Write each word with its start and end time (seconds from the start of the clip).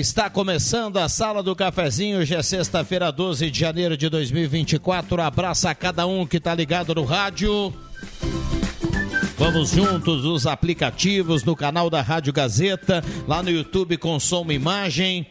Está 0.00 0.30
começando 0.30 0.96
a 0.96 1.10
Sala 1.10 1.42
do 1.42 1.54
Cafezinho. 1.54 2.20
Hoje 2.20 2.34
é 2.34 2.42
sexta-feira, 2.42 3.12
12 3.12 3.50
de 3.50 3.60
janeiro 3.60 3.98
de 3.98 4.08
2024. 4.08 5.20
Abraça 5.20 5.68
a 5.68 5.74
cada 5.74 6.06
um 6.06 6.26
que 6.26 6.38
está 6.38 6.54
ligado 6.54 6.94
no 6.94 7.04
rádio. 7.04 7.70
Vamos 9.36 9.72
juntos 9.72 10.24
os 10.24 10.46
aplicativos 10.46 11.44
no 11.44 11.54
canal 11.54 11.90
da 11.90 12.00
Rádio 12.00 12.32
Gazeta, 12.32 13.04
lá 13.28 13.42
no 13.42 13.50
YouTube 13.50 13.98
com 13.98 14.18
som 14.18 14.46
e 14.48 14.54
imagem 14.54 15.26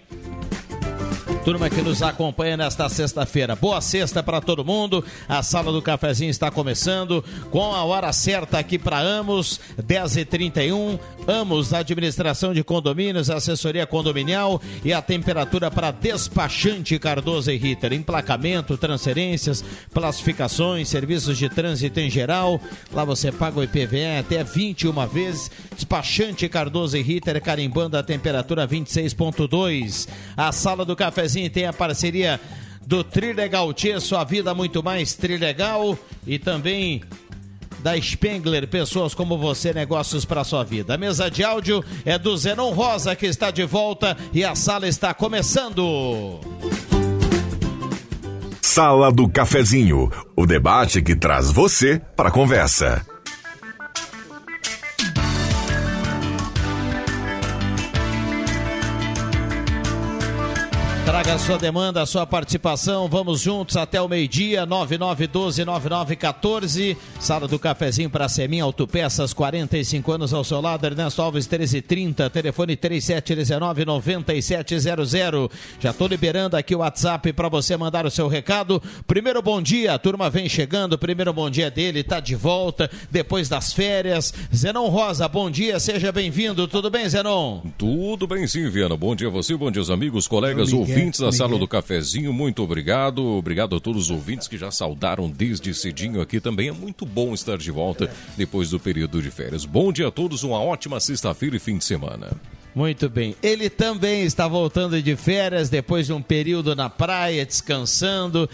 turma 1.50 1.67
que 1.67 1.81
nos 1.81 2.03
acompanha 2.03 2.55
nesta 2.55 2.88
sexta-feira. 2.88 3.55
Boa 3.55 3.81
sexta 3.81 4.22
para 4.22 4.39
todo 4.39 4.64
mundo. 4.64 5.03
A 5.28 5.42
sala 5.42 5.72
do 5.72 5.81
cafezinho 5.81 6.30
está 6.30 6.52
começando 6.52 7.25
com 7.50 7.73
a 7.73 7.83
hora 7.83 8.14
certa 8.14 8.59
aqui 8.59 8.78
para 8.78 9.00
Amos, 9.00 9.59
10h31. 9.81 11.00
Amos, 11.27 11.73
administração 11.73 12.53
de 12.53 12.64
condomínios, 12.64 13.31
assessoria 13.31 13.88
condominial 13.88 14.61
e 14.83 14.94
a 14.94 15.02
temperatura 15.02 15.72
para 15.72 15.89
despachante 15.89 17.00
Cardoso 17.00 17.50
e 17.50 17.58
Ritter. 17.58 17.94
Emplacamento, 17.94 18.77
transferências, 18.77 19.66
classificações, 19.92 20.88
serviços 20.88 21.36
de 21.36 21.50
trânsito 21.50 22.00
em 22.00 22.11
geral. 22.11 22.61
Lá 22.94 23.03
você 23.03 23.31
paga 23.31 23.59
o 23.59 23.64
IPVE 23.64 24.20
até 24.20 24.44
21 24.44 25.08
vezes. 25.08 25.50
Despachante 25.75 26.47
Cardoso 26.47 26.95
e 26.95 27.02
Ritter, 27.02 27.42
carimbando 27.42 27.97
a 27.97 28.03
temperatura 28.03 28.67
26,2. 28.67 30.08
A 30.38 30.52
sala 30.52 30.86
do 30.86 30.95
cafezinho 30.95 31.39
tem 31.48 31.68
a 31.68 31.73
parceria 31.73 32.42
do 32.88 33.04
Trilegal 33.04 33.72
Tia, 33.72 34.00
sua 34.00 34.23
vida 34.23 34.52
muito 34.56 34.82
mais 34.82 35.14
Trilegal 35.14 35.95
e 36.26 36.40
também 36.40 37.04
da 37.84 37.95
Spengler, 38.02 38.68
pessoas 38.68 39.14
como 39.14 39.38
você, 39.38 39.73
negócios 39.73 40.26
para 40.26 40.44
sua 40.44 40.64
vida. 40.64 40.95
A 40.95 40.98
mesa 40.98 41.30
de 41.30 41.44
áudio 41.44 41.86
é 42.04 42.17
do 42.17 42.36
Zenon 42.36 42.72
Rosa 42.72 43.16
que 43.16 43.28
está 43.28 43.52
de 43.52 43.64
volta 43.64 44.17
e 44.34 44.44
a 44.44 44.56
sala 44.56 44.88
está 44.88 45.14
começando. 45.14 46.40
Sala 48.62 49.11
do 49.11 49.28
Cafezinho, 49.30 50.10
o 50.36 50.45
debate 50.45 51.02
que 51.02 51.16
traz 51.16 51.52
você 51.52 52.02
para 52.16 52.30
a 52.30 52.32
conversa. 52.32 53.05
Traga 61.19 61.33
a 61.33 61.39
sua 61.39 61.57
demanda, 61.57 62.02
a 62.02 62.05
sua 62.05 62.25
participação. 62.25 63.09
Vamos 63.09 63.41
juntos 63.41 63.75
até 63.75 64.02
o 64.02 64.07
meio-dia, 64.07 64.65
9912-9914. 64.65 66.95
Sala 67.19 67.45
do 67.45 67.59
cafezinho 67.59 68.09
para 68.09 68.30
Semin 68.30 68.61
Autopeças, 68.61 69.33
45 69.33 70.13
anos 70.13 70.33
ao 70.33 70.45
seu 70.45 70.61
lado. 70.61 70.85
Ernesto 70.85 71.21
Alves, 71.21 71.45
1330. 71.45 72.30
Telefone 72.30 72.77
3719-9700. 72.77 75.52
Já 75.77 75.89
estou 75.89 76.07
liberando 76.07 76.55
aqui 76.55 76.73
o 76.73 76.77
WhatsApp 76.77 77.33
para 77.33 77.49
você 77.49 77.75
mandar 77.75 78.05
o 78.05 78.11
seu 78.11 78.30
recado. 78.30 78.81
Primeiro 79.05 79.41
bom 79.41 79.61
dia, 79.61 79.95
a 79.95 79.99
turma 79.99 80.30
vem 80.30 80.47
chegando. 80.47 80.97
Primeiro 80.97 81.33
bom 81.33 81.49
dia 81.49 81.69
dele, 81.69 81.99
está 81.99 82.21
de 82.21 82.33
volta 82.33 82.89
depois 83.11 83.49
das 83.49 83.73
férias. 83.73 84.33
Zenon 84.55 84.87
Rosa, 84.87 85.27
bom 85.27 85.51
dia, 85.51 85.81
seja 85.81 86.13
bem-vindo. 86.13 86.65
Tudo 86.65 86.89
bem, 86.89 87.09
Zenon? 87.09 87.59
Tudo 87.77 88.25
bem, 88.25 88.47
sim, 88.47 88.69
Viana. 88.69 88.95
Bom 88.95 89.13
dia 89.13 89.27
a 89.27 89.31
você, 89.31 89.53
bom 89.57 89.69
dia 89.69 89.81
aos 89.81 89.89
amigos, 89.89 90.25
colegas, 90.25 90.71
ouvintes 90.71 91.08
ouvintes 91.09 91.20
da 91.20 91.31
Sala 91.31 91.58
do 91.58 91.67
Cafezinho, 91.67 92.31
muito 92.31 92.61
obrigado. 92.61 93.25
Obrigado 93.25 93.75
a 93.75 93.80
todos 93.80 94.05
os 94.05 94.11
ouvintes 94.11 94.47
que 94.47 94.58
já 94.58 94.70
saudaram 94.70 95.27
desde 95.27 95.73
cedinho 95.73 96.21
aqui 96.21 96.39
também. 96.39 96.70
É 96.70 96.71
muito 96.71 97.03
bom 97.03 97.33
estar 97.33 97.58
de 97.58 97.71
volta 97.71 98.11
depois 98.37 98.70
do 98.70 98.80
período 98.80 99.19
de 99.21 99.31
férias. 99.31 99.65
Bom 99.65 99.92
dia 99.92 100.09
a 100.09 100.11
todos, 100.11 100.43
uma 100.43 100.61
ótima 100.61 100.99
sexta-feira 100.99 101.55
e 101.55 101.59
fim 101.59 101.80
de 101.80 101.83
semana. 101.83 102.30
Muito 102.75 103.09
bem. 103.09 103.36
Ele 103.42 103.71
também 103.71 104.21
está 104.21 104.48
voltando 104.48 105.02
de 105.02 105.15
férias 105.15 105.67
depois 105.67 106.05
de 106.05 106.14
um 106.14 106.21
período 106.21 106.75
na 106.75 106.89
praia, 106.89 107.43
descansando. 107.43 108.48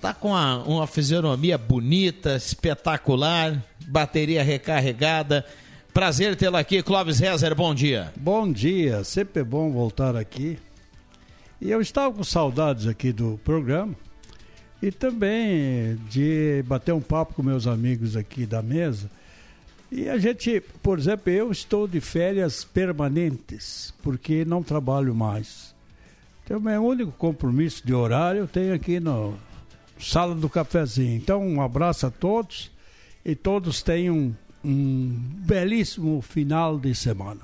Tá 0.00 0.14
com 0.14 0.28
uma, 0.28 0.62
uma 0.62 0.86
fisionomia 0.86 1.58
bonita, 1.58 2.36
espetacular, 2.36 3.60
bateria 3.88 4.44
recarregada. 4.44 5.44
Prazer 5.92 6.36
tê-lo 6.36 6.58
aqui, 6.58 6.80
Clóvis 6.80 7.18
Rezer, 7.18 7.56
bom 7.56 7.74
dia. 7.74 8.12
Bom 8.16 8.52
dia, 8.52 9.02
sempre 9.02 9.40
é 9.40 9.44
bom 9.44 9.72
voltar 9.72 10.14
aqui. 10.14 10.58
E 11.60 11.70
eu 11.70 11.80
estava 11.80 12.14
com 12.14 12.22
saudades 12.22 12.86
aqui 12.86 13.12
do 13.12 13.40
programa 13.42 13.94
e 14.82 14.90
também 14.90 15.96
de 16.10 16.62
bater 16.66 16.92
um 16.92 17.00
papo 17.00 17.34
com 17.34 17.42
meus 17.42 17.66
amigos 17.66 18.16
aqui 18.16 18.44
da 18.44 18.62
mesa. 18.62 19.10
E 19.90 20.08
a 20.08 20.18
gente, 20.18 20.60
por 20.82 20.98
exemplo, 20.98 21.32
eu 21.32 21.50
estou 21.50 21.86
de 21.86 22.00
férias 22.00 22.64
permanentes, 22.64 23.94
porque 24.02 24.44
não 24.44 24.62
trabalho 24.62 25.14
mais. 25.14 25.74
Então, 26.44 26.60
meu 26.60 26.84
único 26.84 27.12
compromisso 27.12 27.86
de 27.86 27.94
horário 27.94 28.40
eu 28.40 28.48
tenho 28.48 28.74
aqui 28.74 29.00
no 29.00 29.34
Sala 29.98 30.34
do 30.34 30.48
Cafezinho. 30.48 31.16
Então, 31.16 31.46
um 31.46 31.62
abraço 31.62 32.06
a 32.06 32.10
todos 32.10 32.70
e 33.24 33.34
todos 33.34 33.82
tenham 33.82 34.36
um 34.64 35.08
belíssimo 35.46 36.20
final 36.20 36.78
de 36.78 36.94
semana. 36.94 37.42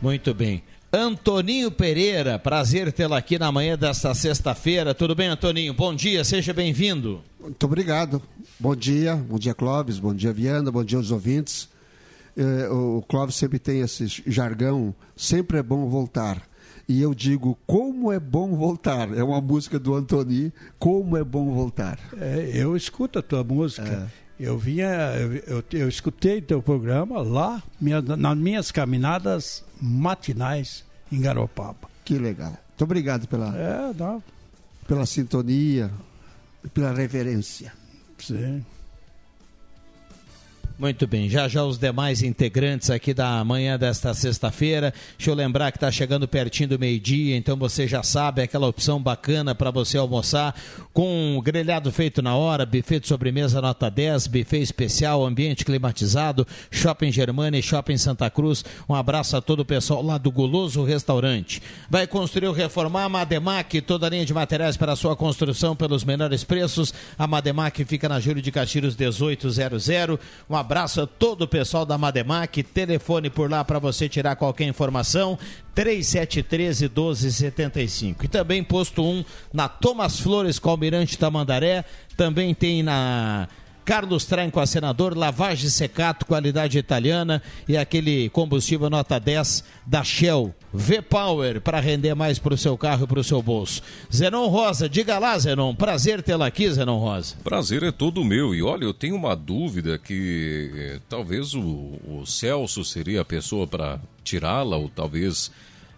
Muito 0.00 0.32
bem. 0.32 0.62
Antoninho 0.94 1.70
Pereira, 1.70 2.38
prazer 2.38 2.92
tê-lo 2.92 3.14
aqui 3.14 3.38
na 3.38 3.50
manhã 3.50 3.78
desta 3.78 4.14
sexta-feira. 4.14 4.92
Tudo 4.92 5.14
bem, 5.14 5.28
Antoninho? 5.28 5.72
Bom 5.72 5.94
dia, 5.94 6.22
seja 6.22 6.52
bem-vindo. 6.52 7.22
Muito 7.40 7.64
obrigado. 7.64 8.20
Bom 8.60 8.76
dia, 8.76 9.16
bom 9.16 9.38
dia, 9.38 9.54
Clóvis, 9.54 9.98
bom 9.98 10.14
dia, 10.14 10.34
Viana, 10.34 10.70
bom 10.70 10.84
dia 10.84 10.98
aos 10.98 11.10
ouvintes. 11.10 11.66
É, 12.36 12.68
o 12.68 13.02
Clóvis 13.08 13.36
sempre 13.36 13.58
tem 13.58 13.80
esse 13.80 14.06
jargão, 14.26 14.94
sempre 15.16 15.56
é 15.56 15.62
bom 15.62 15.88
voltar. 15.88 16.42
E 16.86 17.00
eu 17.00 17.14
digo, 17.14 17.58
como 17.66 18.12
é 18.12 18.20
bom 18.20 18.54
voltar. 18.54 19.16
É 19.16 19.24
uma 19.24 19.40
música 19.40 19.78
do 19.78 19.94
Antoni, 19.94 20.52
como 20.78 21.16
é 21.16 21.24
bom 21.24 21.54
voltar. 21.54 21.98
É, 22.20 22.50
eu 22.52 22.76
escuto 22.76 23.18
a 23.18 23.22
tua 23.22 23.42
música. 23.42 24.12
Eu 24.42 24.58
vinha, 24.58 24.88
eu, 25.20 25.34
eu, 25.46 25.64
eu 25.70 25.88
escutei 25.88 26.40
teu 26.42 26.60
programa 26.60 27.22
lá, 27.22 27.62
minha, 27.80 28.02
nas 28.02 28.36
minhas 28.36 28.72
caminadas 28.72 29.64
matinais 29.80 30.84
em 31.12 31.20
Garopaba. 31.20 31.88
Que 32.04 32.18
legal. 32.18 32.50
Muito 32.50 32.82
obrigado 32.82 33.28
pela, 33.28 33.56
é, 33.56 33.94
pela 34.88 35.06
sintonia, 35.06 35.92
pela 36.74 36.92
reverência. 36.92 37.72
Sim. 38.18 38.64
Muito 40.78 41.06
bem, 41.06 41.28
já 41.28 41.46
já 41.48 41.62
os 41.62 41.78
demais 41.78 42.22
integrantes 42.22 42.90
aqui 42.90 43.14
da 43.14 43.44
manhã 43.44 43.78
desta 43.78 44.12
sexta-feira. 44.14 44.92
Deixa 45.16 45.30
eu 45.30 45.34
lembrar 45.34 45.70
que 45.70 45.76
está 45.76 45.90
chegando 45.92 46.26
pertinho 46.26 46.70
do 46.70 46.78
meio-dia, 46.78 47.36
então 47.36 47.56
você 47.56 47.86
já 47.86 48.02
sabe, 48.02 48.42
aquela 48.42 48.66
opção 48.66 49.00
bacana 49.00 49.54
para 49.54 49.70
você 49.70 49.96
almoçar 49.96 50.54
com 50.92 51.36
um 51.36 51.40
grelhado 51.40 51.92
feito 51.92 52.20
na 52.20 52.34
hora, 52.34 52.66
buffet 52.66 53.00
de 53.00 53.06
sobremesa 53.06 53.60
nota 53.60 53.88
10, 53.90 54.26
buffet 54.26 54.60
especial, 54.60 55.24
ambiente 55.24 55.64
climatizado, 55.64 56.46
Shopping 56.70 57.12
Germana 57.12 57.56
e 57.56 57.62
Shopping 57.62 57.96
Santa 57.96 58.28
Cruz. 58.28 58.64
Um 58.88 58.94
abraço 58.94 59.36
a 59.36 59.40
todo 59.40 59.60
o 59.60 59.64
pessoal 59.64 60.02
lá 60.02 60.18
do 60.18 60.32
Guloso 60.32 60.82
Restaurante. 60.82 61.62
Vai 61.88 62.08
construir 62.08 62.48
ou 62.48 62.54
reformar 62.54 63.04
a 63.04 63.08
Mademac, 63.08 63.80
toda 63.82 64.06
a 64.06 64.10
linha 64.10 64.26
de 64.26 64.34
materiais 64.34 64.76
para 64.76 64.96
sua 64.96 65.14
construção 65.14 65.76
pelos 65.76 66.02
menores 66.02 66.42
preços. 66.42 66.92
A 67.16 67.26
Mademac 67.26 67.84
fica 67.84 68.08
na 68.08 68.18
Júlio 68.18 68.42
de 68.42 68.50
Castilhos 68.50 68.96
1800. 68.96 69.86
Um 70.50 70.56
abraço 70.56 70.71
abraço 70.72 71.02
a 71.02 71.06
todo 71.06 71.42
o 71.42 71.48
pessoal 71.48 71.84
da 71.84 71.98
Mademac. 71.98 72.62
Telefone 72.62 73.28
por 73.28 73.50
lá 73.50 73.62
para 73.62 73.78
você 73.78 74.08
tirar 74.08 74.36
qualquer 74.36 74.64
informação. 74.64 75.38
3713 75.74 76.88
1275. 76.88 78.24
E 78.24 78.28
também 78.28 78.64
posto 78.64 79.04
1 79.04 79.22
na 79.52 79.68
Thomas 79.68 80.18
Flores 80.18 80.58
com 80.58 80.70
Almirante 80.70 81.18
Tamandaré. 81.18 81.84
Também 82.16 82.54
tem 82.54 82.82
na 82.82 83.48
Carlos 83.84 84.24
Tranco, 84.24 84.60
a 84.60 84.66
senador, 84.66 85.16
lavagem 85.16 85.68
secato, 85.68 86.24
qualidade 86.24 86.78
italiana 86.78 87.42
e 87.68 87.76
aquele 87.76 88.28
combustível 88.30 88.88
nota 88.88 89.18
10 89.18 89.64
da 89.84 90.04
Shell. 90.04 90.54
V-Power 90.72 91.60
para 91.60 91.80
render 91.80 92.14
mais 92.14 92.38
para 92.38 92.54
o 92.54 92.58
seu 92.58 92.78
carro 92.78 93.04
e 93.04 93.06
para 93.06 93.20
o 93.20 93.24
seu 93.24 93.42
bolso. 93.42 93.82
Zenon 94.12 94.46
Rosa, 94.46 94.88
diga 94.88 95.18
lá, 95.18 95.38
Zenon. 95.38 95.74
Prazer 95.74 96.22
tê-la 96.22 96.46
aqui, 96.46 96.70
Zenon 96.72 96.98
Rosa. 96.98 97.36
Prazer 97.44 97.82
é 97.82 97.92
todo 97.92 98.24
meu. 98.24 98.54
E 98.54 98.62
olha, 98.62 98.84
eu 98.84 98.94
tenho 98.94 99.16
uma 99.16 99.36
dúvida 99.36 99.98
que 99.98 100.70
eh, 100.74 101.00
talvez 101.08 101.52
o, 101.52 101.60
o, 101.60 102.24
Celso 102.24 102.84
seria 102.84 103.20
a 103.20 103.24
pessoa 103.24 103.66
para 103.66 104.00
tirá-la, 104.24 104.76
ou 104.76 104.88
talvez 104.88 105.50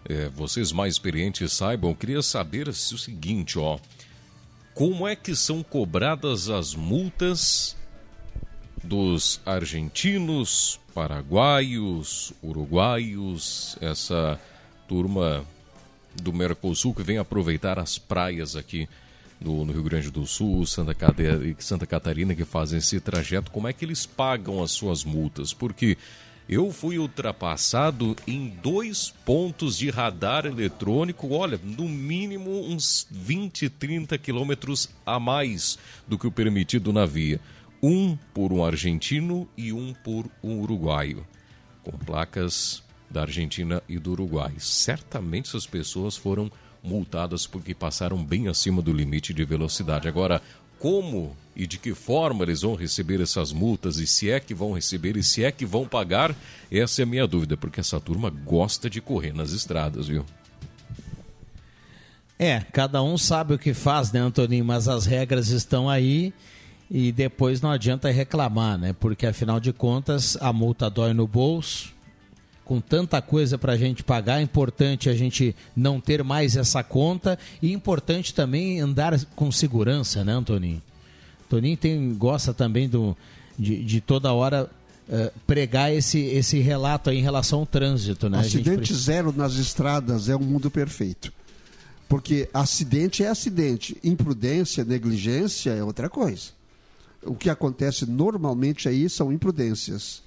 eh, 0.09 0.29
vocês 0.35 0.73
mais 0.73 0.95
experientes 0.95 1.53
saibam. 1.53 1.91
Eu 1.91 1.95
queria 1.95 2.21
saber 2.21 2.67
o 2.67 2.73
seguinte, 2.73 3.57
ó 3.57 3.77
como 4.75 5.07
é 5.07 5.15
que 5.15 5.33
são 5.33 5.63
cobradas 5.63 6.49
as 6.49 6.75
multas 6.75 7.77
dos 8.83 9.39
argentinos, 9.45 10.81
paraguaios, 10.93 12.33
uruguaios, 12.43 13.77
essa 13.79 14.39
turma 14.85 15.45
do 16.21 16.33
Mercosul 16.33 16.93
que 16.93 17.03
vem 17.03 17.17
aproveitar 17.17 17.79
as 17.79 17.97
praias 17.97 18.57
aqui 18.57 18.87
no, 19.39 19.63
no 19.63 19.71
Rio 19.71 19.83
Grande 19.83 20.11
do 20.11 20.27
Sul, 20.27 20.65
Santa, 20.65 20.93
Santa 21.59 21.87
Catarina, 21.87 22.35
que 22.35 22.43
fazem 22.43 22.79
esse 22.79 22.99
trajeto, 22.99 23.51
como 23.51 23.69
é 23.69 23.73
que 23.73 23.85
eles 23.85 24.05
pagam 24.05 24.61
as 24.61 24.71
suas 24.71 25.05
multas? 25.05 25.53
Porque 25.53 25.97
eu 26.47 26.71
fui 26.71 26.99
ultrapassado 26.99 28.15
em 28.27 28.49
dois 28.61 29.13
pontos 29.25 29.77
de 29.77 29.89
radar 29.89 30.45
eletrônico, 30.45 31.33
olha, 31.33 31.59
no 31.63 31.89
mínimo 31.89 32.51
uns 32.67 33.07
20, 33.09 33.69
30 33.69 34.17
quilômetros 34.17 34.89
a 35.05 35.19
mais 35.19 35.77
do 36.07 36.17
que 36.17 36.27
o 36.27 36.31
permitido 36.31 36.93
na 36.93 37.05
via. 37.05 37.39
Um 37.81 38.17
por 38.33 38.53
um 38.53 38.63
argentino 38.63 39.47
e 39.57 39.73
um 39.73 39.93
por 39.93 40.29
um 40.43 40.59
uruguaio, 40.61 41.25
com 41.83 41.91
placas 41.91 42.83
da 43.09 43.21
Argentina 43.21 43.81
e 43.87 43.97
do 43.97 44.11
Uruguai. 44.11 44.53
Certamente 44.57 45.49
essas 45.49 45.65
pessoas 45.65 46.15
foram 46.17 46.51
multadas 46.83 47.47
porque 47.47 47.73
passaram 47.73 48.23
bem 48.23 48.47
acima 48.47 48.81
do 48.81 48.93
limite 48.93 49.33
de 49.33 49.43
velocidade. 49.43 50.07
Agora, 50.07 50.41
como 50.79 51.35
e 51.55 51.65
de 51.65 51.77
que 51.77 51.93
forma 51.93 52.43
eles 52.43 52.61
vão 52.61 52.75
receber 52.75 53.21
essas 53.21 53.53
multas 53.53 53.97
e 53.97 54.05
se 54.05 54.29
é 54.29 54.39
que 54.39 54.53
vão 54.53 54.73
receber 54.73 55.15
e 55.15 55.23
se 55.23 55.43
é 55.43 55.51
que 55.51 55.65
vão 55.65 55.87
pagar, 55.87 56.35
essa 56.69 57.01
é 57.01 57.03
a 57.03 57.05
minha 57.05 57.25
dúvida, 57.25 57.55
porque 57.55 57.79
essa 57.79 57.99
turma 57.99 58.29
gosta 58.29 58.89
de 58.89 58.99
correr 58.99 59.33
nas 59.33 59.51
estradas, 59.51 60.07
viu? 60.07 60.25
É, 62.37 62.59
cada 62.59 63.01
um 63.01 63.17
sabe 63.17 63.53
o 63.53 63.57
que 63.57 63.73
faz, 63.73 64.11
né, 64.11 64.19
Antoninho? 64.19 64.65
Mas 64.65 64.89
as 64.89 65.05
regras 65.05 65.47
estão 65.47 65.89
aí 65.89 66.33
e 66.91 67.11
depois 67.11 67.61
não 67.61 67.71
adianta 67.71 68.11
reclamar, 68.11 68.77
né? 68.77 68.93
Porque 68.99 69.25
afinal 69.25 69.59
de 69.59 69.71
contas 69.71 70.37
a 70.41 70.51
multa 70.51 70.89
dói 70.89 71.13
no 71.13 71.25
bolso. 71.25 71.94
Com 72.65 72.81
tanta 72.81 73.21
coisa 73.21 73.59
para 73.59 73.73
a 73.73 73.77
gente 73.77 74.03
pagar, 74.03 74.39
é 74.39 74.41
importante 74.41 75.07
a 75.07 75.13
gente 75.13 75.55
não 75.75 76.01
ter 76.01 76.23
mais 76.23 76.57
essa 76.57 76.83
conta 76.83 77.37
e 77.61 77.71
importante 77.71 78.33
também 78.33 78.81
andar 78.81 79.23
com 79.35 79.51
segurança, 79.51 80.25
né, 80.25 80.33
Antoninho? 80.33 80.81
Toninho 81.47 81.77
tem, 81.77 82.13
gosta 82.15 82.55
também 82.55 82.89
do, 82.89 83.15
de, 83.57 83.83
de 83.83 84.01
toda 84.01 84.33
hora 84.33 84.67
uh, 85.07 85.39
pregar 85.45 85.93
esse, 85.93 86.19
esse 86.19 86.59
relato 86.59 87.11
em 87.11 87.21
relação 87.21 87.59
ao 87.59 87.65
trânsito. 87.67 88.29
Né? 88.29 88.39
Acidente 88.39 88.77
precisa... 88.77 88.99
zero 88.99 89.31
nas 89.31 89.53
estradas 89.53 90.27
é 90.27 90.35
um 90.35 90.39
mundo 90.39 90.71
perfeito. 90.71 91.31
Porque 92.09 92.49
acidente 92.53 93.23
é 93.23 93.27
acidente, 93.27 93.97
imprudência, 94.03 94.83
negligência 94.83 95.71
é 95.71 95.83
outra 95.83 96.09
coisa. 96.09 96.49
O 97.23 97.35
que 97.35 97.49
acontece 97.49 98.05
normalmente 98.05 98.87
aí 98.87 99.09
são 99.09 99.31
imprudências, 99.31 100.21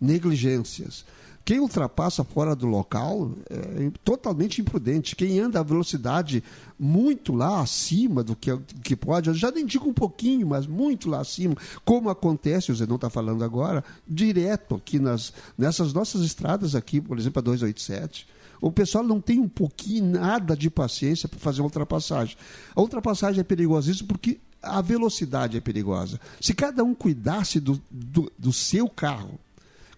negligências. 0.00 1.04
Quem 1.44 1.60
ultrapassa 1.60 2.24
fora 2.24 2.56
do 2.56 2.66
local 2.66 3.32
é 3.50 3.90
totalmente 4.02 4.62
imprudente. 4.62 5.14
Quem 5.14 5.38
anda 5.38 5.60
a 5.60 5.62
velocidade 5.62 6.42
muito 6.78 7.34
lá 7.34 7.60
acima 7.60 8.24
do 8.24 8.34
que, 8.34 8.56
que 8.82 8.96
pode, 8.96 9.28
eu 9.28 9.34
já 9.34 9.50
nem 9.50 9.66
digo 9.66 9.86
um 9.86 9.92
pouquinho, 9.92 10.46
mas 10.46 10.66
muito 10.66 11.10
lá 11.10 11.20
acima, 11.20 11.54
como 11.84 12.08
acontece, 12.08 12.72
o 12.72 12.86
não 12.86 12.96
está 12.96 13.10
falando 13.10 13.44
agora, 13.44 13.84
direto 14.08 14.76
aqui 14.76 14.98
nas, 14.98 15.34
nessas 15.56 15.92
nossas 15.92 16.22
estradas 16.22 16.74
aqui, 16.74 16.98
por 16.98 17.18
exemplo, 17.18 17.40
a 17.40 17.42
287. 17.42 18.26
O 18.58 18.72
pessoal 18.72 19.04
não 19.04 19.20
tem 19.20 19.38
um 19.38 19.48
pouquinho, 19.48 20.18
nada 20.18 20.56
de 20.56 20.70
paciência 20.70 21.28
para 21.28 21.38
fazer 21.38 21.60
uma 21.60 21.66
ultrapassagem. 21.66 22.36
A 22.74 22.80
ultrapassagem 22.80 23.40
é 23.40 23.44
perigosíssima 23.44 24.08
porque 24.08 24.40
a 24.62 24.80
velocidade 24.80 25.58
é 25.58 25.60
perigosa. 25.60 26.18
Se 26.40 26.54
cada 26.54 26.82
um 26.82 26.94
cuidasse 26.94 27.60
do, 27.60 27.78
do, 27.90 28.32
do 28.38 28.52
seu 28.52 28.88
carro, 28.88 29.38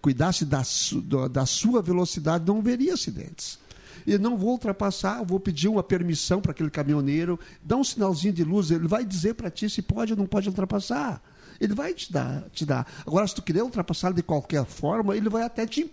cuidasse 0.06 0.44
da, 0.44 0.62
su, 0.62 1.00
da 1.00 1.44
sua 1.44 1.82
velocidade, 1.82 2.46
não 2.46 2.62
veria 2.62 2.94
acidentes. 2.94 3.58
E 4.06 4.16
não 4.16 4.38
vou 4.38 4.50
ultrapassar, 4.50 5.24
vou 5.24 5.40
pedir 5.40 5.66
uma 5.66 5.82
permissão 5.82 6.40
para 6.40 6.52
aquele 6.52 6.70
caminhoneiro, 6.70 7.40
dá 7.60 7.74
um 7.74 7.82
sinalzinho 7.82 8.32
de 8.32 8.44
luz, 8.44 8.70
ele 8.70 8.86
vai 8.86 9.04
dizer 9.04 9.34
para 9.34 9.50
ti 9.50 9.68
se 9.68 9.82
pode 9.82 10.12
ou 10.12 10.16
não 10.16 10.24
pode 10.24 10.48
ultrapassar. 10.48 11.20
Ele 11.60 11.74
vai 11.74 11.92
te 11.92 12.12
dar, 12.12 12.44
te 12.52 12.64
dar. 12.64 12.86
Agora, 13.04 13.26
se 13.26 13.34
tu 13.34 13.42
quiser 13.42 13.64
ultrapassar 13.64 14.12
de 14.12 14.22
qualquer 14.22 14.64
forma, 14.64 15.16
ele 15.16 15.28
vai 15.28 15.42
até 15.42 15.66
te 15.66 15.90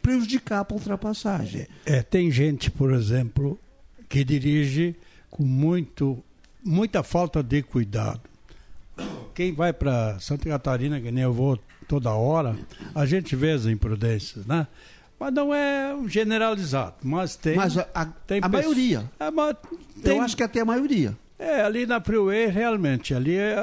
prejudicar 0.00 0.64
para 0.64 0.74
a 0.74 0.78
ultrapassagem. 0.78 1.66
É, 1.84 2.00
tem 2.00 2.30
gente, 2.30 2.70
por 2.70 2.94
exemplo, 2.94 3.60
que 4.08 4.24
dirige 4.24 4.96
com 5.28 5.44
muito, 5.44 6.24
muita 6.64 7.02
falta 7.02 7.42
de 7.42 7.62
cuidado. 7.62 8.22
Quem 9.40 9.54
vai 9.54 9.72
para 9.72 10.18
Santa 10.20 10.50
Catarina, 10.50 11.00
que 11.00 11.10
nem 11.10 11.24
eu 11.24 11.32
vou 11.32 11.58
toda 11.88 12.10
hora, 12.10 12.54
a 12.94 13.06
gente 13.06 13.34
vê 13.34 13.52
as 13.52 13.64
imprudências, 13.64 14.44
né? 14.44 14.66
Mas 15.18 15.32
não 15.32 15.54
é 15.54 15.96
generalizado, 16.08 16.96
mas 17.02 17.36
tem. 17.36 17.56
Mas 17.56 17.78
a, 17.78 17.86
a, 17.94 18.04
tem 18.04 18.40
a 18.42 18.48
maioria. 18.50 19.10
É, 19.18 19.30
tem, 20.02 20.18
Eu 20.18 20.22
acho 20.22 20.36
que 20.36 20.42
até 20.42 20.60
a 20.60 20.64
maioria. 20.66 21.16
É, 21.38 21.62
ali 21.62 21.86
na 21.86 22.02
Freeway, 22.02 22.48
realmente, 22.48 23.14
ali 23.14 23.34
é, 23.34 23.56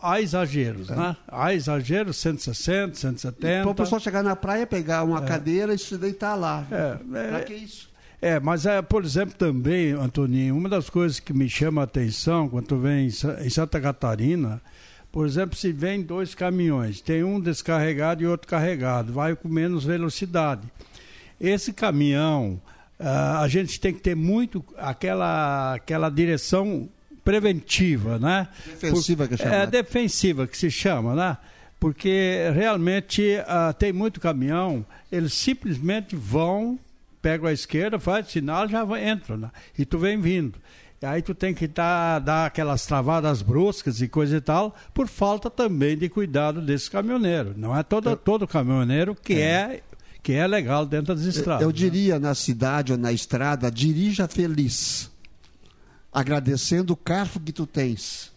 há 0.00 0.20
exageros, 0.20 0.88
é. 0.88 0.94
né? 0.94 1.16
Há 1.26 1.52
exageros, 1.52 2.16
160, 2.18 2.94
170. 2.94 3.62
Para 3.62 3.70
o 3.72 3.74
pessoal 3.74 4.00
chegar 4.00 4.22
na 4.22 4.36
praia, 4.36 4.68
pegar 4.68 5.02
uma 5.02 5.18
é. 5.18 5.26
cadeira 5.26 5.74
e 5.74 5.78
se 5.80 5.98
deitar 5.98 6.36
lá. 6.36 6.64
É, 6.70 6.96
é, 7.18 7.28
pra 7.28 7.40
que 7.40 7.54
isso? 7.54 7.90
É, 8.22 8.38
mas 8.38 8.66
é, 8.66 8.80
por 8.82 9.04
exemplo, 9.04 9.34
também, 9.34 9.94
Antoninho, 9.94 10.56
uma 10.56 10.68
das 10.68 10.88
coisas 10.88 11.18
que 11.18 11.32
me 11.32 11.48
chama 11.48 11.80
a 11.80 11.84
atenção 11.84 12.48
quando 12.48 12.78
vem 12.78 13.08
em 13.08 13.50
Santa 13.50 13.80
Catarina 13.80 14.62
por 15.18 15.26
exemplo, 15.26 15.56
se 15.56 15.72
vem 15.72 16.00
dois 16.00 16.32
caminhões, 16.32 17.00
tem 17.00 17.24
um 17.24 17.40
descarregado 17.40 18.22
e 18.22 18.26
outro 18.28 18.46
carregado, 18.46 19.12
vai 19.12 19.34
com 19.34 19.48
menos 19.48 19.84
velocidade. 19.84 20.62
Esse 21.40 21.72
caminhão, 21.72 22.62
uh, 23.00 23.38
a 23.40 23.48
gente 23.48 23.80
tem 23.80 23.92
que 23.92 23.98
ter 23.98 24.14
muito 24.14 24.64
aquela, 24.76 25.74
aquela 25.74 26.08
direção 26.08 26.88
preventiva, 27.24 28.16
né? 28.16 28.46
Defensiva 28.64 29.26
Por, 29.26 29.36
que 29.36 29.42
chama. 29.42 29.56
É, 29.56 29.66
defensiva 29.66 30.46
que 30.46 30.56
se 30.56 30.70
chama, 30.70 31.16
né? 31.16 31.36
Porque 31.80 32.52
realmente 32.54 33.38
uh, 33.40 33.74
tem 33.74 33.92
muito 33.92 34.20
caminhão, 34.20 34.86
eles 35.10 35.34
simplesmente 35.34 36.14
vão, 36.14 36.78
pegam 37.20 37.48
a 37.48 37.52
esquerda, 37.52 37.98
faz 37.98 38.28
sinal, 38.28 38.68
já 38.68 38.84
entram, 39.12 39.36
né? 39.36 39.50
e 39.76 39.84
tu 39.84 39.98
vem 39.98 40.20
vindo. 40.20 40.60
Aí 41.00 41.22
tu 41.22 41.32
tem 41.32 41.54
que 41.54 41.68
tá, 41.68 42.18
dar 42.18 42.46
aquelas 42.46 42.84
travadas 42.84 43.40
bruscas 43.40 44.00
e 44.00 44.08
coisa 44.08 44.36
e 44.36 44.40
tal, 44.40 44.74
por 44.92 45.06
falta 45.06 45.48
também 45.48 45.96
de 45.96 46.08
cuidado 46.08 46.60
desse 46.60 46.90
caminhoneiro. 46.90 47.54
Não 47.56 47.76
é 47.76 47.84
todo, 47.84 48.16
todo 48.16 48.48
caminhoneiro 48.48 49.14
que 49.14 49.34
é. 49.34 49.36
é 49.36 49.82
que 50.20 50.32
é 50.32 50.46
legal 50.46 50.84
dentro 50.84 51.14
das 51.14 51.24
estradas. 51.24 51.62
Eu, 51.62 51.68
eu 51.68 51.72
né? 51.72 51.78
diria 51.78 52.18
na 52.18 52.34
cidade 52.34 52.92
ou 52.92 52.98
na 52.98 53.12
estrada, 53.12 53.70
dirija 53.70 54.26
feliz, 54.26 55.08
agradecendo 56.12 56.92
o 56.92 56.96
carro 56.96 57.40
que 57.40 57.52
tu 57.52 57.64
tens. 57.64 58.32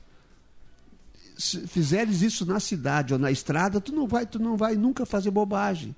Se 1.35 1.67
fizeres 1.67 2.21
isso 2.21 2.45
na 2.45 2.59
cidade 2.59 3.13
ou 3.13 3.19
na 3.19 3.31
estrada, 3.31 3.81
tu 3.81 3.91
não 3.91 4.07
vai, 4.07 4.27
tu 4.27 4.37
não 4.37 4.55
vai 4.55 4.75
nunca 4.75 5.03
fazer 5.07 5.31
bobagem. 5.31 5.95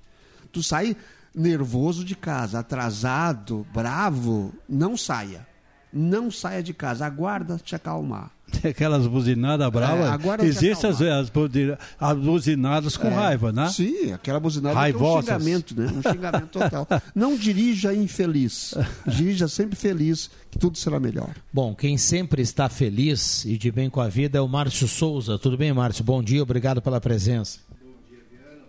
Tu 0.53 0.63
sai 0.63 0.96
nervoso 1.36 2.05
de 2.05 2.15
casa, 2.15 2.60
atrasado, 2.60 3.67
bravo, 3.74 4.53
não 4.70 4.96
saia 4.96 5.53
não 5.94 6.32
saia 6.32 6.64
de 6.64 6.74
casa, 6.74 7.06
aguarda 7.06 7.60
te 7.64 7.76
acalmar. 7.76 8.32
Aquelas 8.64 9.08
buzinadas 9.08 9.70
bravas. 9.70 10.40
É, 10.40 10.46
Existem 10.46 10.90
as, 10.90 11.02
as, 11.02 11.32
as, 12.00 12.18
buzinadas 12.18 12.98
com 12.98 13.08
é, 13.08 13.14
raiva, 13.14 13.52
né? 13.52 13.68
Sim, 13.70 14.12
aquela 14.12 14.40
buzinada 14.40 14.90
é 14.90 14.96
um 14.96 15.22
xingamento, 15.22 15.80
né? 15.80 15.88
Um 15.88 16.02
xingamento 16.02 16.48
total. 16.48 16.88
Não 17.16 17.36
dirija 17.36 17.94
infeliz. 17.94 18.74
Dirija 19.08 19.48
sempre 19.48 19.76
feliz, 19.76 20.30
que 20.52 20.60
tudo 20.60 20.78
será 20.78 21.00
melhor. 21.00 21.30
Bom, 21.52 21.74
quem 21.74 21.98
sempre 21.98 22.42
está 22.42 22.70
feliz 22.70 23.46
e 23.46 23.58
de 23.58 23.72
bem 23.72 23.90
com 23.90 24.02
a 24.02 24.08
vida 24.08 24.38
é 24.38 24.42
o 24.42 24.48
Márcio 24.48 24.88
Souza. 24.88 25.38
Tudo 25.38 25.58
bem, 25.58 25.74
Márcio? 25.74 26.04
Bom 26.04 26.22
dia, 26.22 26.44
obrigado 26.44 26.82
pela 26.82 27.02
presença. 27.02 27.60
Bom 27.82 27.96
dia, 28.10 28.20
Viana. 28.30 28.62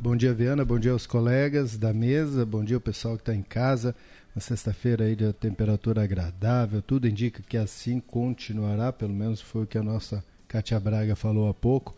Bom 0.00 0.16
dia, 0.16 0.34
Viana. 0.34 0.64
Bom 0.64 0.78
dia 0.78 0.92
aos 0.92 1.06
colegas 1.06 1.76
da 1.76 1.92
mesa. 1.92 2.44
Bom 2.44 2.64
dia 2.64 2.76
ao 2.76 2.80
pessoal 2.80 3.16
que 3.16 3.22
está 3.22 3.34
em 3.34 3.42
casa. 3.42 3.94
Na 4.38 4.40
sexta-feira 4.40 5.04
aí 5.04 5.16
de 5.16 5.32
temperatura 5.32 6.04
agradável. 6.04 6.80
Tudo 6.80 7.08
indica 7.08 7.42
que 7.42 7.56
assim 7.56 7.98
continuará. 7.98 8.92
Pelo 8.92 9.12
menos 9.12 9.40
foi 9.40 9.64
o 9.64 9.66
que 9.66 9.76
a 9.76 9.82
nossa 9.82 10.24
Cátia 10.46 10.78
Braga 10.78 11.16
falou 11.16 11.48
há 11.48 11.54
pouco. 11.54 11.92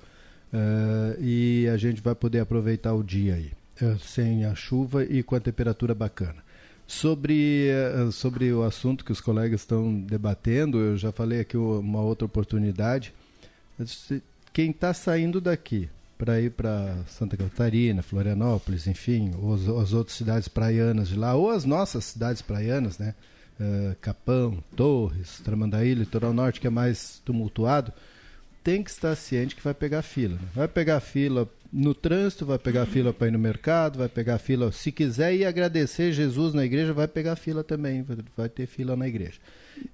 Uh, 0.51 1.23
e 1.23 1.69
a 1.69 1.77
gente 1.77 2.01
vai 2.01 2.15
poder 2.15 2.41
aproveitar 2.41 2.95
o 2.95 3.03
dia 3.03 3.35
aí, 3.35 3.53
uh, 3.83 3.99
sem 3.99 4.47
a 4.47 4.55
chuva 4.55 5.05
e 5.05 5.23
com 5.23 5.35
a 5.35 5.41
temperatura 5.41 5.95
bacana. 5.95 6.43
Sobre, 6.87 7.69
uh, 7.95 8.11
sobre 8.11 8.51
o 8.51 8.63
assunto 8.63 9.05
que 9.05 9.13
os 9.13 9.21
colegas 9.21 9.61
estão 9.61 10.01
debatendo, 10.01 10.79
eu 10.79 10.97
já 10.97 11.13
falei 11.13 11.41
aqui 11.41 11.59
uma 11.59 12.01
outra 12.01 12.25
oportunidade. 12.25 13.13
Quem 14.51 14.71
está 14.71 14.95
saindo 14.95 15.43
daqui 15.43 15.91
para 16.21 16.39
ir 16.39 16.51
para 16.51 16.97
Santa 17.07 17.35
Catarina, 17.35 18.03
Florianópolis, 18.03 18.87
enfim, 18.87 19.31
ou 19.41 19.55
as, 19.55 19.63
as, 19.63 19.93
outras 19.95 20.19
cidades 20.19 20.49
praianas 20.49 21.09
de 21.09 21.17
lá, 21.17 21.35
ou 21.35 21.49
as 21.49 21.65
nossas 21.65 22.05
cidades 22.05 22.43
praianas, 22.43 22.99
né? 22.99 23.15
Uh, 23.59 23.97
Capão, 24.03 24.63
Torres, 24.77 25.41
Tramandaí, 25.43 25.95
Litoral 25.95 26.35
Norte, 26.35 26.61
que 26.61 26.67
é 26.67 26.71
mais 26.71 27.23
tumultuado, 27.25 27.91
tem 28.63 28.83
que 28.83 28.91
estar 28.91 29.17
ciente 29.17 29.57
que 29.57 29.65
vai 29.65 29.73
pegar 29.73 30.03
fila. 30.03 30.35
Né? 30.35 30.49
Vai 30.55 30.69
pegar 30.69 31.01
fila 31.01 31.49
no 31.73 31.95
trânsito, 31.95 32.45
vai 32.45 32.59
pegar 32.59 32.87
fila 32.87 33.13
para 33.13 33.29
ir 33.29 33.31
no 33.31 33.39
mercado, 33.39 33.99
vai 33.99 34.09
pegar 34.09 34.39
fila. 34.39 34.73
Se 34.73 34.91
quiser 34.91 35.35
ir 35.35 35.45
agradecer 35.45 36.13
Jesus 36.13 36.53
na 36.53 36.65
igreja, 36.65 36.93
vai 36.93 37.07
pegar 37.07 37.37
fila 37.37 37.63
também, 37.63 38.05
vai 38.37 38.49
ter 38.49 38.67
fila 38.67 38.97
na 38.97 39.07
igreja. 39.07 39.39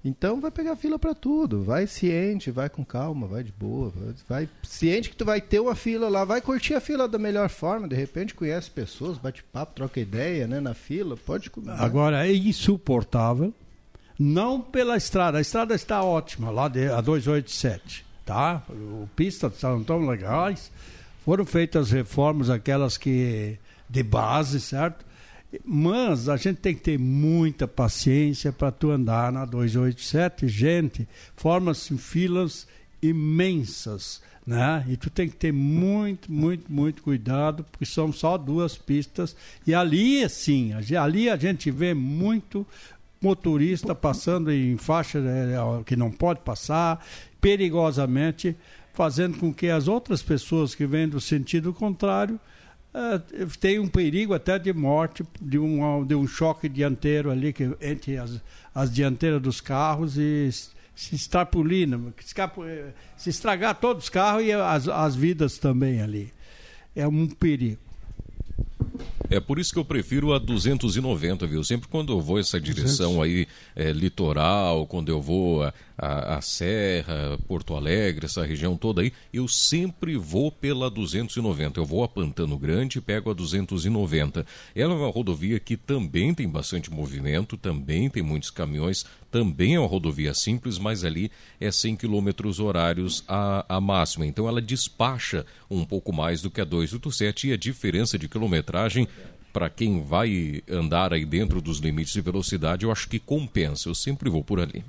Então 0.03 0.41
vai 0.41 0.51
pegar 0.51 0.75
fila 0.75 0.97
para 0.97 1.13
tudo. 1.13 1.63
Vai 1.63 1.87
ciente, 1.87 2.51
vai 2.51 2.69
com 2.69 2.83
calma, 2.83 3.27
vai 3.27 3.43
de 3.43 3.51
boa. 3.51 3.93
Vai, 4.27 4.49
ciente 4.63 5.09
que 5.09 5.15
tu 5.15 5.25
vai 5.25 5.39
ter 5.39 5.59
uma 5.59 5.75
fila 5.75 6.09
lá, 6.09 6.25
vai 6.25 6.41
curtir 6.41 6.73
a 6.73 6.81
fila 6.81 7.07
da 7.07 7.17
melhor 7.17 7.49
forma. 7.49 7.87
De 7.87 7.95
repente 7.95 8.33
conhece 8.33 8.69
pessoas, 8.69 9.17
bate 9.17 9.43
papo, 9.43 9.75
troca 9.75 9.99
ideia, 9.99 10.47
né, 10.47 10.59
na 10.59 10.73
fila. 10.73 11.15
Pode 11.15 11.49
comer. 11.49 11.71
Agora 11.71 12.27
é 12.27 12.33
insuportável. 12.33 13.53
Não 14.19 14.59
pela 14.59 14.97
estrada, 14.97 15.37
a 15.37 15.41
estrada 15.41 15.75
está 15.75 16.01
ótima, 16.03 16.49
lá 16.49 16.67
de, 16.67 16.87
a 16.87 16.99
287, 17.01 18.03
tá? 18.25 18.63
O 18.67 19.07
pista 19.15 19.45
estão 19.45 19.83
tão 19.83 20.07
legais. 20.07 20.71
Foram 21.27 21.45
feitas 21.45 21.91
reformas 21.91 22.49
aquelas 22.49 22.97
que 22.97 23.59
de 23.89 24.01
base, 24.01 24.61
certo? 24.61 25.05
Mas 25.65 26.29
a 26.29 26.37
gente 26.37 26.59
tem 26.59 26.73
que 26.73 26.79
ter 26.79 26.97
muita 26.97 27.67
paciência 27.67 28.49
para 28.53 28.71
tu 28.71 28.91
andar 28.91 29.29
na 29.29 29.43
287. 29.43 30.47
Gente, 30.47 31.05
forma-se 31.35 31.97
filas 31.97 32.65
imensas, 33.01 34.21
né? 34.45 34.85
E 34.87 34.95
tu 34.95 35.09
tem 35.09 35.27
que 35.27 35.35
ter 35.35 35.51
muito, 35.51 36.31
muito, 36.31 36.71
muito 36.71 37.03
cuidado, 37.03 37.65
porque 37.65 37.85
são 37.85 38.13
só 38.13 38.37
duas 38.37 38.77
pistas. 38.77 39.35
E 39.67 39.75
ali, 39.75 40.23
assim, 40.23 40.71
ali 40.97 41.29
a 41.29 41.35
gente 41.35 41.69
vê 41.69 41.93
muito 41.93 42.65
motorista 43.21 43.93
passando 43.93 44.49
em 44.49 44.77
faixa 44.77 45.19
é, 45.19 45.83
que 45.83 45.97
não 45.97 46.09
pode 46.09 46.39
passar, 46.39 47.05
perigosamente, 47.41 48.55
fazendo 48.97 49.37
com 49.37 49.53
que 49.53 49.67
as 49.69 49.87
outras 49.87 50.23
pessoas 50.23 50.73
que 50.73 50.87
vêm 50.87 51.07
do 51.07 51.21
sentido 51.21 51.71
contrário 51.71 52.39
Uh, 52.93 53.47
tem 53.59 53.77
um 53.77 53.87
perigo 53.87 54.33
até 54.33 54.57
de 54.57 54.73
morte 54.73 55.23
de 55.39 55.59
um, 55.59 56.03
de 56.03 56.15
um 56.15 56.25
choque 56.25 56.67
dianteiro 56.67 57.29
ali 57.29 57.53
que, 57.53 57.69
entre 57.79 58.17
as, 58.17 58.41
as 58.73 58.91
dianteiras 58.91 59.39
dos 59.39 59.61
carros 59.61 60.17
e 60.17 60.49
se 60.95 61.13
extrapolina, 61.13 62.01
se 63.15 63.29
estragar 63.29 63.75
todos 63.75 64.05
os 64.05 64.09
carros 64.09 64.43
e 64.45 64.51
as, 64.51 64.87
as 64.87 65.15
vidas 65.15 65.59
também 65.59 66.01
ali. 66.01 66.33
É 66.95 67.07
um 67.07 67.27
perigo. 67.27 67.77
É 69.29 69.39
por 69.39 69.59
isso 69.59 69.73
que 69.73 69.79
eu 69.79 69.85
prefiro 69.85 70.33
a 70.33 70.39
290, 70.39 71.45
viu? 71.45 71.63
Sempre 71.63 71.87
quando 71.89 72.13
eu 72.13 72.21
vou 72.21 72.39
essa 72.39 72.59
direção 72.59 73.17
200. 73.17 73.23
aí, 73.23 73.47
é, 73.75 73.91
litoral, 73.91 74.87
quando 74.87 75.09
eu 75.09 75.21
vou 75.21 75.63
a, 75.63 75.73
a, 75.97 76.35
a, 76.35 76.41
Serra, 76.41 77.37
Porto 77.47 77.73
Alegre, 77.73 78.25
essa 78.25 78.45
região 78.45 78.77
toda 78.77 79.01
aí, 79.01 79.11
eu 79.33 79.47
sempre 79.47 80.15
vou 80.15 80.51
pela 80.51 80.89
290. 80.89 81.79
Eu 81.79 81.85
vou 81.85 82.03
a 82.03 82.07
Pantano 82.07 82.57
Grande 82.57 82.99
e 82.99 83.01
pego 83.01 83.31
a 83.31 83.33
290. 83.33 84.45
Ela 84.75 84.93
é 84.93 84.97
uma 84.97 85.09
rodovia 85.09 85.59
que 85.59 85.75
também 85.75 86.33
tem 86.33 86.47
bastante 86.47 86.91
movimento, 86.91 87.57
também 87.57 88.09
tem 88.09 88.21
muitos 88.21 88.51
caminhões, 88.51 89.05
também 89.31 89.75
é 89.75 89.79
uma 89.79 89.87
rodovia 89.87 90.33
simples, 90.33 90.77
mas 90.77 91.03
ali 91.03 91.31
é 91.59 91.71
100 91.71 91.95
km 91.95 92.29
horários 92.59 93.23
a, 93.27 93.65
a 93.67 93.81
máxima. 93.81 94.25
Então 94.25 94.47
ela 94.47 94.61
despacha 94.61 95.45
um 95.69 95.83
pouco 95.83 96.13
mais 96.13 96.41
do 96.41 96.51
que 96.51 96.61
a 96.61 96.65
287 96.65 97.47
e 97.47 97.53
a 97.53 97.57
diferença 97.57 98.17
de 98.17 98.27
quilometragem 98.27 99.07
para 99.57 99.71
quem 99.71 100.03
vai 100.03 100.61
andar 100.69 101.13
aí 101.13 101.25
dentro 101.25 101.59
dos 101.59 101.79
limites 101.79 102.13
de 102.13 102.21
velocidade, 102.21 102.85
eu 102.85 102.91
acho 102.91 103.09
que 103.09 103.17
compensa. 103.17 103.89
Eu 103.89 103.95
sempre 103.95 104.29
vou 104.29 104.43
por 104.43 104.59
ali. 104.59 104.83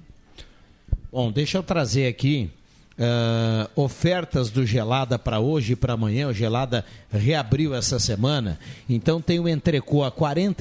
Bom, 1.11 1.33
deixa 1.33 1.59
eu 1.59 1.63
trazer 1.63 2.07
aqui 2.07 2.51
Uh, 2.99 3.71
ofertas 3.81 4.51
do 4.51 4.67
Gelada 4.67 5.17
para 5.21 5.39
hoje 5.39 5.75
e 5.75 5.77
para 5.77 5.93
amanhã. 5.93 6.27
O 6.27 6.33
Gelada 6.33 6.85
reabriu 7.11 7.75
essa 7.75 7.99
semana. 7.99 8.59
Então 8.89 9.21
tem 9.21 9.41
o 9.41 9.49
entrecô 9.49 10.05
a 10.05 10.09
R$ 10.09 10.55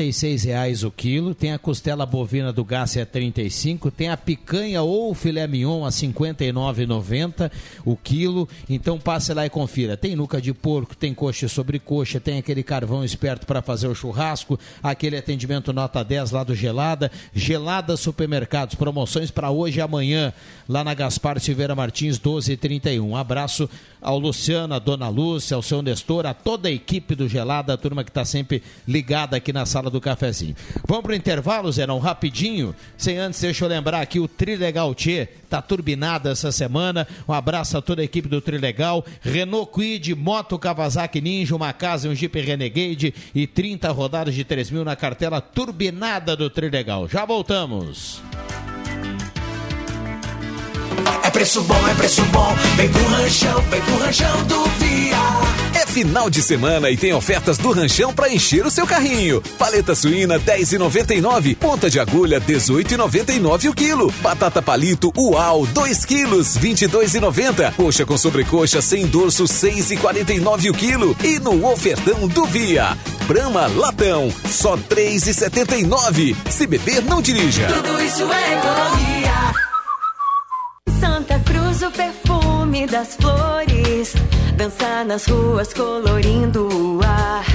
reais 0.43 0.83
o 0.83 0.91
quilo, 0.91 1.35
tem 1.35 1.51
a 1.51 1.59
costela 1.59 2.05
bovina 2.05 2.53
do 2.53 2.63
gás 2.63 2.95
a 2.97 3.05
35, 3.05 3.91
tem 3.91 4.09
a 4.09 4.17
picanha 4.17 4.81
ou 4.81 5.13
filé 5.13 5.45
mignon 5.45 5.83
a 5.83 5.89
R$ 5.89 5.93
59,90 5.93 7.51
o 7.85 7.95
quilo. 7.97 8.47
Então 8.69 8.97
passe 8.97 9.33
lá 9.33 9.45
e 9.45 9.49
confira. 9.49 9.97
Tem 9.97 10.15
nuca 10.15 10.41
de 10.41 10.53
porco, 10.53 10.95
tem 10.95 11.13
coxa 11.13 11.47
sobre 11.47 11.79
coxa, 11.79 12.19
tem 12.19 12.37
aquele 12.37 12.63
carvão 12.63 13.03
esperto 13.03 13.45
para 13.45 13.61
fazer 13.61 13.87
o 13.87 13.95
churrasco, 13.95 14.59
aquele 14.81 15.17
atendimento 15.17 15.73
nota 15.73 16.03
10 16.03 16.31
lá 16.31 16.43
do 16.43 16.55
Gelada. 16.55 17.11
Gelada 17.33 17.97
Supermercados, 17.97 18.75
promoções 18.75 19.31
para 19.31 19.51
hoje 19.51 19.79
e 19.79 19.81
amanhã 19.81 20.33
lá 20.67 20.83
na 20.83 20.93
Gaspar 20.93 21.39
Silveira 21.39 21.75
Martins 21.75 22.19
12h31. 22.19 23.01
Um 23.01 23.15
abraço 23.15 23.69
ao 24.01 24.17
Luciano, 24.17 24.73
a 24.73 24.79
Dona 24.79 25.09
Lúcia, 25.09 25.55
ao 25.55 25.61
seu 25.61 25.81
Nestor, 25.81 26.25
a 26.25 26.33
toda 26.43 26.69
a 26.69 26.71
equipe 26.71 27.15
do 27.15 27.27
Gelada, 27.27 27.73
a 27.73 27.77
turma 27.77 28.03
que 28.03 28.09
está 28.09 28.25
sempre 28.25 28.61
ligada 28.87 29.37
aqui 29.37 29.51
na 29.51 29.65
sala 29.65 29.89
do 29.89 30.01
cafezinho. 30.01 30.55
Vamos 30.87 31.03
para 31.03 31.11
o 31.11 31.15
intervalo, 31.15 31.71
Zerão, 31.71 31.99
rapidinho. 31.99 32.75
Sem 32.97 33.17
antes, 33.17 33.41
deixa 33.41 33.65
eu 33.65 33.69
lembrar 33.69 34.01
aqui, 34.01 34.19
o 34.19 34.27
Trilegal 34.27 34.93
Tchê 34.93 35.27
está 35.43 35.61
turbinado 35.61 36.29
essa 36.29 36.51
semana. 36.51 37.07
Um 37.27 37.33
abraço 37.33 37.77
a 37.77 37.81
toda 37.81 38.01
a 38.01 38.05
equipe 38.05 38.27
do 38.27 38.41
Trilegal. 38.41 39.05
Renault 39.21 39.71
Quid, 39.71 40.15
Moto 40.15 40.59
Kawasaki 40.59 41.21
Ninja, 41.21 41.55
uma 41.55 41.73
casa 41.73 42.07
e 42.07 42.11
um 42.11 42.15
Jeep 42.15 42.39
Renegade 42.39 43.13
e 43.33 43.47
30 43.47 43.91
rodadas 43.91 44.35
de 44.35 44.43
3 44.43 44.71
mil 44.71 44.85
na 44.85 44.95
cartela 44.95 45.41
turbinada 45.41 46.35
do 46.35 46.49
Trilegal. 46.49 47.07
Já 47.07 47.25
voltamos. 47.25 48.21
É 51.23 51.29
preço 51.29 51.61
bom, 51.63 51.87
é 51.89 51.93
preço 51.93 52.21
bom. 52.25 52.55
Vem 52.75 52.89
pro 52.89 53.03
ranchão, 53.05 53.61
vem 53.69 53.81
pro 53.81 53.97
ranchão 53.97 54.43
do 54.43 54.63
Via. 54.79 55.17
É 55.81 55.85
final 55.85 56.29
de 56.29 56.41
semana 56.41 56.89
e 56.89 56.97
tem 56.97 57.13
ofertas 57.13 57.57
do 57.57 57.71
ranchão 57.71 58.13
para 58.13 58.31
encher 58.33 58.65
o 58.65 58.71
seu 58.71 58.87
carrinho. 58.87 59.41
Paleta 59.59 59.93
suína 59.93 60.39
10,99, 60.39 61.55
ponta 61.55 61.89
de 61.89 61.99
agulha 61.99 62.41
18,99 62.41 63.69
o 63.69 63.73
quilo. 63.73 64.13
Batata 64.21 64.61
palito 64.61 65.11
Uau 65.15 65.65
2 65.67 66.05
quilos 66.05 66.57
22,90. 66.57 67.73
Coxa 67.75 68.05
com 68.05 68.17
sobrecoxa 68.17 68.81
sem 68.81 69.05
dorso 69.05 69.43
6,49 69.43 70.71
o 70.71 70.73
quilo. 70.73 71.15
E 71.23 71.39
no 71.39 71.69
ofertão 71.69 72.27
do 72.27 72.45
Via, 72.45 72.97
Brama 73.27 73.67
Latão 73.67 74.33
só 74.49 74.77
3,79. 74.77 76.35
Se 76.49 76.65
beber 76.65 77.03
não 77.03 77.21
dirija. 77.21 77.67
Tudo 77.67 78.01
isso 78.01 78.23
é 78.31 78.53
economia. 78.53 79.16
Santa 80.99 81.39
Cruz, 81.39 81.81
o 81.81 81.91
perfume 81.91 82.87
das 82.87 83.15
flores. 83.15 84.13
Dançar 84.55 85.05
nas 85.05 85.25
ruas 85.25 85.73
colorindo 85.73 86.67
o 86.67 86.99
ar. 87.03 87.45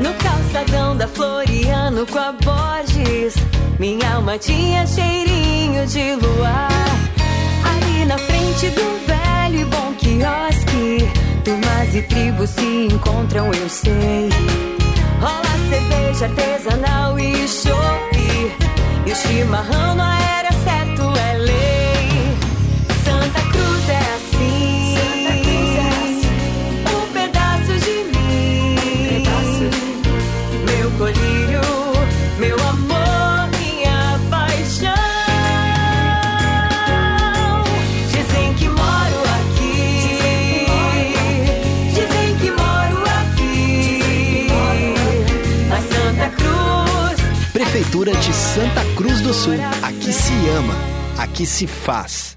No 0.00 0.12
calçadão 0.14 0.96
da 0.96 1.06
Floriano 1.06 2.06
com 2.06 2.18
a 2.18 2.32
Borges. 2.32 3.34
Minha 3.78 4.14
alma 4.14 4.38
tinha 4.38 4.86
cheirinho 4.86 5.86
de 5.86 6.14
luar. 6.14 6.68
Ali 7.64 8.04
na 8.06 8.18
frente 8.18 8.70
do 8.70 9.06
velho 9.06 9.60
e 9.60 9.64
bom 9.64 9.92
quiosque. 9.98 11.08
Turmas 11.44 11.94
e 11.94 12.02
tribos 12.02 12.50
se 12.50 12.88
encontram, 12.90 13.52
eu 13.52 13.68
sei. 13.68 14.30
Rola 15.20 15.68
cerveja 15.68 16.26
artesanal 16.26 17.18
e 17.18 17.46
chope. 17.46 18.52
E 19.06 19.12
o 19.12 19.14
chimarrão 19.14 19.94
no 19.94 20.02
era 20.02 20.25
Prefeitura 47.96 48.12
de 48.12 48.34
Santa 48.34 48.84
Cruz 48.94 49.22
do 49.22 49.32
Sul. 49.32 49.54
Aqui 49.82 50.12
se 50.12 50.32
ama, 50.50 50.74
aqui 51.18 51.46
se 51.46 51.66
faz. 51.66 52.36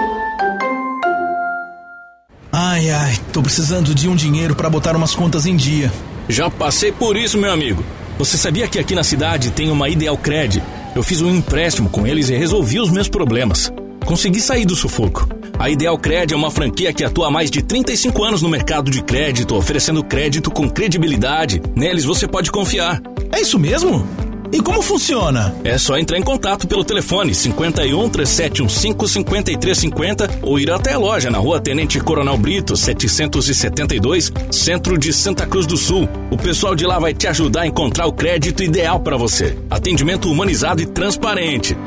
Ai, 2.53 2.89
ai, 2.89 3.17
tô 3.31 3.41
precisando 3.41 3.95
de 3.95 4.09
um 4.09 4.15
dinheiro 4.15 4.53
para 4.55 4.69
botar 4.69 4.93
umas 4.93 5.15
contas 5.15 5.45
em 5.45 5.55
dia. 5.55 5.91
Já 6.27 6.49
passei 6.49 6.91
por 6.91 7.15
isso, 7.15 7.37
meu 7.37 7.49
amigo. 7.49 7.81
Você 8.17 8.37
sabia 8.37 8.67
que 8.67 8.77
aqui 8.77 8.93
na 8.93 9.05
cidade 9.05 9.51
tem 9.51 9.71
uma 9.71 9.87
Ideal 9.87 10.17
Cred? 10.17 10.61
Eu 10.93 11.01
fiz 11.01 11.21
um 11.21 11.33
empréstimo 11.33 11.89
com 11.89 12.05
eles 12.05 12.27
e 12.27 12.35
resolvi 12.35 12.81
os 12.81 12.91
meus 12.91 13.07
problemas. 13.07 13.71
Consegui 14.05 14.41
sair 14.41 14.65
do 14.65 14.75
sufoco. 14.75 15.29
A 15.57 15.69
Ideal 15.69 15.97
Cred 15.97 16.33
é 16.33 16.37
uma 16.37 16.51
franquia 16.51 16.91
que 16.91 17.05
atua 17.05 17.27
há 17.27 17.31
mais 17.31 17.49
de 17.49 17.61
35 17.61 18.21
anos 18.21 18.41
no 18.41 18.49
mercado 18.49 18.91
de 18.91 19.01
crédito, 19.01 19.55
oferecendo 19.55 20.03
crédito 20.03 20.51
com 20.51 20.69
credibilidade. 20.69 21.61
Neles 21.73 22.03
você 22.03 22.27
pode 22.27 22.51
confiar. 22.51 23.01
É 23.31 23.39
isso 23.39 23.57
mesmo? 23.57 24.05
E 24.51 24.61
como 24.61 24.81
funciona? 24.81 25.55
É 25.63 25.77
só 25.77 25.97
entrar 25.97 26.17
em 26.17 26.21
contato 26.21 26.67
pelo 26.67 26.83
telefone 26.83 27.33
51 27.33 28.09
3715 28.09 29.13
5350 29.13 30.39
ou 30.41 30.59
ir 30.59 30.69
até 30.69 30.93
a 30.93 30.97
loja 30.97 31.31
na 31.31 31.37
rua 31.37 31.61
Tenente 31.61 31.99
Coronel 32.01 32.37
Brito, 32.37 32.75
772, 32.75 34.31
centro 34.51 34.97
de 34.97 35.13
Santa 35.13 35.45
Cruz 35.45 35.65
do 35.65 35.77
Sul. 35.77 36.07
O 36.29 36.37
pessoal 36.37 36.75
de 36.75 36.85
lá 36.85 36.99
vai 36.99 37.13
te 37.13 37.27
ajudar 37.27 37.61
a 37.61 37.67
encontrar 37.67 38.07
o 38.07 38.13
crédito 38.13 38.61
ideal 38.61 38.99
para 38.99 39.15
você. 39.15 39.57
Atendimento 39.69 40.29
humanizado 40.29 40.81
e 40.81 40.85
transparente. 40.85 41.77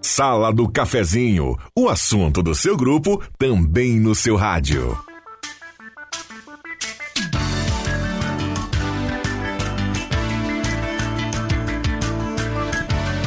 Sala 0.00 0.52
do 0.52 0.68
Cafezinho, 0.68 1.56
o 1.76 1.88
assunto 1.88 2.42
do 2.42 2.54
seu 2.54 2.76
grupo 2.76 3.20
também 3.38 3.98
no 3.98 4.14
seu 4.14 4.36
rádio. 4.36 4.96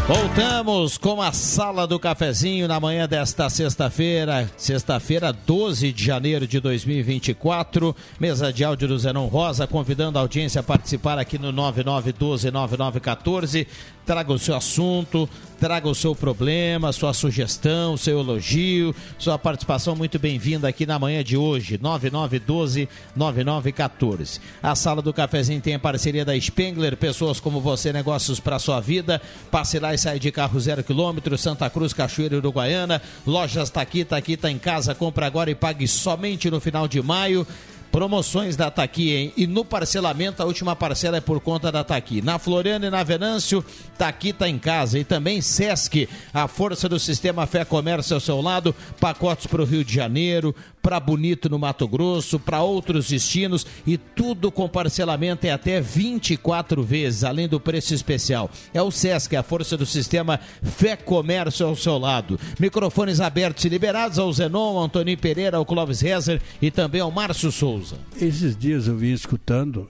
Voltamos 0.08 1.00
com 1.00 1.20
a 1.20 1.32
Sala 1.32 1.88
do 1.88 1.98
Cafezinho 1.98 2.68
na 2.68 2.80
manhã 2.80 3.08
desta 3.08 3.50
sexta-feira, 3.50 4.48
sexta-feira, 4.56 5.34
12 5.34 5.92
de 5.92 6.06
janeiro 6.06 6.46
de 6.46 6.60
2024. 6.60 7.96
Mesa 8.20 8.54
de 8.54 8.64
áudio 8.64 8.88
do 8.88 9.00
Zenon 9.00 9.26
Rosa, 9.26 9.66
convidando 9.66 10.20
a 10.20 10.22
audiência 10.22 10.60
a 10.60 10.64
participar 10.64 11.18
aqui 11.18 11.40
no 11.40 11.52
9912-9914. 11.52 13.66
Traga 14.06 14.32
o 14.32 14.38
seu 14.38 14.56
assunto, 14.56 15.28
traga 15.60 15.90
o 15.90 15.96
seu 15.96 16.14
problema, 16.14 16.94
sua 16.94 17.12
sugestão, 17.12 17.98
seu 17.98 18.20
elogio, 18.20 18.96
sua 19.18 19.40
participação 19.40 19.96
muito 19.96 20.20
bem-vinda 20.20 20.68
aqui 20.68 20.86
na 20.86 21.00
manhã 21.00 21.24
de 21.24 21.36
hoje, 21.36 21.80
9912-9914. 21.80 24.40
A 24.62 24.76
Sala 24.76 25.02
do 25.02 25.12
Cafezinho 25.12 25.60
tem 25.60 25.74
a 25.74 25.80
parceria 25.80 26.24
da 26.24 26.40
Spengler, 26.40 26.96
pessoas 26.96 27.40
como 27.40 27.60
você, 27.60 27.92
negócios 27.92 28.40
para 28.40 28.60
sua 28.60 28.80
vida. 28.80 29.20
Passe 29.50 29.80
lá 29.96 29.96
e 29.96 29.98
sai 29.98 30.20
de 30.20 30.32
carro 30.32 30.60
zero 30.60 30.84
quilômetro, 30.84 31.38
Santa 31.38 31.70
Cruz, 31.70 31.94
Cachoeira 31.94 32.36
Uruguaiana. 32.36 33.02
Lojas 33.26 33.70
tá 33.70 33.82
aqui, 33.82 34.04
tá 34.04 34.18
tá 34.22 34.52
em 34.52 34.58
casa. 34.58 34.94
Compra 34.94 35.26
agora 35.26 35.50
e 35.50 35.56
pague 35.56 35.88
somente 35.88 36.52
no 36.52 36.60
final 36.60 36.88
de 36.88 37.02
maio. 37.02 37.48
Promoções 37.92 38.58
da 38.58 38.70
Taqui, 38.70 39.14
hein? 39.14 39.34
E 39.38 39.48
no 39.48 39.64
parcelamento, 39.64 40.44
a 40.44 40.46
última 40.46 40.76
parcela 40.76 41.16
é 41.16 41.22
por 41.22 41.40
conta 41.40 41.72
da 41.72 41.82
Taqui. 41.82 42.22
Na 42.22 42.38
Floriana 42.38 42.88
e 42.88 42.90
na 42.90 43.04
Venâncio, 43.04 43.64
Taqui 43.98 44.34
tá 44.34 44.50
em 44.50 44.60
casa. 44.60 45.00
E 45.00 45.06
também 45.06 45.40
Sesc, 45.40 46.10
a 46.34 46.46
força 46.46 46.90
do 46.90 47.00
sistema 47.00 47.48
Fé 47.48 47.64
Comércio 47.64 48.16
ao 48.16 48.20
seu 48.20 48.42
lado. 48.42 48.76
Pacotes 49.00 49.48
para 49.48 49.62
o 49.62 49.66
Rio 49.66 49.86
de 49.86 49.94
Janeiro, 49.94 50.54
para 50.86 51.00
Bonito 51.00 51.50
no 51.50 51.58
Mato 51.58 51.88
Grosso, 51.88 52.40
para 52.40 52.62
outros 52.62 53.10
destinos. 53.10 53.66
E 53.88 53.98
tudo 53.98 54.52
com 54.52 54.70
parcelamento 54.70 55.48
é 55.48 55.52
até 55.52 55.82
24 55.82 56.84
vezes, 56.84 57.24
além 57.24 57.48
do 57.48 57.60
preço 57.60 57.96
especial. 57.96 58.52
É 58.72 58.80
o 58.80 58.92
Sesc, 58.92 59.36
a 59.36 59.42
força 59.42 59.76
do 59.76 59.86
sistema 59.86 60.40
Fé 60.62 60.96
Comércio 60.96 61.66
ao 61.66 61.76
seu 61.76 61.98
lado. 61.98 62.40
Microfones 62.60 63.20
abertos 63.20 63.66
e 63.66 63.70
liberados 63.70 64.20
ao 64.20 64.32
Zenon, 64.32 64.78
ao 64.78 64.84
Antônio 64.84 65.18
Pereira, 65.18 65.58
ao 65.58 65.66
Clóvis 65.66 66.02
Rezer 66.02 66.40
e 66.62 66.70
também 66.70 67.02
ao 67.02 67.10
Márcio 67.10 67.52
Souza. 67.52 67.98
Esses 68.22 68.56
dias 68.56 68.88
eu 68.88 68.96
vim 68.96 69.12
escutando, 69.12 69.90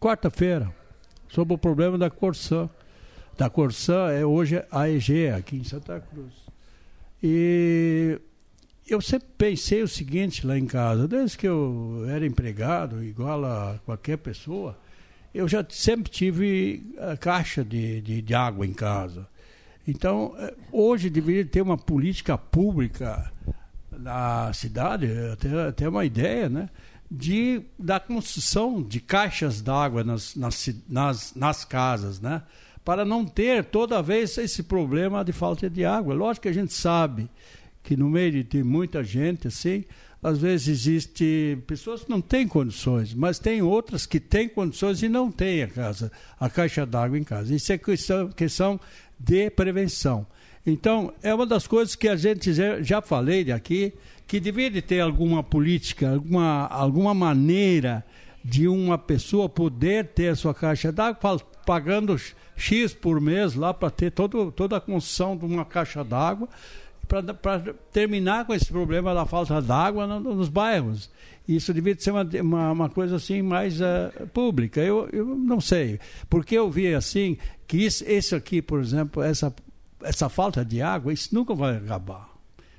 quarta-feira, 0.00 0.72
sobre 1.28 1.52
o 1.52 1.58
problema 1.58 1.98
da 1.98 2.08
Corsã. 2.08 2.66
Da 3.36 3.50
Corsã 3.50 4.08
é 4.10 4.24
hoje 4.24 4.64
a 4.70 4.80
AEG, 4.80 5.28
aqui 5.36 5.56
em 5.56 5.64
Santa 5.64 6.00
Cruz. 6.00 6.32
E 7.22 8.18
eu 8.90 9.00
sempre 9.00 9.28
pensei 9.38 9.82
o 9.82 9.88
seguinte 9.88 10.46
lá 10.46 10.58
em 10.58 10.66
casa, 10.66 11.06
desde 11.06 11.38
que 11.38 11.46
eu 11.46 12.04
era 12.08 12.26
empregado, 12.26 13.02
igual 13.04 13.44
a 13.44 13.78
qualquer 13.86 14.18
pessoa, 14.18 14.76
eu 15.32 15.46
já 15.46 15.64
sempre 15.68 16.10
tive 16.10 16.94
a 16.98 17.16
caixa 17.16 17.64
de, 17.64 18.00
de, 18.00 18.20
de 18.20 18.34
água 18.34 18.66
em 18.66 18.72
casa. 18.72 19.28
Então, 19.86 20.34
eh, 20.38 20.54
hoje 20.72 21.08
deveria 21.08 21.44
ter 21.44 21.62
uma 21.62 21.78
política 21.78 22.36
pública 22.36 23.32
na 23.92 24.52
cidade, 24.52 25.06
até, 25.32 25.68
até 25.68 25.88
uma 25.88 26.04
ideia, 26.04 26.48
né? 26.48 26.68
de, 27.10 27.62
da 27.78 27.98
construção 27.98 28.82
de 28.82 29.00
caixas 29.00 29.60
d'água 29.60 30.04
nas, 30.04 30.34
nas, 30.34 30.68
nas, 30.88 31.34
nas 31.34 31.64
casas, 31.64 32.20
né? 32.20 32.42
para 32.84 33.04
não 33.04 33.24
ter 33.24 33.64
toda 33.64 34.02
vez 34.02 34.36
esse 34.38 34.62
problema 34.62 35.24
de 35.24 35.32
falta 35.32 35.70
de 35.70 35.84
água. 35.84 36.14
Lógico 36.14 36.42
que 36.42 36.48
a 36.48 36.54
gente 36.54 36.72
sabe 36.72 37.28
que 37.82 37.96
no 37.96 38.08
meio 38.08 38.44
de 38.44 38.62
muita 38.62 39.02
gente 39.02 39.48
assim, 39.48 39.84
às 40.22 40.38
vezes 40.38 40.68
existe 40.68 41.58
pessoas 41.66 42.04
que 42.04 42.10
não 42.10 42.20
têm 42.20 42.46
condições, 42.46 43.14
mas 43.14 43.38
tem 43.38 43.62
outras 43.62 44.04
que 44.04 44.20
têm 44.20 44.48
condições 44.48 45.02
e 45.02 45.08
não 45.08 45.30
têm 45.30 45.62
a 45.62 45.68
casa, 45.68 46.12
a 46.38 46.50
caixa 46.50 46.84
d'água 46.84 47.18
em 47.18 47.24
casa. 47.24 47.54
Isso 47.54 47.72
é 47.72 47.78
questão, 47.78 48.28
questão 48.28 48.80
de 49.18 49.50
prevenção. 49.50 50.26
Então, 50.66 51.12
é 51.22 51.34
uma 51.34 51.46
das 51.46 51.66
coisas 51.66 51.94
que 51.94 52.06
a 52.06 52.16
gente 52.16 52.52
já, 52.52 52.82
já 52.82 53.00
falei 53.00 53.50
aqui, 53.50 53.94
que 54.26 54.38
deveria 54.38 54.82
ter 54.82 55.00
alguma 55.00 55.42
política, 55.42 56.12
alguma, 56.12 56.66
alguma 56.66 57.14
maneira 57.14 58.04
de 58.44 58.68
uma 58.68 58.98
pessoa 58.98 59.48
poder 59.48 60.08
ter 60.08 60.28
a 60.28 60.36
sua 60.36 60.54
caixa 60.54 60.92
d'água 60.92 61.40
pagando 61.64 62.16
X 62.56 62.92
por 62.92 63.20
mês 63.20 63.54
lá 63.54 63.72
para 63.72 63.90
ter 63.90 64.10
todo, 64.12 64.52
toda 64.52 64.76
a 64.76 64.80
construção 64.80 65.36
de 65.36 65.44
uma 65.46 65.64
caixa 65.64 66.04
d'água 66.04 66.48
para 67.10 67.74
terminar 67.92 68.46
com 68.46 68.54
esse 68.54 68.66
problema 68.66 69.12
da 69.12 69.26
falta 69.26 69.60
d'água 69.60 70.06
no, 70.06 70.20
nos 70.20 70.48
bairros. 70.48 71.10
Isso 71.48 71.74
devia 71.74 71.98
ser 71.98 72.12
uma, 72.12 72.22
uma, 72.22 72.72
uma 72.72 72.88
coisa 72.88 73.16
assim 73.16 73.42
mais 73.42 73.80
uh, 73.80 74.26
pública. 74.32 74.80
Eu, 74.80 75.08
eu 75.12 75.26
não 75.26 75.60
sei. 75.60 75.98
Porque 76.28 76.56
eu 76.56 76.70
vi 76.70 76.94
assim 76.94 77.36
que 77.66 77.78
isso, 77.78 78.04
esse 78.06 78.34
aqui, 78.34 78.62
por 78.62 78.80
exemplo, 78.80 79.22
essa, 79.22 79.52
essa 80.02 80.28
falta 80.28 80.64
de 80.64 80.80
água, 80.80 81.12
isso 81.12 81.34
nunca 81.34 81.54
vai 81.54 81.76
acabar 81.76 82.30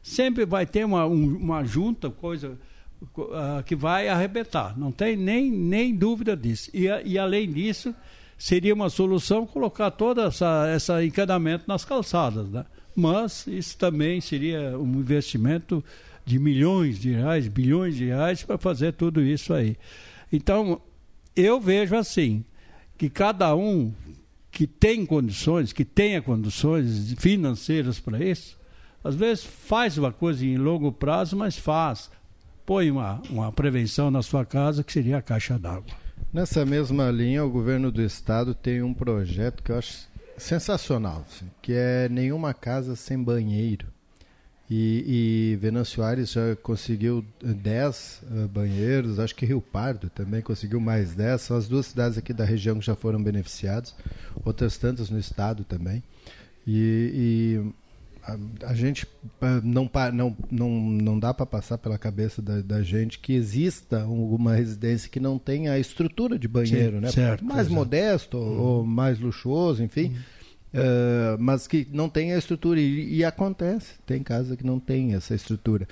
sempre 0.01 0.45
vai 0.45 0.65
ter 0.65 0.85
uma, 0.85 1.05
um, 1.05 1.37
uma 1.37 1.63
junta, 1.63 2.09
coisa 2.09 2.57
uh, 3.01 3.63
que 3.65 3.75
vai 3.75 4.07
arrebentar. 4.07 4.77
Não 4.77 4.91
tem 4.91 5.15
nem, 5.15 5.49
nem 5.49 5.95
dúvida 5.95 6.35
disso. 6.35 6.69
E, 6.73 6.87
e 7.05 7.17
além 7.17 7.51
disso, 7.51 7.93
seria 8.41 8.73
uma 8.73 8.89
solução 8.89 9.45
colocar 9.45 9.91
todo 9.91 10.19
essa, 10.19 10.67
essa 10.67 11.05
encanamento 11.05 11.65
nas 11.67 11.85
calçadas. 11.85 12.49
Né? 12.49 12.65
Mas 12.95 13.45
isso 13.45 13.77
também 13.77 14.19
seria 14.19 14.79
um 14.79 14.99
investimento 14.99 15.83
de 16.25 16.39
milhões 16.39 16.97
de 16.97 17.11
reais, 17.11 17.47
bilhões 17.47 17.95
de 17.95 18.05
reais 18.05 18.41
para 18.41 18.57
fazer 18.57 18.93
tudo 18.93 19.21
isso 19.21 19.53
aí. 19.53 19.77
Então, 20.33 20.81
eu 21.35 21.61
vejo 21.61 21.95
assim, 21.95 22.43
que 22.97 23.11
cada 23.11 23.55
um 23.55 23.93
que 24.49 24.65
tem 24.65 25.05
condições, 25.05 25.71
que 25.71 25.85
tenha 25.85 26.19
condições 26.19 27.13
financeiras 27.19 27.99
para 27.99 28.25
isso, 28.25 28.57
às 29.03 29.13
vezes 29.13 29.43
faz 29.43 29.99
uma 29.99 30.11
coisa 30.11 30.43
em 30.43 30.57
longo 30.57 30.91
prazo, 30.91 31.37
mas 31.37 31.55
faz. 31.55 32.09
Põe 32.65 32.89
uma, 32.89 33.21
uma 33.29 33.51
prevenção 33.51 34.09
na 34.09 34.23
sua 34.23 34.43
casa, 34.43 34.83
que 34.83 34.91
seria 34.91 35.19
a 35.19 35.21
caixa 35.21 35.59
d'água. 35.59 35.93
Nessa 36.33 36.65
mesma 36.65 37.11
linha, 37.11 37.43
o 37.43 37.49
governo 37.49 37.91
do 37.91 38.01
estado 38.01 38.55
tem 38.55 38.81
um 38.81 38.93
projeto 38.93 39.61
que 39.61 39.69
eu 39.69 39.77
acho 39.77 40.07
sensacional, 40.37 41.25
assim, 41.27 41.45
que 41.61 41.73
é 41.73 42.07
nenhuma 42.07 42.53
casa 42.53 42.95
sem 42.95 43.21
banheiro. 43.21 43.87
E, 44.69 45.51
e 45.53 45.55
Venâncio 45.57 46.01
Aires 46.01 46.31
já 46.31 46.55
conseguiu 46.55 47.25
10 47.43 48.23
uh, 48.23 48.47
banheiros, 48.47 49.19
acho 49.19 49.35
que 49.35 49.45
Rio 49.45 49.59
Pardo 49.59 50.09
também 50.09 50.41
conseguiu 50.41 50.79
mais 50.79 51.13
10. 51.13 51.41
São 51.41 51.57
as 51.57 51.67
duas 51.67 51.87
cidades 51.87 52.17
aqui 52.17 52.31
da 52.31 52.45
região 52.45 52.79
que 52.79 52.85
já 52.85 52.95
foram 52.95 53.21
beneficiadas, 53.21 53.93
outras 54.45 54.77
tantas 54.77 55.09
no 55.09 55.19
estado 55.19 55.65
também. 55.65 56.01
E 56.65 57.61
a, 58.23 58.37
a, 58.67 58.73
gente 58.73 59.07
não, 59.63 59.89
não, 60.13 60.37
não, 60.49 60.69
não 60.69 61.19
dá 61.19 61.33
para 61.33 61.45
passar 61.45 61.77
pela 61.77 61.97
cabeça 61.97 62.41
da, 62.41 62.61
da, 62.61 62.81
gente 62.81 63.19
que 63.19 63.33
exista 63.33 64.05
uma 64.05 64.55
residência 64.55 65.09
que 65.09 65.19
não 65.19 65.39
tenha 65.39 65.73
a 65.73 65.79
estrutura 65.79 66.37
de 66.37 66.47
banheiro, 66.47 66.97
Sim, 66.97 67.01
né? 67.01 67.11
Certo, 67.11 67.43
mais 67.43 67.61
exato. 67.61 67.73
modesto 67.73 68.37
uhum. 68.37 68.59
ou 68.59 68.85
mais 68.85 69.19
luxuoso, 69.19 69.83
enfim. 69.83 70.07
Uhum. 70.07 70.41
Uh, 70.73 71.35
mas 71.37 71.67
que 71.67 71.85
não 71.91 72.07
tem 72.07 72.33
a 72.33 72.37
estrutura 72.37 72.79
e, 72.79 73.15
e, 73.15 73.25
acontece, 73.25 73.95
tem 74.05 74.23
casa 74.23 74.55
que 74.55 74.65
não 74.65 74.79
tem 74.79 75.13
essa 75.13 75.35
estrutura. 75.35 75.85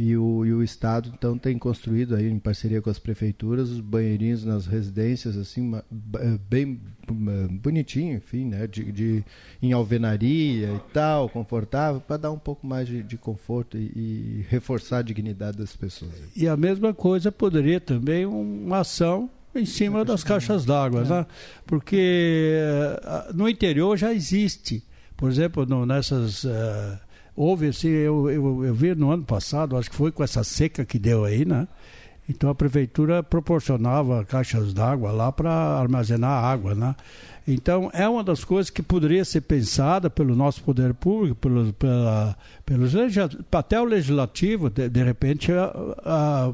E 0.00 0.16
o, 0.16 0.46
e 0.46 0.54
o 0.54 0.62
Estado, 0.62 1.12
então, 1.12 1.36
tem 1.36 1.58
construído 1.58 2.14
aí, 2.14 2.28
em 2.28 2.38
parceria 2.38 2.80
com 2.80 2.88
as 2.88 3.00
prefeituras, 3.00 3.68
os 3.68 3.80
banheirinhos 3.80 4.44
nas 4.44 4.64
residências, 4.64 5.36
assim, 5.36 5.74
eh, 5.74 6.38
bem 6.48 6.80
eh, 7.08 7.48
bonitinho, 7.50 8.16
enfim, 8.16 8.44
né? 8.44 8.68
De, 8.68 8.92
de, 8.92 9.24
em 9.60 9.72
alvenaria 9.72 10.68
e 10.68 10.92
tal, 10.92 11.28
confortável, 11.28 12.00
para 12.00 12.16
dar 12.16 12.30
um 12.30 12.38
pouco 12.38 12.64
mais 12.64 12.86
de, 12.86 13.02
de 13.02 13.16
conforto 13.16 13.76
e, 13.76 13.90
e, 13.96 14.46
reforçar 14.48 14.98
a 14.98 15.02
dignidade 15.02 15.58
das 15.58 15.74
pessoas. 15.74 16.12
E 16.36 16.46
a 16.46 16.56
mesma 16.56 16.94
coisa 16.94 17.32
poderia 17.32 17.80
também 17.80 18.24
uma 18.24 18.78
ação 18.78 19.28
em 19.52 19.66
cima 19.66 20.04
das 20.04 20.22
caixas 20.22 20.64
d'água, 20.64 21.00
é. 21.00 21.08
né? 21.08 21.26
Porque 21.66 22.56
uh, 23.02 23.36
no 23.36 23.48
interior 23.48 23.96
já 23.96 24.14
existe, 24.14 24.80
por 25.16 25.28
exemplo, 25.28 25.66
no, 25.66 25.84
nessas... 25.84 26.44
Uh, 26.44 27.07
houve 27.38 27.68
assim, 27.68 27.88
eu, 27.88 28.28
eu, 28.28 28.64
eu 28.64 28.74
vi 28.74 28.94
no 28.96 29.12
ano 29.12 29.22
passado, 29.22 29.76
acho 29.76 29.88
que 29.88 29.94
foi 29.94 30.10
com 30.10 30.24
essa 30.24 30.42
seca 30.42 30.84
que 30.84 30.98
deu 30.98 31.24
aí, 31.24 31.44
né? 31.44 31.68
Então 32.28 32.50
a 32.50 32.54
prefeitura 32.54 33.22
proporcionava 33.22 34.24
caixas 34.24 34.74
d'água 34.74 35.12
lá 35.12 35.30
para 35.30 35.50
armazenar 35.50 36.44
água, 36.44 36.74
né? 36.74 36.96
Então 37.46 37.90
é 37.94 38.06
uma 38.06 38.24
das 38.24 38.44
coisas 38.44 38.68
que 38.68 38.82
poderia 38.82 39.24
ser 39.24 39.42
pensada 39.42 40.10
pelo 40.10 40.34
nosso 40.34 40.62
poder 40.62 40.92
público, 40.92 41.36
pelo, 41.36 41.72
pela, 41.72 42.36
pelos 42.66 42.92
até 43.52 43.80
o 43.80 43.84
legislativo, 43.84 44.68
de, 44.68 44.88
de 44.88 45.02
repente 45.02 45.52
a, 45.52 45.72
a, 46.04 46.52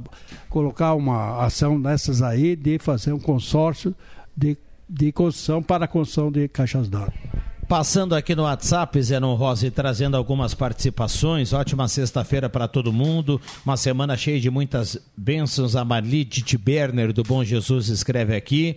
colocar 0.51 0.95
uma 0.95 1.43
ação 1.45 1.81
dessas 1.81 2.23
aí 2.23 2.55
de 2.55 2.79
fazer 2.79 3.13
um 3.13 3.19
consórcio 3.19 3.93
de, 4.37 4.57
de 4.89 5.11
construção 5.11 5.63
para 5.63 5.87
a 5.87 5.89
construção 5.89 6.31
de 6.31 6.47
caixas 6.47 6.89
d'água. 6.89 7.44
Passando 7.69 8.15
aqui 8.15 8.35
no 8.35 8.43
WhatsApp, 8.43 9.01
Zenon 9.03 9.35
Rossi, 9.37 9.71
trazendo 9.71 10.17
algumas 10.17 10.53
participações. 10.53 11.53
Ótima 11.53 11.89
sexta-feira 11.89 12.49
para 12.49 12.69
todo 12.69 12.93
mundo. 12.93 13.41
Uma 13.65 13.77
semana 13.77 14.17
cheia 14.17 14.39
de 14.39 14.51
muitas 14.51 14.99
bênçãos. 15.17 15.75
A 15.75 15.85
Marli 15.85 16.25
Tiberner, 16.27 17.13
do 17.13 17.23
Bom 17.23 17.43
Jesus, 17.43 17.89
escreve 17.89 18.37
aqui. 18.37 18.77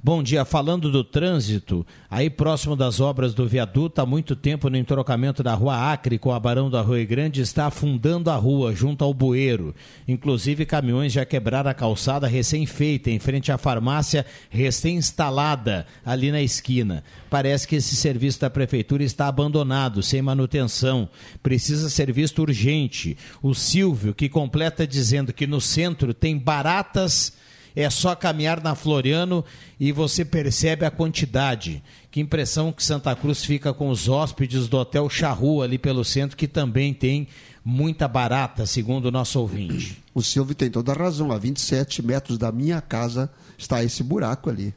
Bom 0.00 0.22
dia, 0.22 0.44
falando 0.44 0.92
do 0.92 1.02
trânsito, 1.02 1.84
aí 2.08 2.30
próximo 2.30 2.76
das 2.76 3.00
obras 3.00 3.34
do 3.34 3.48
viaduto, 3.48 4.00
há 4.00 4.06
muito 4.06 4.36
tempo 4.36 4.70
no 4.70 4.76
entrocamento 4.76 5.42
da 5.42 5.52
rua 5.54 5.92
Acre 5.92 6.18
com 6.18 6.32
a 6.32 6.38
Barão 6.38 6.70
da 6.70 6.80
Rua 6.80 7.02
Grande, 7.02 7.40
está 7.40 7.66
afundando 7.66 8.30
a 8.30 8.36
rua, 8.36 8.72
junto 8.72 9.02
ao 9.02 9.12
bueiro. 9.12 9.74
Inclusive, 10.06 10.64
caminhões 10.64 11.12
já 11.12 11.24
quebraram 11.24 11.68
a 11.68 11.74
calçada 11.74 12.28
recém-feita, 12.28 13.10
em 13.10 13.18
frente 13.18 13.50
à 13.50 13.58
farmácia 13.58 14.24
recém-instalada, 14.48 15.84
ali 16.06 16.30
na 16.30 16.40
esquina. 16.40 17.02
Parece 17.28 17.66
que 17.66 17.74
esse 17.74 17.96
serviço 17.96 18.27
da 18.36 18.50
prefeitura 18.50 19.02
está 19.02 19.28
abandonado, 19.28 20.02
sem 20.02 20.20
manutenção. 20.20 21.08
Precisa 21.42 21.88
ser 21.88 22.12
visto 22.12 22.42
urgente. 22.42 23.16
O 23.42 23.54
Silvio, 23.54 24.14
que 24.14 24.28
completa 24.28 24.86
dizendo 24.86 25.32
que 25.32 25.46
no 25.46 25.60
centro 25.60 26.12
tem 26.12 26.36
baratas 26.36 27.32
é 27.74 27.88
só 27.88 28.16
caminhar 28.16 28.60
na 28.60 28.74
Floriano 28.74 29.44
e 29.78 29.92
você 29.92 30.24
percebe 30.24 30.84
a 30.84 30.90
quantidade. 30.90 31.80
Que 32.10 32.20
impressão 32.20 32.72
que 32.72 32.82
Santa 32.82 33.14
Cruz 33.14 33.44
fica 33.44 33.72
com 33.72 33.88
os 33.88 34.08
hóspedes 34.08 34.66
do 34.66 34.78
Hotel 34.78 35.08
Charrua 35.08 35.64
ali 35.64 35.78
pelo 35.78 36.04
centro, 36.04 36.36
que 36.36 36.48
também 36.48 36.92
tem 36.92 37.28
muita 37.64 38.08
barata, 38.08 38.66
segundo 38.66 39.06
o 39.06 39.10
nosso 39.12 39.38
ouvinte. 39.38 40.02
O 40.12 40.22
Silvio 40.22 40.56
tem 40.56 40.70
toda 40.70 40.90
a 40.90 40.96
razão. 40.96 41.30
A 41.30 41.38
27 41.38 42.02
metros 42.02 42.36
da 42.36 42.50
minha 42.50 42.80
casa 42.80 43.30
está 43.56 43.84
esse 43.84 44.02
buraco 44.02 44.50
ali. 44.50 44.74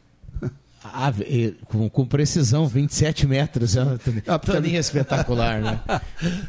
Ah, 0.83 1.13
com, 1.65 1.89
com, 1.89 2.05
precisão, 2.05 2.67
27 2.67 3.27
metros. 3.27 3.75
É 3.75 3.83
uma 3.83 4.39
toninha 4.39 4.79
espetacular, 4.79 5.61
né? 5.61 5.81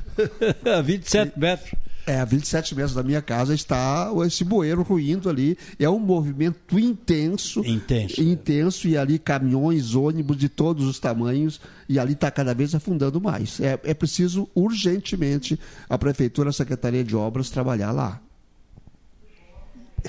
27 0.83 1.39
metros. 1.39 1.73
É, 2.07 2.19
a 2.19 2.25
27 2.25 2.75
metros 2.75 2.95
da 2.95 3.03
minha 3.03 3.23
casa 3.23 3.55
está 3.55 4.11
esse 4.27 4.43
bueiro 4.43 4.83
ruindo 4.83 5.29
ali. 5.29 5.57
É 5.79 5.89
um 5.89 6.01
movimento 6.01 6.79
intenso. 6.79 7.65
Intenso. 7.65 8.21
Intenso, 8.21 8.89
e 8.89 8.97
ali 8.97 9.19
caminhões, 9.19 9.95
ônibus 9.95 10.37
de 10.37 10.49
todos 10.49 10.87
os 10.87 10.99
tamanhos, 10.99 11.61
e 11.89 11.99
ali 11.99 12.15
está 12.15 12.31
cada 12.31 12.55
vez 12.55 12.75
afundando 12.75 13.21
mais. 13.21 13.61
É, 13.61 13.79
é 13.85 13.95
preciso 13.95 14.49
urgentemente 14.55 15.59
a 15.89 15.97
Prefeitura, 15.97 16.51
a 16.51 16.53
Secretaria 16.53 17.05
de 17.05 17.15
Obras 17.15 17.51
trabalhar 17.51 17.93
lá. 17.93 18.21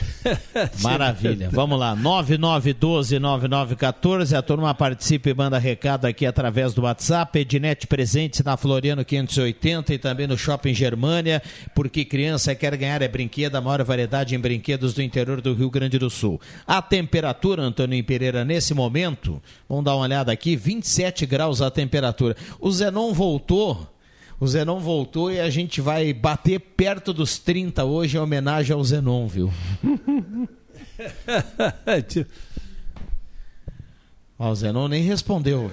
Maravilha. 0.82 1.50
Vamos 1.52 1.78
lá. 1.80 1.96
9912-9914. 1.96 4.38
A 4.38 4.42
turma 4.42 4.74
participa 4.74 5.30
e 5.30 5.34
manda 5.34 5.58
recado 5.58 6.06
aqui 6.06 6.26
através 6.26 6.74
do 6.74 6.84
WhatsApp. 6.84 7.40
Ednet 7.40 7.88
presentes 7.88 8.44
na 8.44 8.58
Floriano 8.58 9.06
580 9.06 9.94
e 9.94 9.98
também 9.98 10.28
no 10.28 10.38
Shopping 10.38 10.74
Germânia, 10.74 11.42
porque 11.76 12.06
criança 12.06 12.56
quer 12.56 12.76
ganhar 12.78 13.02
é 13.02 13.08
brinquedo, 13.08 13.56
a 13.56 13.62
maior 13.62 13.84
variedade 13.84 14.36
em 14.36 14.40
brinquedos 14.40 14.94
do 14.94 15.02
interior 15.02 15.42
do 15.42 15.54
Rio 15.54 15.70
Grande 15.70 16.00
do 16.00 16.10
Sul. 16.10 16.40
A 16.66 16.82
temperatura, 16.82 17.62
Antônio 17.62 18.04
Pereira, 18.04 18.44
nesse 18.44 18.74
momento, 18.74 19.42
vamos 19.68 19.86
dar 19.86 19.96
uma 19.96 20.04
olhada 20.04 20.32
aqui, 20.32 20.56
27 20.56 21.26
graus 21.26 21.62
a 21.62 21.70
temperatura. 21.70 22.36
O 22.60 22.72
Zenon 22.72 23.14
voltou 23.14 23.93
o 24.39 24.48
Zenon 24.48 24.80
voltou 24.80 25.32
e 25.32 25.39
a 25.39 25.50
gente 25.50 25.82
vai 25.82 26.13
bater 26.13 26.60
perto 26.60 27.13
dos 27.13 27.38
30 27.38 27.84
hoje 27.86 28.17
em 28.17 28.19
homenagem 28.19 28.76
ao 28.76 28.84
Zenon, 28.84 29.28
viu? 29.28 29.52
Ó, 34.38 34.50
o 34.50 34.56
Zenon 34.56 34.88
nem 34.88 35.04
respondeu. 35.04 35.69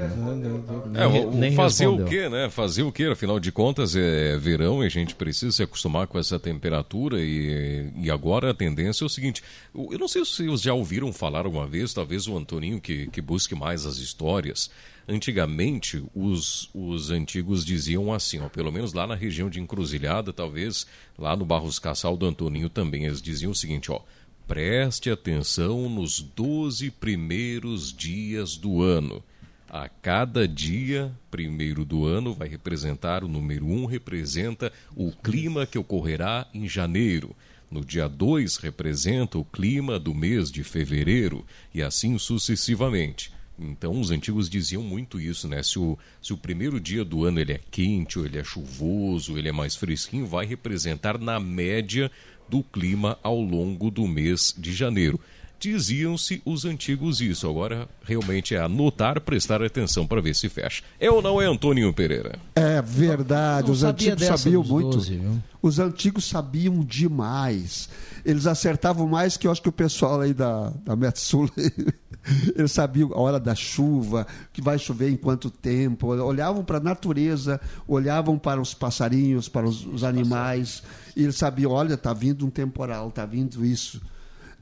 É, 0.94 1.06
o, 1.06 1.30
nem 1.32 1.52
fazer 1.52 1.84
respondeu. 1.84 2.06
o 2.06 2.08
quê, 2.08 2.28
né? 2.28 2.50
Fazer 2.50 2.82
o 2.82 2.92
quê? 2.92 3.04
Afinal 3.04 3.40
de 3.40 3.50
contas, 3.50 3.96
é 3.96 4.36
verão 4.36 4.84
e 4.84 4.86
a 4.86 4.90
gente 4.90 5.14
precisa 5.14 5.50
se 5.50 5.62
acostumar 5.62 6.06
com 6.06 6.18
essa 6.18 6.38
temperatura. 6.38 7.20
E, 7.20 7.90
e 7.96 8.10
agora 8.10 8.50
a 8.50 8.54
tendência 8.54 9.02
é 9.02 9.06
o 9.06 9.08
seguinte: 9.08 9.42
eu 9.74 9.98
não 9.98 10.06
sei 10.06 10.24
se 10.24 10.46
vocês 10.46 10.62
já 10.62 10.74
ouviram 10.74 11.12
falar 11.12 11.46
alguma 11.46 11.66
vez, 11.66 11.92
talvez 11.94 12.28
o 12.28 12.36
Antoninho 12.36 12.80
que, 12.80 13.08
que 13.08 13.20
busque 13.20 13.54
mais 13.54 13.86
as 13.86 13.96
histórias. 13.96 14.70
Antigamente, 15.10 16.04
os, 16.14 16.70
os 16.72 17.10
antigos 17.10 17.64
diziam 17.64 18.12
assim, 18.14 18.38
ó, 18.38 18.48
pelo 18.48 18.70
menos 18.70 18.92
lá 18.92 19.08
na 19.08 19.16
região 19.16 19.50
de 19.50 19.58
Encruzilhada, 19.58 20.32
talvez 20.32 20.86
lá 21.18 21.36
no 21.36 21.44
Barros 21.44 21.80
Cassal 21.80 22.16
do 22.16 22.26
Antoninho 22.26 22.70
também, 22.70 23.06
eles 23.06 23.20
diziam 23.20 23.50
o 23.50 23.54
seguinte, 23.54 23.90
ó, 23.90 24.02
preste 24.46 25.10
atenção 25.10 25.88
nos 25.88 26.20
12 26.20 26.92
primeiros 26.92 27.92
dias 27.92 28.56
do 28.56 28.82
ano. 28.82 29.20
A 29.68 29.88
cada 29.88 30.46
dia, 30.46 31.12
primeiro 31.28 31.84
do 31.84 32.06
ano, 32.06 32.32
vai 32.32 32.46
representar 32.46 33.24
o 33.24 33.28
número 33.28 33.66
1, 33.66 33.82
um, 33.82 33.86
representa 33.86 34.72
o 34.94 35.10
clima 35.10 35.66
que 35.66 35.76
ocorrerá 35.76 36.46
em 36.54 36.68
janeiro. 36.68 37.34
No 37.68 37.84
dia 37.84 38.08
2, 38.08 38.58
representa 38.58 39.38
o 39.38 39.44
clima 39.44 39.98
do 39.98 40.14
mês 40.14 40.52
de 40.52 40.62
fevereiro, 40.62 41.44
e 41.74 41.82
assim 41.82 42.16
sucessivamente. 42.16 43.39
Então 43.60 44.00
os 44.00 44.10
antigos 44.10 44.48
diziam 44.48 44.82
muito 44.82 45.20
isso, 45.20 45.46
né? 45.46 45.62
Se 45.62 45.78
o, 45.78 45.98
se 46.22 46.32
o 46.32 46.36
primeiro 46.36 46.80
dia 46.80 47.04
do 47.04 47.24
ano 47.24 47.40
ele 47.40 47.52
é 47.52 47.60
quente, 47.70 48.18
ou 48.18 48.24
ele 48.24 48.38
é 48.38 48.44
chuvoso, 48.44 49.36
ele 49.36 49.48
é 49.48 49.52
mais 49.52 49.76
fresquinho, 49.76 50.26
vai 50.26 50.46
representar 50.46 51.18
na 51.18 51.38
média 51.38 52.10
do 52.48 52.62
clima 52.62 53.18
ao 53.22 53.40
longo 53.40 53.90
do 53.90 54.06
mês 54.08 54.54
de 54.56 54.72
janeiro. 54.72 55.20
Diziam-se 55.60 56.40
os 56.44 56.64
antigos 56.64 57.20
isso. 57.20 57.48
Agora 57.48 57.86
realmente 58.02 58.54
é 58.54 58.60
anotar, 58.60 59.20
prestar 59.20 59.62
atenção 59.62 60.06
para 60.06 60.20
ver 60.20 60.34
se 60.34 60.48
fecha. 60.48 60.82
É 60.98 61.10
ou 61.10 61.20
não 61.20 61.40
é 61.40 61.46
Antônio 61.46 61.92
Pereira? 61.92 62.38
É 62.56 62.80
verdade, 62.80 63.66
não 63.66 63.74
os 63.74 63.84
antigos 63.84 64.24
sabiam 64.24 64.64
muito. 64.64 64.96
12, 64.96 65.20
os 65.60 65.78
antigos 65.78 66.24
sabiam 66.24 66.82
demais. 66.82 67.88
Eles 68.24 68.46
acertavam 68.46 69.06
mais 69.06 69.36
que 69.36 69.46
eu 69.46 69.52
acho 69.52 69.60
que 69.62 69.68
o 69.68 69.72
pessoal 69.72 70.22
aí 70.22 70.32
da, 70.32 70.72
da 70.84 70.96
Metsul 70.96 71.50
Eles 72.54 72.72
sabiam 72.72 73.12
a 73.12 73.18
hora 73.18 73.40
da 73.40 73.54
chuva, 73.54 74.26
que 74.52 74.60
vai 74.60 74.78
chover 74.78 75.10
em 75.10 75.16
quanto 75.16 75.50
tempo, 75.50 76.08
olhavam 76.08 76.64
para 76.64 76.78
a 76.78 76.80
natureza, 76.80 77.60
olhavam 77.88 78.38
para 78.38 78.60
os 78.60 78.74
passarinhos, 78.74 79.48
para 79.48 79.66
os, 79.66 79.86
os 79.86 80.04
animais, 80.04 80.82
e 81.16 81.22
eles 81.22 81.36
sabiam, 81.36 81.72
olha, 81.72 81.94
está 81.94 82.12
vindo 82.12 82.46
um 82.46 82.50
temporal, 82.50 83.08
está 83.08 83.24
vindo 83.24 83.64
isso. 83.64 84.00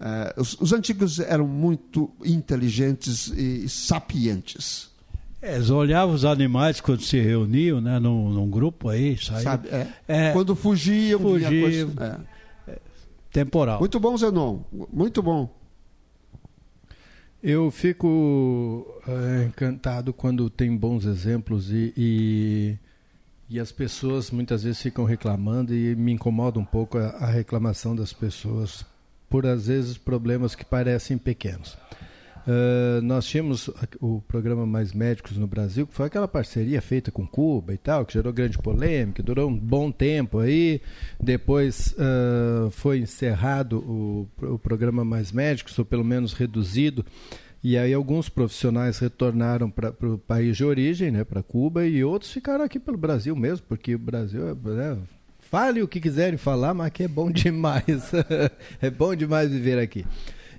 Uh, 0.01 0.41
os, 0.41 0.55
os, 0.61 0.73
antigos 0.73 1.19
eram 1.19 1.47
muito 1.47 2.11
inteligentes 2.25 3.29
e 3.29 3.69
sapientes. 3.69 4.91
É, 5.43 5.57
eles 5.57 5.71
olhavam 5.71 6.15
os 6.15 6.25
animais 6.25 6.81
quando 6.81 7.03
se 7.03 7.19
reuniam, 7.21 7.81
né, 7.81 7.99
num, 7.99 8.31
num 8.31 8.49
grupo 8.49 8.89
aí, 8.89 9.17
saíam. 9.17 9.43
Sabe, 9.43 9.69
é. 9.69 9.89
É, 10.07 10.33
quando 10.33 10.55
fugiam, 10.55 11.21
fugiam 11.21 11.91
coisa, 11.91 12.27
é. 12.69 12.79
temporal. 13.33 13.81
Muito 13.81 13.99
bom, 13.99 14.17
Zenon. 14.17 14.61
Muito 14.93 15.21
bom. 15.21 15.53
Eu 17.43 17.71
fico 17.71 19.01
é, 19.07 19.45
encantado 19.45 20.13
quando 20.13 20.51
tem 20.51 20.77
bons 20.77 21.05
exemplos 21.05 21.71
e, 21.71 21.93
e, 21.97 22.79
e, 23.49 23.61
as 23.61 23.71
pessoas 23.71 24.31
muitas 24.33 24.65
vezes 24.65 24.83
ficam 24.83 25.05
reclamando 25.05 25.73
e 25.73 25.95
me 25.95 26.13
incomoda 26.13 26.59
um 26.59 26.65
pouco 26.65 26.99
a, 26.99 27.11
a 27.11 27.27
reclamação 27.27 27.95
das 27.95 28.13
pessoas 28.13 28.85
por 29.29 29.47
às 29.47 29.67
vezes 29.67 29.99
problemas 29.99 30.55
que 30.55 30.65
parecem 30.65 31.19
pequenos. 31.19 31.77
Uh, 32.49 33.03
nós 33.03 33.27
tínhamos 33.27 33.69
o 34.01 34.23
programa 34.23 34.65
Mais 34.65 34.95
Médicos 34.95 35.37
no 35.37 35.47
Brasil, 35.47 35.87
que 35.87 35.93
foi 35.93 36.07
aquela 36.07 36.27
parceria 36.27 36.81
feita 36.81 37.11
com 37.11 37.27
Cuba 37.27 37.75
e 37.75 37.77
tal, 37.77 38.07
que 38.07 38.15
gerou 38.15 38.33
grande 38.33 38.57
polêmica, 38.57 39.23
durou 39.23 39.51
um 39.51 39.55
bom 39.55 39.93
tempo 39.93 40.39
aí. 40.39 40.81
Depois 41.21 41.95
uh, 41.99 42.71
foi 42.71 43.01
encerrado 43.01 43.81
o, 43.81 44.29
o 44.55 44.59
programa 44.59 45.05
Mais 45.05 45.31
Médicos, 45.31 45.79
ou 45.79 45.85
pelo 45.85 46.03
menos 46.03 46.33
reduzido. 46.33 47.05
E 47.63 47.77
aí 47.77 47.93
alguns 47.93 48.31
profissionais 48.31 48.99
retornaram 48.99 49.71
para 49.71 49.93
o 50.09 50.17
país 50.17 50.57
de 50.57 50.65
origem, 50.65 51.11
né, 51.11 51.25
para 51.25 51.43
Cuba, 51.43 51.85
e 51.85 52.03
outros 52.03 52.33
ficaram 52.33 52.65
aqui 52.65 52.79
pelo 52.79 52.97
Brasil 52.97 53.37
mesmo, 53.37 53.67
porque 53.69 53.95
o 53.95 53.99
Brasil 53.99 54.49
é, 54.49 54.55
né, 54.55 54.97
fale 55.51 55.83
o 55.83 55.89
que 55.89 56.01
quiserem 56.01 56.39
falar, 56.39 56.75
mas 56.75 56.89
aqui 56.89 57.05
é 57.05 57.09
bom 57.09 57.31
demais. 57.33 58.13
é 58.81 58.91
bom 58.91 59.15
demais 59.15 59.51
viver 59.51 59.79
aqui. 59.79 60.05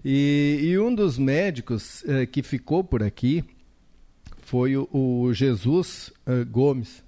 E, 0.04 0.60
e 0.64 0.80
um 0.80 0.94
dos 0.94 1.18
médicos 1.18 2.04
eh, 2.08 2.26
que 2.26 2.42
ficou 2.42 2.84
por 2.84 3.04
aqui 3.04 3.44
foi 4.44 4.78
o, 4.78 4.88
o 4.92 5.34
Jesus 5.34 6.12
eh, 6.26 6.44
Gomes. 6.46 7.04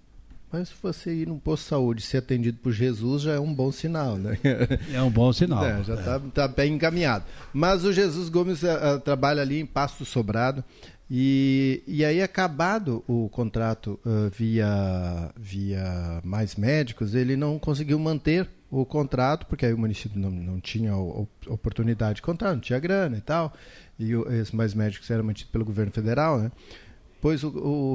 Mas 0.52 0.68
se 0.68 0.76
você 0.84 1.14
ir 1.14 1.28
num 1.28 1.40
posto 1.40 1.64
de 1.64 1.70
saúde 1.70 2.02
e 2.02 2.06
ser 2.06 2.18
atendido 2.18 2.58
por 2.58 2.74
Jesus, 2.74 3.22
já 3.22 3.32
é 3.32 3.40
um 3.40 3.54
bom 3.54 3.72
sinal, 3.72 4.18
né? 4.18 4.38
É 4.94 5.02
um 5.02 5.10
bom 5.10 5.32
sinal. 5.32 5.64
É, 5.66 5.82
já 5.84 5.96
está 5.96 6.20
tá 6.20 6.48
bem 6.48 6.74
encaminhado. 6.74 7.24
Mas 7.54 7.86
o 7.86 7.94
Jesus 7.94 8.28
Gomes 8.28 8.62
uh, 8.64 9.00
trabalha 9.04 9.42
ali 9.42 9.62
em 9.62 9.66
Pasto 9.66 10.04
Sobrado. 10.04 10.62
E, 11.14 11.84
e 11.86 12.06
aí, 12.06 12.22
acabado 12.22 13.04
o 13.06 13.28
contrato 13.28 14.00
uh, 14.06 14.30
via, 14.30 15.30
via 15.38 16.22
Mais 16.24 16.56
Médicos, 16.56 17.14
ele 17.14 17.36
não 17.36 17.60
conseguiu 17.60 18.00
manter 18.00 18.48
o 18.70 18.86
contrato, 18.86 19.46
porque 19.46 19.66
aí 19.66 19.74
o 19.74 19.78
município 19.78 20.18
não, 20.18 20.32
não 20.32 20.62
tinha 20.62 20.96
oportunidade 20.96 22.16
de 22.16 22.22
contrato, 22.22 22.54
não 22.54 22.62
tinha 22.62 22.80
grana 22.80 23.18
e 23.18 23.22
tal, 23.22 23.54
e 24.00 24.14
esses 24.40 24.54
mais 24.54 24.74
médicos 24.74 25.12
eram 25.12 25.26
mantidos 25.26 25.52
pelo 25.52 25.66
governo 25.66 25.92
federal, 25.92 26.40
né? 26.40 26.50
Pois 27.22 27.44
o, 27.44 27.50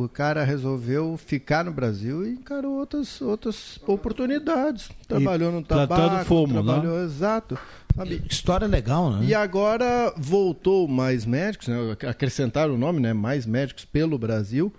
o, 0.04 0.08
cara 0.08 0.44
resolveu 0.44 1.16
ficar 1.16 1.64
no 1.64 1.72
Brasil 1.72 2.24
e 2.24 2.30
encarou 2.30 2.78
outras, 2.78 3.20
outras 3.20 3.76
oportunidades. 3.84 4.88
Trabalhou 5.08 5.50
e 5.50 5.54
no 5.56 5.62
tabaco, 5.64 6.24
fumo, 6.24 6.62
né? 6.62 6.62
trabalhou, 6.62 6.98
né? 6.98 7.04
exato. 7.04 7.58
Sabe? 7.96 8.22
História 8.30 8.68
legal, 8.68 9.10
né? 9.10 9.26
E 9.26 9.34
agora 9.34 10.14
voltou 10.16 10.86
mais 10.86 11.26
médicos, 11.26 11.66
né? 11.66 11.76
acrescentaram 12.08 12.74
o 12.74 12.78
nome, 12.78 13.00
né? 13.00 13.12
Mais 13.12 13.46
médicos 13.46 13.84
pelo 13.84 14.16
Brasil 14.16 14.72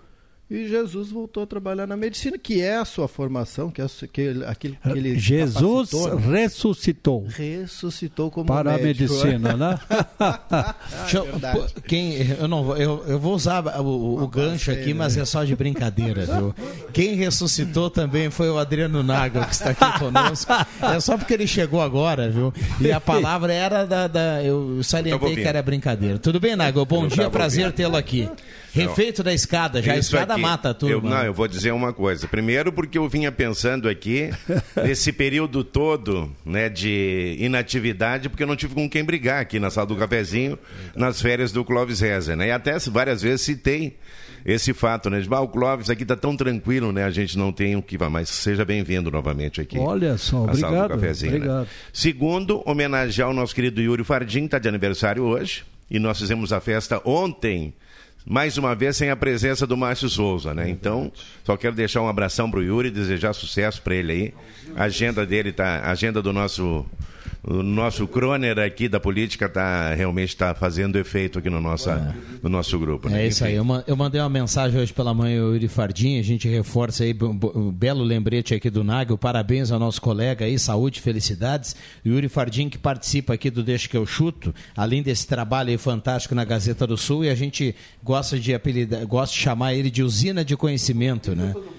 e 0.50 0.66
Jesus 0.66 1.10
voltou 1.10 1.44
a 1.44 1.46
trabalhar 1.46 1.86
na 1.86 1.98
medicina, 1.98 2.38
que 2.38 2.62
é 2.62 2.78
a 2.78 2.86
sua 2.86 3.06
formação, 3.10 3.70
que 3.70 3.82
é 3.82 3.88
que, 4.12 4.44
aquilo 4.46 4.78
que 4.82 4.90
ele 4.90 5.20
Jesus 5.20 5.90
capacitou, 5.90 6.20
né? 6.20 6.42
ressuscitou. 6.42 7.28
Ressuscitou 7.28 8.32
como 8.32 8.48
para 8.48 8.78
médico. 8.78 9.14
a 9.14 9.26
medicina, 9.26 9.58
né? 9.58 9.80
eu, 11.14 11.68
quem, 11.86 12.14
eu, 12.40 12.48
não, 12.48 12.78
eu, 12.78 13.04
eu 13.08 13.20
vou 13.20 13.36
usar 13.36 13.62
o, 13.82 14.24
o 14.24 14.28
gancho 14.28 14.72
aqui, 14.72 14.94
mas 14.94 15.18
é 15.18 15.26
só 15.26 15.44
de 15.44 15.54
brincadeira, 15.54 16.26
viu? 16.26 16.56
Quem 16.94 17.16
ressuscitou 17.16 17.90
também 17.90 18.30
foi 18.30 18.50
o 18.50 18.58
Adriano 18.58 19.04
Naga, 19.04 19.46
que 19.46 19.54
está 19.54 19.72
aqui 19.72 20.00
conosco. 20.00 20.54
É 20.82 21.00
só 21.02 21.18
porque 21.18 21.34
ele 21.34 21.46
chegou 21.46 21.82
agora, 21.82 22.30
viu? 22.30 22.54
E 22.80 22.90
a 22.90 23.02
palavra 23.02 23.52
era 23.52 23.86
da. 23.86 24.08
da 24.08 24.42
eu 24.42 24.82
salientei 24.82 25.36
que 25.36 25.42
era 25.42 25.62
brincadeira. 25.62 26.18
Tudo 26.18 26.40
bem, 26.40 26.56
Naga? 26.56 26.86
Bom 26.86 27.04
eu 27.04 27.10
dia, 27.10 27.30
prazer 27.30 27.74
tê-lo 27.74 27.98
aqui. 27.98 28.30
Refeito 28.74 29.24
da 29.24 29.34
escada, 29.34 29.82
já 29.82 29.94
a 29.94 29.98
escada 29.98 30.34
aqui, 30.34 30.42
mata 30.42 30.74
tudo. 30.74 30.92
Eu, 30.92 31.02
não, 31.02 31.24
eu 31.24 31.34
vou 31.34 31.48
dizer 31.48 31.72
uma 31.72 31.94
coisa. 31.94 32.28
Primeiro, 32.28 32.72
porque 32.72 32.98
eu 32.98 33.08
vinha 33.10 33.32
pensando 33.32 33.90
aqui, 33.90 34.30
nesse 34.84 35.12
período 35.12 35.64
todo 35.64 36.32
né, 36.46 36.70
de 36.70 37.36
inatividade, 37.40 38.30
porque 38.30 38.44
eu 38.44 38.48
não 38.48 38.56
tive 38.56 38.76
com 38.76 38.90
quem 38.90 39.04
brigar 39.04 39.42
aqui 39.42 39.60
na 39.60 39.70
sala 39.70 39.88
do 39.88 39.96
cafezinho, 39.96 40.58
nas 40.96 41.22
férias 41.22 41.52
do 41.52 41.64
Clóvis 41.64 42.00
Reza. 42.00 42.36
Né? 42.36 42.48
E 42.48 42.52
até 42.52 42.78
várias 42.80 43.22
vezes 43.22 43.42
citei 43.42 43.98
esse 44.46 44.74
fato, 44.74 45.10
né? 45.10 45.20
De, 45.20 45.28
ah, 45.34 45.42
o 45.42 45.48
Clóvis 45.48 45.90
aqui 45.90 46.04
está 46.04 46.16
tão 46.16 46.36
tranquilo, 46.36 46.94
né? 46.94 47.04
A 47.04 47.10
gente 47.10 47.38
não 47.38 47.52
tem 47.52 47.76
o 47.76 47.82
que 47.82 47.98
vai, 47.98 48.10
mas 48.10 48.30
seja 48.30 48.64
bem-vindo 48.64 49.12
novamente 49.12 49.60
aqui. 49.60 49.78
Olha 49.78 50.18
só, 50.18 50.44
obrigado. 50.44 50.72
Sala 50.72 50.88
do 50.88 50.94
cafezinho, 50.94 51.32
né? 51.32 51.38
obrigado. 51.38 51.64
Né? 51.64 51.68
Segundo, 51.92 52.64
homenagear 52.66 53.30
o 53.30 53.34
nosso 53.34 53.54
querido 53.54 53.82
Yuri 53.82 54.06
Fardim, 54.06 54.46
está 54.46 54.58
de 54.58 54.70
aniversário 54.70 55.24
hoje. 55.24 55.66
E 55.90 56.00
nós 56.00 56.20
fizemos 56.20 56.52
a 56.52 56.60
festa 56.60 57.02
ontem 57.04 57.74
mais 58.30 58.58
uma 58.58 58.76
vez 58.76 58.98
sem 58.98 59.10
a 59.10 59.16
presença 59.16 59.66
do 59.66 59.78
Márcio 59.78 60.10
Souza, 60.10 60.54
né? 60.54 60.70
Então, 60.70 61.10
só 61.46 61.56
quero 61.56 61.74
deixar 61.74 62.02
um 62.02 62.10
abração 62.10 62.52
pro 62.52 62.62
Yuri, 62.62 62.92
desejar 62.92 63.32
sucesso 63.32 63.82
para 63.82 63.96
ele 63.96 64.12
aí. 64.12 64.34
A 64.76 64.84
agenda 64.84 65.26
dele 65.26 65.54
tá, 65.54 65.80
a 65.80 65.92
agenda 65.92 66.22
do 66.22 66.34
nosso 66.34 66.86
o 67.50 67.64
nosso 67.64 68.06
croner 68.08 68.60
aqui 68.60 68.90
da 68.90 69.00
política 69.00 69.48
tá 69.48 69.96
realmente 69.96 70.30
está 70.30 70.54
fazendo 70.54 70.98
efeito 70.98 71.40
aqui 71.40 71.50
no, 71.50 71.62
nossa, 71.62 71.92
é. 71.92 72.40
no 72.44 72.50
nosso 72.50 72.78
grupo. 72.78 73.08
Né? 73.08 73.24
É 73.24 73.28
isso 73.28 73.46
Enfim. 73.46 73.54
aí. 73.54 73.58
Eu, 73.58 73.84
eu, 73.88 73.96
mandei 73.96 74.20
uma 74.20 74.30
mensagem 74.30 74.78
hoje 74.78 74.92
pela 74.92 75.14
manhã 75.14 75.42
ao 75.42 75.54
Yuri 75.54 75.70
Fardim, 75.70 76.20
a 76.20 76.22
gente 76.22 76.46
reforça 76.46 77.06
aí 77.06 77.16
um, 77.22 77.72
belo 77.72 78.04
lembrete 78.04 78.54
aqui 78.54 78.70
do 78.70 78.84
Nagel. 78.84 79.18
Parabéns 79.18 79.72
ao 79.72 79.80
nosso 79.80 80.02
colega 80.02 80.44
aí, 80.44 80.60
saúde, 80.60 81.00
felicidades. 81.00 81.74
Yuri 82.06 82.28
Fardim 82.28 82.68
que 82.68 82.78
participa 82.78 83.34
aqui 83.34 83.50
do 83.50 83.64
Deixa 83.64 83.88
que 83.88 83.96
eu 83.96 84.06
chuto, 84.06 84.54
além 84.76 85.02
desse 85.02 85.26
trabalho 85.26 85.70
aí 85.70 85.78
fantástico 85.78 86.36
na 86.36 86.44
Gazeta 86.44 86.86
do 86.86 86.98
Sul 86.98 87.24
e 87.24 87.30
a 87.30 87.36
gente 87.36 87.74
gosta 88.04 88.38
de 88.38 88.54
apelidar, 88.54 89.08
gosta 89.08 89.34
de 89.34 89.42
chamar 89.42 89.74
ele 89.74 89.90
de 89.90 90.04
usina 90.04 90.44
de 90.44 90.58
conhecimento, 90.58 91.34
né? 91.34 91.54
Coloca 91.54 91.58
apelido 91.58 91.58
em 91.58 91.64
todo 91.64 91.64
mundo. 91.64 91.78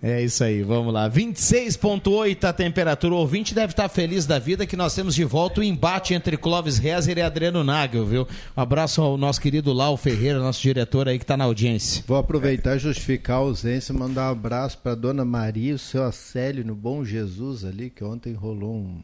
É 0.00 0.22
isso 0.22 0.44
aí, 0.44 0.62
vamos 0.62 0.94
lá. 0.94 1.10
26,8 1.10 2.44
a 2.44 2.52
temperatura. 2.52 3.14
O 3.14 3.18
ouvinte 3.18 3.54
deve 3.54 3.72
estar 3.72 3.88
feliz 3.88 4.26
da 4.26 4.38
vida 4.38 4.66
que 4.66 4.76
nós 4.76 4.94
temos 4.94 5.14
de 5.14 5.24
volta 5.24 5.60
o 5.60 5.64
embate 5.64 6.14
entre 6.14 6.36
Clóvis 6.36 6.78
Rezer 6.78 7.18
e 7.18 7.22
Adriano 7.22 7.64
Nagel, 7.64 8.06
viu? 8.06 8.28
Um 8.56 8.60
abraço 8.60 9.02
ao 9.02 9.16
nosso 9.16 9.40
querido 9.40 9.72
Lau 9.72 9.96
Ferreira, 9.96 10.38
nosso 10.38 10.62
diretor 10.62 11.08
aí 11.08 11.18
que 11.18 11.24
está 11.24 11.36
na 11.36 11.44
audiência. 11.44 12.04
Vou 12.06 12.16
aproveitar 12.16 12.76
e 12.76 12.78
justificar 12.78 13.36
a 13.36 13.40
ausência, 13.40 13.92
mandar 13.92 14.28
um 14.28 14.32
abraço 14.32 14.78
para 14.78 14.94
dona 14.94 15.24
Maria, 15.24 15.74
o 15.74 15.78
seu 15.78 16.04
Acélio 16.04 16.64
no 16.64 16.76
Bom 16.76 17.04
Jesus 17.04 17.64
ali, 17.64 17.90
que 17.90 18.04
ontem 18.04 18.34
rolou 18.34 18.76
um. 18.76 19.02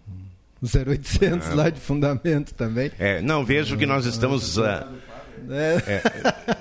0800 0.63 1.49
ah, 1.49 1.55
lá 1.55 1.71
de 1.71 1.79
fundamento 1.79 2.55
também. 2.55 2.91
É, 2.99 3.21
não, 3.21 3.45
vejo 3.45 3.77
que 3.77 3.85
nós 3.85 4.07
estamos. 4.07 4.57
Uh, 4.57 4.63
é. 5.51 5.83
É, 5.87 6.03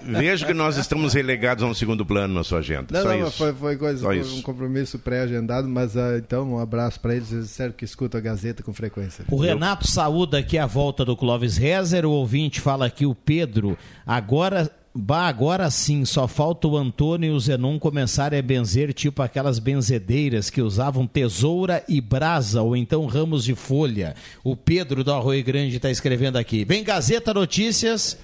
vejo 0.04 0.46
que 0.46 0.54
nós 0.54 0.78
estamos 0.78 1.13
relegados 1.13 1.63
a 1.63 1.67
um 1.67 1.74
segundo 1.74 2.06
plano 2.06 2.34
na 2.34 2.43
sua 2.43 2.60
agenda. 2.60 2.88
Não, 2.91 3.02
Só 3.02 3.08
não, 3.10 3.28
isso. 3.28 3.38
Foi, 3.38 3.54
foi 3.54 3.78
coisa, 3.78 4.04
foi 4.04 4.22
um 4.22 4.41
compromisso 4.41 5.00
pré-agendado, 5.00 5.67
mas 5.67 5.96
uh, 5.96 6.17
então 6.17 6.54
um 6.54 6.60
abraço 6.60 7.00
para 7.00 7.15
eles. 7.15 7.32
Eles 7.32 7.48
disseram 7.48 7.72
que 7.72 7.86
escutam 7.86 8.19
a 8.19 8.22
Gazeta 8.22 8.63
com 8.63 8.74
frequência. 8.74 9.26
O 9.30 9.38
Renato 9.38 9.88
saúda 9.88 10.39
aqui 10.39 10.58
a 10.58 10.65
volta 10.65 11.06
do 11.06 11.15
Clóvis 11.15 11.58
Rezer. 11.58 12.06
O 12.06 12.12
ouvinte 12.12 12.62
fala 12.62 12.86
aqui, 12.86 13.06
o 13.06 13.15
Pedro. 13.15 13.78
Agora 14.06 14.72
Bah, 14.96 15.28
agora 15.28 15.72
sim, 15.72 16.06
só 16.06 16.28
falta 16.28 16.67
o 16.67 16.78
Antônio 16.78 17.32
e 17.32 17.36
o 17.36 17.39
Zenon 17.39 17.80
começarem 17.80 18.38
a 18.38 18.43
benzer 18.43 18.93
tipo 18.93 19.24
aquelas 19.24 19.58
benzedeiras 19.58 20.52
que 20.52 20.62
usavam 20.62 21.08
tesoura 21.08 21.84
e 21.89 22.00
brasa 22.00 22.62
ou 22.62 22.78
então 22.78 23.08
ramos 23.08 23.43
de 23.43 23.56
folha. 23.56 24.15
O 24.43 24.56
Pedro 24.56 25.04
do 25.04 25.12
Arroio 25.12 25.43
Grande 25.43 25.78
está 25.78 25.89
escrevendo 25.89 26.38
aqui. 26.38 26.63
Vem 26.63 26.84
Gazeta 26.84 27.34
Notícias, 27.34 28.15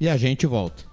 e 0.00 0.08
a 0.08 0.16
gente 0.16 0.46
volta. 0.46 0.88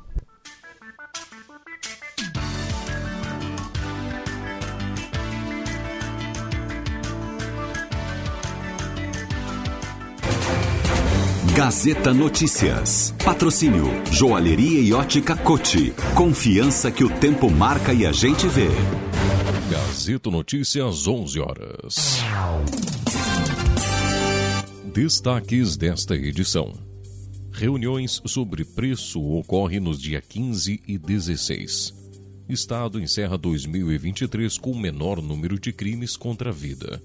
Gazeta 11.56 12.14
Notícias. 12.14 13.16
Patrocínio 13.24 13.86
Joalheria 14.12 14.82
e 14.82 14.92
Ótica 14.92 15.38
Cote. 15.38 15.94
Confiança 16.14 16.92
que 16.92 17.02
o 17.02 17.10
tempo 17.10 17.50
marca 17.50 17.94
e 17.94 18.06
a 18.06 18.12
gente 18.12 18.46
vê. 18.50 18.68
Gazeta 19.72 20.30
Notícias, 20.30 21.08
11 21.08 21.40
horas. 21.40 22.20
Destaques 24.94 25.78
desta 25.78 26.14
edição. 26.14 26.85
Reuniões 27.58 28.22
sobre 28.26 28.65
preço 28.65 29.24
ocorrem 29.24 29.80
nos 29.80 29.98
dias 29.98 30.22
15 30.28 30.82
e 30.86 30.98
16. 30.98 31.94
Estado 32.50 33.00
encerra 33.00 33.38
2023 33.38 34.58
com 34.58 34.72
o 34.72 34.78
menor 34.78 35.22
número 35.22 35.58
de 35.58 35.72
crimes 35.72 36.18
contra 36.18 36.50
a 36.50 36.54
vida. 36.54 37.02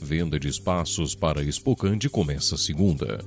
Venda 0.00 0.38
de 0.38 0.46
espaços 0.46 1.16
para 1.16 1.42
Expocande 1.42 2.08
começa 2.08 2.56
segunda. 2.56 3.24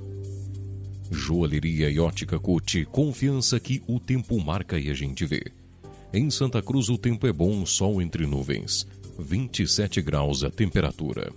Joalheria 1.10 1.90
e 1.90 2.00
ótica 2.00 2.40
Cote, 2.40 2.86
confiança 2.86 3.60
que 3.60 3.82
o 3.86 4.00
tempo 4.00 4.42
marca 4.42 4.78
e 4.78 4.88
a 4.88 4.94
gente 4.94 5.26
vê. 5.26 5.52
Em 6.10 6.30
Santa 6.30 6.62
Cruz 6.62 6.88
o 6.88 6.96
tempo 6.96 7.26
é 7.26 7.32
bom, 7.34 7.66
sol 7.66 8.00
entre 8.00 8.26
nuvens. 8.26 8.86
27 9.18 10.00
graus 10.00 10.42
a 10.42 10.50
temperatura. 10.50 11.30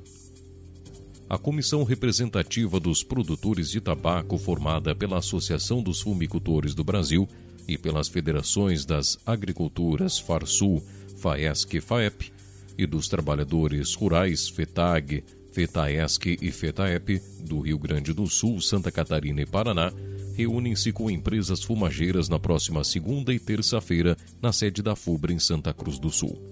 A 1.30 1.38
comissão 1.38 1.84
representativa 1.84 2.80
dos 2.80 3.04
produtores 3.04 3.70
de 3.70 3.80
tabaco, 3.80 4.36
formada 4.36 4.96
pela 4.96 5.20
Associação 5.20 5.84
dos 5.84 6.02
Fumicultores 6.02 6.74
do 6.74 6.84
Brasil 6.84 7.30
e 7.68 7.78
pelas 7.78 8.08
federações 8.08 8.84
das 8.84 9.20
agriculturas 9.28 10.18
Farsul, 10.18 10.84
FAESC 11.18 11.78
e 11.78 11.82
FAEP, 11.82 12.34
e 12.76 12.88
dos 12.88 13.08
trabalhadores 13.08 13.94
rurais 13.94 14.50
FETAG, 14.50 15.24
FETAESC 15.52 16.40
e 16.42 16.50
FETAEP 16.50 17.22
do 17.42 17.60
Rio 17.60 17.78
Grande 17.78 18.12
do 18.12 18.26
Sul, 18.26 18.60
Santa 18.60 18.92
Catarina 18.92 19.42
e 19.42 19.46
Paraná, 19.46 19.94
reúnem-se 20.36 20.92
com 20.92 21.12
empresas 21.12 21.62
fumageiras 21.62 22.28
na 22.28 22.40
próxima 22.40 22.84
segunda 22.84 23.32
e 23.32 23.38
terça-feira 23.38 24.18
na 24.42 24.52
sede 24.52 24.82
da 24.82 24.96
FUBRA 24.96 25.32
em 25.32 25.40
Santa 25.40 25.74
Cruz 25.76 26.00
do 26.00 26.10
Sul. 26.10 26.49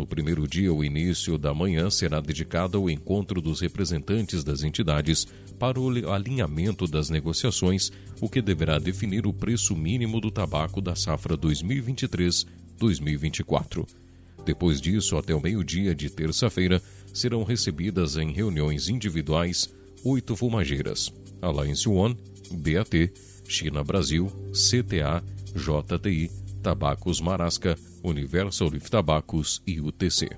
No 0.00 0.06
primeiro 0.06 0.48
dia, 0.48 0.72
o 0.72 0.82
início 0.82 1.36
da 1.36 1.52
manhã 1.52 1.90
será 1.90 2.22
dedicado 2.22 2.78
ao 2.78 2.88
encontro 2.88 3.42
dos 3.42 3.60
representantes 3.60 4.42
das 4.42 4.62
entidades 4.62 5.26
para 5.58 5.78
o 5.78 6.10
alinhamento 6.10 6.86
das 6.86 7.10
negociações, 7.10 7.92
o 8.18 8.26
que 8.26 8.40
deverá 8.40 8.78
definir 8.78 9.26
o 9.26 9.32
preço 9.34 9.76
mínimo 9.76 10.18
do 10.18 10.30
tabaco 10.30 10.80
da 10.80 10.96
safra 10.96 11.36
2023-2024. 11.36 13.86
Depois 14.42 14.80
disso, 14.80 15.18
até 15.18 15.34
o 15.34 15.42
meio-dia 15.42 15.94
de 15.94 16.08
terça-feira, 16.08 16.82
serão 17.12 17.44
recebidas 17.44 18.16
em 18.16 18.32
reuniões 18.32 18.88
individuais 18.88 19.68
oito 20.02 20.34
fumageiras: 20.34 21.12
Alliance 21.42 21.86
One, 21.86 22.16
BAT, 22.50 23.12
China 23.46 23.84
Brasil, 23.84 24.32
CTA, 24.54 25.22
JTI, 25.54 26.30
Tabacos 26.62 27.20
Marasca, 27.20 27.76
Universal 28.02 28.70
Leaf 28.70 28.90
Tabacos 28.90 29.62
e 29.66 29.80
UTC. 29.80 30.28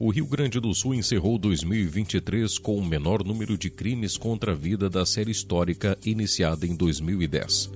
O 0.00 0.10
Rio 0.10 0.26
Grande 0.26 0.60
do 0.60 0.72
Sul 0.72 0.94
encerrou 0.94 1.36
2023 1.38 2.56
com 2.58 2.76
o 2.76 2.86
menor 2.86 3.24
número 3.24 3.58
de 3.58 3.68
crimes 3.68 4.16
contra 4.16 4.52
a 4.52 4.54
vida 4.54 4.88
da 4.88 5.04
série 5.04 5.32
histórica 5.32 5.98
iniciada 6.04 6.64
em 6.64 6.76
2010. 6.76 7.72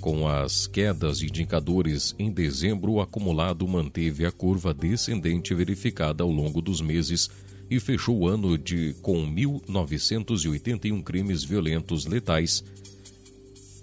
Com 0.00 0.26
as 0.26 0.66
quedas 0.66 1.20
de 1.20 1.26
indicadores 1.26 2.12
em 2.18 2.32
dezembro, 2.32 2.94
o 2.94 3.00
acumulado 3.00 3.68
manteve 3.68 4.26
a 4.26 4.32
curva 4.32 4.74
descendente 4.74 5.54
verificada 5.54 6.24
ao 6.24 6.30
longo 6.30 6.60
dos 6.60 6.80
meses 6.80 7.30
e 7.70 7.78
fechou 7.78 8.18
o 8.18 8.26
ano 8.26 8.58
de 8.58 8.96
com 9.00 9.24
1.981 9.24 11.04
crimes 11.04 11.44
violentos 11.44 12.04
letais 12.04 12.64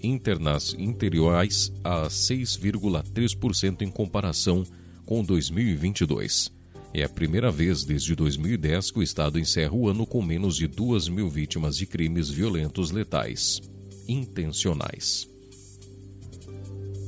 interiores 0.01 1.71
a 1.83 2.07
6,3% 2.07 3.81
em 3.81 3.89
comparação 3.89 4.63
com 5.05 5.23
2022. 5.23 6.51
É 6.93 7.03
a 7.03 7.09
primeira 7.09 7.51
vez 7.51 7.83
desde 7.83 8.15
2010 8.15 8.91
que 8.91 8.99
o 8.99 9.03
Estado 9.03 9.39
encerra 9.39 9.73
o 9.73 9.87
ano 9.87 10.05
com 10.05 10.21
menos 10.21 10.55
de 10.55 10.67
2 10.67 11.07
mil 11.07 11.29
vítimas 11.29 11.77
de 11.77 11.85
crimes 11.85 12.29
violentos 12.29 12.91
letais 12.91 13.61
intencionais. 14.07 15.29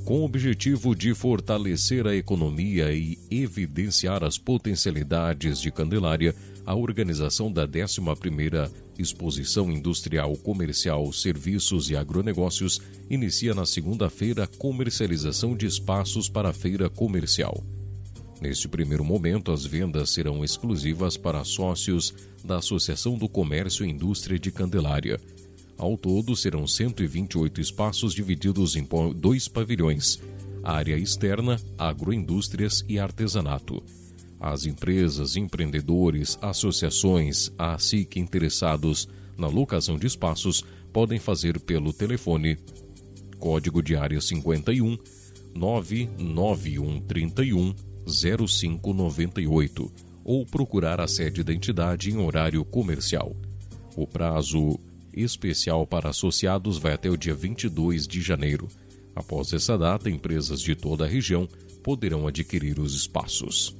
Com 0.06 0.22
o 0.22 0.26
objetivo 0.26 0.96
de 0.96 1.14
fortalecer 1.14 2.06
a 2.06 2.16
economia 2.16 2.92
e 2.94 3.18
evidenciar 3.30 4.24
as 4.24 4.38
potencialidades 4.38 5.60
de 5.60 5.72
Candelária, 5.72 6.36
a 6.66 6.76
organização 6.76 7.52
da 7.52 7.68
11ª 7.68 8.70
Exposição 8.98 9.72
Industrial, 9.72 10.36
Comercial, 10.38 11.12
Serviços 11.12 11.90
e 11.90 11.96
Agronegócios 11.96 12.80
inicia 13.10 13.54
na 13.54 13.66
segunda-feira 13.66 14.44
a 14.44 14.48
comercialização 14.48 15.56
de 15.56 15.66
espaços 15.66 16.30
para 16.30 16.50
a 16.50 16.54
feira 16.54 16.90
comercial. 16.90 17.64
Neste 18.42 18.68
primeiro 18.68 19.04
momento, 19.04 19.52
as 19.52 19.66
vendas 19.66 20.10
serão 20.10 20.44
exclusivas 20.44 21.16
para 21.16 21.44
sócios 21.44 22.14
da 22.44 22.58
Associação 22.58 23.18
do 23.18 23.30
Comércio 23.30 23.86
e 23.86 23.90
Indústria 23.90 24.40
de 24.40 24.52
Candelária. 24.52 25.20
Ao 25.78 25.98
todo, 25.98 26.36
serão 26.36 26.68
128 26.68 27.62
espaços 27.62 28.14
divididos 28.14 28.76
em 28.76 28.88
dois 29.16 29.48
pavilhões: 29.48 30.20
área 30.64 30.98
externa, 30.98 31.60
agroindústrias 31.78 32.84
e 32.88 33.00
artesanato. 33.00 33.84
As 34.42 34.66
empresas, 34.66 35.36
empreendedores, 35.36 36.40
associações, 36.42 37.52
a 37.60 37.78
SIC 37.78 38.18
interessados 38.18 39.08
na 39.38 39.46
locação 39.48 40.00
de 40.00 40.08
espaços 40.08 40.66
podem 40.92 41.20
fazer 41.20 41.60
pelo 41.60 41.94
telefone 41.94 42.58
código 43.38 43.84
de 43.84 43.96
área 43.96 44.20
51 44.20 44.98
99131 45.54 47.76
0598 48.08 49.92
ou 50.24 50.44
procurar 50.44 51.00
a 51.00 51.08
sede 51.08 51.44
da 51.44 51.54
entidade 51.54 52.10
em 52.10 52.18
horário 52.18 52.66
comercial. 52.66 53.36
O 53.96 54.08
prazo 54.08 54.80
especial 55.14 55.86
para 55.86 56.10
associados 56.10 56.80
vai 56.80 56.94
até 56.94 57.12
o 57.12 57.18
dia 57.18 57.36
22 57.36 58.08
de 58.08 58.22
janeiro. 58.22 58.68
Após 59.16 59.54
essa 59.54 59.78
data, 59.78 60.10
empresas 60.10 60.60
de 60.62 60.74
toda 60.74 61.06
a 61.06 61.08
região 61.08 61.48
poderão 61.84 62.28
adquirir 62.28 62.80
os 62.80 62.96
espaços. 62.96 63.80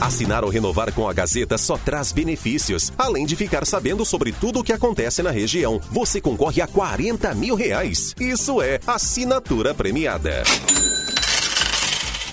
Assinar 0.00 0.44
ou 0.44 0.50
renovar 0.50 0.92
com 0.92 1.08
a 1.08 1.12
Gazeta 1.12 1.58
só 1.58 1.76
traz 1.76 2.12
benefícios. 2.12 2.92
Além 2.96 3.26
de 3.26 3.34
ficar 3.36 3.66
sabendo 3.66 4.04
sobre 4.04 4.32
tudo 4.32 4.60
o 4.60 4.64
que 4.64 4.72
acontece 4.72 5.22
na 5.22 5.30
região, 5.30 5.80
você 5.90 6.20
concorre 6.20 6.62
a 6.62 6.66
40 6.66 7.34
mil 7.34 7.54
reais. 7.54 8.14
Isso 8.20 8.62
é 8.62 8.80
assinatura 8.86 9.74
premiada. 9.74 10.42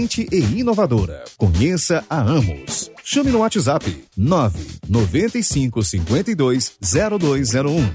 e 0.31 0.59
inovadora. 0.59 1.23
Conheça 1.37 2.03
a 2.09 2.21
Amos. 2.21 2.89
Chame 3.03 3.31
no 3.31 3.39
WhatsApp 3.39 4.03
995 4.15 5.83
52 5.83 6.77
0201. 6.81 7.91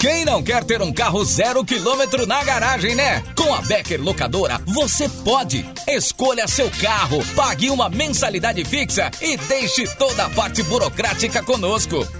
Quem 0.00 0.24
não 0.24 0.42
quer 0.42 0.64
ter 0.64 0.80
um 0.80 0.90
carro 0.90 1.22
zero 1.26 1.62
quilômetro 1.62 2.26
na 2.26 2.42
garagem, 2.42 2.94
né? 2.94 3.22
Com 3.36 3.52
a 3.52 3.60
Becker 3.60 4.02
Locadora, 4.02 4.58
você 4.66 5.06
pode. 5.10 5.62
Escolha 5.86 6.48
seu 6.48 6.70
carro, 6.80 7.22
pague 7.36 7.68
uma 7.68 7.90
mensalidade 7.90 8.64
fixa 8.64 9.10
e 9.20 9.36
deixe 9.36 9.86
toda 9.96 10.24
a 10.24 10.30
parte 10.30 10.62
burocrática 10.62 11.42
conosco. 11.42 12.08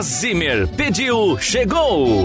Zimmer. 0.00 0.66
Pediu, 0.68 1.36
chegou! 1.36 2.24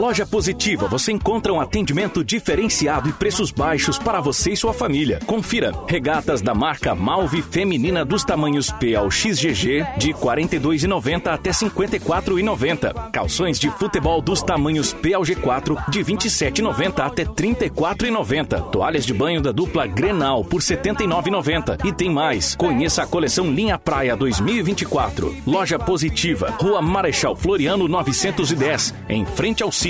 Loja 0.00 0.24
Positiva 0.24 0.88
você 0.88 1.12
encontra 1.12 1.52
um 1.52 1.60
atendimento 1.60 2.24
diferenciado 2.24 3.10
e 3.10 3.12
preços 3.12 3.50
baixos 3.50 3.98
para 3.98 4.18
você 4.18 4.52
e 4.52 4.56
sua 4.56 4.72
família. 4.72 5.20
Confira: 5.26 5.74
regatas 5.86 6.40
da 6.40 6.54
marca 6.54 6.94
Malve 6.94 7.42
feminina 7.42 8.02
dos 8.02 8.24
tamanhos 8.24 8.70
P 8.70 8.96
ao 8.96 9.10
XGG 9.10 9.84
de 9.98 10.12
R$ 10.12 10.14
42,90 10.14 11.26
até 11.26 11.50
R$ 11.50 11.56
54,90. 11.56 13.10
Calções 13.10 13.58
de 13.60 13.68
futebol 13.72 14.22
dos 14.22 14.42
tamanhos 14.42 14.94
P 14.94 15.12
ao 15.12 15.20
G4 15.20 15.90
de 15.90 15.98
R$ 15.98 16.14
27,90 16.14 17.00
até 17.00 17.24
R$ 17.24 17.28
34,90. 17.28 18.70
Toalhas 18.70 19.04
de 19.04 19.12
banho 19.12 19.42
da 19.42 19.52
dupla 19.52 19.86
Grenal 19.86 20.42
por 20.42 20.62
R$ 20.62 20.76
79,90. 20.76 21.84
E 21.84 21.92
tem 21.92 22.08
mais. 22.08 22.56
Conheça 22.56 23.02
a 23.02 23.06
coleção 23.06 23.52
Linha 23.52 23.78
Praia 23.78 24.16
2024. 24.16 25.36
Loja 25.46 25.78
Positiva, 25.78 26.54
Rua 26.58 26.80
Marechal 26.80 27.36
Floriano 27.36 27.86
910, 27.86 28.94
em 29.06 29.26
frente 29.26 29.62
ao 29.62 29.70
Cine, 29.70 29.89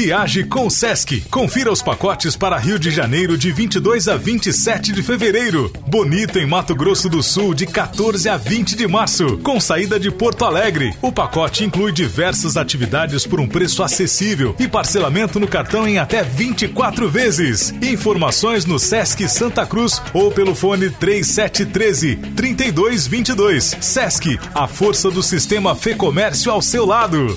Viaje 0.00 0.44
com 0.44 0.64
o 0.64 0.70
Sesc. 0.70 1.22
Confira 1.22 1.72
os 1.72 1.82
pacotes 1.82 2.36
para 2.36 2.56
Rio 2.56 2.78
de 2.78 2.88
Janeiro 2.88 3.36
de 3.36 3.50
22 3.50 4.06
a 4.06 4.16
27 4.16 4.92
de 4.92 5.02
fevereiro. 5.02 5.72
Bonito 5.88 6.38
em 6.38 6.46
Mato 6.46 6.72
Grosso 6.72 7.08
do 7.08 7.20
Sul 7.20 7.52
de 7.52 7.66
14 7.66 8.28
a 8.28 8.36
20 8.36 8.76
de 8.76 8.86
março, 8.86 9.38
com 9.38 9.58
saída 9.58 9.98
de 9.98 10.08
Porto 10.12 10.44
Alegre. 10.44 10.94
O 11.02 11.10
pacote 11.10 11.64
inclui 11.64 11.90
diversas 11.90 12.56
atividades 12.56 13.26
por 13.26 13.40
um 13.40 13.48
preço 13.48 13.82
acessível 13.82 14.54
e 14.56 14.68
parcelamento 14.68 15.40
no 15.40 15.48
cartão 15.48 15.84
em 15.84 15.98
até 15.98 16.22
24 16.22 17.08
vezes. 17.08 17.74
Informações 17.82 18.64
no 18.64 18.78
Sesc 18.78 19.28
Santa 19.28 19.66
Cruz 19.66 20.00
ou 20.14 20.30
pelo 20.30 20.54
fone 20.54 20.90
3713 20.90 22.14
3222. 22.36 23.76
Sesc, 23.80 24.38
a 24.54 24.68
força 24.68 25.10
do 25.10 25.24
sistema 25.24 25.74
Fê 25.74 25.92
Comércio 25.92 26.52
ao 26.52 26.62
seu 26.62 26.86
lado. 26.86 27.36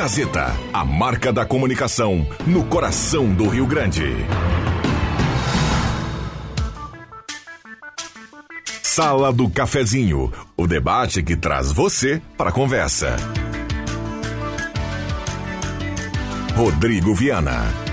Gazeta, 0.00 0.56
a 0.72 0.82
marca 0.82 1.30
da 1.30 1.44
comunicação 1.44 2.26
no 2.46 2.64
coração 2.64 3.30
do 3.34 3.46
Rio 3.46 3.66
Grande. 3.66 4.06
Sala 8.82 9.30
do 9.30 9.50
Cafezinho, 9.50 10.32
o 10.56 10.66
debate 10.66 11.22
que 11.22 11.36
traz 11.36 11.70
você 11.70 12.22
para 12.34 12.48
a 12.48 12.52
conversa. 12.52 13.14
Rodrigo 16.56 17.14
Viana. 17.14 17.89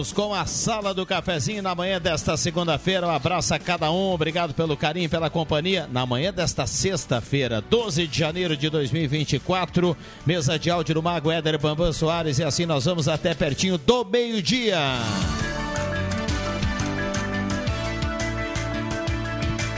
Com 0.00 0.32
a 0.32 0.46
Sala 0.46 0.94
do 0.94 1.04
Cafezinho 1.04 1.62
na 1.62 1.74
manhã 1.74 2.00
desta 2.00 2.34
segunda-feira. 2.34 3.06
Um 3.06 3.10
abraço 3.10 3.52
a 3.52 3.58
cada 3.58 3.90
um, 3.90 4.12
obrigado 4.12 4.54
pelo 4.54 4.74
carinho, 4.74 5.10
pela 5.10 5.28
companhia. 5.28 5.86
Na 5.92 6.06
manhã 6.06 6.32
desta 6.32 6.66
sexta-feira, 6.66 7.60
12 7.60 8.06
de 8.06 8.18
janeiro 8.18 8.56
de 8.56 8.70
2024, 8.70 9.94
mesa 10.24 10.58
de 10.58 10.70
áudio 10.70 10.94
do 10.94 11.02
Mago 11.02 11.30
Éder 11.30 11.58
Bambam 11.58 11.92
Soares. 11.92 12.38
E 12.38 12.44
assim 12.44 12.64
nós 12.64 12.86
vamos 12.86 13.08
até 13.08 13.34
pertinho 13.34 13.76
do 13.76 14.02
meio-dia. 14.02 14.78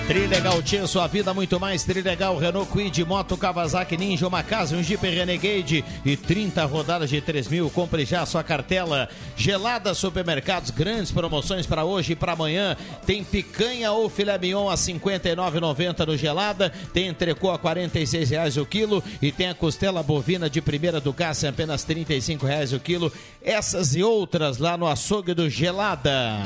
Trilegal 0.07 0.61
Tia, 0.63 0.87
sua 0.87 1.07
vida 1.07 1.33
muito 1.33 1.61
mais. 1.61 1.85
Trilegal 1.85 2.37
Renault 2.37 2.71
Quid, 2.71 3.05
Moto 3.05 3.37
Kawasaki 3.37 3.97
Ninja, 3.97 4.27
uma 4.27 4.43
casa, 4.43 4.77
um 4.77 4.83
Jeep 4.83 5.07
Renegade 5.09 5.85
e 6.05 6.17
30 6.17 6.65
rodadas 6.65 7.09
de 7.09 7.21
3 7.21 7.47
mil. 7.47 7.71
Compre 7.71 8.05
já 8.05 8.27
sua 8.27 8.43
cartela. 8.43 9.09
Gelada 9.37 9.95
Supermercados, 9.95 10.71
grandes 10.71 11.13
promoções 11.13 11.67
para 11.67 11.85
hoje 11.85 12.13
e 12.13 12.17
para 12.17 12.33
amanhã. 12.33 12.77
Tem 13.07 13.23
picanha 13.23 13.93
ou 13.93 14.11
filé 14.11 14.37
mignon 14.37 14.69
a 14.69 14.75
59,90 14.75 16.07
no 16.07 16.17
Gelada. 16.17 16.73
Tem 16.93 17.07
entrecô 17.07 17.51
a 17.51 17.59
46 17.59 18.31
reais 18.31 18.57
o 18.57 18.67
quilo 18.67 19.03
e 19.23 19.31
tem 19.31 19.49
a 19.49 19.55
costela 19.55 20.03
bovina 20.03 20.51
de 20.51 20.61
primeira 20.61 21.01
do 21.01 21.13
Cássio 21.13 21.49
apenas 21.49 21.85
35 21.85 22.45
reais 22.45 22.73
o 22.73 22.81
quilo. 22.81 23.11
Essas 23.43 23.95
e 23.95 24.03
outras 24.03 24.59
lá 24.59 24.77
no 24.77 24.87
açougue 24.87 25.33
do 25.33 25.49
Gelada. 25.49 26.41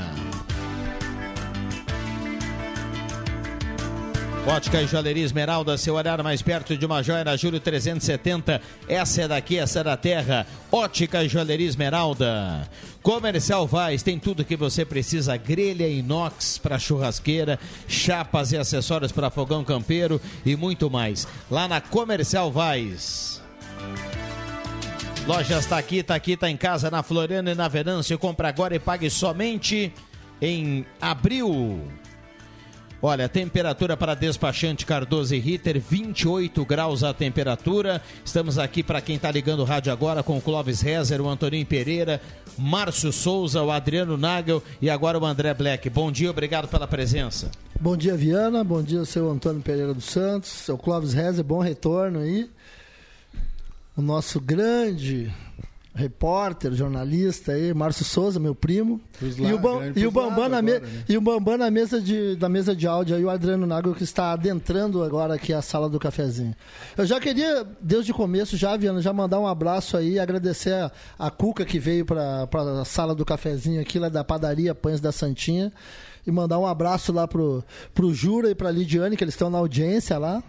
Ótica 4.47 4.81
e 4.81 4.87
Joalheria 4.87 5.25
Esmeralda, 5.25 5.77
seu 5.77 5.97
olhar 5.97 6.23
mais 6.23 6.41
perto 6.41 6.77
de 6.77 6.87
uma 6.87 7.03
joia 7.03 7.25
na 7.25 7.37
Júlio 7.37 7.59
370. 7.59 8.63
Essa 8.89 9.23
é 9.23 9.29
daqui, 9.29 9.59
essa 9.59 9.81
é 9.81 9.85
da 9.85 9.97
terra. 9.97 10.47
Ótica 10.71 11.25
e 11.25 11.29
Joalheria 11.29 11.67
Esmeralda. 11.67 12.71
Comercial 13.03 13.67
Vaz 13.67 14.05
tem 14.05 14.21
tudo 14.21 14.45
que 14.45 14.57
você 14.57 14.85
precisa: 14.85 15.37
grelha 15.37 15.89
inox 15.89 16.59
para 16.59 16.79
churrasqueira, 16.79 17.59
chapas 17.89 18.53
e 18.53 18.57
acessórios 18.57 19.11
para 19.11 19.31
fogão 19.31 19.65
campeiro 19.65 20.21
e 20.45 20.55
muito 20.55 20.89
mais. 20.89 21.27
Lá 21.51 21.67
na 21.67 21.81
Comercial 21.81 22.53
Vaz. 22.53 23.43
Lojas 25.27 25.65
está 25.65 25.77
aqui, 25.77 25.97
está 25.97 26.15
aqui, 26.15 26.33
está 26.33 26.49
em 26.49 26.57
casa, 26.57 26.89
na 26.89 27.03
Floriana 27.03 27.51
e 27.51 27.55
na 27.57 27.67
Venâncio. 27.67 28.17
Compra 28.17 28.49
agora 28.49 28.77
e 28.77 28.79
pague 28.79 29.11
somente 29.11 29.93
em 30.41 30.87
abril. 31.01 31.83
Olha, 33.03 33.29
temperatura 33.29 33.95
para 33.95 34.15
despachante 34.15 34.87
Cardoso 34.87 35.35
e 35.35 35.39
Ritter, 35.39 35.79
28 35.79 36.65
graus 36.65 37.05
a 37.05 37.13
temperatura. 37.13 38.01
Estamos 38.25 38.59
aqui 38.59 38.83
para 38.83 39.03
quem 39.03 39.17
está 39.17 39.31
ligando 39.31 39.61
o 39.61 39.65
rádio 39.65 39.93
agora 39.93 40.23
com 40.23 40.39
o 40.39 40.41
Clóvis 40.41 40.81
Rezer, 40.81 41.21
o 41.21 41.29
Antoninho 41.29 41.67
Pereira, 41.67 42.23
Márcio 42.57 43.13
Souza, 43.13 43.63
o 43.63 43.71
Adriano 43.71 44.17
Nagel 44.17 44.63
e 44.81 44.89
agora 44.89 45.19
o 45.19 45.27
André 45.27 45.53
Black. 45.53 45.91
Bom 45.91 46.11
dia, 46.11 46.31
obrigado 46.31 46.69
pela 46.69 46.89
presença. 46.89 47.51
Bom 47.79 47.97
dia, 47.99 48.17
Viana. 48.17 48.65
Bom 48.65 48.83
dia, 48.83 49.05
seu 49.05 49.31
Antônio 49.31 49.61
Pereira 49.61 49.93
dos 49.93 50.07
Santos, 50.07 50.49
seu 50.49 50.79
Clóvis 50.79 51.13
Rezer, 51.13 51.45
bom 51.45 51.61
retorno 51.61 52.21
aí. 52.21 52.49
O 53.95 54.01
nosso 54.01 54.41
grande 54.41 55.33
repórter, 55.97 56.73
jornalista 56.75 57.53
aí, 57.53 57.73
Márcio 57.73 58.05
Souza, 58.05 58.39
meu 58.39 58.55
primo. 58.55 59.01
lá, 59.39 59.49
e, 59.49 59.53
o 59.55 59.59
Bam, 59.59 59.93
e 59.97 60.07
o 60.07 60.11
Bambam 60.11 60.49
na, 60.49 60.61
me, 60.61 60.73
agora, 60.73 60.93
né? 60.93 61.05
e 61.09 61.17
o 61.17 61.21
Bambam 61.21 61.57
na 61.57 61.71
mesa 61.71 62.01
de, 62.01 62.37
da 62.37 62.49
mesa 62.49 62.77
de 62.77 62.87
áudio 62.87 63.17
aí, 63.17 63.25
o 63.25 63.31
Adriano 63.31 63.67
Nago, 63.67 63.95
que 63.95 64.05
está 64.05 64.33
adentrando 64.33 65.03
agora 65.03 65.35
aqui 65.35 65.55
a 65.55 65.63
sala 65.63 65.89
do 65.89 65.99
cafezinho. 65.99 66.55
Eu 66.97 67.07
já 67.07 67.19
queria, 67.19 67.67
desde 67.81 68.13
o 68.13 68.15
começo, 68.15 68.57
já, 68.57 68.77
Viana, 68.77 69.01
já 69.01 69.13
mandar 69.13 69.41
um 69.41 69.47
abraço 69.47 69.97
aí, 69.97 70.19
agradecer 70.19 70.75
a, 70.75 70.93
a 71.19 71.31
Cuca 71.31 71.65
que 71.65 71.79
veio 71.79 72.05
para 72.05 72.47
a 72.81 72.85
sala 72.85 73.15
do 73.15 73.25
cafezinho 73.25 73.81
aqui, 73.81 73.99
lá 73.99 74.11
da 74.11 74.23
padaria 74.23 74.75
Pães 74.75 75.01
da 75.01 75.11
Santinha. 75.11 75.73
E 76.27 76.31
mandar 76.31 76.59
um 76.59 76.67
abraço 76.67 77.13
lá 77.13 77.27
pro, 77.27 77.65
pro 77.95 78.13
Jura 78.13 78.51
e 78.51 78.55
pra 78.55 78.71
Lidiane, 78.71 79.17
que 79.17 79.23
eles 79.23 79.35
estão 79.35 79.49
na 79.49 79.59
audiência 79.59 80.19
lá. 80.19 80.43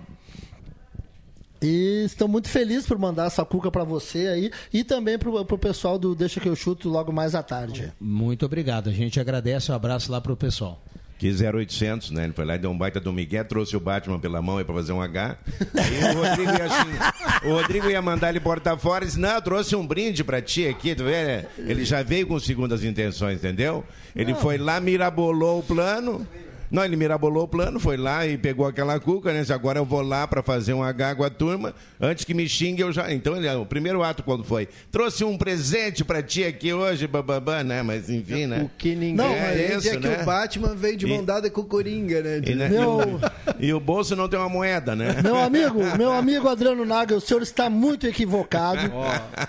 E 1.61 2.03
estou 2.05 2.27
muito 2.27 2.49
feliz 2.49 2.85
por 2.85 2.97
mandar 2.97 3.27
essa 3.27 3.43
cuca 3.43 3.71
para 3.71 3.83
você 3.83 4.27
aí 4.27 4.51
e 4.73 4.83
também 4.83 5.17
pro, 5.17 5.43
pro 5.45 5.57
pessoal 5.57 5.97
do 5.97 6.13
Deixa 6.15 6.39
que 6.39 6.47
eu 6.49 6.55
chuto 6.55 6.89
logo 6.89 7.11
mais 7.11 7.33
à 7.35 7.41
tarde. 7.41 7.91
Muito 7.99 8.45
obrigado, 8.45 8.89
a 8.89 8.93
gente 8.93 9.19
agradece. 9.19 9.71
Um 9.71 9.75
abraço 9.75 10.11
lá 10.11 10.21
pro 10.21 10.35
pessoal. 10.35 10.81
Que 11.17 11.31
0800, 11.31 12.11
né? 12.11 12.25
Ele 12.25 12.33
foi 12.33 12.45
lá 12.45 12.55
e 12.55 12.59
deu 12.59 12.69
um 12.69 12.77
baita 12.77 12.99
do 12.99 13.11
Miguel, 13.11 13.43
trouxe 13.43 13.75
o 13.75 13.79
Batman 13.79 14.19
pela 14.19 14.39
mão 14.39 14.59
aí 14.59 14.63
pra 14.63 14.75
fazer 14.75 14.91
um 14.91 15.01
H. 15.01 15.35
Aí 15.75 16.15
o 16.15 16.21
Rodrigo 16.21 16.51
ia, 16.51 16.65
assim, 16.65 17.47
o 17.49 17.53
Rodrigo 17.53 17.89
ia 17.89 18.01
mandar 18.03 18.29
ele 18.29 18.39
portar 18.39 18.77
fora 18.77 19.03
e 19.03 19.07
disse: 19.07 19.19
Não, 19.19 19.29
eu 19.29 19.41
trouxe 19.41 19.75
um 19.75 19.85
brinde 19.85 20.23
pra 20.23 20.43
ti 20.43 20.67
aqui, 20.67 20.93
tu 20.93 21.05
vê? 21.05 21.47
Ele 21.57 21.83
já 21.83 22.03
veio 22.03 22.27
com 22.27 22.39
segundas 22.39 22.83
intenções, 22.83 23.39
entendeu? 23.39 23.83
Ele 24.15 24.35
foi 24.35 24.59
lá, 24.59 24.79
mirabolou 24.79 25.59
o 25.59 25.63
plano. 25.63 26.27
Não, 26.69 26.83
ele 26.83 26.95
mirabolou 26.95 27.43
o 27.43 27.47
plano, 27.47 27.79
foi 27.79 27.97
lá 27.97 28.25
e 28.27 28.37
pegou 28.37 28.65
aquela 28.65 28.99
cuca, 28.99 29.31
né? 29.33 29.43
Agora 29.53 29.79
eu 29.79 29.85
vou 29.85 30.01
lá 30.01 30.27
pra 30.27 30.43
fazer 30.43 30.73
um 30.73 30.83
H 30.83 31.15
com 31.15 31.23
a 31.23 31.29
turma. 31.29 31.73
Antes 31.99 32.25
que 32.25 32.33
me 32.33 32.47
xingue, 32.47 32.81
eu 32.81 32.91
já. 32.91 33.11
Então, 33.13 33.35
ele, 33.37 33.47
o 33.55 33.65
primeiro 33.65 34.03
ato 34.03 34.21
quando 34.23 34.43
foi? 34.43 34.67
Trouxe 34.91 35.23
um 35.23 35.37
presente 35.37 36.03
pra 36.03 36.21
ti 36.21 36.43
aqui 36.43 36.73
hoje, 36.73 37.07
bababá, 37.07 37.63
né? 37.63 37.81
Mas 37.81 38.09
enfim, 38.09 38.45
né? 38.47 38.61
O 38.63 38.69
que 38.77 38.89
ninguém 38.95 39.15
Não, 39.15 39.31
entende 39.31 39.61
é 39.61 39.75
isso, 39.77 39.89
é 39.89 39.97
que 39.97 40.07
né? 40.07 40.21
o 40.21 40.25
Batman 40.25 40.75
veio 40.75 40.97
de 40.97 41.05
mão 41.05 41.23
dada 41.23 41.49
com 41.49 41.61
o 41.61 41.65
Coringa, 41.65 42.21
né? 42.21 42.41
E, 42.45 42.53
né, 42.55 42.69
Meu- 42.69 43.19
e 43.59 43.73
o 43.73 43.79
bolso 43.79 44.15
não 44.15 44.27
tem 44.27 44.37
uma 44.39 44.49
moeda, 44.49 44.95
né? 44.95 45.21
Meu 45.23 45.37
amigo, 45.37 45.79
meu 45.97 46.11
amigo 46.11 46.47
Adriano 46.47 46.85
Naga, 46.85 47.15
o 47.15 47.21
senhor 47.21 47.41
está 47.41 47.69
muito 47.69 48.05
equivocado. 48.05 48.91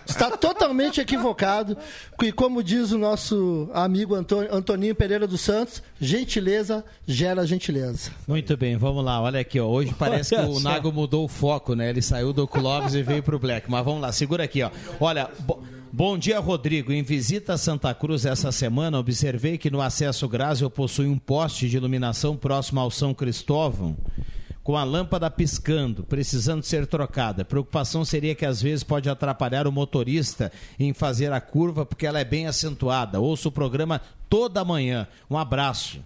Está 0.06 0.30
totalmente 0.30 1.00
equivocado. 1.00 1.76
E 2.22 2.32
como 2.32 2.62
diz 2.62 2.92
o 2.92 2.98
nosso 2.98 3.68
amigo 3.72 4.14
Antônio, 4.14 4.52
Antoninho 4.54 4.94
Pereira 4.94 5.26
dos 5.26 5.40
Santos, 5.40 5.82
gentileza 6.00 6.84
gera 7.08 7.46
gentileza. 7.46 8.10
Muito 8.26 8.54
bem, 8.56 8.76
vamos 8.76 9.02
lá. 9.04 9.20
Olha 9.20 9.40
aqui, 9.40 9.58
ó. 9.58 9.66
Hoje 9.66 9.94
parece 9.98 10.36
que 10.36 10.40
o. 10.42 10.60
Nago 10.60 10.92
mudou 10.92 11.24
o 11.24 11.28
foco, 11.28 11.74
né? 11.74 11.88
Ele 11.88 12.02
saiu 12.02 12.32
do 12.32 12.46
Clóvis 12.46 12.94
e 12.94 13.02
veio 13.02 13.22
pro 13.22 13.38
Black. 13.38 13.70
Mas 13.70 13.84
vamos 13.84 14.02
lá, 14.02 14.12
segura 14.12 14.44
aqui, 14.44 14.62
ó. 14.62 14.70
Olha, 15.00 15.30
bo- 15.40 15.62
bom 15.90 16.18
dia, 16.18 16.38
Rodrigo. 16.38 16.92
Em 16.92 17.02
visita 17.02 17.54
a 17.54 17.58
Santa 17.58 17.92
Cruz 17.94 18.26
essa 18.26 18.52
semana, 18.52 18.98
observei 18.98 19.56
que 19.56 19.70
no 19.70 19.80
acesso 19.80 20.28
Grásio 20.28 20.68
possui 20.68 21.06
um 21.06 21.18
poste 21.18 21.68
de 21.68 21.76
iluminação 21.78 22.36
próximo 22.36 22.78
ao 22.80 22.90
São 22.90 23.14
Cristóvão. 23.14 23.96
Com 24.62 24.76
a 24.76 24.84
lâmpada 24.84 25.30
piscando, 25.30 26.04
precisando 26.04 26.62
ser 26.62 26.86
trocada. 26.86 27.40
A 27.40 27.44
preocupação 27.46 28.04
seria 28.04 28.34
que 28.34 28.44
às 28.44 28.60
vezes 28.60 28.84
pode 28.84 29.08
atrapalhar 29.08 29.66
o 29.66 29.72
motorista 29.72 30.52
em 30.78 30.92
fazer 30.92 31.32
a 31.32 31.40
curva, 31.40 31.86
porque 31.86 32.06
ela 32.06 32.20
é 32.20 32.24
bem 32.24 32.46
acentuada. 32.46 33.18
Ouço 33.18 33.48
o 33.48 33.52
programa 33.52 33.98
toda 34.28 34.62
manhã. 34.66 35.08
Um 35.30 35.38
abraço. 35.38 36.00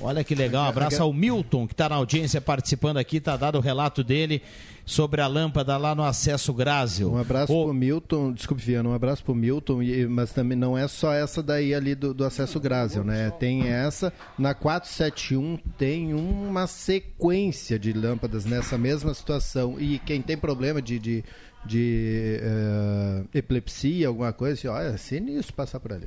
Olha 0.00 0.22
que 0.22 0.34
legal, 0.34 0.64
um 0.64 0.68
abraço 0.68 1.02
ao 1.02 1.12
Milton, 1.12 1.66
que 1.66 1.72
está 1.74 1.88
na 1.88 1.96
audiência 1.96 2.40
participando 2.40 2.98
aqui, 2.98 3.16
está 3.16 3.36
dado 3.36 3.58
o 3.58 3.60
relato 3.60 4.04
dele 4.04 4.42
sobre 4.84 5.20
a 5.20 5.26
lâmpada 5.26 5.76
lá 5.76 5.94
no 5.94 6.02
acesso 6.02 6.52
Grásio. 6.54 7.12
Um 7.12 7.18
abraço 7.18 7.46
pro 7.52 7.74
Milton, 7.74 8.32
desculpe, 8.32 8.62
Viana, 8.62 8.88
um 8.88 8.94
abraço 8.94 9.22
pro 9.24 9.34
Milton, 9.34 9.82
e- 9.82 10.06
mas 10.06 10.32
também 10.32 10.56
não 10.56 10.78
é 10.78 10.86
só 10.88 11.12
essa 11.12 11.42
daí 11.42 11.74
ali 11.74 11.94
do, 11.94 12.14
do 12.14 12.24
acesso 12.24 12.58
Grásio, 12.60 13.04
né? 13.04 13.30
Tem 13.38 13.68
essa, 13.68 14.12
na 14.38 14.54
471 14.54 15.58
tem 15.76 16.14
uma 16.14 16.66
sequência 16.66 17.78
de 17.78 17.92
lâmpadas 17.92 18.44
nessa 18.44 18.78
mesma 18.78 19.12
situação. 19.12 19.76
E 19.80 19.98
quem 19.98 20.22
tem 20.22 20.36
problema 20.38 20.80
de, 20.80 20.98
de, 20.98 21.24
de 21.66 22.38
eh, 22.40 23.22
epilepsia, 23.34 24.08
alguma 24.08 24.32
coisa, 24.32 24.54
assim, 24.54 24.68
olha, 24.68 24.94
é 24.94 24.96
sinistro 24.96 25.54
passar 25.54 25.80
por 25.80 25.92
ali. 25.92 26.06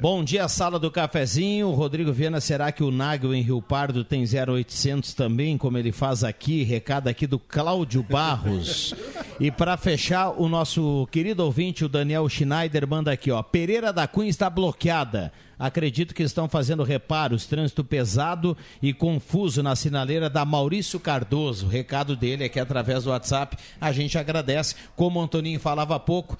Bom 0.00 0.24
dia, 0.24 0.48
sala 0.48 0.78
do 0.78 0.90
cafezinho. 0.90 1.70
Rodrigo 1.70 2.12
Viana, 2.12 2.40
será 2.40 2.72
que 2.72 2.82
o 2.82 2.90
Nagel 2.90 3.34
em 3.34 3.42
Rio 3.42 3.62
Pardo 3.62 4.02
tem 4.02 4.24
0800 4.24 5.14
também, 5.14 5.56
como 5.56 5.78
ele 5.78 5.92
faz 5.92 6.24
aqui? 6.24 6.62
Recado 6.62 7.08
aqui 7.08 7.26
do 7.26 7.38
Cláudio 7.38 8.02
Barros. 8.02 8.94
e 9.38 9.50
para 9.50 9.76
fechar, 9.76 10.30
o 10.30 10.48
nosso 10.48 11.06
querido 11.10 11.44
ouvinte, 11.44 11.84
o 11.84 11.88
Daniel 11.88 12.28
Schneider, 12.28 12.86
manda 12.86 13.12
aqui, 13.12 13.30
ó. 13.30 13.42
Pereira 13.42 13.92
da 13.92 14.06
Cunha 14.08 14.30
está 14.30 14.50
bloqueada. 14.50 15.32
Acredito 15.58 16.14
que 16.14 16.24
estão 16.24 16.48
fazendo 16.48 16.82
reparos, 16.82 17.46
trânsito 17.46 17.84
pesado 17.84 18.56
e 18.82 18.92
confuso 18.92 19.62
na 19.62 19.76
sinaleira 19.76 20.28
da 20.28 20.44
Maurício 20.44 20.98
Cardoso. 20.98 21.68
Recado 21.68 22.16
dele 22.16 22.44
aqui 22.44 22.58
através 22.58 23.04
do 23.04 23.10
WhatsApp. 23.10 23.56
A 23.80 23.92
gente 23.92 24.18
agradece. 24.18 24.74
Como 24.96 25.20
o 25.20 25.22
Antoninho 25.22 25.60
falava 25.60 25.94
há 25.94 26.00
pouco, 26.00 26.36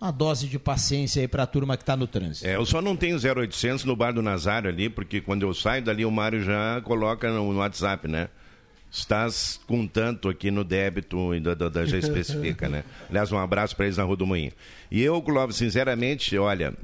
uma 0.00 0.10
dose 0.10 0.46
de 0.48 0.58
paciência 0.58 1.20
aí 1.20 1.28
para 1.28 1.42
a 1.42 1.46
turma 1.46 1.76
que 1.76 1.82
está 1.82 1.94
no 1.96 2.06
trânsito. 2.06 2.46
É, 2.46 2.54
eu 2.56 2.64
só 2.64 2.80
não 2.80 2.96
tenho 2.96 3.16
0800 3.18 3.84
no 3.84 3.94
bar 3.94 4.12
do 4.12 4.22
Nazário 4.22 4.70
ali, 4.70 4.88
porque 4.88 5.20
quando 5.20 5.42
eu 5.42 5.52
saio 5.52 5.82
dali 5.82 6.04
o 6.06 6.10
Mário 6.10 6.42
já 6.42 6.80
coloca 6.82 7.30
no, 7.30 7.52
no 7.52 7.58
WhatsApp, 7.58 8.08
né? 8.08 8.28
Estás 8.90 9.60
com 9.68 9.86
tanto 9.86 10.28
aqui 10.28 10.50
no 10.50 10.64
débito, 10.64 11.32
e 11.34 11.38
da, 11.40 11.54
da- 11.54 11.68
da- 11.68 11.84
já 11.84 11.96
especifica, 11.98 12.68
né? 12.68 12.82
Aliás, 13.08 13.30
um 13.30 13.38
abraço 13.38 13.76
para 13.76 13.84
eles 13.86 13.96
na 13.98 14.02
Rua 14.04 14.16
do 14.16 14.26
Moinho. 14.26 14.52
E 14.90 15.00
eu, 15.02 15.20
Clóvis, 15.22 15.56
sinceramente, 15.56 16.36
olha, 16.38 16.74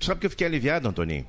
sabe 0.00 0.20
que 0.20 0.26
eu 0.26 0.30
fiquei 0.30 0.46
aliviado, 0.46 0.88
Antoninho? 0.88 1.26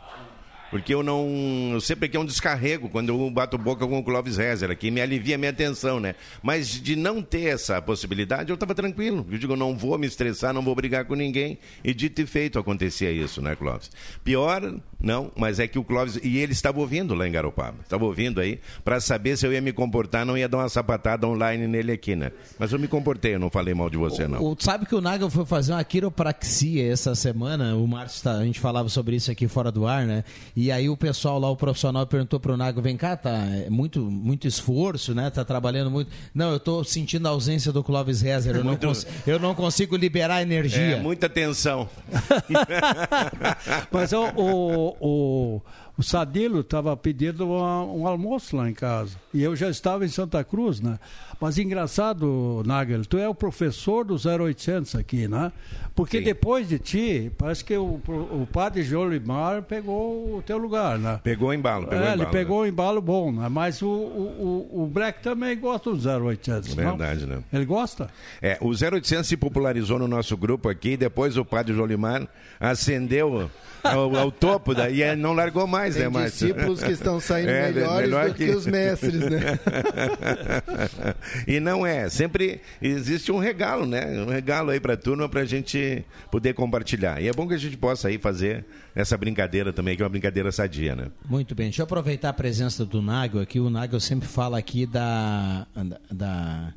Porque 0.71 0.93
eu 0.93 1.03
não. 1.03 1.71
Eu 1.73 1.81
sempre 1.81 2.05
aqui 2.05 2.15
é 2.15 2.19
um 2.19 2.25
descarrego 2.25 2.87
quando 2.89 3.09
eu 3.09 3.29
bato 3.29 3.57
boca 3.57 3.85
com 3.85 3.99
o 3.99 4.03
Clóvis 4.03 4.37
Rezer 4.37 4.71
aqui, 4.71 4.89
me 4.89 5.01
alivia 5.01 5.35
a 5.35 5.37
minha 5.37 5.51
atenção, 5.51 5.99
né? 5.99 6.15
Mas 6.41 6.69
de 6.69 6.95
não 6.95 7.21
ter 7.21 7.43
essa 7.47 7.81
possibilidade, 7.81 8.49
eu 8.49 8.53
estava 8.53 8.73
tranquilo. 8.73 9.25
Eu 9.29 9.37
digo, 9.37 9.55
não 9.57 9.77
vou 9.77 9.97
me 9.97 10.07
estressar, 10.07 10.53
não 10.53 10.61
vou 10.61 10.73
brigar 10.73 11.03
com 11.05 11.13
ninguém. 11.13 11.57
E 11.83 11.93
dito 11.93 12.21
e 12.21 12.25
feito 12.25 12.57
acontecia 12.57 13.11
isso, 13.11 13.41
né, 13.41 13.53
Clóvis? 13.55 13.91
Pior, 14.23 14.75
não, 14.99 15.29
mas 15.35 15.59
é 15.59 15.67
que 15.67 15.77
o 15.77 15.83
Clóvis. 15.83 16.17
E 16.23 16.37
ele 16.37 16.53
estava 16.53 16.79
ouvindo 16.79 17.13
lá 17.13 17.27
em 17.27 17.31
Garopaba. 17.33 17.77
Estava 17.83 18.05
ouvindo 18.05 18.39
aí, 18.39 18.59
para 18.85 19.01
saber 19.01 19.35
se 19.37 19.45
eu 19.45 19.51
ia 19.51 19.59
me 19.61 19.73
comportar, 19.73 20.25
não 20.25 20.37
ia 20.37 20.47
dar 20.47 20.59
uma 20.59 20.69
sapatada 20.69 21.27
online 21.27 21.67
nele 21.67 21.91
aqui, 21.91 22.15
né? 22.15 22.31
Mas 22.57 22.71
eu 22.71 22.79
me 22.79 22.87
comportei, 22.87 23.35
eu 23.35 23.39
não 23.39 23.49
falei 23.49 23.73
mal 23.73 23.89
de 23.89 23.97
você, 23.97 24.25
não. 24.25 24.41
O- 24.41 24.55
sabe 24.57 24.85
que 24.85 24.95
o 24.95 25.01
Nagel 25.01 25.29
foi 25.29 25.45
fazer 25.45 25.73
uma 25.73 25.83
quiropraxia 25.83 26.91
essa 26.93 27.13
semana? 27.13 27.75
O 27.75 27.85
Márcio, 27.85 28.23
tá- 28.23 28.37
a 28.37 28.45
gente 28.45 28.59
falava 28.59 28.87
sobre 28.87 29.17
isso 29.17 29.29
aqui 29.29 29.49
fora 29.49 29.69
do 29.69 29.85
ar, 29.85 30.05
né? 30.05 30.23
Aí 30.69 30.89
o 30.89 30.97
pessoal 30.97 31.39
lá, 31.39 31.49
o 31.49 31.55
profissional, 31.55 32.05
perguntou 32.05 32.39
pro 32.41 32.57
Nago, 32.57 32.81
vem 32.81 32.97
cá, 32.97 33.15
tá 33.15 33.29
é 33.31 33.69
muito, 33.69 34.01
muito 34.01 34.45
esforço, 34.47 35.15
né? 35.15 35.29
Tá 35.29 35.45
trabalhando 35.45 35.89
muito. 35.89 36.11
Não, 36.35 36.51
eu 36.51 36.59
tô 36.59 36.83
sentindo 36.83 37.25
a 37.25 37.31
ausência 37.31 37.71
do 37.71 37.81
Clóvis 37.81 38.19
Rezer. 38.21 38.57
Eu, 38.57 38.63
Muito- 38.65 38.85
não, 38.85 38.89
cons- 38.93 39.07
eu 39.25 39.39
não 39.39 39.55
consigo 39.55 39.95
liberar 39.95 40.41
energia. 40.41 40.97
É, 40.97 40.99
muita 40.99 41.29
tensão. 41.29 41.89
Mas 43.91 44.11
o, 44.13 44.25
o, 44.35 44.97
o, 44.99 45.61
o 45.97 46.03
Sadilo 46.03 46.61
estava 46.61 46.95
pedindo 46.97 47.47
um, 47.47 48.01
um 48.01 48.07
almoço 48.07 48.55
lá 48.55 48.69
em 48.69 48.73
casa. 48.73 49.15
E 49.33 49.41
eu 49.41 49.55
já 49.55 49.69
estava 49.69 50.05
em 50.05 50.09
Santa 50.09 50.43
Cruz, 50.43 50.79
né? 50.81 50.99
Mas 51.41 51.57
engraçado, 51.57 52.61
Nagel, 52.67 53.03
tu 53.03 53.17
é 53.17 53.27
o 53.27 53.33
professor 53.33 54.05
do 54.05 54.13
0800 54.15 54.93
aqui, 54.93 55.27
né? 55.27 55.51
Porque 55.95 56.21
depois 56.21 56.69
de 56.69 56.77
ti, 56.77 57.31
parece 57.35 57.65
que 57.65 57.75
o, 57.75 57.99
o 58.07 58.47
padre 58.51 58.83
Jolimar 58.83 59.63
pegou 59.63 60.37
o 60.37 60.41
teu 60.43 60.59
lugar, 60.59 60.99
né? 60.99 61.19
Pegou 61.23 61.49
o 61.49 61.53
embalo, 61.53 61.87
pegou 61.87 62.05
é, 62.05 62.09
o 62.09 62.13
ele 62.13 62.21
embalo. 62.21 62.31
pegou 62.31 62.61
o 62.61 62.65
embalo 62.67 63.01
bom, 63.01 63.31
né? 63.31 63.49
Mas 63.49 63.81
o, 63.81 63.87
o, 63.87 64.83
o, 64.83 64.87
Breck 64.87 65.21
também 65.23 65.59
gosta 65.59 65.91
do 65.91 66.27
0800, 66.27 66.75
não? 66.75 66.95
Verdade, 66.95 67.25
né? 67.25 67.39
Ele 67.51 67.65
gosta? 67.65 68.07
É, 68.39 68.57
o 68.61 68.69
0800 68.69 69.27
se 69.27 69.35
popularizou 69.35 69.97
no 69.97 70.07
nosso 70.07 70.37
grupo 70.37 70.69
aqui, 70.69 70.95
depois 70.95 71.37
o 71.37 71.43
padre 71.43 71.73
Jolimar 71.73 72.27
ascendeu 72.59 73.49
ao, 73.83 74.15
ao 74.15 74.31
topo, 74.31 74.73
daí 74.73 75.01
e 75.01 75.15
não 75.15 75.33
largou 75.33 75.65
mais, 75.67 75.95
Tem 75.95 76.03
né, 76.03 76.09
Márcio? 76.09 76.47
discípulos 76.47 76.83
que 76.83 76.91
estão 76.91 77.19
saindo 77.19 77.49
É, 77.51 77.71
melhores 77.71 78.09
melhor 78.09 78.29
do 78.29 78.35
que... 78.35 78.49
os 78.51 78.65
mestres, 78.65 79.19
né? 79.19 79.59
e 81.47 81.59
não 81.59 81.85
é, 81.85 82.09
sempre 82.09 82.61
existe 82.81 83.31
um 83.31 83.37
regalo, 83.39 83.85
né? 83.85 84.21
Um 84.21 84.29
regalo 84.29 84.71
aí 84.71 84.79
pra 84.79 84.97
turma 84.97 85.27
pra 85.29 85.45
gente 85.45 86.03
poder 86.29 86.53
compartilhar. 86.53 87.21
E 87.21 87.27
é 87.27 87.33
bom 87.33 87.47
que 87.47 87.53
a 87.53 87.57
gente 87.57 87.77
possa 87.77 88.07
aí 88.07 88.17
fazer 88.17 88.65
essa 88.95 89.17
brincadeira 89.17 89.71
também, 89.71 89.95
que 89.95 90.01
é 90.01 90.05
uma 90.05 90.09
brincadeira 90.09 90.51
sadia, 90.51 90.95
né? 90.95 91.07
Muito 91.27 91.55
bem, 91.55 91.67
deixa 91.67 91.81
eu 91.81 91.85
aproveitar 91.85 92.29
a 92.29 92.33
presença 92.33 92.85
do 92.85 93.01
Nagel 93.01 93.41
aqui. 93.41 93.59
O 93.59 93.69
Nagel 93.69 93.99
sempre 93.99 94.27
fala 94.27 94.57
aqui 94.57 94.85
da, 94.85 95.65
da, 96.11 96.73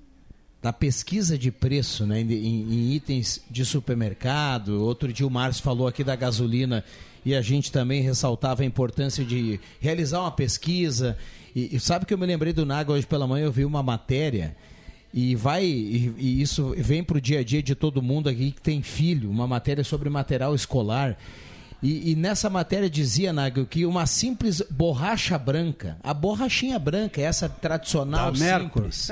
da 0.63 0.73
pesquisa 0.73 1.37
de 1.37 1.51
preço 1.51 2.07
né, 2.07 2.21
em, 2.21 2.33
em 2.33 2.93
itens 2.95 3.43
de 3.51 3.67
supermercado. 3.67 4.83
Outro 4.83 5.13
dia 5.13 5.27
o 5.27 5.31
Márcio 5.31 5.63
falou 5.63 5.87
aqui 5.87 6.03
da 6.03 6.17
gasolina 6.17 6.83
e 7.23 7.35
a 7.35 7.43
gente 7.43 7.71
também 7.71 8.01
ressaltava 8.01 8.63
a 8.63 8.65
importância 8.65 9.23
de 9.23 9.61
realizar 9.79 10.21
uma 10.21 10.31
pesquisa. 10.31 11.19
E, 11.55 11.77
e 11.77 11.81
sabe 11.81 12.05
que 12.05 12.13
eu 12.13 12.19
me 12.19 12.27
lembrei 12.27 12.53
do 12.53 12.67
Nagel 12.67 12.95
hoje 12.95 13.07
pela 13.07 13.27
manhã, 13.27 13.45
eu 13.45 13.53
vi 13.53 13.65
uma 13.65 13.83
matéria 13.83 14.57
e 15.13 15.37
vai 15.37 15.65
e, 15.65 16.13
e 16.19 16.43
isso 16.43 16.75
vem 16.77 17.05
para 17.05 17.19
o 17.19 17.21
dia 17.21 17.39
a 17.39 17.45
dia 17.45 17.63
de 17.63 17.75
todo 17.75 18.03
mundo 18.03 18.29
aqui 18.29 18.51
que 18.51 18.61
tem 18.61 18.83
filho, 18.83 19.31
uma 19.31 19.47
matéria 19.47 19.85
sobre 19.85 20.11
material 20.11 20.55
escolar. 20.55 21.17
E, 21.85 22.13
e 22.13 22.17
nessa 22.17 22.49
matéria 22.49 22.89
dizia, 22.89 23.31
Nagel, 23.31 23.67
que 23.67 23.85
uma 23.85 24.07
simples 24.07 24.63
borracha 24.71 25.37
branca, 25.37 25.99
a 26.03 26.15
borrachinha 26.15 26.79
branca, 26.79 27.21
essa 27.21 27.47
tradicional 27.47 28.33
Da 28.33 28.59
simples, 28.59 29.11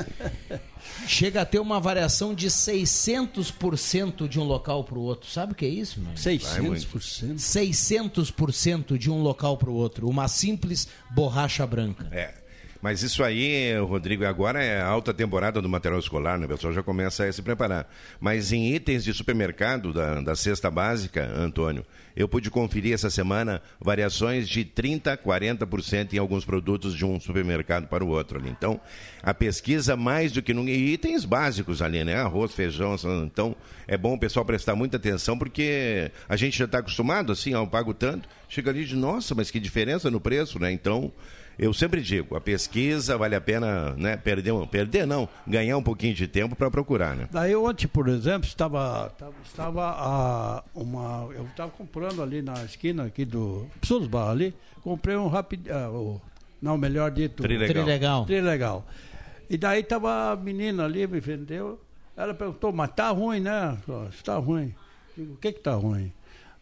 chega 1.06 1.42
a 1.42 1.44
ter 1.44 1.58
uma 1.58 1.78
variação 1.78 2.34
de 2.34 2.48
600% 2.48 4.26
de 4.26 4.40
um 4.40 4.44
local 4.44 4.84
para 4.84 4.98
o 4.98 5.02
outro. 5.02 5.30
Sabe 5.30 5.52
o 5.52 5.54
que 5.54 5.66
é 5.66 5.68
isso, 5.68 6.00
mano? 6.00 6.14
600%? 6.14 7.34
600% 7.34 8.96
de 8.96 9.10
um 9.10 9.20
local 9.20 9.58
para 9.58 9.68
o 9.68 9.74
outro. 9.74 10.08
Uma 10.08 10.26
simples 10.26 10.88
borracha 11.14 11.66
branca. 11.66 12.08
É. 12.10 12.41
Mas 12.82 13.00
isso 13.00 13.22
aí, 13.22 13.78
Rodrigo, 13.78 14.26
agora 14.26 14.60
é 14.60 14.82
alta 14.82 15.14
temporada 15.14 15.62
do 15.62 15.68
material 15.68 16.00
escolar, 16.00 16.36
né? 16.36 16.46
O 16.46 16.48
pessoal 16.48 16.72
já 16.72 16.82
começa 16.82 17.24
a 17.24 17.32
se 17.32 17.40
preparar. 17.40 17.88
Mas 18.18 18.52
em 18.52 18.74
itens 18.74 19.04
de 19.04 19.14
supermercado 19.14 19.92
da, 19.92 20.20
da 20.20 20.34
cesta 20.34 20.68
básica, 20.68 21.30
Antônio, 21.32 21.86
eu 22.16 22.26
pude 22.26 22.50
conferir 22.50 22.92
essa 22.92 23.08
semana 23.08 23.62
variações 23.80 24.48
de 24.48 24.64
30%, 24.64 25.16
40% 25.18 26.14
em 26.14 26.18
alguns 26.18 26.44
produtos 26.44 26.92
de 26.92 27.04
um 27.04 27.20
supermercado 27.20 27.86
para 27.86 28.04
o 28.04 28.08
outro 28.08 28.40
ali. 28.40 28.50
Então, 28.50 28.80
a 29.22 29.32
pesquisa 29.32 29.96
mais 29.96 30.32
do 30.32 30.42
que 30.42 30.52
nunca. 30.52 30.72
E 30.72 30.92
itens 30.92 31.24
básicos 31.24 31.80
ali, 31.80 32.02
né? 32.02 32.16
Arroz, 32.16 32.52
feijão. 32.52 32.96
Então, 33.24 33.54
é 33.86 33.96
bom 33.96 34.14
o 34.14 34.18
pessoal 34.18 34.44
prestar 34.44 34.74
muita 34.74 34.96
atenção, 34.96 35.38
porque 35.38 36.10
a 36.28 36.34
gente 36.34 36.58
já 36.58 36.64
está 36.64 36.78
acostumado, 36.78 37.30
assim, 37.30 37.54
ao 37.54 37.68
pago 37.68 37.94
tanto. 37.94 38.28
Chega 38.48 38.70
ali 38.70 38.84
de, 38.84 38.96
nossa, 38.96 39.36
mas 39.36 39.52
que 39.52 39.60
diferença 39.60 40.10
no 40.10 40.20
preço, 40.20 40.58
né? 40.58 40.72
Então. 40.72 41.12
Eu 41.58 41.72
sempre 41.72 42.00
digo, 42.00 42.36
a 42.36 42.40
pesquisa 42.40 43.16
vale 43.16 43.34
a 43.34 43.40
pena, 43.40 43.94
né, 43.94 44.16
perder, 44.16 44.52
perder 44.68 45.06
não, 45.06 45.28
ganhar 45.46 45.76
um 45.76 45.82
pouquinho 45.82 46.14
de 46.14 46.26
tempo 46.26 46.56
para 46.56 46.70
procurar, 46.70 47.14
né? 47.14 47.28
Daí 47.30 47.54
ontem, 47.54 47.86
por 47.86 48.08
exemplo, 48.08 48.46
estava, 48.48 49.10
estava, 49.12 49.34
estava 49.44 49.90
a, 49.90 50.64
uma. 50.74 51.28
Eu 51.34 51.44
estava 51.44 51.70
comprando 51.70 52.22
ali 52.22 52.42
na 52.42 52.64
esquina 52.64 53.04
aqui 53.04 53.24
do 53.24 53.66
Psos 53.80 54.06
Bar 54.06 54.30
ali, 54.30 54.54
comprei 54.82 55.16
um 55.16 55.28
rápido. 55.28 55.70
não, 56.60 56.78
melhor 56.78 57.10
dito. 57.10 57.42
Trilegal. 57.42 57.74
Trilegal. 57.74 58.24
Trilegal. 58.24 58.86
E 59.48 59.58
daí 59.58 59.80
estava 59.80 60.32
a 60.32 60.36
menina 60.36 60.84
ali, 60.84 61.06
me 61.06 61.20
vendeu. 61.20 61.78
Ela 62.16 62.34
perguntou, 62.34 62.72
mas 62.72 62.90
tá 62.92 63.10
ruim, 63.10 63.40
né? 63.40 63.76
Está 64.10 64.36
ruim. 64.36 64.74
Digo, 65.16 65.34
o 65.34 65.36
que 65.36 65.52
que 65.52 65.60
tá 65.60 65.74
ruim? 65.74 66.12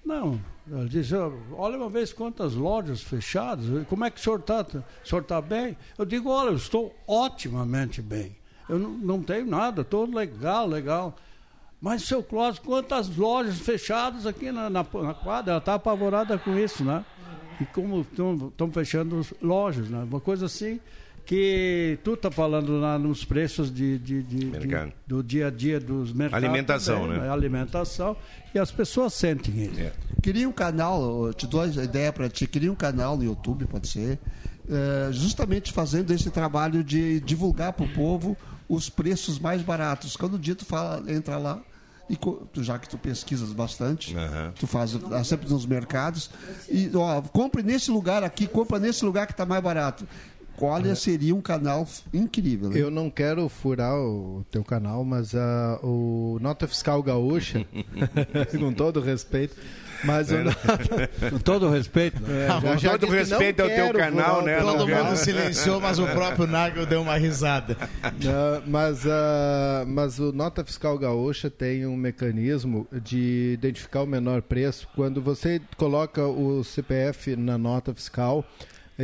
Não, 0.05 0.41
ela 0.71 0.89
disse, 0.89 1.15
"Ó, 1.15 1.31
olha 1.53 1.77
uma 1.77 1.89
vez 1.89 2.13
quantas 2.13 2.55
lojas 2.55 3.03
fechadas, 3.03 3.67
como 3.89 4.05
é 4.05 4.11
que 4.11 4.19
o 4.19 4.23
senhor 4.23 4.41
está? 4.41 4.63
O 4.63 5.09
senhor 5.09 5.23
está 5.23 5.41
bem? 5.41 5.77
Eu 5.99 6.05
digo, 6.05 6.31
olha, 6.31 6.51
eu 6.51 6.57
estou 6.57 6.95
otimamente 7.07 8.01
bem. 8.01 8.37
Eu 8.69 8.79
não, 8.79 9.21
tenho 9.21 9.47
nada, 9.47 9.83
estou 9.83 10.07
legal, 10.09 10.67
legal. 10.67 11.17
Mas, 11.81 12.03
seu 12.03 12.23
Clóvis, 12.23 12.59
quantas 12.61 13.15
lojas 13.17 13.59
fechadas 13.59 14.27
aqui 14.27 14.53
na, 14.53 14.71
na, 14.71 14.85
na 14.85 15.15
quadra? 15.15 15.53
Ela 15.53 15.59
está 15.59 15.75
apavorada 15.75 16.39
com 16.39 16.57
isso, 16.57 16.85
né? 16.85 17.05
E 17.61 17.65
como 17.67 18.03
estão 18.03 18.71
fechando 18.71 19.19
as 19.19 19.35
lojas, 19.43 19.91
né? 19.91 20.05
Uma 20.05 20.21
coisa 20.21 20.47
assim 20.47 20.79
que 21.31 21.97
tu 22.03 22.17
tá 22.17 22.29
falando 22.29 22.81
lá 22.81 22.99
nos 22.99 23.25
preços 23.25 23.73
de, 23.73 23.97
de, 23.99 24.21
de- 24.25 24.51
de- 24.51 24.67
do 25.07 25.23
dia 25.23 25.47
a 25.47 25.51
dia 25.51 25.79
dos 25.79 26.13
mercados. 26.13 26.45
Alimentação, 26.45 27.03
também, 27.03 27.21
né? 27.21 27.31
Alimentação. 27.31 28.17
E 28.53 28.59
as 28.59 28.73
pessoas 28.73 29.15
sentem 29.15 29.63
isso. 29.67 29.93
Queria 30.21 30.49
um 30.49 30.53
canal, 30.53 31.29
eu 31.29 31.33
te 31.33 31.47
dou 31.47 31.61
a 31.61 31.69
ideia 31.69 32.13
para 32.13 32.29
ti, 32.29 32.49
queria 32.49 32.73
um 32.73 32.75
canal 32.75 33.17
no 33.17 33.23
YouTube, 33.23 33.65
pode 33.67 33.87
ser, 33.87 34.19
eh, 34.69 35.11
justamente 35.13 35.73
fazendo 35.73 36.13
esse 36.13 36.31
trabalho 36.31 36.83
de 36.83 37.21
divulgar 37.21 37.75
para 37.75 37.85
o 37.87 37.89
povo 37.91 38.37
os 38.69 38.91
preços 38.91 39.39
mais 39.39 39.63
baratos. 39.63 40.17
Quando 40.17 40.35
o 40.35 40.39
dia 40.39 40.57
tu 40.57 40.65
fala, 40.65 41.01
entra 41.13 41.39
lá, 41.39 41.61
e 42.09 42.19
já 42.61 42.77
que 42.77 42.89
tu 42.89 42.99
pesquisas 42.99 43.53
bastante, 43.53 44.17
tu 44.59 44.67
faz 44.67 44.99
ah, 45.13 45.23
sempre 45.23 45.49
nos 45.49 45.65
mercados, 45.65 46.29
e 46.69 46.91
ó, 46.93 47.23
compre 47.23 47.63
nesse 47.63 47.89
lugar 47.89 48.25
aqui, 48.25 48.49
compra 48.49 48.81
nesse 48.81 49.05
lugar 49.05 49.29
que 49.29 49.33
está 49.33 49.47
mais 49.47 49.63
barato. 49.63 50.05
Olha, 50.61 50.95
seria 50.95 51.35
um 51.35 51.41
canal 51.41 51.87
incrível. 52.13 52.71
né? 52.71 52.79
Eu 52.81 52.91
não 52.91 53.09
quero 53.11 53.49
furar 53.49 53.95
o 53.97 54.45
teu 54.51 54.63
canal, 54.65 55.05
mas 55.05 55.35
ah, 55.35 55.79
o 55.83 56.39
Nota 56.41 56.67
Fiscal 56.69 57.03
Gaúcha, 57.03 57.65
com 58.59 58.73
todo 58.73 59.01
respeito, 59.01 59.57
mas 60.05 60.31
o 60.31 60.35
É. 60.37 60.45
Nota... 60.45 60.61
Com 61.31 61.39
todo 61.39 61.69
respeito. 61.69 62.23
É, 62.31 62.61
Com 62.61 62.77
já- 62.79 62.93
todo 62.93 63.07
não 63.07 63.13
respeito 63.15 63.61
ao 63.61 63.69
teu 63.69 63.93
canal, 63.93 64.43
né? 64.43 64.59
Todo 64.61 64.87
Não 64.87 65.05
mundo 65.05 65.17
silenciou, 65.17 65.79
mas 65.81 65.99
o 65.99 66.07
próprio 66.07 66.47
Nagel 66.47 66.87
deu 66.87 67.03
uma 67.03 67.17
risada. 67.17 67.77
Não, 68.03 68.63
mas, 68.67 69.07
ah, 69.07 69.85
mas 69.87 70.19
o 70.19 70.33
Nota 70.33 70.65
Fiscal 70.65 70.99
Gaúcha 70.99 71.51
tem 71.51 71.87
um 71.87 71.97
mecanismo 71.97 72.87
de 72.91 73.53
identificar 73.55 74.03
o 74.03 74.07
menor 74.07 74.41
preço. 74.43 74.89
Quando 74.95 75.21
você 75.21 75.61
coloca 75.77 76.27
o 76.27 76.65
CPF 76.65 77.37
na 77.37 77.59
nota 77.59 77.93
fiscal, 77.95 78.45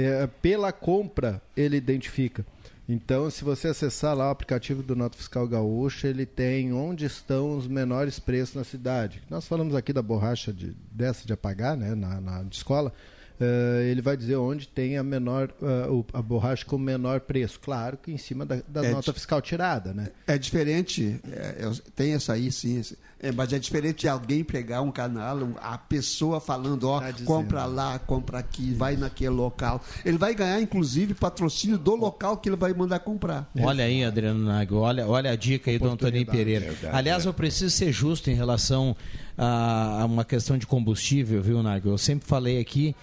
eh, 0.01 0.29
pela 0.43 0.73
compra 0.73 1.41
ele 1.57 1.77
identifica. 1.77 2.45
Então, 2.89 3.29
se 3.31 3.43
você 3.43 3.67
acessar 3.69 4.17
lá 4.17 4.29
o 4.29 4.31
aplicativo 4.31 4.81
do 4.81 4.95
Nota 4.95 5.17
Fiscal 5.17 5.49
Gaúcha, 5.49 6.07
ele 6.07 6.25
tem 6.25 6.73
onde 6.73 7.05
estão 7.05 7.57
os 7.59 7.67
menores 7.67 8.21
preços 8.21 8.55
na 8.55 8.63
cidade. 8.63 9.23
Nós 9.29 9.45
falamos 9.49 9.75
aqui 9.75 9.93
da 9.93 10.01
borracha 10.03 10.53
de, 10.53 10.73
dessa 10.93 11.27
de 11.27 11.33
apagar, 11.33 11.77
né, 11.77 11.97
na, 11.97 12.21
na 12.21 12.43
de 12.45 12.55
escola. 12.55 12.93
Eh, 13.41 13.89
ele 13.91 14.01
vai 14.01 14.17
dizer 14.17 14.37
onde 14.37 14.69
tem 14.69 14.97
a 14.97 15.03
menor 15.03 15.53
o- 15.91 16.05
a 16.13 16.23
borracha 16.23 16.65
com 16.65 16.77
o 16.77 16.79
menor 16.79 17.21
preço. 17.21 17.59
Claro 17.61 17.97
que 17.99 18.13
em 18.13 18.17
cima 18.17 18.47
da, 18.47 18.61
da 18.69 18.85
É 18.87 18.93
nota 18.93 19.13
fiscal 19.13 19.43
tirada, 19.43 19.93
né? 19.93 20.11
É 20.27 20.39
diferente, 20.39 21.21
é, 21.33 21.57
eu- 21.65 21.75
tem 21.95 22.15
essa 22.15 22.35
aí 22.35 22.51
sim, 22.53 22.79
esse- 22.79 22.97
é, 23.19 23.33
mas 23.33 23.51
é 23.53 23.59
diferente 23.59 24.01
de 24.01 24.09
alguém 24.09 24.45
pegar 24.45 24.83
um 24.83 24.91
canal, 24.93 25.39
a 25.63 25.79
pessoa 25.79 26.39
falando, 26.39 26.89
ó, 26.89 27.01
Tá 27.01 27.13
compra 27.25 27.65
lá, 27.65 27.99
compra 27.99 28.39
aqui, 28.39 28.73
vai 28.75 28.95
naquele 28.97 29.31
local. 29.31 29.83
Ele 30.05 30.19
vai 30.19 30.35
ganhar, 30.35 30.61
inclusive, 30.61 31.15
patrocínio 31.15 31.79
do 31.79 31.97
local 31.97 32.37
que 32.37 32.49
ele 32.49 32.57
vai 32.57 32.75
mandar 32.75 32.99
comprar. 32.99 33.51
Olha 33.59 33.85
aí, 33.85 34.05
Adriano 34.05 34.45
Nagel, 34.45 34.77
olha, 34.79 35.07
olha 35.07 35.31
a 35.31 35.37
dica 35.37 35.71
aí 35.71 35.79
do 35.79 35.89
Antônio 35.89 36.27
Pereira. 36.27 36.67
Verdade, 36.67 36.95
Aliás, 36.97 37.25
eu 37.25 37.33
preciso 37.33 37.71
ser 37.71 37.91
justo 37.91 38.31
em 38.31 38.35
relação 38.35 38.95
a, 39.37 40.03
a 40.03 40.05
uma 40.05 40.25
questão 40.25 40.59
de 40.59 40.67
combustível, 40.67 41.41
viu, 41.41 41.63
Nagel? 41.63 41.93
Eu 41.93 41.99
sempre 41.99 42.29
falei 42.29 42.61
aqui, 42.61 42.95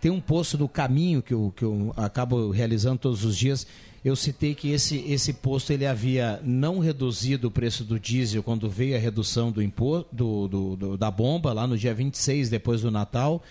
tem 0.00 0.10
um 0.10 0.20
posto 0.20 0.56
do 0.56 0.66
caminho 0.66 1.20
que 1.20 1.34
eu, 1.34 1.52
que 1.54 1.64
eu 1.64 1.92
acabo 1.94 2.50
realizando 2.50 2.98
todos 2.98 3.22
os 3.22 3.36
dias. 3.36 3.66
Eu 4.04 4.14
citei 4.14 4.54
que 4.54 4.70
esse, 4.70 4.98
esse 5.10 5.32
posto 5.32 5.72
ele 5.72 5.84
havia 5.86 6.40
não 6.44 6.78
reduzido 6.78 7.48
o 7.48 7.50
preço 7.50 7.82
do 7.84 7.98
diesel 7.98 8.42
quando 8.42 8.68
veio 8.70 8.96
a 8.96 8.98
redução 8.98 9.50
do 9.50 9.60
imposto 9.62 10.08
do, 10.14 10.46
do- 10.48 10.76
do- 10.76 10.96
da 10.96 11.10
bomba, 11.10 11.52
lá 11.52 11.66
no 11.66 11.76
dia 11.76 11.92
26, 11.92 12.48
depois 12.48 12.80
do 12.82 12.90
Natal. 12.90 13.42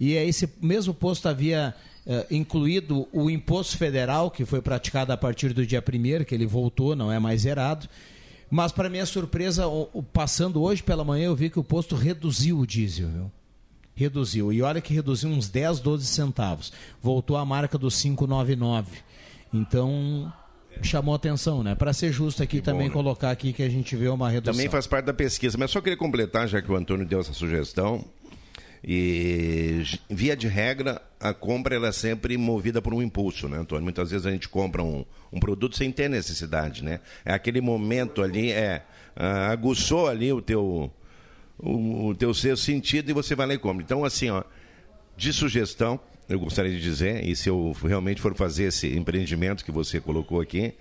E 0.00 0.14
é 0.16 0.24
esse 0.26 0.48
mesmo 0.60 0.94
posto 0.94 1.28
havia 1.28 1.74
eh, 2.06 2.26
incluído 2.30 3.06
o 3.12 3.30
imposto 3.30 3.76
federal, 3.76 4.30
que 4.30 4.44
foi 4.46 4.60
praticado 4.62 5.12
a 5.12 5.16
partir 5.16 5.52
do 5.52 5.64
dia 5.66 5.80
1 5.86 6.24
que 6.24 6.34
ele 6.34 6.46
voltou, 6.46 6.96
não 6.96 7.12
é 7.12 7.18
mais 7.18 7.42
zerado. 7.42 7.86
Mas, 8.50 8.72
para 8.72 8.88
minha 8.90 9.06
surpresa, 9.06 9.64
passando 10.12 10.60
hoje 10.62 10.82
pela 10.82 11.04
manhã, 11.04 11.26
eu 11.26 11.36
vi 11.36 11.48
que 11.48 11.58
o 11.58 11.64
posto 11.64 11.94
reduziu 11.94 12.58
o 12.58 12.66
diesel. 12.66 13.08
Viu? 13.08 13.30
Reduziu. 13.94 14.52
E 14.52 14.60
olha 14.62 14.80
que 14.80 14.92
reduziu 14.92 15.30
uns 15.30 15.48
10, 15.48 15.80
12 15.80 16.06
centavos. 16.06 16.72
Voltou 17.00 17.36
à 17.36 17.44
marca 17.46 17.78
dos 17.78 17.94
5,99. 17.94 18.84
Então, 19.52 20.32
chamou 20.82 21.14
atenção, 21.14 21.62
né? 21.62 21.74
Para 21.74 21.92
ser 21.92 22.12
justo 22.12 22.42
aqui 22.42 22.60
também 22.60 22.88
né? 22.88 22.92
colocar 22.92 23.30
aqui 23.30 23.52
que 23.52 23.62
a 23.62 23.68
gente 23.68 23.94
vê 23.94 24.08
uma 24.08 24.30
redução. 24.30 24.54
Também 24.54 24.70
faz 24.70 24.86
parte 24.86 25.04
da 25.04 25.14
pesquisa, 25.14 25.56
mas 25.58 25.70
só 25.70 25.80
queria 25.80 25.96
completar, 25.96 26.48
já 26.48 26.62
que 26.62 26.70
o 26.70 26.76
Antônio 26.76 27.06
deu 27.06 27.20
essa 27.20 27.32
sugestão. 27.32 28.04
E 28.84 29.84
via 30.10 30.36
de 30.36 30.48
regra, 30.48 31.00
a 31.20 31.32
compra 31.32 31.76
ela 31.76 31.88
é 31.88 31.92
sempre 31.92 32.36
movida 32.36 32.82
por 32.82 32.92
um 32.92 33.00
impulso, 33.00 33.48
né, 33.48 33.58
Antônio? 33.58 33.84
Muitas 33.84 34.10
vezes 34.10 34.26
a 34.26 34.30
gente 34.30 34.48
compra 34.48 34.82
um, 34.82 35.04
um 35.32 35.38
produto 35.38 35.76
sem 35.76 35.92
ter 35.92 36.10
necessidade, 36.10 36.82
né? 36.82 36.98
É 37.24 37.32
aquele 37.32 37.60
momento 37.60 38.22
ali, 38.22 38.50
é 38.50 38.84
ah, 39.14 39.52
aguçou 39.52 40.08
ali 40.08 40.32
o 40.32 40.42
teu 40.42 40.90
o, 41.58 42.08
o 42.08 42.14
teu 42.14 42.34
sexto 42.34 42.64
sentido 42.64 43.10
e 43.10 43.12
você 43.12 43.36
vai 43.36 43.46
lá 43.46 43.54
e 43.54 43.58
compra. 43.58 43.84
Então, 43.84 44.04
assim, 44.04 44.30
ó, 44.30 44.42
de 45.16 45.32
sugestão, 45.32 46.00
eu 46.28 46.38
gostaria 46.38 46.72
de 46.72 46.80
dizer, 46.80 47.24
e 47.24 47.36
se 47.36 47.48
eu 47.48 47.76
realmente 47.82 48.20
for 48.20 48.34
fazer 48.34 48.64
esse 48.64 48.96
empreendimento 48.96 49.64
que 49.64 49.72
você 49.72 50.00
colocou 50.00 50.40
aqui, 50.40 50.74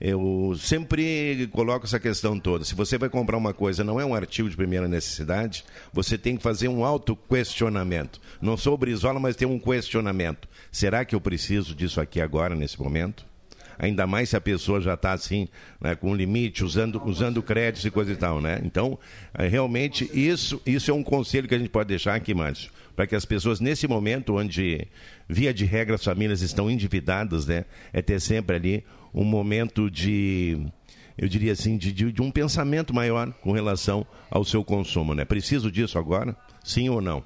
eu 0.00 0.54
sempre 0.58 1.46
coloco 1.52 1.84
essa 1.84 2.00
questão 2.00 2.40
toda. 2.40 2.64
Se 2.64 2.74
você 2.74 2.96
vai 2.96 3.10
comprar 3.10 3.36
uma 3.36 3.52
coisa, 3.52 3.84
não 3.84 4.00
é 4.00 4.04
um 4.04 4.14
artigo 4.14 4.48
de 4.48 4.56
primeira 4.56 4.88
necessidade, 4.88 5.62
você 5.92 6.16
tem 6.16 6.38
que 6.38 6.42
fazer 6.42 6.68
um 6.68 6.84
auto-questionamento. 6.84 8.18
Não 8.40 8.56
sou 8.56 8.78
brisola, 8.78 9.20
mas 9.20 9.36
tem 9.36 9.46
um 9.46 9.58
questionamento. 9.58 10.48
Será 10.72 11.04
que 11.04 11.14
eu 11.14 11.20
preciso 11.20 11.74
disso 11.74 12.00
aqui 12.00 12.18
agora, 12.18 12.54
nesse 12.54 12.80
momento? 12.80 13.26
Ainda 13.78 14.06
mais 14.06 14.30
se 14.30 14.36
a 14.36 14.40
pessoa 14.40 14.80
já 14.80 14.94
está 14.94 15.12
assim, 15.12 15.48
né, 15.80 15.94
com 15.94 16.14
limite, 16.14 16.64
usando, 16.64 17.02
usando 17.04 17.42
créditos 17.42 17.84
e 17.84 17.90
coisa 17.90 18.12
e 18.12 18.16
tal, 18.16 18.40
né? 18.40 18.60
Então, 18.62 18.98
eh, 19.34 19.48
realmente, 19.48 20.10
isso, 20.12 20.60
isso 20.66 20.90
é 20.90 20.94
um 20.94 21.02
conselho 21.02 21.48
que 21.48 21.54
a 21.54 21.58
gente 21.58 21.70
pode 21.70 21.88
deixar 21.88 22.14
aqui, 22.14 22.34
Márcio, 22.34 22.70
para 23.00 23.06
que 23.06 23.16
as 23.16 23.24
pessoas, 23.24 23.60
nesse 23.60 23.88
momento 23.88 24.36
onde, 24.36 24.86
via 25.26 25.54
de 25.54 25.64
regra, 25.64 25.94
as 25.94 26.04
famílias 26.04 26.42
estão 26.42 26.70
endividadas, 26.70 27.46
né? 27.46 27.64
É 27.94 28.02
ter 28.02 28.20
sempre 28.20 28.56
ali 28.56 28.84
um 29.14 29.24
momento 29.24 29.90
de, 29.90 30.66
eu 31.16 31.26
diria 31.26 31.52
assim, 31.52 31.78
de, 31.78 31.92
de, 31.92 32.12
de 32.12 32.20
um 32.20 32.30
pensamento 32.30 32.92
maior 32.92 33.32
com 33.40 33.52
relação 33.52 34.06
ao 34.30 34.44
seu 34.44 34.62
consumo, 34.62 35.14
né? 35.14 35.24
Preciso 35.24 35.72
disso 35.72 35.98
agora? 35.98 36.36
Sim 36.62 36.90
ou 36.90 37.00
não? 37.00 37.24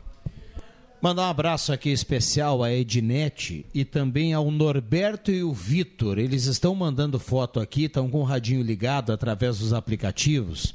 Mandar 1.03 1.23
um 1.23 1.31
abraço 1.31 1.73
aqui 1.73 1.91
especial 1.91 2.63
à 2.63 2.73
Ednete 2.73 3.67
e 3.75 3.85
também 3.85 4.33
ao 4.33 4.53
Norberto 4.53 5.33
e 5.33 5.43
o 5.43 5.53
Vitor. 5.53 6.21
Eles 6.21 6.45
estão 6.45 6.73
mandando 6.77 7.19
foto 7.19 7.59
aqui, 7.59 7.87
estão 7.87 8.09
com 8.09 8.21
o 8.21 8.25
radinho 8.25 8.63
ligado 8.63 9.13
através 9.13 9.59
dos 9.59 9.73
aplicativos. 9.73 10.73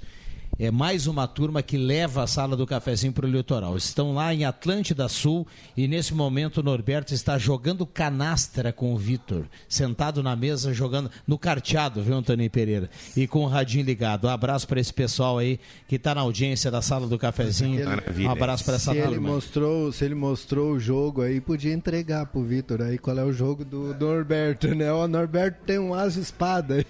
É 0.62 0.70
mais 0.70 1.08
uma 1.08 1.26
turma 1.26 1.64
que 1.64 1.78
leva 1.78 2.22
a 2.22 2.28
sala 2.28 2.58
do 2.58 2.68
cafezinho 2.68 3.14
para 3.14 3.26
o 3.26 3.30
litoral. 3.30 3.78
Estão 3.78 4.14
lá 4.14 4.34
em 4.34 4.44
Atlântida 4.44 5.08
Sul 5.08 5.48
e 5.78 5.88
nesse 5.88 6.14
momento 6.14 6.58
o 6.58 6.64
Norberto 6.64 7.14
está 7.14 7.38
jogando 7.38 7.86
canastra 7.86 8.74
com 8.74 8.94
o 8.94 8.98
Vitor, 8.98 9.46
sentado 9.70 10.22
na 10.22 10.36
mesa 10.36 10.74
jogando 10.74 11.10
no 11.26 11.38
carteado, 11.38 12.04
viu, 12.04 12.18
Antônio 12.18 12.50
Pereira? 12.50 12.90
E 13.16 13.26
com 13.26 13.46
o 13.46 13.48
radinho 13.48 13.86
ligado. 13.86 14.28
Um 14.28 14.30
abraço 14.30 14.68
para 14.68 14.82
esse 14.82 14.94
pessoal 14.94 15.38
aí 15.38 15.62
que 15.88 15.96
está 15.96 16.14
na 16.14 16.20
audiência 16.20 16.70
da 16.70 16.82
sala 16.82 17.08
do 17.08 17.18
cafezinho. 17.18 17.88
Um 18.20 18.30
abraço 18.30 18.66
para 18.66 18.76
essa 18.76 18.92
se 18.92 18.98
ele 18.98 19.08
turma. 19.08 19.30
mostrou 19.30 19.94
Se 19.94 20.04
ele 20.04 20.16
mostrou 20.16 20.74
o 20.74 20.80
jogo 20.80 21.22
aí, 21.22 21.40
podia 21.40 21.74
entregar 21.74 22.26
pro 22.26 22.44
Vitor 22.44 22.82
aí 22.82 22.98
qual 22.98 23.18
é 23.18 23.24
o 23.24 23.32
jogo 23.32 23.64
do, 23.64 23.94
do 23.94 24.06
Norberto, 24.08 24.76
né? 24.76 24.92
O 24.92 25.08
Norberto 25.08 25.60
tem 25.66 25.80
um 25.80 25.94
as 25.94 26.18
espada 26.18 26.76
aí. 26.76 26.86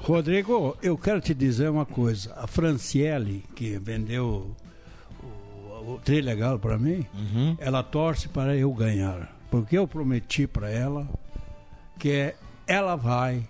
Rodrigo, 0.00 0.74
eu 0.82 0.96
quero 0.96 1.20
te 1.20 1.34
dizer 1.34 1.68
uma 1.68 1.84
coisa. 1.84 2.13
A 2.36 2.46
Franciele, 2.46 3.44
que 3.54 3.78
vendeu 3.78 4.54
o, 5.22 5.94
o 5.94 6.00
Trilegal 6.04 6.58
para 6.58 6.78
mim, 6.78 7.06
ela 7.58 7.82
torce 7.82 8.28
para 8.28 8.56
eu 8.56 8.72
ganhar. 8.72 9.34
Porque 9.50 9.78
eu 9.78 9.86
prometi 9.86 10.46
para 10.46 10.70
ela 10.70 11.08
que 11.98 12.34
ela 12.66 12.96
vai 12.96 13.46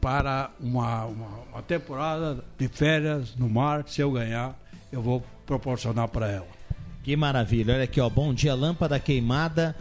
para 0.00 0.50
uma, 0.60 1.04
uma, 1.04 1.28
uma 1.52 1.62
temporada 1.62 2.44
de 2.56 2.68
férias 2.68 3.34
no 3.36 3.48
mar. 3.48 3.84
Se 3.86 4.00
eu 4.00 4.10
ganhar, 4.10 4.58
eu 4.92 5.02
vou 5.02 5.22
proporcionar 5.46 6.08
para 6.08 6.28
ela. 6.28 6.48
Que 7.02 7.16
maravilha. 7.16 7.74
Olha 7.74 7.84
aqui, 7.84 8.00
ó. 8.00 8.08
Bom 8.08 8.34
dia, 8.34 8.54
lâmpada 8.54 8.98
queimada. 8.98 9.74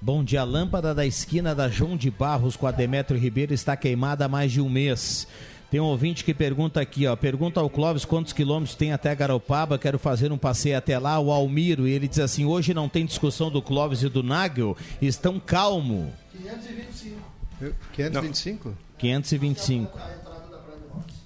Bom 0.00 0.24
dia, 0.24 0.42
lâmpada 0.42 0.94
da 0.94 1.06
esquina 1.06 1.54
da 1.54 1.68
João 1.68 1.96
de 1.96 2.10
Barros 2.10 2.56
com 2.56 2.66
a 2.66 2.72
Demetrio 2.72 3.20
Ribeiro 3.20 3.54
está 3.54 3.76
queimada 3.76 4.24
há 4.24 4.28
mais 4.28 4.50
de 4.50 4.60
um 4.60 4.68
mês. 4.68 5.28
Tem 5.72 5.80
um 5.80 5.84
ouvinte 5.84 6.22
que 6.22 6.34
pergunta 6.34 6.82
aqui, 6.82 7.06
ó. 7.06 7.16
Pergunta 7.16 7.58
ao 7.58 7.70
Clóvis 7.70 8.04
quantos 8.04 8.34
quilômetros 8.34 8.76
tem 8.76 8.92
até 8.92 9.14
Garopaba. 9.14 9.78
Quero 9.78 9.98
fazer 9.98 10.30
um 10.30 10.36
passeio 10.36 10.76
até 10.76 10.98
lá. 10.98 11.18
O 11.18 11.32
Almiro, 11.32 11.88
e 11.88 11.92
ele 11.92 12.06
diz 12.06 12.18
assim: 12.18 12.44
hoje 12.44 12.74
não 12.74 12.90
tem 12.90 13.06
discussão 13.06 13.50
do 13.50 13.62
Clóvis 13.62 14.02
e 14.02 14.10
do 14.10 14.22
Nagel. 14.22 14.76
Estão 15.00 15.40
calmo. 15.40 16.12
525. 16.30 17.16
525? 17.94 18.76
525. 18.98 19.98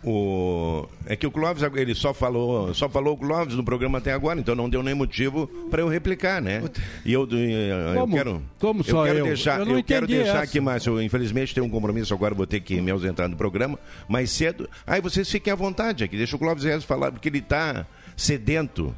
O... 0.08 0.86
É 1.04 1.16
que 1.16 1.26
o 1.26 1.32
Clóvis, 1.32 1.64
ele 1.74 1.92
só 1.92 2.14
falou, 2.14 2.72
só 2.72 2.88
falou 2.88 3.14
o 3.14 3.16
Clóvis 3.16 3.56
no 3.56 3.64
programa 3.64 3.98
até 3.98 4.12
agora, 4.12 4.38
então 4.38 4.54
não 4.54 4.70
deu 4.70 4.80
nem 4.80 4.94
motivo 4.94 5.48
para 5.68 5.82
eu 5.82 5.88
replicar, 5.88 6.40
né? 6.40 6.62
E 7.04 7.12
eu, 7.12 7.28
eu 7.28 7.94
Como? 8.00 8.14
quero, 8.16 8.42
Como 8.60 8.80
eu 8.80 8.84
só 8.84 9.04
quero 9.04 9.18
eu? 9.18 9.24
deixar, 9.24 9.58
Eu 9.58 9.66
não 9.66 9.82
quero 9.82 10.06
deixar 10.06 10.28
essa. 10.34 10.42
aqui, 10.42 10.60
Márcio, 10.60 11.02
infelizmente 11.02 11.52
tenho 11.52 11.66
um 11.66 11.70
compromisso 11.70 12.14
agora, 12.14 12.36
vou 12.36 12.46
ter 12.46 12.60
que 12.60 12.80
me 12.80 12.90
ausentar 12.92 13.28
do 13.28 13.36
programa, 13.36 13.78
mais 14.08 14.30
cedo. 14.30 14.70
Aí 14.86 15.00
vocês 15.00 15.28
fiquem 15.28 15.52
à 15.52 15.56
vontade 15.56 16.04
aqui, 16.04 16.16
deixa 16.16 16.36
o 16.36 16.38
Clóvis 16.38 16.62
Reis 16.62 16.84
falar, 16.84 17.10
porque 17.10 17.28
ele 17.28 17.38
está 17.38 17.84
sedento 18.16 18.94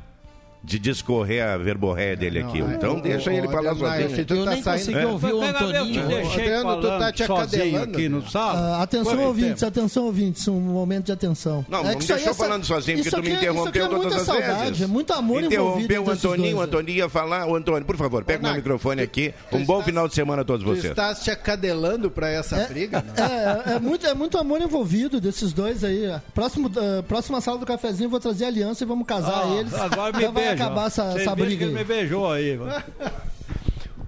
de 0.68 0.78
discorrer 0.78 1.42
a 1.44 1.56
verborréia 1.56 2.14
dele 2.16 2.40
aqui. 2.40 2.58
Então 2.58 3.00
deixa 3.00 3.32
ele 3.32 3.48
falar 3.48 3.74
sozinho. 3.74 4.24
Tu 4.26 4.44
tá 4.44 4.56
saindo... 4.62 4.98
É. 4.98 6.18
Adriano, 6.28 6.80
tu 6.80 6.88
tá 6.88 7.12
te 7.12 7.22
acadelando. 7.22 7.84
aqui 7.96 8.08
no 8.08 8.28
sábado. 8.28 8.58
Ah, 8.58 8.82
atenção, 8.82 9.12
Quanto 9.16 9.26
ouvintes, 9.26 9.60
tempo? 9.60 9.66
atenção, 9.66 10.04
ouvintes, 10.04 10.48
um 10.48 10.60
momento 10.60 11.06
de 11.06 11.12
atenção. 11.12 11.64
Não, 11.68 11.80
É 11.80 11.82
não 11.82 11.90
aí 11.90 11.96
deixou 11.96 12.30
é 12.32 12.34
falando 12.34 12.64
sozinho, 12.64 12.98
porque 12.98 13.10
tu 13.10 13.22
me 13.22 13.30
é- 13.30 13.34
interrompeu 13.34 13.84
é 13.84 13.88
todas 13.88 14.02
muita 14.04 14.16
as 14.20 14.22
saudade, 14.26 14.64
vezes. 14.66 14.82
É 14.82 14.86
muito 14.86 15.12
amor 15.12 15.42
envolvido 15.42 15.84
Interrompeu 15.84 16.04
o 16.04 16.10
Antoninho, 16.10 16.56
o 16.56 16.58
dois. 16.58 16.68
Antoninho 16.68 16.98
ia 16.98 17.08
falar. 17.08 17.46
O 17.46 17.54
Antônio, 17.56 17.84
por 17.84 17.96
favor, 17.96 18.24
pega 18.24 18.42
meu 18.42 18.54
microfone 18.56 19.02
aqui. 19.02 19.32
Um 19.52 19.64
bom 19.64 19.82
final 19.82 20.06
de 20.08 20.14
semana 20.14 20.42
a 20.42 20.44
todos 20.44 20.64
Tu 20.64 20.68
vocês. 20.70 20.84
estás 20.90 21.22
te 21.22 21.30
acadelando 21.30 22.10
pra 22.10 22.28
essa 22.30 22.56
briga? 22.66 23.02
não? 23.06 23.24
É, 23.24 23.76
é, 23.76 23.80
muito, 23.80 24.06
é 24.06 24.14
muito 24.14 24.36
amor 24.38 24.60
envolvido 24.60 25.20
desses 25.20 25.52
dois 25.52 25.82
aí. 25.84 26.12
Próximo, 26.34 26.70
eh, 26.76 27.02
próxima 27.02 27.40
sala 27.40 27.58
do 27.58 27.66
cafezinho, 27.66 28.06
eu 28.06 28.10
vou 28.10 28.20
trazer 28.20 28.44
a 28.44 28.48
aliança 28.48 28.84
e 28.84 28.86
vamos 28.86 29.06
casar 29.06 29.44
Ah, 29.44 29.56
eles. 29.58 29.72
Agora 29.74 30.16
me 30.16 30.28
beija. 30.28 30.57
Acabar 30.64 30.86
essa, 30.86 31.04
essa 31.04 31.34
briga 31.34 31.64
ele 31.64 31.74
me 31.74 31.84
beijou 31.84 32.30
aí. 32.30 32.56
mano. 32.56 32.82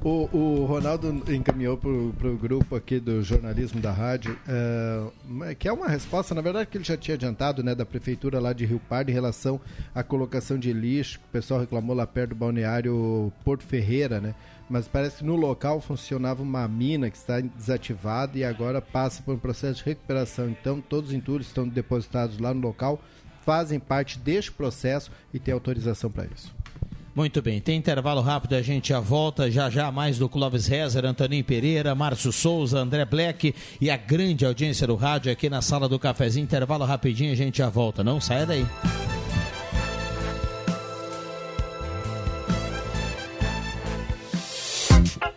O, 0.02 0.30
o 0.34 0.64
Ronaldo 0.64 1.22
encaminhou 1.30 1.76
pro, 1.76 2.14
pro 2.16 2.34
grupo 2.34 2.74
aqui 2.74 2.98
do 2.98 3.22
jornalismo 3.22 3.82
da 3.82 3.92
rádio, 3.92 4.34
é, 4.48 5.54
que 5.54 5.68
é 5.68 5.72
uma 5.72 5.88
resposta, 5.88 6.34
na 6.34 6.40
verdade, 6.40 6.70
que 6.70 6.78
ele 6.78 6.84
já 6.84 6.96
tinha 6.96 7.16
adiantado, 7.16 7.62
né, 7.62 7.74
da 7.74 7.84
prefeitura 7.84 8.40
lá 8.40 8.54
de 8.54 8.64
Rio 8.64 8.80
Pardo 8.88 9.10
em 9.10 9.12
relação 9.12 9.60
à 9.94 10.02
colocação 10.02 10.58
de 10.58 10.72
lixo, 10.72 11.18
que 11.18 11.26
o 11.26 11.28
pessoal 11.28 11.60
reclamou 11.60 11.94
lá 11.94 12.06
perto 12.06 12.30
do 12.30 12.34
balneário 12.36 13.30
Porto 13.44 13.62
Ferreira, 13.62 14.22
né? 14.22 14.34
Mas 14.70 14.88
parece 14.88 15.18
que 15.18 15.24
no 15.24 15.36
local 15.36 15.82
funcionava 15.82 16.42
uma 16.42 16.66
mina 16.66 17.10
que 17.10 17.16
está 17.16 17.40
desativada 17.40 18.38
e 18.38 18.44
agora 18.44 18.80
passa 18.80 19.20
por 19.20 19.34
um 19.34 19.38
processo 19.38 19.80
de 19.80 19.84
recuperação. 19.84 20.48
Então, 20.48 20.80
todos 20.80 21.10
os 21.10 21.16
entulhos 21.16 21.48
estão 21.48 21.68
depositados 21.68 22.38
lá 22.38 22.54
no 22.54 22.60
local, 22.60 23.02
fazem 23.44 23.78
parte 23.78 24.18
deste 24.18 24.52
processo 24.52 25.10
e 25.32 25.38
tem 25.38 25.52
autorização 25.52 26.10
para 26.10 26.26
isso. 26.26 26.54
Muito 27.14 27.42
bem, 27.42 27.60
tem 27.60 27.76
intervalo 27.76 28.20
rápido, 28.20 28.54
a 28.54 28.62
gente 28.62 28.90
já 28.90 29.00
volta 29.00 29.50
já 29.50 29.68
já 29.68 29.90
mais 29.90 30.16
do 30.16 30.28
Clóvis 30.28 30.66
Rezer, 30.68 31.04
Antoninho 31.04 31.44
Pereira, 31.44 31.94
Márcio 31.94 32.30
Souza, 32.32 32.78
André 32.78 33.04
Black 33.04 33.54
e 33.80 33.90
a 33.90 33.96
grande 33.96 34.46
audiência 34.46 34.86
do 34.86 34.94
rádio 34.94 35.32
aqui 35.32 35.50
na 35.50 35.60
sala 35.60 35.88
do 35.88 35.98
cafezinho. 35.98 36.44
Intervalo 36.44 36.84
rapidinho, 36.84 37.32
a 37.32 37.36
gente 37.36 37.58
já 37.58 37.68
volta, 37.68 38.04
não 38.04 38.20
saia 38.20 38.46
daí. 38.46 38.66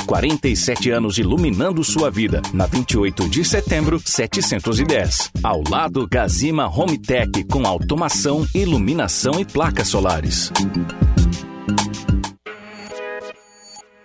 47 0.00 0.90
anos 0.90 1.18
iluminando 1.18 1.82
sua 1.84 2.10
vida. 2.10 2.42
Na 2.52 2.66
28 2.66 3.28
de 3.28 3.44
setembro, 3.44 4.00
710. 4.04 5.30
Ao 5.42 5.62
lado, 5.68 6.06
Gazima 6.10 6.66
Home 6.68 6.98
Tech 6.98 7.44
com 7.44 7.66
automação, 7.66 8.46
iluminação 8.54 9.40
e 9.40 9.44
placas 9.44 9.88
solares. 9.88 10.50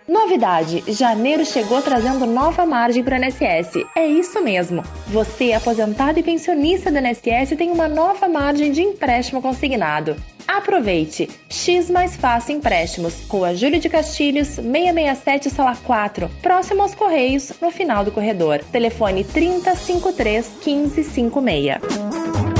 Novidade: 0.09 0.83
janeiro 0.87 1.45
chegou 1.45 1.83
trazendo 1.83 2.25
nova 2.25 2.65
margem 2.65 3.03
para 3.03 3.19
o 3.19 3.23
INSS. 3.23 3.85
É 3.95 4.07
isso 4.07 4.41
mesmo. 4.41 4.83
Você, 5.07 5.53
aposentado 5.53 6.19
e 6.19 6.23
pensionista 6.23 6.91
do 6.91 6.97
INSS, 6.97 7.55
tem 7.55 7.69
uma 7.69 7.87
nova 7.87 8.27
margem 8.27 8.71
de 8.71 8.81
empréstimo 8.81 9.39
consignado. 9.39 10.15
Aproveite! 10.47 11.29
X 11.47 11.91
mais 11.91 12.15
fácil 12.15 12.55
empréstimos, 12.55 13.23
Rua 13.29 13.53
Júlio 13.53 13.79
de 13.79 13.87
Castilhos, 13.87 14.47
667 14.47 15.47
Sala 15.51 15.77
4, 15.85 16.27
próximo 16.41 16.81
aos 16.81 16.95
Correios, 16.95 17.53
no 17.61 17.69
final 17.69 18.03
do 18.03 18.11
corredor. 18.11 18.63
Telefone 18.71 19.23
3053 19.23 20.51
1556. 20.65 22.58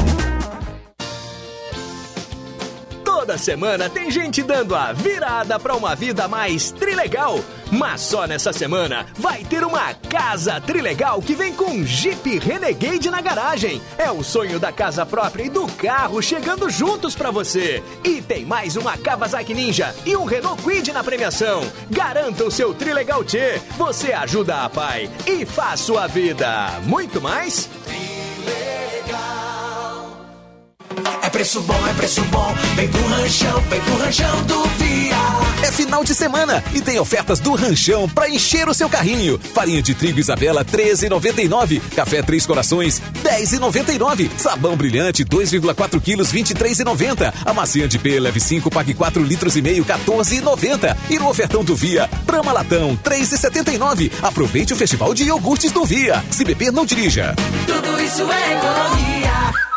Toda 3.29 3.37
semana 3.37 3.87
tem 3.87 4.09
gente 4.09 4.41
dando 4.41 4.73
a 4.75 4.91
virada 4.91 5.59
para 5.59 5.75
uma 5.75 5.95
vida 5.95 6.27
mais 6.27 6.71
trilegal. 6.71 7.39
Mas 7.71 8.01
só 8.01 8.25
nessa 8.25 8.51
semana 8.51 9.05
vai 9.19 9.43
ter 9.43 9.63
uma 9.63 9.93
casa 9.93 10.59
trilegal 10.59 11.21
que 11.21 11.35
vem 11.35 11.53
com 11.53 11.83
Jeep 11.83 12.39
Renegade 12.39 13.11
na 13.11 13.21
garagem. 13.21 13.79
É 13.99 14.09
o 14.09 14.23
sonho 14.23 14.59
da 14.59 14.71
casa 14.71 15.05
própria 15.05 15.43
e 15.43 15.49
do 15.49 15.67
carro 15.73 16.23
chegando 16.23 16.71
juntos 16.71 17.13
para 17.13 17.29
você. 17.29 17.83
E 18.03 18.19
tem 18.19 18.47
mais 18.47 18.75
uma 18.75 18.97
Kawasaki 18.97 19.53
Ninja 19.53 19.93
e 20.07 20.17
um 20.17 20.25
Renault 20.25 20.63
Kwid 20.63 20.91
na 20.91 21.03
premiação. 21.03 21.61
Garanta 21.87 22.43
o 22.43 22.49
seu 22.49 22.73
Trilegal 22.73 23.23
T. 23.23 23.61
Você 23.77 24.11
ajuda 24.11 24.63
a 24.63 24.69
pai 24.71 25.07
e 25.27 25.45
faz 25.45 25.81
sua 25.81 26.07
vida 26.07 26.79
muito 26.83 27.21
mais. 27.21 27.69
É 31.29 31.31
preço 31.31 31.61
bom, 31.61 31.87
é 31.87 31.93
preço 31.93 32.23
bom. 32.23 32.55
Vem 32.75 32.87
pro 32.87 33.07
ranchão, 33.07 33.61
vem 33.69 33.79
pro 33.81 33.97
ranchão 33.97 34.43
do 34.45 34.63
Via. 34.79 35.15
É 35.61 35.71
final 35.71 36.03
de 36.03 36.15
semana 36.15 36.63
e 36.73 36.81
tem 36.81 36.97
ofertas 36.97 37.39
do 37.39 37.53
Ranchão 37.53 38.09
para 38.09 38.27
encher 38.27 38.67
o 38.67 38.73
seu 38.73 38.89
carrinho. 38.89 39.39
Farinha 39.53 39.79
de 39.79 39.93
trigo 39.93 40.19
Isabela 40.19 40.65
13,99. 40.65 41.81
Café 41.95 42.23
Três 42.23 42.47
Corações 42.47 42.99
10,99. 43.23 44.27
Sabão 44.39 44.75
brilhante 44.75 45.23
2,4 45.23 46.01
quilos 46.01 46.33
23,90. 46.33 47.31
A 47.45 47.53
macia 47.53 47.87
de 47.87 47.99
P 47.99 48.19
leve 48.19 48.39
5 48.39 48.71
pague 48.71 48.95
4 48.95 49.21
litros 49.21 49.55
e 49.55 49.61
meio 49.61 49.85
14,90. 49.85 50.97
E 51.11 51.19
no 51.19 51.29
ofertão 51.29 51.63
do 51.63 51.75
Via, 51.75 52.09
Brama 52.25 52.51
Latão 52.51 52.97
3,79. 53.03 54.11
Aproveite 54.23 54.73
o 54.73 54.75
festival 54.75 55.13
de 55.13 55.25
iogurtes 55.25 55.71
do 55.71 55.85
Via. 55.85 56.23
Se 56.31 56.43
beber, 56.43 56.71
não 56.71 56.87
dirija. 56.87 57.35
Tudo 57.67 58.01
isso 58.01 58.23
é 58.31 58.53
economia. 58.57 59.68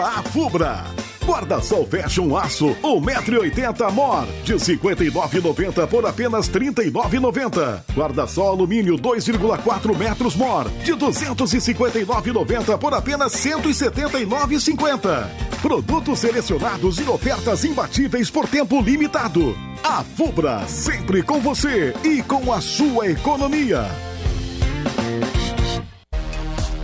Pra 0.00 0.08
Afubra! 0.20 0.84
Guarda-sol 1.26 1.86
Fashion 1.86 2.34
Aço, 2.34 2.74
1,80m 2.82 3.92
Mor, 3.92 4.26
de 4.42 4.54
R$ 4.54 4.58
59,90 4.58 5.86
por 5.86 6.06
apenas 6.06 6.48
R$ 6.48 6.58
39,90. 6.58 7.82
Guarda-sol 7.94 8.48
Alumínio 8.48 8.96
2,4 8.96 9.96
metros 9.96 10.34
Mor, 10.34 10.70
de 10.82 10.92
R$ 10.92 10.98
259,90 10.98 12.78
por 12.78 12.94
apenas 12.94 13.34
R$ 13.44 13.52
179,50. 13.52 15.28
Produtos 15.60 16.18
selecionados 16.18 16.98
e 16.98 17.02
ofertas 17.02 17.62
imbatíveis 17.64 18.30
por 18.30 18.48
tempo 18.48 18.80
limitado. 18.80 19.54
A 19.84 20.02
Fubra, 20.02 20.66
sempre 20.66 21.22
com 21.22 21.40
você 21.40 21.92
e 22.02 22.22
com 22.22 22.50
a 22.50 22.62
sua 22.62 23.10
economia. 23.10 24.09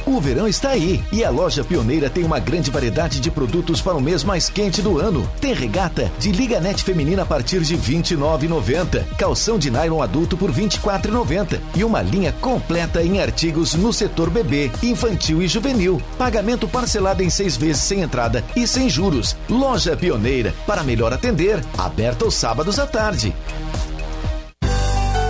O 0.06 0.20
verão 0.20 0.46
está 0.46 0.70
aí 0.70 1.02
e 1.10 1.24
a 1.24 1.30
loja 1.30 1.64
Pioneira 1.64 2.08
tem 2.08 2.22
uma 2.22 2.38
grande 2.38 2.70
variedade 2.70 3.18
de 3.18 3.28
produtos 3.28 3.82
para 3.82 3.96
o 3.96 4.00
mês 4.00 4.22
mais 4.22 4.48
quente 4.48 4.80
do 4.80 5.00
ano. 5.00 5.28
Tem 5.40 5.52
regata 5.52 6.12
de 6.20 6.30
Liga 6.30 6.60
Net 6.60 6.84
feminina 6.84 7.22
a 7.22 7.26
partir 7.26 7.60
de 7.62 7.74
R$ 7.74 7.82
29,90, 7.82 9.04
calção 9.18 9.58
de 9.58 9.68
nylon 9.68 10.00
adulto 10.00 10.36
por 10.36 10.50
R$ 10.50 10.62
24,90 10.62 11.58
e 11.74 11.82
uma 11.82 12.02
linha 12.02 12.32
completa 12.40 13.02
em 13.02 13.20
artigos 13.20 13.74
no 13.74 13.92
setor 13.92 14.30
bebê, 14.30 14.70
infantil 14.80 15.42
e 15.42 15.48
juvenil. 15.48 16.00
Pagamento 16.16 16.68
parcelado 16.68 17.24
em 17.24 17.28
seis 17.28 17.56
vezes 17.56 17.82
sem 17.82 18.02
entrada 18.02 18.44
e 18.54 18.64
sem 18.64 18.88
juros. 18.88 19.36
Loja 19.50 19.96
Pioneira, 19.96 20.54
para 20.68 20.84
melhor 20.84 21.12
atender, 21.12 21.60
aberta 21.76 22.24
aos 22.24 22.34
sábados 22.36 22.78
à 22.78 22.86
tarde. 22.86 23.34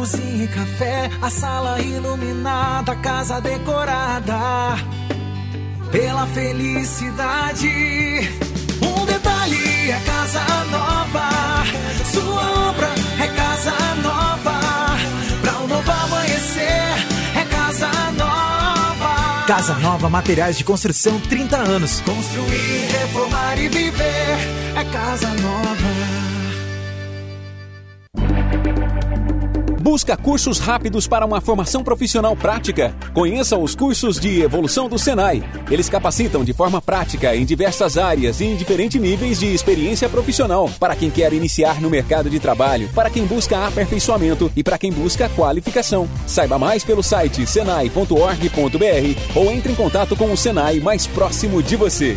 cozinha 0.00 0.44
e 0.44 0.48
café, 0.48 1.10
a 1.20 1.28
sala 1.28 1.78
iluminada, 1.78 2.92
a 2.92 2.96
casa 2.96 3.38
decorada 3.38 4.38
pela 5.92 6.26
felicidade. 6.28 7.68
Um 8.80 9.04
detalhe 9.04 9.90
é 9.90 10.00
casa 10.00 10.42
nova, 10.70 11.28
sua 12.10 12.68
obra 12.70 12.88
é 13.22 13.28
casa 13.28 13.72
nova. 14.02 14.60
Pra 15.42 15.58
um 15.58 15.66
novo 15.66 15.90
amanhecer, 15.90 16.96
é 17.36 17.44
casa 17.50 17.90
nova. 18.16 19.44
Casa 19.46 19.74
Nova 19.74 20.08
Materiais 20.08 20.56
de 20.56 20.64
Construção 20.64 21.20
30 21.20 21.58
anos. 21.58 22.00
Construir, 22.00 22.88
reformar 23.00 23.58
e 23.58 23.68
viver, 23.68 24.38
é 24.76 24.84
casa 24.90 25.28
nova. 25.28 26.19
Busca 29.90 30.16
cursos 30.16 30.60
rápidos 30.60 31.08
para 31.08 31.26
uma 31.26 31.40
formação 31.40 31.82
profissional 31.82 32.36
prática? 32.36 32.94
Conheça 33.12 33.58
os 33.58 33.74
cursos 33.74 34.20
de 34.20 34.40
evolução 34.40 34.88
do 34.88 34.96
Senai. 34.96 35.42
Eles 35.68 35.88
capacitam 35.88 36.44
de 36.44 36.52
forma 36.52 36.80
prática 36.80 37.34
em 37.34 37.44
diversas 37.44 37.98
áreas 37.98 38.40
e 38.40 38.44
em 38.44 38.54
diferentes 38.54 39.02
níveis 39.02 39.40
de 39.40 39.52
experiência 39.52 40.08
profissional 40.08 40.70
para 40.78 40.94
quem 40.94 41.10
quer 41.10 41.32
iniciar 41.32 41.80
no 41.80 41.90
mercado 41.90 42.30
de 42.30 42.38
trabalho, 42.38 42.88
para 42.94 43.10
quem 43.10 43.26
busca 43.26 43.66
aperfeiçoamento 43.66 44.48
e 44.54 44.62
para 44.62 44.78
quem 44.78 44.92
busca 44.92 45.28
qualificação. 45.30 46.08
Saiba 46.24 46.56
mais 46.56 46.84
pelo 46.84 47.02
site 47.02 47.44
senai.org.br 47.44 48.14
ou 49.34 49.50
entre 49.50 49.72
em 49.72 49.74
contato 49.74 50.14
com 50.14 50.32
o 50.32 50.36
Senai 50.36 50.78
mais 50.78 51.08
próximo 51.08 51.60
de 51.60 51.74
você. 51.74 52.16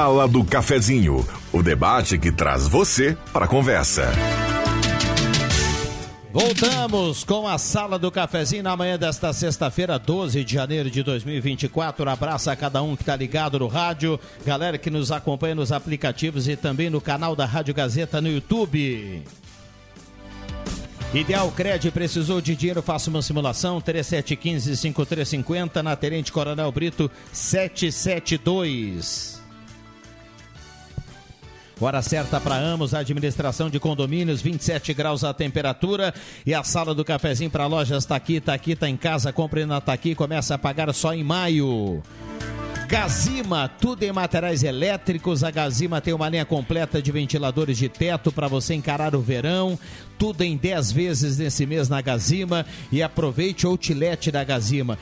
Sala 0.00 0.26
do 0.26 0.42
Cafezinho, 0.42 1.22
O 1.52 1.62
debate 1.62 2.18
que 2.18 2.32
traz 2.32 2.66
você 2.66 3.14
para 3.34 3.44
a 3.44 3.48
conversa. 3.48 4.10
Voltamos 6.32 7.22
com 7.22 7.46
a 7.46 7.58
Sala 7.58 7.98
do 7.98 8.10
Cafezinho 8.10 8.62
na 8.62 8.74
manhã 8.74 8.96
desta 8.96 9.30
sexta-feira, 9.34 9.98
12 9.98 10.42
de 10.42 10.54
janeiro 10.54 10.90
de 10.90 11.02
2024. 11.02 12.08
Abraço 12.08 12.50
a 12.50 12.56
cada 12.56 12.80
um 12.80 12.96
que 12.96 13.02
está 13.02 13.14
ligado 13.14 13.58
no 13.58 13.66
rádio, 13.66 14.18
galera 14.42 14.78
que 14.78 14.88
nos 14.88 15.12
acompanha 15.12 15.54
nos 15.54 15.70
aplicativos 15.70 16.48
e 16.48 16.56
também 16.56 16.88
no 16.88 17.02
canal 17.02 17.36
da 17.36 17.44
Rádio 17.44 17.74
Gazeta 17.74 18.22
no 18.22 18.30
YouTube. 18.30 19.22
Ideal 21.12 21.52
Cred 21.52 21.90
precisou 21.90 22.40
de 22.40 22.56
dinheiro, 22.56 22.80
faça 22.80 23.10
uma 23.10 23.20
simulação, 23.20 23.82
3715-5350 23.82 25.82
na 25.82 25.94
Tenente 25.94 26.32
Coronel 26.32 26.72
Brito 26.72 27.10
772. 27.34 29.39
Hora 31.82 32.02
certa 32.02 32.38
para 32.38 32.56
Amos, 32.56 32.92
administração 32.92 33.70
de 33.70 33.80
condomínios, 33.80 34.42
27 34.42 34.92
graus 34.92 35.24
a 35.24 35.32
temperatura. 35.32 36.12
E 36.44 36.52
a 36.52 36.62
sala 36.62 36.94
do 36.94 37.02
cafezinho 37.02 37.50
para 37.50 37.66
lojas 37.66 38.04
tá 38.04 38.16
aqui, 38.16 38.38
tá 38.38 38.52
aqui, 38.52 38.76
tá 38.76 38.86
em 38.86 38.98
casa, 38.98 39.32
compre 39.32 39.64
na 39.64 39.80
Tá 39.80 39.94
aqui, 39.94 40.14
começa 40.14 40.54
a 40.54 40.58
pagar 40.58 40.92
só 40.92 41.14
em 41.14 41.24
maio. 41.24 42.02
Gazima, 42.86 43.66
tudo 43.80 44.02
em 44.02 44.12
materiais 44.12 44.62
elétricos. 44.62 45.42
A 45.42 45.50
Gazima 45.50 46.00
tem 46.00 46.12
uma 46.12 46.28
linha 46.28 46.44
completa 46.44 47.00
de 47.00 47.10
ventiladores 47.10 47.78
de 47.78 47.88
teto 47.88 48.30
para 48.30 48.46
você 48.46 48.74
encarar 48.74 49.14
o 49.14 49.20
verão. 49.20 49.78
Tudo 50.18 50.42
em 50.42 50.56
10 50.56 50.92
vezes 50.92 51.38
nesse 51.38 51.64
mês 51.64 51.88
na 51.88 52.02
Gazima. 52.02 52.66
E 52.92 53.02
aproveite 53.02 53.66
o 53.66 53.70
outlet 53.70 54.30
da 54.30 54.44
Gazima 54.44 54.98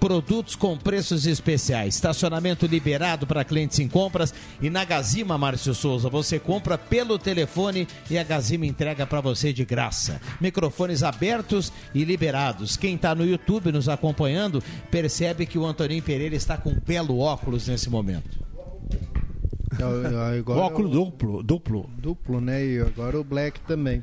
produtos 0.00 0.56
com 0.56 0.76
preços 0.78 1.26
especiais. 1.26 1.94
Estacionamento 1.94 2.66
liberado 2.66 3.26
para 3.26 3.44
clientes 3.44 3.78
em 3.78 3.86
compras. 3.86 4.32
E 4.60 4.70
na 4.70 4.84
Gazima, 4.84 5.36
Márcio 5.36 5.74
Souza, 5.74 6.08
você 6.08 6.38
compra 6.38 6.78
pelo 6.78 7.18
telefone 7.18 7.86
e 8.10 8.16
a 8.18 8.24
Gazima 8.24 8.64
entrega 8.66 9.06
para 9.06 9.20
você 9.20 9.52
de 9.52 9.64
graça. 9.64 10.20
Microfones 10.40 11.02
abertos 11.02 11.70
e 11.94 12.02
liberados. 12.04 12.76
Quem 12.76 12.94
está 12.94 13.14
no 13.14 13.24
YouTube 13.26 13.70
nos 13.70 13.88
acompanhando 13.88 14.62
percebe 14.90 15.44
que 15.44 15.58
o 15.58 15.66
Antoninho 15.66 16.02
Pereira 16.02 16.34
está 16.34 16.56
com 16.56 16.70
um 16.70 16.80
belo 16.80 17.18
óculos 17.18 17.68
nesse 17.68 17.90
momento. 17.90 18.40
Agora 20.38 20.60
óculos 20.60 20.92
eu- 20.94 21.04
duplo, 21.04 21.42
duplo. 21.42 21.90
Duplo, 21.98 22.40
né? 22.40 22.64
E 22.64 22.80
agora 22.80 23.20
o 23.20 23.24
Black 23.24 23.60
também. 23.60 24.02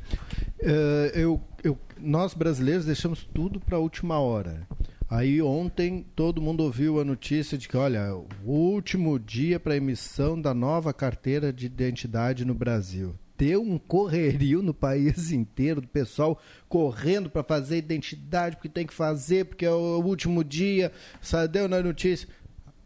Eh, 0.60 1.12
eu, 1.14 1.40
eu, 1.62 1.78
nós 2.00 2.34
brasileiros 2.34 2.84
deixamos 2.84 3.28
tudo 3.34 3.60
para 3.60 3.76
a 3.76 3.80
última 3.80 4.18
hora. 4.18 4.66
Aí 5.10 5.40
ontem 5.40 6.04
todo 6.14 6.42
mundo 6.42 6.62
ouviu 6.62 7.00
a 7.00 7.04
notícia 7.04 7.56
de 7.56 7.66
que, 7.66 7.78
olha, 7.78 8.14
o 8.14 8.52
último 8.52 9.18
dia 9.18 9.58
para 9.58 9.76
emissão 9.76 10.38
da 10.38 10.52
nova 10.52 10.92
carteira 10.92 11.50
de 11.50 11.64
identidade 11.64 12.44
no 12.44 12.54
Brasil. 12.54 13.14
Deu 13.38 13.62
um 13.62 13.78
correrio 13.78 14.62
no 14.62 14.74
país 14.74 15.32
inteiro, 15.32 15.80
do 15.80 15.88
pessoal 15.88 16.38
correndo 16.68 17.30
para 17.30 17.42
fazer 17.42 17.78
identidade, 17.78 18.56
porque 18.56 18.68
tem 18.68 18.86
que 18.86 18.92
fazer, 18.92 19.46
porque 19.46 19.64
é 19.64 19.70
o 19.70 20.02
último 20.02 20.44
dia, 20.44 20.92
sabe, 21.22 21.54
deu 21.54 21.68
na 21.68 21.80
notícia. 21.80 22.28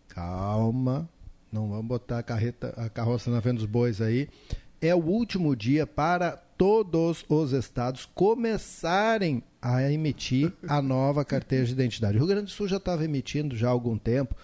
Calma, 0.07 1.09
não 1.51 1.69
vamos 1.71 1.87
botar 1.87 2.21
a, 2.21 2.23
carreta, 2.23 2.73
a 2.77 2.89
carroça 2.89 3.33
na 3.33 3.41
frente 3.41 3.57
dos 3.57 3.67
bois 3.67 4.01
aí. 4.01 4.29
É 4.81 4.95
o 4.95 5.05
último 5.05 5.57
dia 5.57 5.89
para 5.89 6.37
todos 6.37 7.25
os 7.29 7.53
estados 7.53 8.07
começarem 8.15 9.43
a 9.63 9.91
emitir 9.93 10.53
a 10.69 10.83
nova 10.83 11.25
carteira 11.25 11.65
de 11.65 11.71
identidade. 11.73 12.17
O 12.17 12.19
Rio 12.19 12.27
Grande 12.29 12.47
do 12.47 12.51
Sul 12.51 12.67
já 12.69 12.79
estava 12.79 13.05
emitindo 13.05 13.57
já 13.57 13.69
há 13.69 13.71
algum 13.71 13.97
tempo 13.97 14.35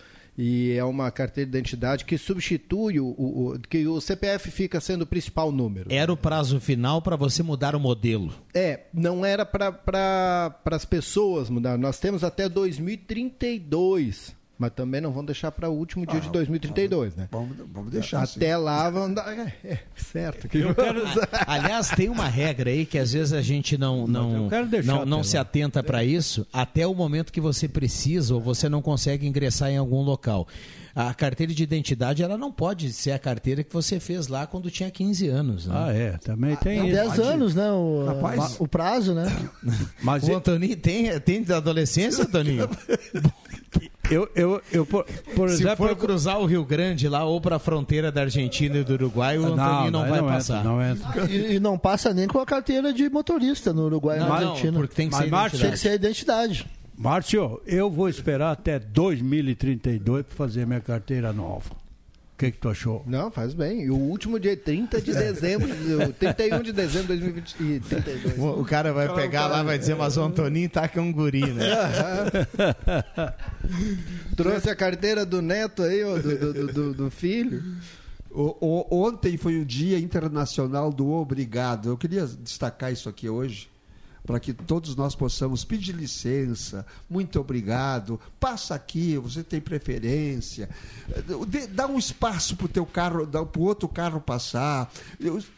e 0.40 0.70
é 0.74 0.84
uma 0.84 1.10
carteira 1.10 1.50
de 1.50 1.58
identidade 1.58 2.04
que 2.04 2.16
substitui 2.16 3.00
o, 3.00 3.06
o- 3.06 3.48
o- 3.54 3.58
que 3.58 3.84
o 3.88 4.00
CPF 4.00 4.48
fica 4.52 4.80
sendo 4.80 5.02
o 5.02 5.06
principal 5.06 5.50
número. 5.50 5.92
Era 5.92 6.12
o 6.12 6.16
prazo 6.16 6.60
final 6.60 7.02
para 7.02 7.16
você 7.16 7.42
mudar 7.42 7.74
o 7.74 7.80
modelo. 7.80 8.32
É, 8.54 8.82
não 8.94 9.24
era 9.24 9.44
para 9.44 9.72
pra, 9.72 10.54
as 10.70 10.84
pessoas 10.84 11.50
mudar. 11.50 11.76
Nós 11.76 11.98
temos 11.98 12.22
até 12.22 12.48
2032, 12.48 14.36
mas 14.58 14.72
também 14.72 15.00
não 15.00 15.10
vamos 15.10 15.26
deixar 15.26 15.52
para 15.52 15.68
o 15.68 15.72
último 15.72 16.04
dia 16.04 16.20
de 16.20 16.28
2032, 16.30 17.14
né? 17.14 17.28
Vamos, 17.30 17.56
vamos 17.72 17.92
deixar. 17.92 18.24
Até 18.24 18.56
lá 18.56 18.90
vamos 18.90 19.14
dar. 19.14 19.32
É, 19.32 19.54
é, 19.64 19.78
certo. 19.96 20.48
Que 20.48 20.58
Eu 20.58 20.74
quero- 20.74 21.02
aliás, 21.46 21.88
tem 21.90 22.08
uma 22.08 22.26
regra 22.26 22.70
aí 22.70 22.84
que 22.84 22.98
às 22.98 23.12
vezes 23.12 23.32
a 23.32 23.40
gente 23.40 23.78
não 23.78 24.06
não 24.06 24.48
não, 24.84 25.06
não 25.06 25.22
se 25.24 25.36
atenta 25.38 25.82
para 25.82 26.02
isso 26.02 26.46
até 26.52 26.86
o 26.86 26.94
momento 26.94 27.32
que 27.32 27.40
você 27.40 27.68
precisa 27.68 28.34
ou 28.34 28.40
você 28.40 28.68
não 28.68 28.82
consegue 28.82 29.26
ingressar 29.26 29.70
em 29.70 29.76
algum 29.76 30.02
local. 30.02 30.48
A 30.94 31.14
carteira 31.14 31.54
de 31.54 31.62
identidade 31.62 32.24
ela 32.24 32.36
não 32.36 32.50
pode 32.50 32.92
ser 32.92 33.12
a 33.12 33.18
carteira 33.20 33.62
que 33.62 33.72
você 33.72 34.00
fez 34.00 34.26
lá 34.26 34.48
quando 34.48 34.68
tinha 34.68 34.90
15 34.90 35.28
anos. 35.28 35.66
Né? 35.66 35.74
Ah, 35.76 35.92
é, 35.92 36.10
também 36.18 36.56
tem 36.56 36.80
Tem 36.80 36.88
isso. 36.88 36.96
10 37.16 37.18
anos, 37.20 37.54
né? 37.54 37.70
O, 37.70 38.04
Rapaz. 38.06 38.56
o 38.58 38.66
prazo, 38.66 39.14
né? 39.14 39.26
Mas 40.02 40.24
o 40.28 40.34
Antoninho 40.34 40.76
tem, 40.76 41.20
tem 41.20 41.44
da 41.44 41.58
adolescência, 41.58 42.24
Antoninho? 42.24 42.68
eu, 44.10 44.28
eu, 44.34 44.62
eu, 44.72 44.86
por, 44.86 45.04
por 45.34 45.48
Se 45.50 45.56
exemplo, 45.62 45.86
for 45.86 45.96
cruzar 45.96 46.38
o 46.40 46.46
Rio 46.46 46.64
Grande 46.64 47.08
lá 47.08 47.24
ou 47.24 47.40
para 47.40 47.56
a 47.56 47.58
fronteira 47.58 48.10
da 48.10 48.22
Argentina 48.22 48.76
e 48.78 48.84
do 48.84 48.94
Uruguai, 48.94 49.38
o 49.38 49.42
Não, 49.42 49.52
Antoninho 49.54 49.90
não, 49.90 50.00
não, 50.02 50.08
vai 50.08 50.18
não 50.20 50.26
entra, 50.26 50.34
passar. 50.34 50.64
não 50.64 50.82
entra. 50.82 51.30
E, 51.30 51.54
e 51.56 51.60
não 51.60 51.78
passa 51.78 52.12
nem 52.14 52.26
com 52.26 52.38
a 52.38 52.46
carteira 52.46 52.92
de 52.92 53.08
motorista 53.10 53.72
no 53.72 53.84
Uruguai 53.86 54.16
e 54.16 54.20
Não, 54.20 54.28
na 54.28 54.40
não, 54.40 54.48
Argentina. 54.50 54.78
porque 54.78 54.94
tem 54.94 55.08
que 55.08 55.14
Mas, 55.14 55.24
ser 55.24 55.30
Márcio, 55.30 55.58
Tem 55.60 55.70
que 55.70 55.76
ser 55.78 55.88
a 55.90 55.94
identidade. 55.94 56.66
Márcio, 56.96 57.60
eu 57.66 57.88
vou 57.90 58.08
esperar 58.08 58.50
até 58.52 58.78
2032 58.78 60.24
para 60.26 60.36
fazer 60.36 60.66
minha 60.66 60.80
carteira 60.80 61.32
nova. 61.32 61.70
O 62.38 62.40
que, 62.40 62.52
que 62.52 62.58
tu 62.58 62.68
achou? 62.68 63.02
Não, 63.04 63.32
faz 63.32 63.52
bem. 63.52 63.82
E 63.82 63.90
o 63.90 63.96
último 63.96 64.38
dia 64.38 64.52
é 64.52 64.56
30 64.56 65.00
de 65.00 65.12
dezembro, 65.12 65.68
o 66.08 66.12
31 66.12 66.62
de 66.62 66.72
dezembro 66.72 67.16
de 67.16 67.32
2032. 67.32 68.38
O, 68.38 68.60
o 68.60 68.64
cara 68.64 68.92
vai 68.92 69.12
pegar 69.12 69.48
lá 69.48 69.60
e 69.60 69.64
vai 69.64 69.76
dizer, 69.76 69.96
mas 69.96 70.16
o 70.16 70.22
Antoninho 70.22 70.70
tá 70.70 70.86
com 70.86 71.00
um 71.00 71.12
guri, 71.12 71.52
né? 71.52 71.64
Trouxe 74.36 74.70
a 74.70 74.76
carteira 74.76 75.26
do 75.26 75.42
neto 75.42 75.82
aí, 75.82 76.04
ó, 76.04 76.16
do, 76.18 76.52
do, 76.52 76.66
do- 76.72 76.94
do 76.94 77.10
filho. 77.10 77.62
O- 78.30 78.56
o- 78.60 79.04
ontem 79.06 79.36
foi 79.36 79.60
o 79.60 79.64
Dia 79.64 79.98
Internacional 79.98 80.92
do 80.92 81.10
Obrigado. 81.10 81.88
Eu 81.88 81.96
queria 81.98 82.26
destacar 82.26 82.92
isso 82.92 83.08
aqui 83.08 83.28
hoje, 83.28 83.68
para 84.28 84.38
que 84.38 84.52
todos 84.52 84.94
nós 84.94 85.14
possamos 85.14 85.64
pedir 85.64 85.92
licença, 85.94 86.84
muito 87.08 87.40
obrigado, 87.40 88.20
passa 88.38 88.74
aqui, 88.74 89.16
você 89.16 89.42
tem 89.42 89.58
preferência, 89.58 90.68
dá 91.70 91.86
um 91.86 91.98
espaço 91.98 92.54
para 92.54 92.66
o 92.66 92.68
teu 92.68 92.84
carro, 92.84 93.26
para 93.26 93.58
o 93.58 93.64
outro 93.64 93.88
carro 93.88 94.20
passar, 94.20 94.92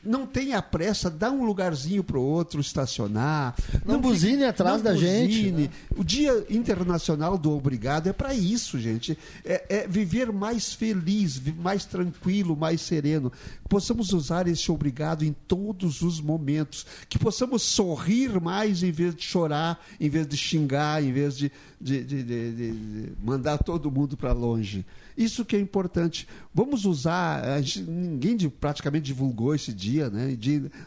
não 0.04 0.24
tenha 0.24 0.62
pressa, 0.62 1.10
dá 1.10 1.32
um 1.32 1.44
lugarzinho 1.44 2.04
para 2.04 2.16
o 2.16 2.22
outro 2.22 2.60
estacionar. 2.60 3.56
Não 3.84 4.00
buzine 4.00 4.34
fique- 4.34 4.44
atrás 4.44 4.76
não 4.76 4.84
da 4.84 4.94
gente, 4.94 5.36
buzine. 5.50 5.62
né? 5.64 5.70
O 5.96 6.04
Dia 6.04 6.46
Internacional 6.48 7.36
do 7.36 7.50
Obrigado 7.50 8.06
é 8.06 8.12
para 8.12 8.32
isso, 8.32 8.78
gente. 8.78 9.18
É, 9.44 9.64
é 9.80 9.88
viver 9.88 10.30
mais 10.32 10.72
feliz, 10.72 11.42
mais 11.56 11.84
tranquilo, 11.84 12.56
mais 12.56 12.80
sereno. 12.82 13.32
Possamos 13.68 14.12
usar 14.12 14.46
esse 14.46 14.70
obrigado 14.70 15.24
em 15.24 15.32
todos 15.32 16.02
os 16.02 16.20
momentos. 16.20 16.86
Que 17.08 17.18
possamos 17.18 17.62
sorrir 17.62 18.40
mais 18.40 18.59
em 18.66 18.90
vez 18.90 19.14
de 19.14 19.22
chorar, 19.22 19.78
em 20.00 20.08
vez 20.08 20.26
de 20.26 20.36
xingar, 20.36 21.02
em 21.02 21.12
vez 21.12 21.36
de, 21.36 21.50
de- 21.80 22.04
de- 22.04 22.22
de- 22.24 23.12
mandar 23.22 23.58
todo 23.58 23.90
mundo 23.90 24.16
para 24.16 24.32
longe. 24.32 24.84
Isso 25.16 25.44
que 25.44 25.54
é 25.56 25.60
importante. 25.60 26.26
Vamos 26.54 26.84
usar. 26.84 27.60
gente- 27.62 27.82
ninguém 27.82 28.36
praticamente 28.48 29.04
divulgou 29.06 29.54
esse 29.54 29.72
dia, 29.72 30.08
né? 30.08 30.36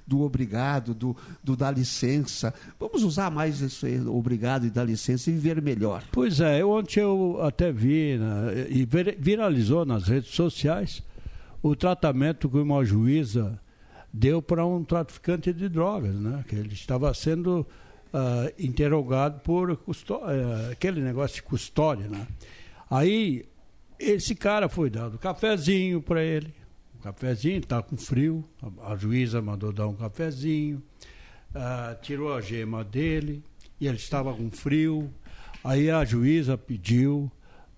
Do 0.08 0.22
obrigado, 0.22 0.94
do, 0.94 1.16
do 1.44 1.56
dar 1.56 1.72
licença. 1.72 2.54
Vamos 2.80 3.04
usar 3.04 3.30
mais 3.30 3.62
esse 3.62 4.00
obrigado 4.08 4.66
e 4.66 4.70
dar 4.72 4.86
licença 4.86 5.30
e 5.30 5.34
viver 5.34 5.62
melhor. 5.62 6.04
Pois 6.12 6.40
é, 6.40 6.62
eu, 6.62 6.72
ontem 6.72 7.00
eu 7.02 7.40
até 7.44 7.72
vi 7.72 8.18
né, 8.18 8.68
e 8.70 8.86
vir- 8.86 9.18
viralizou 9.20 9.86
nas 9.86 10.08
redes 10.08 10.32
sociais 10.34 11.04
o 11.62 11.76
tratamento 11.76 12.50
que 12.50 12.58
uma 12.58 12.84
juíza 12.84 13.60
deu 14.14 14.42
para 14.42 14.64
um 14.64 14.84
traficante 14.84 15.52
de 15.52 15.68
drogas, 15.68 16.14
né? 16.14 16.46
Que 16.48 16.56
ele 16.56 16.74
estava 16.74 17.12
sendo 17.16 17.66
ah, 18.14 18.52
interrogado 18.60 19.40
por 19.40 19.72
eh, 19.72 20.72
aquele 20.72 21.02
negócio 21.02 21.38
de 21.38 21.44
custódia, 21.44 22.08
né? 22.08 22.28
Aí 22.90 23.46
esse 23.98 24.36
cara 24.36 24.70
foi 24.70 24.92
dado 24.92 25.16
um 25.16 25.18
cafezinho 25.18 26.00
para 26.00 26.24
ele, 26.24 26.54
um 26.96 27.02
cafezinho, 27.02 27.58
está 27.58 27.82
com 27.82 27.98
frio, 27.98 28.48
a, 28.62 28.92
a 28.94 28.96
juíza 28.96 29.42
mandou 29.42 29.74
dar 29.74 29.88
um 29.88 29.96
cafezinho, 29.96 30.84
ah, 31.56 31.98
tirou 32.04 32.36
a 32.36 32.40
gema 32.40 32.84
dele 32.84 33.44
e 33.82 33.88
ele 33.88 33.98
estava 33.98 34.32
com 34.32 34.52
frio. 34.52 35.12
Aí 35.64 35.90
a 35.90 36.06
juíza 36.06 36.56
pediu 36.56 37.32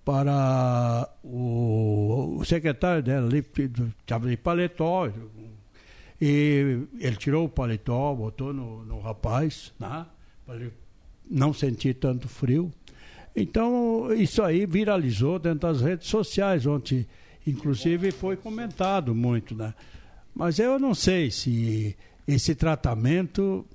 para 0.04 1.10
o, 1.24 2.38
o 2.40 2.46
secretário 2.46 3.02
dela 3.02 3.28
ali, 3.28 3.46
estava 4.00 4.28
de 4.28 4.36
paletó, 4.36 5.10
e 6.20 6.80
ele 7.00 7.16
tirou 7.16 7.46
o 7.46 7.50
paletó, 7.50 8.14
botou 8.14 8.54
no, 8.54 8.86
no 8.86 9.00
rapaz, 9.00 9.74
né, 9.80 10.06
para 10.46 10.56
ele 10.56 10.74
não 11.30 11.54
sentir 11.54 11.96
tanto 11.96 12.28
frio. 12.28 12.72
Então, 13.36 14.14
isso 14.14 14.42
aí 14.42 14.66
viralizou 14.66 15.38
dentro 15.38 15.68
das 15.68 15.82
redes 15.82 16.08
sociais, 16.08 16.66
onde, 16.66 17.06
inclusive, 17.46 18.12
foi 18.12 18.38
comentado 18.38 19.14
muito, 19.14 19.54
né? 19.54 19.74
Mas 20.34 20.58
eu 20.60 20.80
não 20.80 20.94
sei 20.94 21.30
se 21.32 21.96
esse 22.28 22.56
tratamento. 22.56 23.66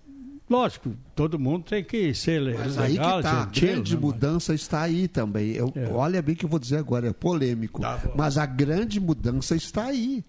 Lógico, 0.48 0.96
todo 1.14 1.38
mundo 1.38 1.64
tem 1.64 1.84
que 1.84 2.12
ser 2.12 2.40
Mas 2.40 2.76
legal, 2.76 2.82
aí 2.84 2.92
que 2.92 3.22
tá, 3.22 3.42
a 3.42 3.44
gentil, 3.44 3.68
grande 3.68 3.94
né? 3.94 4.00
mudança 4.00 4.54
está 4.54 4.82
aí 4.82 5.06
também. 5.06 5.52
Eu, 5.52 5.72
Olha 5.92 6.20
bem 6.20 6.34
o 6.34 6.38
que 6.38 6.44
eu 6.44 6.48
vou 6.48 6.58
dizer 6.58 6.78
agora, 6.78 7.08
é 7.08 7.12
polêmico. 7.12 7.80
mas 8.16 8.36
a 8.36 8.46
grande 8.46 8.98
mudança 8.98 9.54
está 9.54 9.84
aí. 9.84 10.24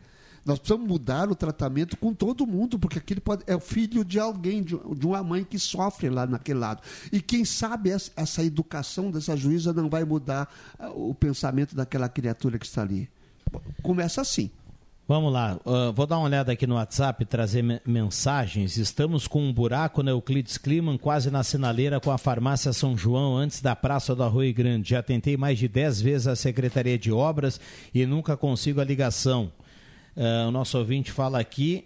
Nós 0.46 0.58
precisamos 0.58 0.88
mudar 0.88 1.30
o 1.30 1.36
tratamento 1.36 1.96
com 1.98 2.14
todo 2.14 2.48
mundo, 2.48 2.80
porque 2.80 2.98
aquele 2.98 3.20
pode, 3.22 3.44
é 3.46 3.56
o 3.56 3.60
filho 3.60 4.04
de 4.04 4.20
alguém, 4.20 4.64
de, 4.64 4.76
de 4.96 5.06
uma 5.06 5.24
mãe 5.24 5.44
que 5.44 5.60
sofre 5.60 6.10
lá 6.10 6.26
naquele 6.26 6.60
lado. 6.60 6.82
E 7.12 7.22
quem 7.22 7.46
sabe 7.46 7.92
essa, 7.92 8.12
essa 8.16 8.44
educação 8.44 9.12
dessa 9.12 9.38
juíza 9.38 9.72
não 9.72 9.90
vai 9.90 10.04
mudar 10.04 10.52
ah, 10.80 10.90
o 10.90 11.14
pensamento 11.14 11.76
daquela 11.76 12.10
criatura 12.10 12.58
que 12.58 12.66
está 12.66 12.82
ali. 12.82 13.08
Começa 13.84 14.22
assim. 14.22 14.50
Vamos 15.08 15.34
lá, 15.34 15.60
uh, 15.66 15.92
vou 15.92 16.08
dar 16.08 16.18
uma 16.18 16.26
olhada 16.26 16.54
aqui 16.54 16.66
no 16.66 16.76
WhatsApp, 16.76 17.26
trazer 17.26 17.62
me- 17.62 17.82
mensagens. 17.86 18.78
Estamos 18.78 19.28
com 19.28 19.44
um 19.44 19.52
buraco 19.52 20.02
na 20.02 20.12
Euclides 20.12 20.58
Kliman, 20.58 20.98
quase 20.98 21.30
na 21.30 21.44
sinaleira 21.44 22.00
com 22.00 22.12
a 22.12 22.18
farmácia 22.18 22.72
São 22.72 22.98
João, 22.98 23.36
antes 23.36 23.62
da 23.62 23.76
Praça 23.76 24.16
do 24.16 24.24
Arroio 24.24 24.54
Grande. 24.54 24.92
Já 24.92 25.04
tentei 25.04 25.36
mais 25.36 25.60
de 25.60 25.68
10 25.68 26.00
vezes 26.02 26.28
a 26.28 26.36
Secretaria 26.36 26.98
de 26.98 27.12
Obras 27.12 27.60
e 27.94 28.06
nunca 28.06 28.38
consigo 28.38 28.80
a 28.80 28.86
ligação. 28.86 29.52
Uh, 30.16 30.48
o 30.48 30.52
nosso 30.52 30.78
ouvinte 30.78 31.12
fala 31.12 31.40
aqui, 31.40 31.86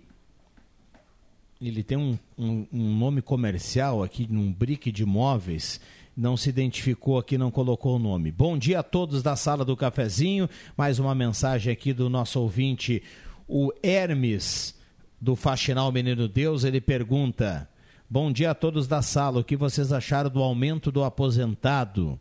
ele 1.61 1.83
tem 1.83 1.97
um, 1.97 2.17
um- 2.37 2.65
um 2.73 2.97
nome 2.97 3.21
comercial 3.21 4.03
aqui, 4.03 4.27
num 4.29 4.51
brick 4.51 4.91
de 4.91 5.03
imóveis, 5.03 5.79
não 6.17 6.35
se 6.35 6.49
identificou 6.49 7.17
aqui, 7.19 7.37
não 7.37 7.51
colocou 7.51 7.97
o 7.97 7.99
nome. 7.99 8.31
Bom 8.31 8.57
dia 8.57 8.79
a 8.79 8.83
todos 8.83 9.21
da 9.21 9.35
sala 9.35 9.63
do 9.63 9.75
cafezinho, 9.77 10.49
mais 10.75 10.97
uma 10.97 11.13
mensagem 11.13 11.71
aqui 11.71 11.93
do 11.93 12.09
nosso 12.09 12.39
ouvinte, 12.39 13.03
o 13.47 13.71
Hermes, 13.83 14.73
do 15.21 15.35
Faxinal 15.35 15.91
Menino 15.91 16.27
Deus, 16.27 16.63
ele 16.63 16.81
pergunta, 16.81 17.69
bom 18.09 18.31
dia 18.31 18.51
a 18.51 18.55
todos 18.55 18.87
da 18.87 19.01
sala, 19.01 19.39
o 19.41 19.43
que 19.43 19.55
vocês 19.55 19.91
acharam 19.91 20.29
do 20.29 20.41
aumento 20.41 20.91
do 20.91 21.03
aposentado? 21.03 22.19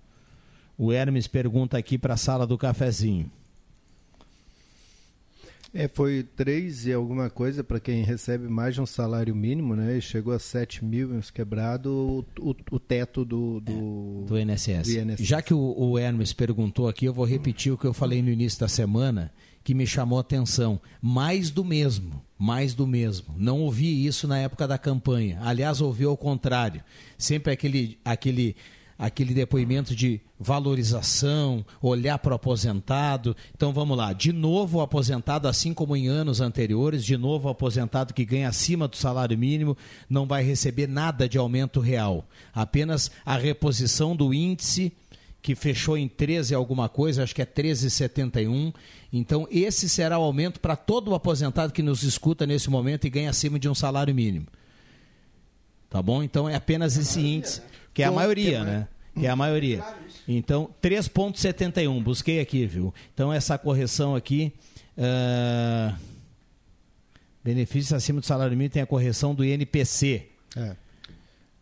O 0.77 0.93
Hermes 0.93 1.27
pergunta 1.27 1.79
aqui 1.79 1.97
para 1.97 2.15
a 2.15 2.19
sala 2.19 2.47
do 2.47 2.59
cafezinho. 2.59 3.31
É, 5.75 5.89
foi 5.89 6.23
três 6.23 6.87
e 6.87 6.93
alguma 6.93 7.29
coisa 7.29 7.65
para 7.65 7.81
quem 7.81 8.05
recebe 8.05 8.47
mais 8.47 8.77
de 8.77 8.81
um 8.81 8.87
salário 8.87 9.35
mínimo, 9.35 9.75
né? 9.75 9.99
E 9.99 10.01
chegou 10.01 10.33
a 10.33 10.39
7 10.39 10.85
mil 10.85 11.11
uns 11.11 11.33
quebrado 11.33 11.91
o, 11.91 12.51
o, 12.51 12.55
o 12.71 12.79
teto 12.79 13.25
do, 13.25 13.59
do, 13.61 14.25
do 14.25 14.39
INSS. 14.39 14.87
do 14.87 15.01
INSS. 15.01 15.27
Já 15.27 15.43
que 15.43 15.53
o, 15.53 15.75
o 15.77 15.99
Hermes 15.99 16.33
perguntou 16.33 16.87
aqui, 16.87 17.07
eu 17.07 17.13
vou 17.13 17.25
repetir 17.25 17.73
o 17.73 17.77
que 17.77 17.87
eu 17.87 17.93
falei 17.93 18.23
no 18.23 18.31
início 18.31 18.61
da 18.61 18.69
semana, 18.69 19.33
que 19.65 19.75
me 19.75 19.85
chamou 19.85 20.19
a 20.19 20.21
atenção. 20.21 20.81
Mais 21.03 21.51
do 21.51 21.65
mesmo, 21.65 22.23
mais 22.39 22.73
do 22.73 22.87
mesmo. 22.87 23.35
Não 23.37 23.63
ouvi 23.63 24.07
isso 24.07 24.29
na 24.29 24.39
época 24.39 24.69
da 24.69 24.79
campanha. 24.79 25.41
Aliás, 25.43 25.81
ouvi 25.81 26.05
ao 26.05 26.17
contrário. 26.17 26.85
Sempre 27.19 27.53
aquele, 27.53 27.99
aquele, 28.05 28.55
aquele 28.99 29.35
depoimento 29.35 29.95
de 29.95 30.21
valorização, 30.39 31.65
olhar 31.81 32.19
para 32.19 32.33
o 32.33 32.37
aposentado. 32.37 33.37
Então 33.55 33.73
vamos 33.73 33.97
lá. 33.97 34.13
De 34.13 34.33
novo 34.33 34.79
o 34.79 34.81
aposentado, 34.81 35.49
assim 35.49 35.75
como 35.75 35.97
em 35.97 36.09
anos 36.09 36.41
anteriores, 36.41 37.05
de 37.05 37.17
novo 37.17 37.49
o 37.49 37.51
aposentado 37.51 38.15
que 38.15 38.25
ganha 38.25 38.49
acima 38.49 38.87
do 38.87 38.97
salário 38.97 39.37
mínimo 39.37 39.77
não 40.09 40.27
vai 40.27 40.43
receber 40.43 40.87
nada 40.87 41.29
de 41.29 41.39
aumento 41.39 41.81
real. 41.81 42.27
Apenas 42.53 43.11
a 43.25 43.37
reposição 43.37 44.15
do 44.15 44.33
índice 44.33 44.93
que 45.45 45.55
fechou 45.55 45.99
em 45.99 46.09
13 46.09 46.55
alguma 46.55 46.89
coisa, 46.89 47.23
acho 47.23 47.35
que 47.35 47.43
é 47.43 47.45
13,71. 47.45 48.73
Então, 49.13 49.47
esse 49.51 49.91
será 49.91 50.19
o 50.19 50.23
aumento 50.23 50.59
para 50.59 50.75
todo 50.75 51.11
o 51.11 51.15
aposentado 51.15 51.71
que 51.71 51.83
nos 51.83 52.03
escuta 52.03 52.47
nesse 52.47 52.71
momento 52.71 53.07
e 53.07 53.11
ganha 53.11 53.29
acima 53.29 53.59
de 53.59 53.69
um 53.69 53.75
salário 53.75 54.15
mínimo. 54.15 54.47
Tá 55.91 56.01
bom? 56.01 56.23
Então, 56.23 56.49
é 56.49 56.55
apenas 56.55 56.97
esse 56.97 57.21
índice, 57.21 57.61
que 57.95 58.03
é 58.03 58.07
a 58.07 58.13
maioria, 58.13 58.59
tem- 58.59 58.65
né? 58.67 58.89
Que 59.19 59.27
é 59.27 59.31
a 59.31 59.37
maioria. 59.37 59.83
Então, 60.27 60.69
3,71, 60.83 62.03
busquei 62.03 62.41
aqui, 62.41 62.67
viu? 62.67 62.93
Então, 63.15 63.33
essa 63.33 63.57
correção 63.57 64.15
aqui. 64.17 64.53
ah, 64.99 65.95
benefícios 67.43 67.93
acima 67.93 68.21
do 68.21 68.27
salário 68.27 68.57
mínimo 68.57 68.73
tem 68.73 68.83
a 68.83 68.87
correção 68.87 69.35
do 69.35 69.45
INPC. 69.45 70.27
É. 70.57 70.77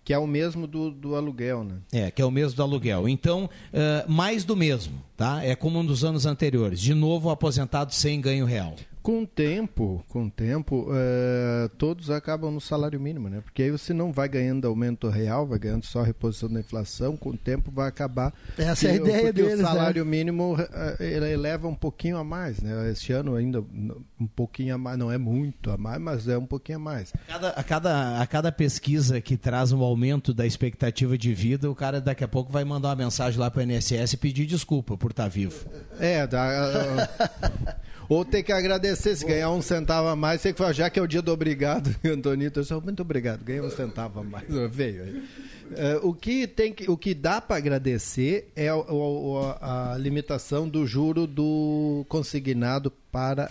Que 0.05 0.13
é 0.13 0.19
o 0.19 0.27
mesmo 0.27 0.67
do, 0.67 0.91
do 0.91 1.15
aluguel, 1.15 1.63
né? 1.65 1.75
É, 1.93 2.11
que 2.11 2.21
é 2.21 2.25
o 2.25 2.31
mesmo 2.31 2.57
do 2.57 2.63
aluguel. 2.63 3.09
Então, 3.09 3.49
eh, 3.73 4.05
mais 4.09 4.43
do 4.45 4.57
mesmo, 4.57 5.01
tá? 5.17 5.45
É 5.45 5.55
como 5.55 5.83
dos 5.85 6.05
anos 6.05 6.27
anteriores. 6.27 6.81
De 6.81 6.93
novo, 6.93 7.31
aposentado 7.31 7.95
sem 7.95 8.21
ganho 8.21 8.45
real. 8.45 8.75
Com 9.03 9.23
o 9.23 9.27
tempo, 9.27 10.05
com 10.09 10.27
o 10.27 10.31
tempo, 10.31 10.87
eh, 10.93 11.69
todos 11.77 12.09
acabam 12.09 12.53
no 12.53 12.61
salário 12.61 13.01
mínimo, 13.01 13.29
né? 13.29 13.41
Porque 13.41 13.65
aí 13.65 13.71
você 13.73 13.93
não 13.93 14.13
vai 14.13 14.29
ganhando 14.29 14.69
aumento 14.69 15.09
real, 15.09 15.45
vai 15.45 15.59
ganhando 15.59 15.85
só 15.85 16.03
reposição 16.03 16.49
da 16.49 16.61
inflação, 16.61 17.17
com 17.17 17.31
o 17.31 17.37
tempo 17.37 17.69
vai 17.73 17.89
acabar. 17.89 18.33
Essa 18.57 18.87
é 18.87 18.91
a 18.93 18.95
ideia 18.95 19.19
porque 19.25 19.33
deles, 19.33 19.55
o 19.55 19.57
né? 19.57 19.63
salário 19.65 20.07
mínimo 20.07 20.57
eh, 20.59 20.97
ele 21.01 21.33
eleva 21.33 21.67
um 21.67 21.75
pouquinho 21.75 22.17
a 22.17 22.23
mais, 22.23 22.61
né? 22.61 22.91
Este 22.93 23.13
ano 23.13 23.35
ainda 23.35 23.61
um 23.61 24.27
pouquinho 24.37 24.77
a 24.77 24.79
mais, 24.79 24.97
não 24.97 25.11
é 25.11 25.19
muito 25.19 25.71
a 25.73 25.77
mais, 25.77 26.01
mas 26.01 26.29
é 26.29 26.39
um 26.39 26.47
pouquinho 26.47 26.79
a 26.79 26.81
mais. 26.83 27.13
Cada- 27.27 27.49
a, 27.51 27.63
cada, 27.65 28.21
a 28.23 28.27
cada 28.29 28.53
pesquisa 28.53 29.21
que 29.21 29.37
traz 29.37 29.73
um 29.73 29.83
aumento 29.83 30.33
da 30.33 30.47
expectativa 30.47 31.19
de 31.19 31.35
vida, 31.35 31.69
o 31.69 31.75
cara 31.75 32.01
daqui 32.01 32.23
a 32.23 32.29
pouco 32.29 32.53
vai 32.53 32.65
mandar 32.65 32.91
uma 32.91 32.97
mensagem 32.97 33.41
lá 33.41 33.51
para 33.51 33.61
o 33.61 33.63
INSS 33.65 34.13
e 34.13 34.17
pedir 34.17 34.47
desculpa 34.47 34.97
por 34.97 35.11
estar 35.11 35.27
vivo. 35.27 35.67
É, 35.99 36.25
dá, 36.25 37.09
ou 38.09 38.25
ter 38.25 38.43
que 38.43 38.53
agradecer, 38.53 39.17
se 39.17 39.25
ganhar 39.27 39.51
um 39.51 39.63
centavo 39.63 40.09
a 40.09 40.17
mais, 40.17 40.43
tem 40.43 40.53
que 40.53 40.59
falar, 40.59 40.73
já 40.73 40.91
que 40.91 40.99
é 40.99 41.03
o 41.03 41.07
dia 41.07 41.23
do 41.23 41.33
obrigado, 41.33 41.95
Antonito, 42.05 42.61
eu 42.61 42.65
sou 42.65 42.81
muito 42.81 43.01
obrigado, 43.03 43.43
ganhei 43.45 43.61
um 43.63 43.71
centavo 43.71 44.21
a 44.21 44.23
mais, 44.25 44.47
veio. 44.71 45.23
É, 45.75 45.97
o, 46.03 46.13
que 46.13 46.47
tem 46.47 46.73
que, 46.73 46.91
o 46.91 46.97
que 46.99 47.15
dá 47.15 47.41
para 47.41 47.57
agradecer 47.57 48.51
é 48.55 48.73
o- 48.75 48.85
o- 48.91 49.57
a 49.61 49.97
limitação 49.99 50.69
do 50.69 50.87
juro 50.87 51.27
do 51.27 52.05
consignado 52.09 52.91
para, 53.11 53.51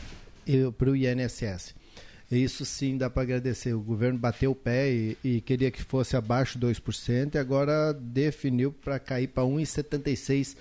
para 0.77 0.89
o 0.91 0.95
INSS. 0.95 1.73
Isso 2.31 2.63
sim 2.63 2.95
dá 2.97 3.09
para 3.09 3.23
agradecer. 3.23 3.73
O 3.73 3.81
governo 3.81 4.17
bateu 4.17 4.51
o 4.51 4.55
pé 4.55 4.89
e, 4.89 5.17
e 5.21 5.41
queria 5.41 5.69
que 5.69 5.81
fosse 5.83 6.15
abaixo 6.15 6.57
de 6.57 6.65
2% 6.65 7.35
e 7.35 7.37
agora 7.37 7.91
definiu 7.93 8.71
para 8.71 8.97
cair 8.99 9.27
para 9.27 9.43
1,76%. 9.43 10.55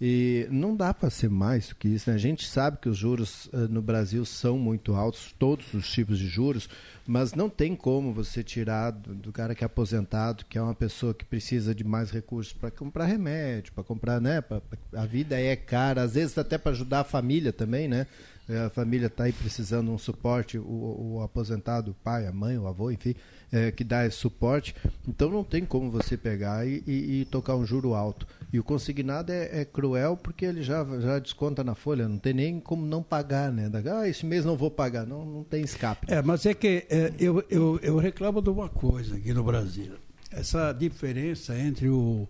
E 0.00 0.46
não 0.50 0.74
dá 0.76 0.92
para 0.92 1.08
ser 1.08 1.30
mais 1.30 1.68
do 1.68 1.76
que 1.76 1.88
isso. 1.88 2.10
Né? 2.10 2.16
A 2.16 2.18
gente 2.18 2.46
sabe 2.48 2.78
que 2.78 2.88
os 2.88 2.96
juros 2.98 3.48
eh, 3.52 3.56
no 3.70 3.80
Brasil 3.80 4.24
são 4.24 4.58
muito 4.58 4.92
altos, 4.94 5.32
todos 5.38 5.72
os 5.72 5.88
tipos 5.90 6.18
de 6.18 6.26
juros, 6.26 6.68
mas 7.06 7.32
não 7.32 7.48
tem 7.48 7.76
como 7.76 8.12
você 8.12 8.42
tirar 8.42 8.90
do, 8.90 9.14
do 9.14 9.32
cara 9.32 9.54
que 9.54 9.62
é 9.62 9.66
aposentado, 9.66 10.44
que 10.46 10.58
é 10.58 10.62
uma 10.62 10.74
pessoa 10.74 11.14
que 11.14 11.24
precisa 11.24 11.74
de 11.74 11.84
mais 11.84 12.10
recursos 12.10 12.52
para 12.52 12.70
comprar 12.72 13.04
remédio, 13.06 13.72
para 13.72 13.84
comprar, 13.84 14.20
né? 14.20 14.40
pra- 14.40 14.60
pra- 14.60 14.78
a 15.00 15.06
vida 15.06 15.40
é 15.40 15.54
cara, 15.54 16.02
às 16.02 16.14
vezes 16.14 16.36
até 16.36 16.58
para 16.58 16.72
ajudar 16.72 17.00
a 17.00 17.04
família 17.04 17.52
também, 17.52 17.86
né? 17.88 18.06
Eh, 18.48 18.58
A 18.66 18.70
família 18.70 19.06
está 19.06 19.24
aí 19.24 19.32
precisando 19.32 19.86
de 19.86 19.92
um 19.92 19.98
suporte, 19.98 20.58
o, 20.58 21.14
o 21.18 21.22
aposentado, 21.22 21.92
o 21.92 21.94
pai, 21.94 22.26
a 22.26 22.32
mãe, 22.32 22.58
o 22.58 22.66
avô, 22.66 22.90
enfim, 22.90 23.14
eh, 23.56 23.70
que 23.70 23.84
dá 23.84 24.04
esse 24.04 24.16
suporte. 24.16 24.74
Então 25.06 25.30
não 25.30 25.44
tem 25.44 25.64
como 25.64 25.90
você 25.90 26.16
pegar 26.16 26.66
e, 26.66 26.82
e- 26.86 27.20
e 27.20 27.24
tocar 27.26 27.54
um 27.56 27.64
juro 27.64 27.94
alto. 27.94 28.26
E 28.52 28.58
o 28.58 28.64
consignado 28.64 29.30
é, 29.32 29.60
é 29.60 29.64
cruel 29.64 30.16
porque 30.16 30.44
ele 30.44 30.62
já, 30.62 30.84
já 31.00 31.18
desconta 31.18 31.62
na 31.62 31.74
folha, 31.74 32.08
não 32.08 32.18
tem 32.18 32.32
nem 32.32 32.60
como 32.60 32.84
não 32.86 33.02
pagar, 33.02 33.52
né? 33.52 33.70
Ah, 33.92 34.08
esse 34.08 34.24
mês 34.26 34.44
não 34.44 34.56
vou 34.56 34.70
pagar, 34.70 35.06
não, 35.06 35.24
não 35.24 35.44
tem 35.44 35.62
escape. 35.62 36.06
É, 36.12 36.20
mas 36.22 36.44
é 36.46 36.54
que 36.54 36.86
é, 36.90 37.12
eu, 37.18 37.44
eu, 37.50 37.78
eu 37.82 37.96
reclamo 37.98 38.40
de 38.42 38.50
uma 38.50 38.68
coisa 38.68 39.16
aqui 39.16 39.32
no 39.32 39.42
Brasil. 39.44 39.94
Essa 40.30 40.72
diferença 40.72 41.56
entre 41.58 41.88
o, 41.88 42.28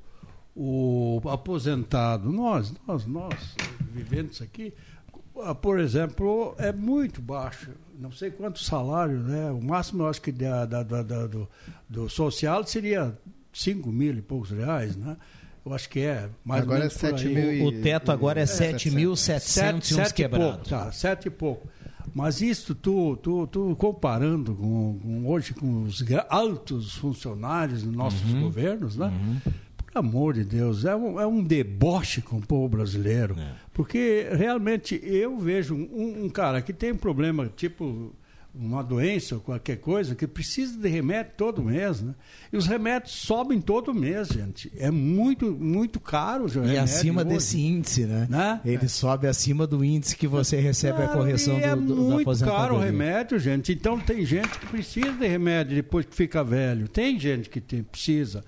o 0.55 1.21
aposentado, 1.29 2.31
nós, 2.33 2.73
nós, 2.87 3.07
nós, 3.07 3.55
vivendo 3.93 4.31
isso 4.33 4.43
aqui, 4.45 4.73
por 5.61 5.79
exemplo, 5.81 6.55
é 6.59 6.73
muito 6.73 7.21
baixo. 7.21 7.71
Não 7.99 8.11
sei 8.13 8.31
quanto 8.31 8.59
salário, 8.63 9.19
né? 9.19 9.51
O 9.51 9.63
máximo, 9.63 10.03
eu 10.03 10.09
acho 10.09 10.21
que 10.21 10.33
da, 10.33 10.65
da- 10.67 10.83
da- 10.83 11.03
da- 11.03 11.27
do, 11.27 11.49
do 11.89 12.09
social 12.09 12.65
seria 12.67 13.17
5 13.53 13.91
mil 13.91 14.15
e 14.17 14.23
poucos 14.23 14.51
reais, 14.51 14.97
né? 14.97 15.17
Eu 15.65 15.73
acho 15.73 15.89
que 15.89 16.01
é. 16.01 16.29
Mais 16.45 16.63
Agora 16.63 16.79
ou 16.79 16.81
menos 16.85 16.97
é 17.05 17.11
por 17.11 17.19
7 17.19 17.29
aí. 17.29 17.35
mil 17.35 17.53
e- 17.53 17.67
O 17.79 17.83
teto 17.83 18.13
agora 18.13 18.41
é 18.41 18.47
Sete- 18.47 18.91
7.700 18.91 19.73
e 19.73 19.77
uns 19.77 19.87
sete 19.97 20.11
e 20.11 20.15
quebrados. 20.15 20.49
pouco, 20.57 20.69
tá, 20.69 20.93
sete 20.93 21.27
e 21.29 21.31
pouco. 21.31 21.69
Mas 22.15 22.41
isso 22.43 22.75
tu, 22.75 23.17
tu, 23.17 23.47
tu 23.47 23.75
comparando 23.77 24.55
com, 24.55 24.99
com 25.03 25.27
hoje 25.27 25.53
com 25.55 25.83
os 25.85 26.05
altos 26.29 26.95
funcionários 26.97 27.83
dos 27.83 27.93
nossos 27.95 28.31
Uhum. 28.31 28.43
governos, 28.43 28.97
né? 28.97 29.11
Por 29.95 29.99
amor 30.01 30.35
de 30.35 30.45
Deus, 30.45 30.85
é 30.85 30.95
um, 30.95 31.21
é 31.21 31.27
um 31.27 31.43
deboche 31.43 32.21
com 32.21 32.37
o 32.37 32.43
povo 32.47 32.69
brasileiro. 32.77 33.37
É. 33.39 33.53
Porque 33.73 34.27
realmente 34.33 35.01
eu 35.03 35.39
vejo 35.39 35.75
um, 35.75 36.25
um 36.25 36.29
cara 36.29 36.61
que 36.61 36.73
tem 36.73 36.93
um 36.93 36.97
problema, 36.97 37.51
tipo 37.57 38.13
uma 38.57 38.85
doença 38.85 39.35
ou 39.35 39.41
qualquer 39.41 39.79
coisa 39.79 40.15
que 40.15 40.29
precisa 40.29 40.79
de 40.79 40.89
remédio 40.89 41.33
todo 41.37 41.61
mês, 41.61 42.01
né? 42.01 42.15
E 42.53 42.57
os 42.57 42.69
remédios 42.69 43.13
sobem 43.13 43.61
todo 43.61 43.93
mês, 43.93 44.29
gente. 44.29 44.71
É 44.79 44.93
muito, 44.93 45.51
muito 45.51 45.99
caro 45.99 46.45
os 46.45 46.55
E 46.55 46.79
acima 46.79 47.23
hoje. 47.23 47.31
desse 47.35 47.61
índice, 47.61 48.05
né? 48.07 48.29
Né? 48.31 48.61
Ele 48.65 48.89
sobe 48.89 49.27
acima 49.27 49.67
do 49.67 49.85
índice 49.85 50.17
que 50.17 50.29
você 50.29 50.61
recebe 50.61 51.03
a 51.03 51.09
correção 51.09 51.59
e 51.59 51.65
é 51.65 51.75
do, 51.75 51.83
do, 51.83 51.95
da 51.97 52.01
muito 52.01 52.21
aposentadoria. 52.23 52.63
caro 52.69 52.77
o 52.77 52.81
remédio, 52.81 53.41
gente. 53.41 53.73
Então 53.73 53.99
tem 53.99 54.25
gente 54.25 54.57
que 54.57 54.67
precisa 54.67 55.11
de 55.11 55.27
remédio 55.27 55.75
depois 55.75 56.07
que 56.07 56.15
fica 56.15 56.45
velho. 56.45 56.87
Tem 56.87 57.19
gente 57.19 57.51
que 57.51 57.61
tem- 57.61 57.83
precisa. 57.83 58.45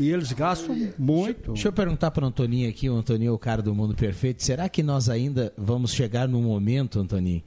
E 0.00 0.10
eles 0.10 0.32
gastam 0.32 0.74
muito. 0.98 1.52
Deixa 1.52 1.68
eu 1.68 1.72
perguntar 1.74 2.10
para 2.10 2.24
o 2.24 2.28
Antoninho 2.28 2.70
aqui, 2.70 2.88
o 2.88 2.96
Antoninho 2.96 3.28
é 3.28 3.34
o 3.34 3.38
cara 3.38 3.60
do 3.60 3.74
mundo 3.74 3.94
perfeito. 3.94 4.42
Será 4.42 4.66
que 4.66 4.82
nós 4.82 5.10
ainda 5.10 5.52
vamos 5.58 5.92
chegar 5.92 6.26
num 6.26 6.40
momento, 6.40 6.98
Antoninho, 6.98 7.42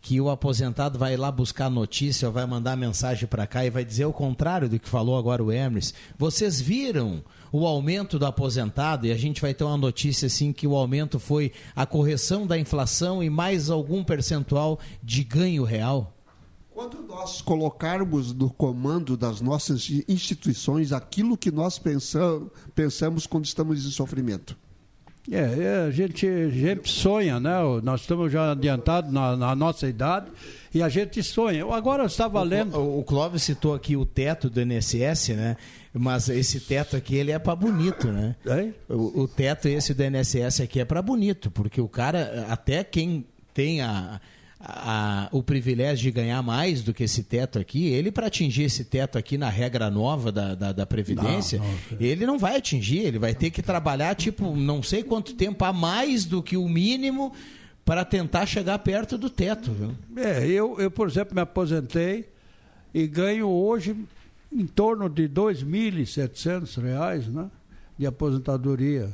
que 0.00 0.20
o 0.20 0.28
aposentado 0.28 0.98
vai 0.98 1.16
lá 1.16 1.30
buscar 1.30 1.70
notícia 1.70 2.26
ou 2.26 2.34
vai 2.34 2.44
mandar 2.44 2.76
mensagem 2.76 3.28
para 3.28 3.46
cá 3.46 3.64
e 3.64 3.70
vai 3.70 3.84
dizer 3.84 4.04
o 4.04 4.12
contrário 4.12 4.68
do 4.68 4.80
que 4.80 4.88
falou 4.88 5.16
agora 5.16 5.44
o 5.44 5.52
Emers? 5.52 5.94
Vocês 6.18 6.60
viram 6.60 7.22
o 7.52 7.64
aumento 7.68 8.18
do 8.18 8.26
aposentado 8.26 9.06
e 9.06 9.12
a 9.12 9.16
gente 9.16 9.40
vai 9.40 9.54
ter 9.54 9.62
uma 9.62 9.76
notícia 9.76 10.26
assim 10.26 10.52
que 10.52 10.66
o 10.66 10.74
aumento 10.74 11.20
foi 11.20 11.52
a 11.76 11.86
correção 11.86 12.48
da 12.48 12.58
inflação 12.58 13.22
e 13.22 13.30
mais 13.30 13.70
algum 13.70 14.02
percentual 14.02 14.80
de 15.00 15.22
ganho 15.22 15.62
real? 15.62 16.12
Quando 16.74 17.02
nós 17.02 17.42
colocarmos 17.42 18.32
no 18.32 18.50
comando 18.50 19.16
das 19.16 19.40
nossas 19.40 19.90
instituições 20.08 20.92
aquilo 20.92 21.36
que 21.36 21.50
nós 21.50 21.78
pensam, 21.78 22.50
pensamos 22.74 23.26
quando 23.26 23.44
estamos 23.44 23.84
em 23.84 23.90
sofrimento. 23.90 24.56
É, 25.30 25.36
é, 25.36 25.84
a, 25.86 25.90
gente, 25.90 26.26
a 26.26 26.48
gente 26.48 26.90
sonha, 26.90 27.38
né? 27.38 27.52
Nós 27.82 28.00
estamos 28.00 28.32
já 28.32 28.52
adiantados 28.52 29.12
na, 29.12 29.36
na 29.36 29.54
nossa 29.54 29.86
idade 29.86 30.26
e 30.74 30.82
a 30.82 30.88
gente 30.88 31.22
sonha. 31.22 31.60
Eu 31.60 31.72
agora 31.72 32.04
estava 32.06 32.42
lendo. 32.42 32.76
O, 32.76 33.00
o 33.00 33.04
Clóvis 33.04 33.44
citou 33.44 33.72
aqui 33.72 33.96
o 33.96 34.04
teto 34.04 34.50
do 34.50 34.60
INSS, 34.60 35.28
né? 35.36 35.56
Mas 35.94 36.28
esse 36.28 36.58
teto 36.58 36.96
aqui 36.96 37.14
ele 37.14 37.30
é 37.30 37.38
para 37.38 37.54
bonito, 37.54 38.08
né? 38.08 38.34
O, 38.88 39.22
o 39.22 39.28
teto 39.28 39.68
esse 39.68 39.94
do 39.94 40.02
INSS 40.02 40.60
aqui 40.62 40.80
é 40.80 40.84
para 40.84 41.00
bonito, 41.00 41.50
porque 41.52 41.80
o 41.80 41.88
cara, 41.88 42.46
até 42.48 42.82
quem 42.82 43.24
tem 43.54 43.80
a, 43.80 44.20
a- 44.64 45.28
o 45.32 45.42
privilégio 45.42 46.04
de 46.04 46.10
ganhar 46.10 46.42
mais 46.42 46.82
do 46.82 46.94
que 46.94 47.04
esse 47.04 47.22
teto 47.24 47.58
aqui, 47.58 47.88
ele 47.88 48.10
para 48.12 48.28
atingir 48.28 48.62
esse 48.64 48.84
teto 48.84 49.18
aqui 49.18 49.36
na 49.36 49.48
regra 49.48 49.90
nova 49.90 50.30
da, 50.30 50.54
da, 50.54 50.72
da 50.72 50.86
Previdência, 50.86 51.58
Não, 51.58 51.98
ele 52.00 52.24
não 52.26 52.38
vai 52.38 52.56
atingir, 52.56 52.98
ele 53.00 53.18
vai 53.18 53.34
ter 53.34 53.50
que 53.50 53.60
trabalhar 53.62 54.14
tipo 54.14 54.54
não 54.56 54.82
sei 54.82 55.02
quanto 55.02 55.34
tempo 55.34 55.64
a 55.64 55.72
mais 55.72 56.24
do 56.24 56.42
que 56.42 56.56
o 56.56 56.68
mínimo 56.68 57.32
para 57.84 58.04
tentar 58.04 58.46
chegar 58.46 58.78
perto 58.78 59.18
do 59.18 59.28
teto, 59.28 59.72
viu? 59.72 59.92
É, 60.16 60.46
eu, 60.46 60.78
eu, 60.80 60.90
por 60.90 61.08
exemplo, 61.08 61.34
me 61.34 61.40
aposentei 61.40 62.28
e 62.94 63.06
ganho 63.08 63.48
hoje 63.48 63.96
em 64.52 64.66
torno 64.66 65.08
de 65.08 65.26
2.700 65.28 66.80
reais, 66.80 67.26
né? 67.26 67.46
De 67.98 68.06
aposentadoria. 68.06 69.10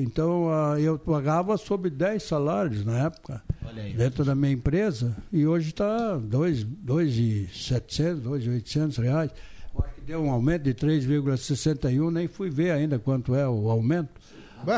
Então, 0.00 0.48
ah, 0.50 0.80
eu 0.80 0.96
pagava 0.98 1.56
sobre 1.56 1.90
10 1.90 2.22
salários 2.22 2.84
na 2.84 3.06
época, 3.06 3.42
Olha 3.66 3.82
aí. 3.82 3.92
dentro 3.94 4.24
da 4.24 4.34
minha 4.34 4.52
empresa, 4.52 5.16
e 5.32 5.44
hoje 5.44 5.70
está 5.70 6.14
R$ 6.14 6.22
2.700, 6.30 8.20
2.800 8.22 9.02
reais. 9.02 9.30
Eu 9.74 9.84
acho 9.84 9.94
que 9.94 10.00
deu 10.02 10.22
um 10.22 10.30
aumento 10.30 10.62
de 10.62 10.74
3,61, 10.74 12.10
nem 12.12 12.28
fui 12.28 12.48
ver 12.50 12.70
ainda 12.70 12.98
quanto 12.98 13.34
é 13.34 13.48
o 13.48 13.68
aumento. 13.70 14.10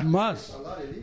Mas, 0.05 0.55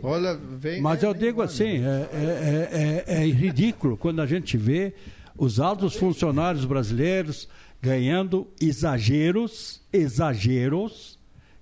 Olha, 0.04 0.36
vem. 0.36 0.82
mas 0.82 1.02
eu 1.02 1.14
digo 1.14 1.42
assim, 1.42 1.84
é, 1.84 2.10
é- 2.14 3.04
é- 3.08 3.24
é 3.24 3.26
ridículo 3.28 3.98
quando 3.98 4.22
a 4.22 4.26
gente 4.28 4.56
vê 4.56 4.94
os 5.38 5.60
altos 5.60 5.96
funcionários 5.96 6.64
brasileiros 6.66 7.48
ganhando 7.82 8.48
exageros, 8.62 9.82
exageros, 9.92 11.18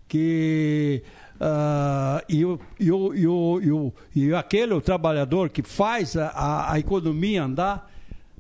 que 0.10 1.03
ah, 1.40 2.24
e, 2.30 2.45
o, 2.45 2.60
e, 2.80 2.91
o, 2.91 3.14
e, 3.14 3.28
o, 3.28 3.94
e, 4.16 4.34
aquele 4.34 4.74
o 4.74 4.82
trabalhador 4.82 5.49
que 5.49 5.62
faz 5.62 6.16
a, 6.16 6.72
a, 6.72 6.80
economia 6.80 7.44
andar 7.44 7.91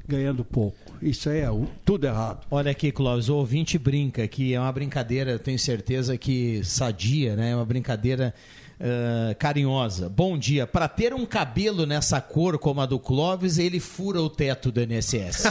ganhando 0.07 0.45
pouco. 0.45 0.77
Isso 1.01 1.29
aí 1.29 1.39
é 1.39 1.49
tudo 1.83 2.05
errado. 2.05 2.45
Olha 2.49 2.71
aqui, 2.71 2.91
Clóvis, 2.91 3.27
o 3.27 3.35
ouvinte 3.35 3.77
brinca 3.77 4.27
que 4.27 4.53
é 4.53 4.59
uma 4.59 4.71
brincadeira, 4.71 5.37
tenho 5.37 5.59
certeza 5.59 6.17
que 6.17 6.63
sadia, 6.63 7.35
né? 7.35 7.51
É 7.51 7.55
uma 7.55 7.65
brincadeira 7.65 8.33
ah, 8.79 9.33
carinhosa. 9.35 10.09
Bom 10.09 10.37
dia. 10.37 10.67
Para 10.67 10.87
ter 10.87 11.13
um 11.13 11.25
cabelo 11.25 11.85
nessa 11.85 12.19
cor 12.19 12.57
como 12.57 12.81
a 12.81 12.85
do 12.85 12.99
Clóvis, 12.99 13.57
ele 13.57 13.79
fura 13.79 14.21
o 14.21 14.29
teto 14.29 14.71
do 14.71 14.81
INSS. 14.81 15.45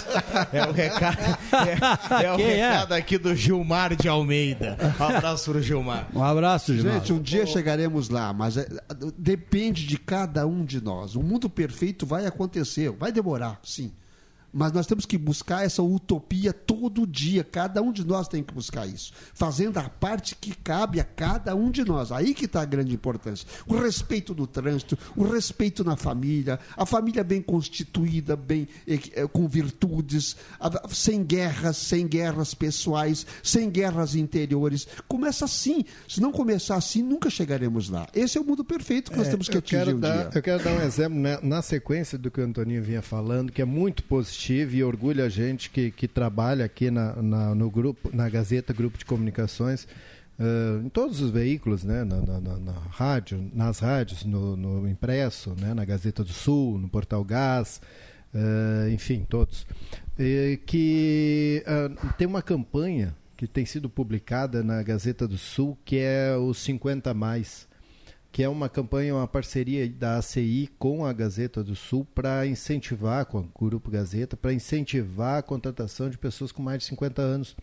é 0.52 0.66
o 0.66 0.72
recado, 0.72 1.38
é, 1.52 2.24
é 2.24 2.32
o 2.32 2.40
é? 2.40 2.56
recado 2.56 2.92
aqui 2.92 3.18
do 3.18 3.34
Gilmar 3.34 3.96
de 3.96 4.09
Almeida. 4.09 4.76
Um 5.01 5.05
abraço 5.05 5.51
pro 5.51 5.62
Gilmar. 5.62 6.09
Um 6.14 6.22
abraço, 6.22 6.74
Gilmar. 6.74 6.94
Gente, 6.94 7.12
um 7.12 7.20
dia 7.20 7.46
chegaremos 7.46 8.09
lá, 8.09 8.32
mas 8.32 8.56
é, 8.56 8.66
depende 9.16 9.86
de 9.86 9.98
cada 9.98 10.46
um 10.46 10.64
de 10.64 10.82
nós. 10.82 11.14
O 11.14 11.22
mundo 11.22 11.48
perfeito 11.48 12.06
vai 12.06 12.26
acontecer, 12.26 12.90
vai 12.90 13.10
demorar, 13.10 13.59
sim. 13.62 13.92
Mas 14.55 14.70
nós 14.70 14.86
temos 14.86 15.05
que 15.05 15.18
buscar 15.18 15.64
essa 15.64 15.82
utopia 15.82 16.52
todo 16.52 17.05
dia. 17.05 17.43
Cada 17.43 17.82
um 17.82 17.93
de 17.93 18.06
nós 18.06 18.28
tem 18.28 18.40
que 18.40 18.55
buscar 18.55 18.86
isso. 18.86 19.12
Fazendo 19.35 19.78
a 19.78 19.89
parte 19.89 20.36
que 20.36 20.55
cabe 20.55 21.01
a 21.01 21.05
cada 21.05 21.56
um 21.56 21.72
de 21.72 21.85
nós. 21.85 22.12
Aí 22.12 22.32
que 22.32 22.44
está 22.44 22.62
a 22.62 22.64
grande 22.64 22.94
importância. 22.94 23.48
O 23.66 23.76
respeito 23.76 24.32
no 24.32 24.47
trânsito, 24.47 24.97
o 25.16 25.24
respeito 25.24 25.82
na 25.82 25.97
família, 25.97 26.60
a 26.76 26.86
família 26.86 27.24
bem 27.24 27.43
constituída, 27.43 28.36
bem 28.36 28.68
eh, 28.86 29.01
eh, 29.14 29.26
com 29.26 29.48
virtudes, 29.48 30.36
sem 30.90 31.24
guerras, 31.24 31.76
sem 31.76 32.06
guerras 32.06 32.55
pessoais, 32.55 33.26
sem 33.43 33.68
guerras 33.68 34.14
interiores. 34.14 34.86
Começa 35.09 35.47
assim. 35.47 35.85
Se 36.09 36.20
não 36.20 36.31
começar 36.31 36.76
assim, 36.76 37.02
nunca 37.02 37.28
chegaremos 37.28 37.89
lá. 37.89 38.06
Esse 38.14 38.39
é 38.39 38.40
o 38.40 38.44
mundo 38.44 38.64
perfeito 38.64 39.10
que 39.10 39.16
nós 39.18 39.26
É, 39.26 39.31
temos 39.31 39.48
que 39.48 39.56
eu 39.56 39.59
atingir 39.59 39.78
quero 39.85 39.97
um 39.97 40.01
dar, 40.01 40.28
dia. 40.28 40.31
Eu 40.32 40.43
quero 40.43 40.62
dar 40.62 40.70
um 40.70 40.81
exemplo 40.82 41.18
né, 41.18 41.40
na 41.43 41.60
sequência 41.60 42.16
do 42.16 42.31
que 42.31 42.40
o 42.40 42.44
Antoninho 42.44 42.82
vinha 42.85 43.02
falando, 43.02 43.51
que 43.51 43.60
é 43.60 43.64
muito 43.64 44.05
positivo 44.05 44.44
e 44.53 44.83
orgulha 44.85 45.25
a 45.25 45.29
gente 45.29 45.71
que, 45.71 45.91
que 45.91 46.07
trabalha 46.07 46.65
aqui 46.65 46.91
na, 46.91 47.15
na- 47.23 47.55
no 47.55 47.71
grupo, 47.71 48.11
na 48.15 48.29
Gazeta 48.29 48.73
Grupo 48.73 48.99
de 48.99 49.05
Comunicações, 49.05 49.87
eh, 50.39 50.81
em 50.85 50.89
todos 50.89 51.21
os 51.21 51.31
veículos, 51.31 51.85
né, 51.85 52.05
na, 52.05 52.21
na- 52.21 52.41
na- 52.59 52.73
rádio, 52.91 53.51
nas 53.55 53.79
rádios, 53.79 54.25
no, 54.25 54.57
no 54.57 54.89
impresso, 54.89 55.55
né, 55.61 55.73
na 55.75 55.85
Gazeta 55.85 56.23
do 56.25 56.33
Sul, 56.33 56.79
no 56.79 56.89
Portal 56.89 57.23
Gás, 57.25 57.81
eh, 58.35 58.91
enfim, 58.93 59.25
todos. 59.29 59.66
Eh, 60.19 60.59
que 60.66 61.62
ah, 61.66 62.12
tem 62.19 62.27
uma 62.27 62.43
campanha 62.43 63.15
que 63.37 63.47
tem 63.49 63.65
sido 63.66 63.89
publicada 63.91 64.62
na 64.62 64.83
Gazeta 64.83 65.27
do 65.27 65.37
Sul, 65.39 65.77
que 65.85 65.97
é 65.99 66.37
os 66.37 66.59
50 66.59 67.12
mais 67.15 67.66
que 68.35 68.43
é 68.43 68.48
uma 68.48 68.69
campanha, 68.69 69.15
uma 69.15 69.28
parceria 69.28 69.89
da 69.89 70.16
ACI 70.16 70.69
com 70.77 71.06
a 71.06 71.12
Gazeta 71.12 71.62
do 71.62 71.77
Sul 71.77 72.05
para 72.05 72.44
incentivar, 72.44 73.24
com 73.27 73.39
o 73.39 73.48
Grupo 73.56 73.93
Gazeta, 73.93 74.36
para 74.36 74.52
incentivar 74.52 75.39
a 75.39 75.43
contratação 75.43 76.11
de 76.11 76.19
pessoas 76.19 76.51
com 76.51 76.61
mais 76.61 76.81
de 76.81 76.86
50 76.86 77.23
anos. 77.23 77.55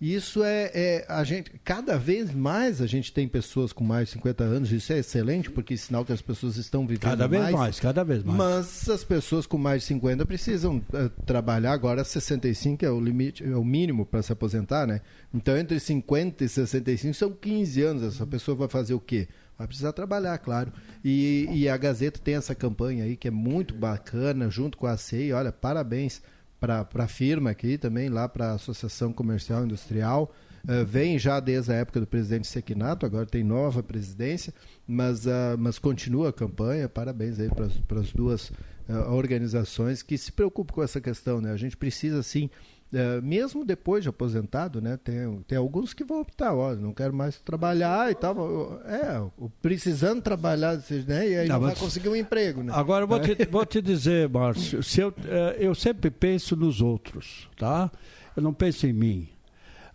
E 0.00 0.14
Isso 0.14 0.44
é, 0.44 0.70
é 0.72 1.04
a 1.08 1.24
gente 1.24 1.50
cada 1.64 1.98
vez 1.98 2.32
mais 2.32 2.80
a 2.80 2.86
gente 2.86 3.12
tem 3.12 3.26
pessoas 3.26 3.72
com 3.72 3.82
mais 3.82 4.06
de 4.06 4.14
50 4.14 4.44
anos, 4.44 4.70
isso 4.70 4.92
é 4.92 4.98
excelente 4.98 5.50
porque 5.50 5.74
é 5.74 5.76
sinal 5.76 6.04
que 6.04 6.12
as 6.12 6.22
pessoas 6.22 6.56
estão 6.58 6.86
vivendo 6.86 7.10
Cada 7.10 7.26
vez 7.26 7.50
mais, 7.50 7.80
cada 7.80 8.04
vez 8.04 8.22
mais. 8.22 8.38
Mas 8.38 8.88
as 8.88 9.02
pessoas 9.02 9.46
com 9.46 9.58
mais 9.58 9.82
de 9.82 9.88
50 9.88 10.24
precisam 10.26 10.80
eh, 10.92 11.10
trabalhar 11.26 11.72
agora 11.72 12.04
65 12.04 12.84
é 12.84 12.90
o 12.90 13.00
limite, 13.00 13.42
é 13.42 13.56
o 13.56 13.64
mínimo 13.64 14.06
para 14.06 14.22
se 14.22 14.32
aposentar, 14.32 14.86
né? 14.86 15.00
Então 15.32 15.56
entre 15.56 15.80
50 15.80 16.44
e 16.44 16.48
65 16.48 17.14
são 17.14 17.32
15 17.32 17.82
anos, 17.82 18.02
essa 18.04 18.24
pessoa 18.24 18.56
vai 18.56 18.68
fazer 18.68 18.94
o 18.94 19.00
quê? 19.00 19.26
Vai 19.56 19.66
precisar 19.66 19.92
trabalhar, 19.92 20.36
claro. 20.38 20.72
E, 21.04 21.48
e 21.52 21.68
a 21.68 21.76
Gazeta 21.76 22.18
tem 22.18 22.34
essa 22.34 22.54
campanha 22.54 23.04
aí 23.04 23.16
que 23.16 23.28
é 23.28 23.30
muito 23.30 23.74
bacana, 23.74 24.50
junto 24.50 24.76
com 24.76 24.86
a 24.86 24.96
CEI. 24.96 25.32
Olha, 25.32 25.52
parabéns 25.52 26.20
para 26.60 26.86
a 26.94 27.08
firma 27.08 27.50
aqui 27.50 27.78
também, 27.78 28.08
lá 28.08 28.28
para 28.28 28.52
a 28.52 28.54
Associação 28.54 29.12
Comercial 29.12 29.64
Industrial. 29.64 30.32
Eh, 30.66 30.84
vem 30.84 31.18
já 31.18 31.38
desde 31.40 31.72
a 31.72 31.74
época 31.74 32.00
do 32.00 32.06
presidente 32.06 32.46
Sequinato, 32.46 33.04
agora 33.04 33.26
tem 33.26 33.44
nova 33.44 33.82
presidência, 33.82 34.52
mas, 34.86 35.26
ah, 35.26 35.56
mas 35.58 35.78
continua 35.78 36.30
a 36.30 36.32
campanha. 36.32 36.88
Parabéns 36.88 37.38
aí 37.38 37.50
para 37.50 38.00
as 38.00 38.12
duas 38.12 38.50
ah, 38.88 39.12
organizações 39.12 40.02
que 40.02 40.16
se 40.16 40.32
preocupam 40.32 40.74
com 40.74 40.82
essa 40.82 41.00
questão. 41.00 41.40
Né? 41.40 41.52
A 41.52 41.56
gente 41.56 41.76
precisa, 41.76 42.22
sim, 42.22 42.48
eh, 42.94 43.20
mesmo 43.20 43.64
depois 43.64 44.02
de 44.02 44.08
aposentado, 44.08 44.80
né? 44.80 44.96
tem, 44.96 45.42
tem 45.46 45.58
alguns 45.58 45.92
que 45.92 46.04
vão 46.04 46.20
optar, 46.20 46.54
ó, 46.54 46.74
não 46.74 46.94
quero 46.94 47.12
mais 47.12 47.40
trabalhar 47.40 48.10
e 48.10 48.14
tal. 48.14 48.80
É, 48.84 49.22
precisando 49.60 50.22
trabalhar, 50.22 50.76
né? 51.06 51.28
e 51.28 51.36
aí 51.38 51.48
Não, 51.48 51.56
não, 51.56 51.66
vai 51.66 51.74
conseguir 51.74 52.08
um 52.08 52.16
emprego. 52.16 52.62
Né? 52.62 52.72
Agora 52.74 53.04
eu 53.04 53.08
vou 53.08 53.18
te, 53.20 53.34
vou 53.50 53.66
te 53.66 53.82
dizer, 53.82 54.28
Márcio, 54.28 54.82
se 54.82 55.00
eu, 55.00 55.12
eh, 55.26 55.56
eu 55.58 55.74
sempre 55.74 56.10
penso 56.10 56.54
nos 56.54 56.80
outros, 56.80 57.48
tá? 57.58 57.90
Eu 58.36 58.42
não 58.42 58.54
penso 58.54 58.86
em 58.86 58.92
mim. 58.92 59.28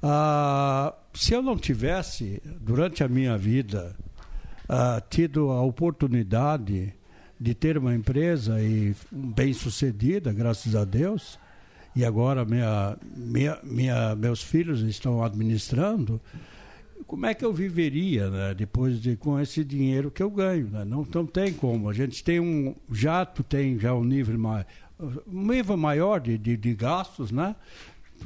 Ah, 0.01 0.93
se 1.13 1.33
eu 1.33 1.41
não 1.41 1.57
tivesse, 1.57 2.41
durante 2.59 3.03
a 3.03 3.07
minha 3.07 3.37
vida, 3.37 3.95
ah, 4.67 5.01
tido 5.09 5.51
a 5.51 5.61
oportunidade 5.61 6.93
de 7.39 7.53
ter 7.53 7.77
uma 7.77 7.95
empresa 7.95 8.61
e 8.61 8.93
bem 9.11 9.53
sucedida, 9.53 10.33
graças 10.33 10.75
a 10.75 10.83
Deus, 10.83 11.39
e 11.99 12.05
agora 12.05 12.45
minha, 12.45 12.97
minha, 13.13 13.59
minha, 13.61 14.15
meus 14.15 14.41
filhos 14.41 14.79
estão 14.83 15.21
administrando, 15.21 16.21
como 17.05 17.25
é 17.25 17.33
que 17.33 17.43
eu 17.43 17.51
viveria 17.51 18.29
né, 18.29 18.53
depois 18.53 19.01
de 19.01 19.17
com 19.17 19.37
esse 19.37 19.65
dinheiro 19.65 20.09
que 20.09 20.23
eu 20.23 20.31
ganho? 20.31 20.69
Né? 20.69 20.85
Não, 20.85 21.05
não 21.13 21.25
tem 21.25 21.51
como. 21.51 21.89
A 21.89 21.93
gente 21.93 22.23
tem 22.23 22.39
um 22.39 22.73
jato, 22.89 23.43
tem 23.43 23.77
já 23.77 23.93
um 23.93 24.05
nível 24.05 24.39
mais 24.39 24.65
um 25.27 25.47
nível 25.47 25.75
maior 25.75 26.21
de, 26.21 26.37
de, 26.37 26.55
de 26.55 26.73
gastos, 26.73 27.31
né? 27.31 27.55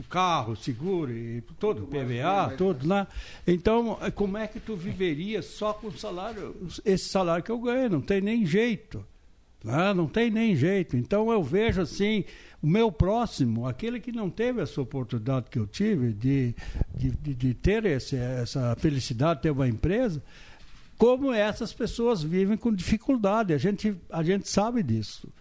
carro, 0.10 0.56
seguro 0.56 1.12
e 1.12 1.42
todo, 1.60 1.86
PVA, 1.86 2.56
tudo, 2.58 2.88
né? 2.88 3.06
Então, 3.46 4.00
como 4.16 4.38
é 4.38 4.48
que 4.48 4.60
tu 4.60 4.76
viveria 4.76 5.44
só 5.44 5.72
com 5.72 5.88
o 5.88 5.98
salário, 5.98 6.56
esse 6.84 7.10
salário 7.10 7.44
que 7.44 7.52
eu 7.52 7.60
ganho? 7.60 7.90
Não 7.92 8.02
tem 8.02 8.20
nem 8.20 8.44
jeito. 8.44 9.06
Né? 9.64 9.94
Não 9.94 10.08
tem 10.08 10.30
nem 10.30 10.56
jeito. 10.56 10.98
Então 10.98 11.32
eu 11.32 11.42
vejo 11.42 11.82
assim, 11.82 12.26
o 12.62 12.68
meu 12.68 12.92
próximo, 12.92 13.68
aquele 13.68 14.00
que 14.00 14.12
não 14.12 14.30
teve 14.30 14.62
essa 14.62 14.82
oportunidade 14.82 15.50
que 15.50 15.58
eu 15.58 15.66
tive 15.66 16.14
de, 16.14 16.56
de, 16.96 17.12
de, 17.12 17.34
de 17.34 17.54
ter 17.54 17.86
esse, 17.86 18.16
essa 18.16 18.76
felicidade 18.78 19.40
de 19.40 19.44
ter 19.44 19.52
uma 19.52 19.68
empresa, 19.68 20.22
como 20.98 21.34
essas 21.34 21.74
pessoas 21.74 22.22
vivem 22.22 22.58
com 22.58 22.74
dificuldade. 22.74 23.54
A 23.54 23.58
gente, 23.58 23.96
a 24.10 24.22
gente 24.22 24.50
sabe 24.50 24.84
disso. 24.84 25.32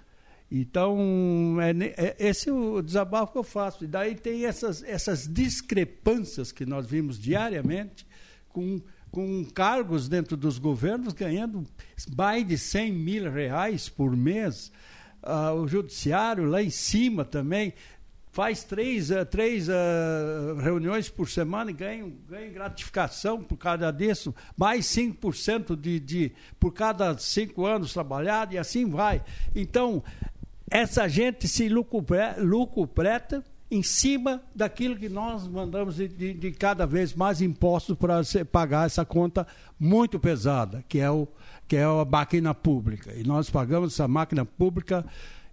Então, 0.55 1.57
é, 1.61 1.70
é, 1.97 2.16
esse 2.19 2.51
é 2.51 2.53
o 2.53 2.82
desabafo 2.82 3.32
que 3.32 3.39
eu 3.39 3.43
faço. 3.43 3.85
E 3.85 3.86
daí 3.86 4.15
tem 4.15 4.44
essas, 4.44 4.82
essas 4.82 5.27
discrepâncias 5.27 6.53
que 6.53 6.66
nós 6.66 6.86
vimos 6.86 7.19
diariamente 7.19 8.07
com, 8.51 8.81
com 9.13 9.45
cargos 9.45 10.09
dentro 10.09 10.37
dos 10.39 10.59
governos 10.59 11.13
ganhando 11.13 11.65
mais 12.17 12.45
de 12.47 12.57
100 12.57 12.93
mil 12.93 13.31
reais 13.31 13.89
por 13.89 14.17
mês. 14.17 14.73
Uh, 15.23 15.55
o 15.61 15.69
judiciário 15.69 16.47
lá 16.47 16.63
em 16.63 16.71
cima 16.71 17.25
também 17.25 17.75
faz 18.33 18.65
três, 18.65 19.11
uh, 19.11 19.27
três 19.27 19.69
uh, 19.69 20.57
reuniões 20.61 21.11
por 21.11 21.29
semana 21.29 21.71
e 21.71 21.75
ganha, 21.75 22.11
ganha 22.27 22.51
gratificação 22.51 23.43
por 23.43 23.59
causa 23.59 23.93
disso, 23.93 24.35
mais 24.57 24.87
5% 24.87 25.77
de, 25.77 26.01
de, 26.01 26.33
por 26.59 26.73
cada 26.73 27.17
cinco 27.19 27.67
anos 27.67 27.93
trabalhado 27.93 28.55
e 28.55 28.59
assim 28.59 28.89
vai. 28.89 29.23
Então, 29.55 30.03
essa 30.71 31.07
gente 31.07 31.47
se 31.47 31.69
lucupreta 31.69 33.45
em 33.73 33.82
cima 33.82 34.43
daquilo 34.55 34.99
que 34.99 35.09
nós 35.09 35.49
mandamos 35.49 35.97
de, 35.97 36.07
de, 36.07 36.35
de 36.35 36.53
cada 36.53 36.86
vez 36.86 37.15
mais 37.15 37.40
impostos 37.40 37.97
para 37.97 38.20
pagar 38.44 38.85
essa 38.85 39.03
conta 39.03 39.47
muito 39.81 40.20
pesada, 40.20 40.85
que 40.86 40.99
é, 40.99 41.11
o, 41.11 41.27
que 41.66 41.77
é 41.77 41.85
a 41.85 42.05
máquina 42.05 42.55
pública. 42.55 43.15
E 43.15 43.24
nós 43.24 43.49
pagamos 43.49 43.94
essa 43.94 44.07
máquina 44.07 44.44
pública 44.44 45.07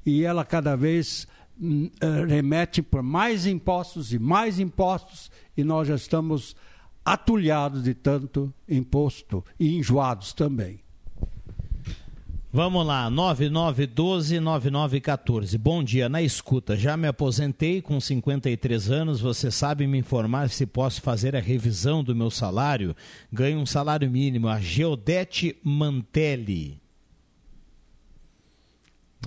e 0.05 0.25
ela 0.25 0.43
cada 0.43 0.75
vez 0.75 1.29
uh, 1.61 2.25
remete 2.27 2.81
por 2.81 3.01
mais 3.01 3.45
impostos 3.45 4.11
e 4.11 4.19
mais 4.19 4.59
impostos 4.59 5.31
e 5.55 5.63
nós 5.63 5.87
já 5.87 5.95
estamos 5.95 6.57
atulhados 7.05 7.83
de 7.83 7.93
tanto 7.93 8.53
imposto 8.67 9.45
e 9.57 9.77
enjoados 9.77 10.33
também. 10.33 10.81
Vamos 12.51 12.83
lá, 12.83 13.11
9912-9914. 13.11 15.55
Bom 15.55 15.83
dia, 15.83 16.09
na 16.09 16.19
escuta. 16.19 16.75
Já 16.75 16.97
me 16.97 17.07
aposentei 17.07 17.79
com 17.79 18.01
53 18.01 18.89
anos. 18.89 19.21
Você 19.21 19.51
sabe 19.51 19.85
me 19.85 19.99
informar 19.99 20.49
se 20.49 20.65
posso 20.65 20.99
fazer 20.99 21.35
a 21.35 21.39
revisão 21.39 22.03
do 22.03 22.15
meu 22.15 22.31
salário? 22.31 22.95
Ganho 23.31 23.59
um 23.59 23.67
salário 23.67 24.09
mínimo. 24.09 24.47
A 24.47 24.59
Geodete 24.59 25.57
Mantelli. 25.63 26.81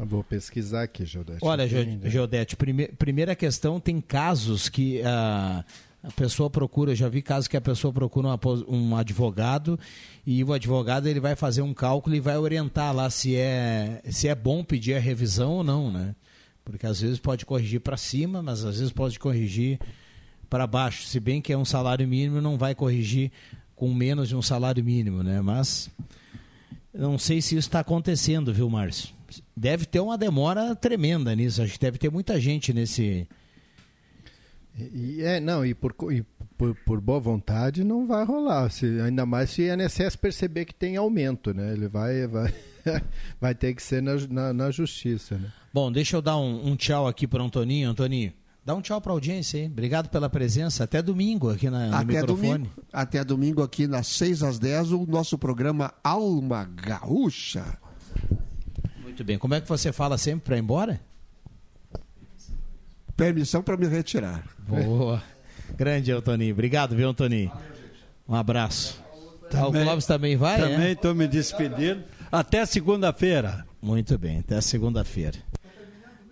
Eu 0.01 0.07
vou 0.07 0.25
pesquisar 0.25 0.83
aqui, 0.83 1.07
Geodete. 1.07 1.39
Olha, 1.43 1.65
Geodete, 1.69 2.57
prime 2.57 2.89
primeira 2.89 3.37
questão: 3.37 3.79
tem 3.79 4.01
casos 4.01 4.69
que. 4.69 5.01
Uh, 5.01 5.63
a 6.03 6.11
pessoa 6.11 6.51
procura, 6.51 6.97
já 6.97 7.09
vi 7.09 7.23
casos 7.23 7.47
que 7.47 7.57
a 7.57 7.61
pessoa 7.61 7.93
procura 7.93 8.29
um, 8.29 8.75
um, 8.75 8.97
advogado 8.97 9.79
e 10.27 10.43
o 10.43 10.53
advogado 10.53 11.07
ele 11.07 11.21
vai 11.21 11.37
fazer 11.37 11.63
um 11.63 11.73
cálculo 11.73 12.17
e 12.17 12.21
vai 12.21 12.37
orientar 12.37 12.93
lá 12.95 13.09
se 13.09 13.37
é, 13.37 14.03
se 14.11 14.27
é 14.27 14.35
bom 14.35 14.65
pedir 14.65 14.95
a 14.95 14.99
revisão 14.99 15.53
ou 15.53 15.65
não, 15.65 15.93
né? 15.93 16.17
Porque 16.65 16.87
às 16.87 17.01
vezes 17.01 17.19
pode 17.19 17.47
corrigir 17.47 17.81
para 17.81 17.97
cima, 17.97 18.43
mas 18.43 18.65
às 18.65 18.79
vezes 18.79 18.93
pode 18.93 19.19
corrigir 19.19 19.79
para 20.51 20.67
baixo. 20.67 21.07
Se 21.07 21.21
bem 21.21 21.41
que 21.41 21.53
é 21.53 21.59
um 21.59 21.65
salário 21.65 22.07
mínimo, 22.07 22.41
não 22.41 22.59
vai 22.59 22.75
corrigir 22.75 23.31
com 23.77 23.93
menos 23.95 24.29
de 24.29 24.37
um 24.37 24.43
salário 24.43 24.85
mínimo, 24.85 25.23
né? 25.23 25.41
Mas 25.41 25.89
não 26.93 27.17
sei 27.17 27.41
se 27.41 27.57
isso 27.57 27.69
está 27.69 27.81
acontecendo, 27.81 28.53
viu, 28.53 28.69
Márcio? 28.69 29.15
Deve 29.57 29.87
ter 29.87 30.01
uma 30.01 30.19
demora 30.19 30.75
tremenda 30.75 31.35
nisso. 31.35 31.63
Acho 31.63 31.73
que 31.75 31.79
deve 31.79 31.99
ter 31.99 32.11
muita 32.11 32.41
gente 32.41 32.73
nesse 32.73 33.27
e, 34.79 35.23
é, 35.23 35.39
não, 35.39 35.65
e, 35.65 35.75
por, 35.75 35.95
e 36.11 36.23
por, 36.57 36.75
por, 36.87 37.01
boa 37.01 37.21
vontade 37.21 37.85
não 37.85 38.07
vai 38.07 38.25
rolar. 38.25 38.71
Se, 38.71 38.87
ainda 39.01 39.27
mais 39.27 39.51
se 39.51 39.69
a 39.69 39.75
INSS 39.75 40.17
perceber 40.17 40.65
que 40.65 40.75
tem 40.75 40.97
aumento, 40.97 41.53
né? 41.53 41.73
Ele 41.73 41.89
vai, 41.89 42.27
vai, 42.27 42.55
vai 43.41 43.55
ter 43.55 43.75
que 43.75 43.83
ser 43.83 44.03
na, 44.03 44.15
na, 44.29 44.53
na 44.53 44.71
justiça, 44.71 45.37
né? 45.37 45.53
Bom, 45.73 45.93
deixa 45.93 46.17
eu 46.17 46.23
dar 46.23 46.37
um, 46.39 46.69
um 46.69 46.77
tchau 46.77 47.07
aqui 47.07 47.27
para 47.27 47.43
o 47.43 47.47
Antoninho. 47.47 47.91
Antoninho, 47.91 48.33
dá 48.65 48.75
um 48.75 48.81
tchau 48.81 49.01
para 49.01 49.13
a 49.13 49.15
audiência 49.15 49.61
aí. 49.61 49.67
Obrigado 49.67 50.09
pela 50.09 50.31
presença. 50.31 50.85
Até 50.85 51.03
domingo 51.03 51.51
aqui 51.51 51.69
na, 51.69 51.89
no 51.89 51.95
até 51.95 52.05
microfone. 52.05 52.51
Domingo, 52.53 52.71
até 52.93 53.25
domingo 53.25 53.63
aqui 53.63 53.87
nas 53.87 54.07
6 54.09 54.43
às 54.43 54.59
10, 54.59 54.93
o 54.93 55.07
nosso 55.07 55.37
programa 55.37 55.93
Alma 56.03 56.65
Gaúcha. 56.65 57.79
Muito 59.03 59.23
bem. 59.23 59.37
Como 59.37 59.53
é 59.53 59.61
que 59.61 59.69
você 59.69 59.93
fala 59.93 60.17
sempre 60.17 60.47
para 60.47 60.57
ir 60.57 60.61
embora? 60.61 61.12
Permissão 63.17 63.63
para 63.63 63.77
me 63.77 63.87
retirar. 63.87 64.45
Boa. 64.59 65.23
Grande, 65.77 66.13
Antoninho. 66.13 66.53
Obrigado, 66.53 66.95
viu, 66.95 67.09
Antoninho? 67.09 67.53
Um 68.29 68.35
abraço. 68.35 69.03
Também, 69.51 69.83
o 69.83 69.85
Clóvis 69.85 70.07
também 70.07 70.37
vai? 70.37 70.59
Também 70.59 70.93
estou 70.93 71.11
é? 71.11 71.15
me 71.15 71.29
despedindo. 71.29 72.03
Até 72.31 72.65
segunda-feira. 72.65 73.67
Muito 73.81 74.17
bem, 74.17 74.39
até 74.39 74.61
segunda-feira. 74.61 75.39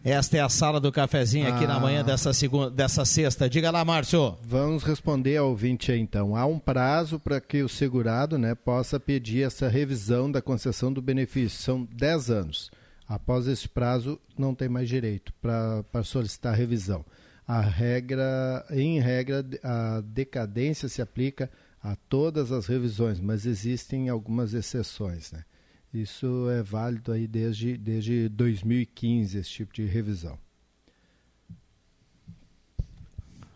Esta 0.02 0.38
é 0.38 0.40
a 0.40 0.48
sala 0.48 0.80
do 0.80 0.90
cafezinho 0.90 1.46
aqui 1.46 1.64
ah. 1.64 1.68
na 1.68 1.80
manhã 1.80 2.02
dessa, 2.02 2.32
segunda, 2.32 2.70
dessa 2.70 3.04
sexta. 3.04 3.50
Diga 3.50 3.70
lá, 3.70 3.84
Márcio. 3.84 4.38
Vamos 4.42 4.82
responder 4.82 5.36
ao 5.36 5.50
ouvinte 5.50 5.92
aí, 5.92 6.00
então. 6.00 6.34
Há 6.34 6.46
um 6.46 6.58
prazo 6.58 7.18
para 7.18 7.38
que 7.38 7.62
o 7.62 7.68
segurado 7.68 8.38
né, 8.38 8.54
possa 8.54 8.98
pedir 8.98 9.42
essa 9.42 9.68
revisão 9.68 10.32
da 10.32 10.40
concessão 10.40 10.90
do 10.90 11.02
benefício. 11.02 11.58
São 11.60 11.86
10 11.92 12.30
anos. 12.30 12.70
Após 13.10 13.48
esse 13.48 13.68
prazo, 13.68 14.20
não 14.38 14.54
tem 14.54 14.68
mais 14.68 14.88
direito 14.88 15.32
para 15.42 16.04
solicitar 16.04 16.54
revisão. 16.54 17.04
A 17.44 17.60
regra, 17.60 18.64
em 18.70 19.00
regra, 19.00 19.44
a 19.64 20.00
decadência 20.00 20.88
se 20.88 21.02
aplica 21.02 21.50
a 21.82 21.96
todas 21.96 22.52
as 22.52 22.66
revisões, 22.66 23.18
mas 23.18 23.46
existem 23.46 24.08
algumas 24.08 24.54
exceções. 24.54 25.32
Né? 25.32 25.44
Isso 25.92 26.48
é 26.50 26.62
válido 26.62 27.10
aí 27.10 27.26
desde, 27.26 27.76
desde 27.76 28.28
2015, 28.28 29.38
esse 29.38 29.50
tipo 29.50 29.74
de 29.74 29.86
revisão. 29.86 30.38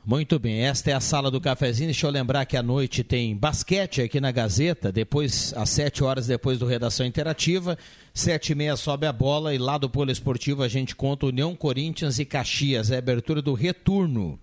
Muito 0.06 0.38
bem, 0.38 0.60
esta 0.60 0.90
é 0.90 0.92
a 0.92 1.00
sala 1.00 1.30
do 1.30 1.40
cafezinho. 1.40 1.86
Deixa 1.86 2.06
eu 2.06 2.10
lembrar 2.10 2.44
que 2.44 2.58
à 2.58 2.62
noite 2.62 3.02
tem 3.02 3.34
basquete 3.34 4.02
aqui 4.02 4.20
na 4.20 4.30
Gazeta, 4.30 4.92
depois, 4.92 5.54
às 5.56 5.70
sete 5.70 6.04
horas 6.04 6.26
depois 6.26 6.58
do 6.58 6.66
Redação 6.66 7.06
Interativa. 7.06 7.78
Sete 8.12 8.52
e 8.52 8.54
meia 8.54 8.76
sobe 8.76 9.06
a 9.06 9.12
bola 9.12 9.54
e 9.54 9.58
lá 9.58 9.78
do 9.78 9.88
Polo 9.88 10.10
Esportivo 10.10 10.62
a 10.62 10.68
gente 10.68 10.94
conta 10.94 11.24
União 11.24 11.56
Corinthians 11.56 12.18
e 12.18 12.26
Caxias. 12.26 12.90
É 12.90 12.96
a 12.96 12.98
abertura 12.98 13.40
do 13.40 13.54
retorno 13.54 14.38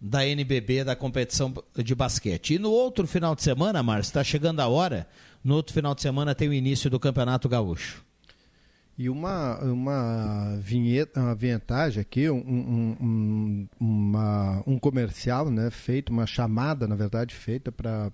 da 0.00 0.26
NBB, 0.26 0.82
da 0.82 0.96
competição 0.96 1.54
de 1.76 1.94
basquete. 1.94 2.54
E 2.54 2.58
no 2.58 2.72
outro 2.72 3.06
final 3.06 3.36
de 3.36 3.42
semana, 3.44 3.84
Márcio, 3.84 4.10
está 4.10 4.24
chegando 4.24 4.58
a 4.58 4.66
hora, 4.66 5.06
no 5.44 5.54
outro 5.54 5.72
final 5.72 5.94
de 5.94 6.02
semana 6.02 6.34
tem 6.34 6.48
o 6.48 6.52
início 6.52 6.90
do 6.90 6.98
Campeonato 6.98 7.48
Gaúcho. 7.48 8.04
E 8.96 9.10
uma, 9.10 9.58
uma, 9.58 10.56
vinheta, 10.60 11.20
uma 11.20 11.34
vinhetagem 11.34 12.00
aqui, 12.00 12.30
um, 12.30 12.36
um, 12.36 12.96
um, 13.00 13.68
uma, 13.80 14.62
um 14.64 14.78
comercial 14.78 15.50
né, 15.50 15.68
feito, 15.68 16.10
uma 16.10 16.26
chamada, 16.26 16.86
na 16.86 16.94
verdade, 16.94 17.34
feita 17.34 17.72
para 17.72 18.12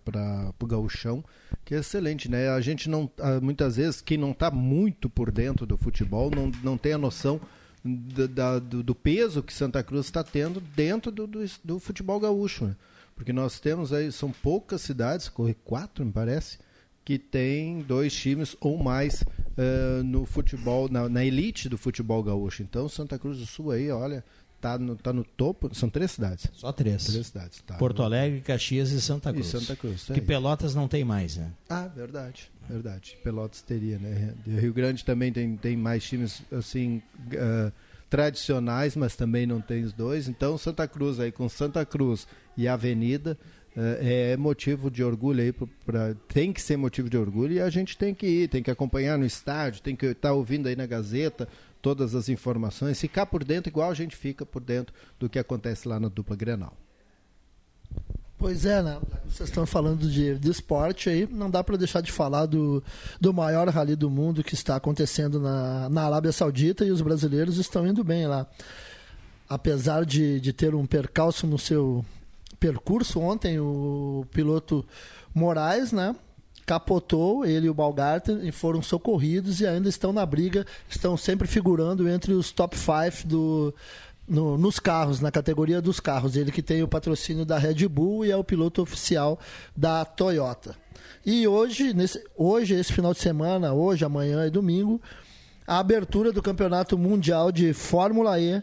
o 0.59 0.67
gauchão, 0.67 1.23
que 1.67 1.75
é 1.75 1.79
excelente. 1.79 2.31
Né? 2.31 2.49
A 2.49 2.61
gente 2.63 2.89
não, 2.89 3.11
muitas 3.43 3.77
vezes, 3.77 4.01
quem 4.01 4.17
não 4.17 4.31
está 4.31 4.51
muito 4.51 5.11
por 5.11 5.31
dentro 5.31 5.67
do 5.67 5.77
futebol, 5.77 6.31
não, 6.31 6.51
não 6.63 6.79
tem 6.79 6.95
a 6.95 6.99
noção 6.99 7.39
do, 7.85 8.27
da, 8.27 8.59
do, 8.59 8.83
do 8.83 8.95
peso 8.95 9.43
que 9.43 9.53
Santa 9.53 9.83
Cruz 9.83 10.07
está 10.07 10.25
tendo 10.25 10.61
dentro 10.61 11.13
do, 11.13 11.27
do, 11.27 11.45
do 11.63 11.79
futebol 11.79 12.19
gaúcho. 12.19 12.67
Né? 12.67 12.77
Porque 13.15 13.35
nós 13.35 13.61
temos 13.61 13.93
aí, 13.93 14.11
são 14.11 14.31
poucas 14.31 14.81
cidades, 14.81 15.31
quatro, 15.65 16.07
me 16.07 16.13
parece, 16.13 16.59
que 17.05 17.19
tem 17.19 17.81
dois 17.81 18.15
times 18.15 18.57
ou 18.61 18.79
mais 18.79 19.23
uh, 19.23 20.03
no 20.05 20.25
futebol, 20.25 20.89
na, 20.89 21.09
na, 21.09 21.25
elite 21.25 21.69
do 21.69 21.79
futebol 21.79 22.23
gaúcho. 22.23 22.63
Então, 22.63 22.89
Santa 22.89 23.19
Cruz 23.19 23.39
do 23.39 23.47
Sul 23.47 23.71
aí, 23.71 23.91
olha, 23.91 24.25
tá 24.61 24.79
no, 24.79 24.97
tá 24.97 25.13
no 25.13 25.25
topo. 25.25 25.75
São 25.75 25.89
três 25.89 26.13
cidades. 26.13 26.47
Só 26.53 26.73
três. 26.73 27.05
Três 27.05 27.27
cidades. 27.27 27.63
Tá. 27.67 27.75
Porto 27.75 28.03
Alegre, 28.03 28.41
Caxias 28.41 28.91
e 28.91 29.01
Santa 29.01 29.33
Cruz. 29.33 29.47
E 29.47 29.51
Santa 29.51 29.77
Cruz. 29.77 30.05
Que 30.05 30.21
Pelotas 30.21 30.75
não 30.75 30.87
tem 30.87 31.05
mais, 31.05 31.37
né? 31.37 31.51
Ah, 31.69 31.89
verdade. 31.89 32.51
Verdade. 32.69 33.19
Pelotas 33.25 33.63
teria, 33.63 33.99
né? 33.99 34.35
Rio 34.47 34.73
Grande 34.73 35.05
também 35.05 35.33
tem, 35.33 35.57
tem 35.57 35.77
mais 35.77 36.05
times, 36.05 36.43
assim, 36.53 37.03
uh, 37.33 37.73
tradicionais, 38.09 38.95
mas 38.95 39.17
também 39.17 39.47
não 39.47 39.61
tem 39.61 39.83
os 39.83 39.93
dois. 39.93 40.29
Então, 40.29 40.59
Santa 40.59 40.87
Cruz 40.87 41.19
aí 41.19 41.33
com 41.33 41.49
Santa 41.49 41.85
Cruz 41.85 42.27
e 42.57 42.69
Avenida 42.69 43.39
é, 43.77 44.33
é 44.33 44.37
motivo 44.37 44.91
de 44.91 45.03
orgulho 45.03 45.43
aí, 45.43 45.53
pra, 45.53 46.15
tem 46.29 46.53
que 46.53 46.61
ser 46.61 46.77
motivo 46.77 47.09
de 47.09 47.17
orgulho 47.17 47.55
e 47.55 47.61
a 47.61 47.71
gente 47.71 47.97
tem 47.97 48.15
que 48.15 48.27
ir, 48.27 48.49
tem 48.49 48.63
que 48.63 48.71
acompanhar 48.71 49.19
no 49.19 49.25
estádio, 49.25 49.83
tem 49.83 49.95
que 49.95 50.07
estar 50.07 50.29
tá 50.29 50.35
ouvindo 50.35 50.67
aí 50.67 50.77
na 50.77 50.87
Gazeta 50.87 51.49
todas 51.81 52.15
as 52.15 52.29
informações, 52.29 53.01
ficar 53.01 53.27
por 53.27 53.43
dentro 53.45 53.71
igual 53.71 53.91
a 53.91 53.95
gente 53.95 54.15
fica 54.17 54.45
por 54.45 54.63
dentro 54.63 54.95
do 55.19 55.29
que 55.29 55.39
acontece 55.39 55.89
lá 55.89 55.99
na 55.99 56.09
dupla 56.09 56.37
Grenal. 56.37 56.77
Pois 58.41 58.65
é, 58.65 58.83
né? 58.83 58.99
Vocês 59.27 59.51
estão 59.51 59.67
falando 59.67 60.09
de, 60.09 60.39
de 60.39 60.51
esporte 60.51 61.11
aí, 61.11 61.29
não 61.31 61.51
dá 61.51 61.63
para 61.63 61.77
deixar 61.77 62.01
de 62.01 62.11
falar 62.11 62.47
do, 62.47 62.83
do 63.21 63.35
maior 63.35 63.69
rally 63.69 63.95
do 63.95 64.09
mundo 64.09 64.43
que 64.43 64.55
está 64.55 64.77
acontecendo 64.77 65.39
na, 65.39 65.91
na 65.91 66.07
Arábia 66.07 66.33
Saudita 66.33 66.83
e 66.85 66.91
os 66.91 67.03
brasileiros 67.03 67.59
estão 67.59 67.87
indo 67.87 68.03
bem 68.03 68.27
lá. 68.27 68.47
Apesar 69.47 70.07
de, 70.07 70.41
de 70.41 70.55
ter 70.55 70.75
um 70.75 70.87
percalço 70.87 71.47
no 71.47 71.59
seu 71.59 72.03
percurso 72.61 73.19
ontem, 73.19 73.59
o 73.59 74.27
piloto 74.31 74.87
Moraes, 75.35 75.91
né? 75.91 76.15
Capotou, 76.67 77.45
ele 77.45 77.67
e 77.67 77.71
o 77.71 77.75
Balgarten, 77.75 78.47
e 78.47 78.53
foram 78.53 78.81
socorridos 78.83 79.61
e 79.61 79.67
ainda 79.67 79.89
estão 79.89 80.13
na 80.13 80.25
briga, 80.25 80.65
estão 80.89 81.17
sempre 81.17 81.49
figurando 81.49 82.09
entre 82.09 82.33
os 82.33 82.53
top 82.53 82.77
5 82.77 83.27
do, 83.27 83.75
no, 84.29 84.57
nos 84.57 84.79
carros, 84.79 85.21
na 85.21 85.33
categoria 85.33 85.81
dos 85.81 85.99
carros. 85.99 86.37
Ele 86.37 86.53
que 86.53 86.63
tem 86.63 86.83
o 86.83 86.89
patrocínio 86.89 87.45
da 87.45 87.59
Red 87.59 87.89
Bull 87.89 88.25
e 88.25 88.31
é 88.31 88.37
o 88.37 88.45
piloto 88.45 88.83
oficial 88.83 89.41
da 89.77 90.05
Toyota. 90.05 90.77
E 91.27 91.49
hoje, 91.49 91.93
nesse, 91.93 92.23
hoje, 92.37 92.75
esse 92.75 92.93
final 92.93 93.13
de 93.13 93.21
semana, 93.21 93.73
hoje, 93.73 94.05
amanhã 94.05 94.47
e 94.47 94.51
domingo, 94.51 95.01
a 95.67 95.79
abertura 95.79 96.33
do 96.33 96.43
Campeonato 96.43 96.97
Mundial 96.97 97.51
de 97.51 97.73
Fórmula 97.73 98.39
E 98.39 98.63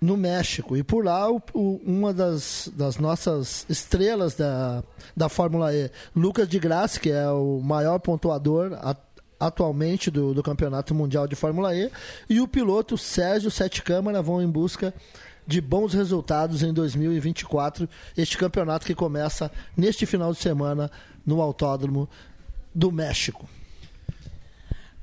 no 0.00 0.16
México. 0.16 0.76
E 0.76 0.82
por 0.82 1.04
lá, 1.04 1.30
o, 1.30 1.40
o, 1.52 1.80
uma 1.84 2.12
das, 2.12 2.70
das 2.74 2.98
nossas 2.98 3.66
estrelas 3.68 4.34
da, 4.34 4.82
da 5.16 5.28
Fórmula 5.28 5.74
E, 5.74 5.90
Lucas 6.14 6.48
de 6.48 6.58
Graça, 6.58 7.00
que 7.00 7.10
é 7.10 7.28
o 7.30 7.60
maior 7.60 7.98
pontuador 7.98 8.72
atualmente 9.38 10.10
do, 10.10 10.34
do 10.34 10.42
Campeonato 10.42 10.94
Mundial 10.94 11.26
de 11.26 11.36
Fórmula 11.36 11.74
E, 11.74 11.90
e 12.28 12.40
o 12.40 12.48
piloto 12.48 12.98
Sérgio 12.98 13.50
Sete 13.50 13.82
Câmara 13.82 14.22
vão 14.22 14.42
em 14.42 14.48
busca 14.48 14.92
de 15.46 15.60
bons 15.60 15.94
resultados 15.94 16.62
em 16.62 16.72
2024. 16.72 17.88
Este 18.16 18.36
campeonato 18.36 18.84
que 18.84 18.94
começa 18.94 19.50
neste 19.76 20.04
final 20.04 20.32
de 20.32 20.38
semana 20.38 20.90
no 21.24 21.40
Autódromo 21.40 22.08
do 22.74 22.92
México. 22.92 23.48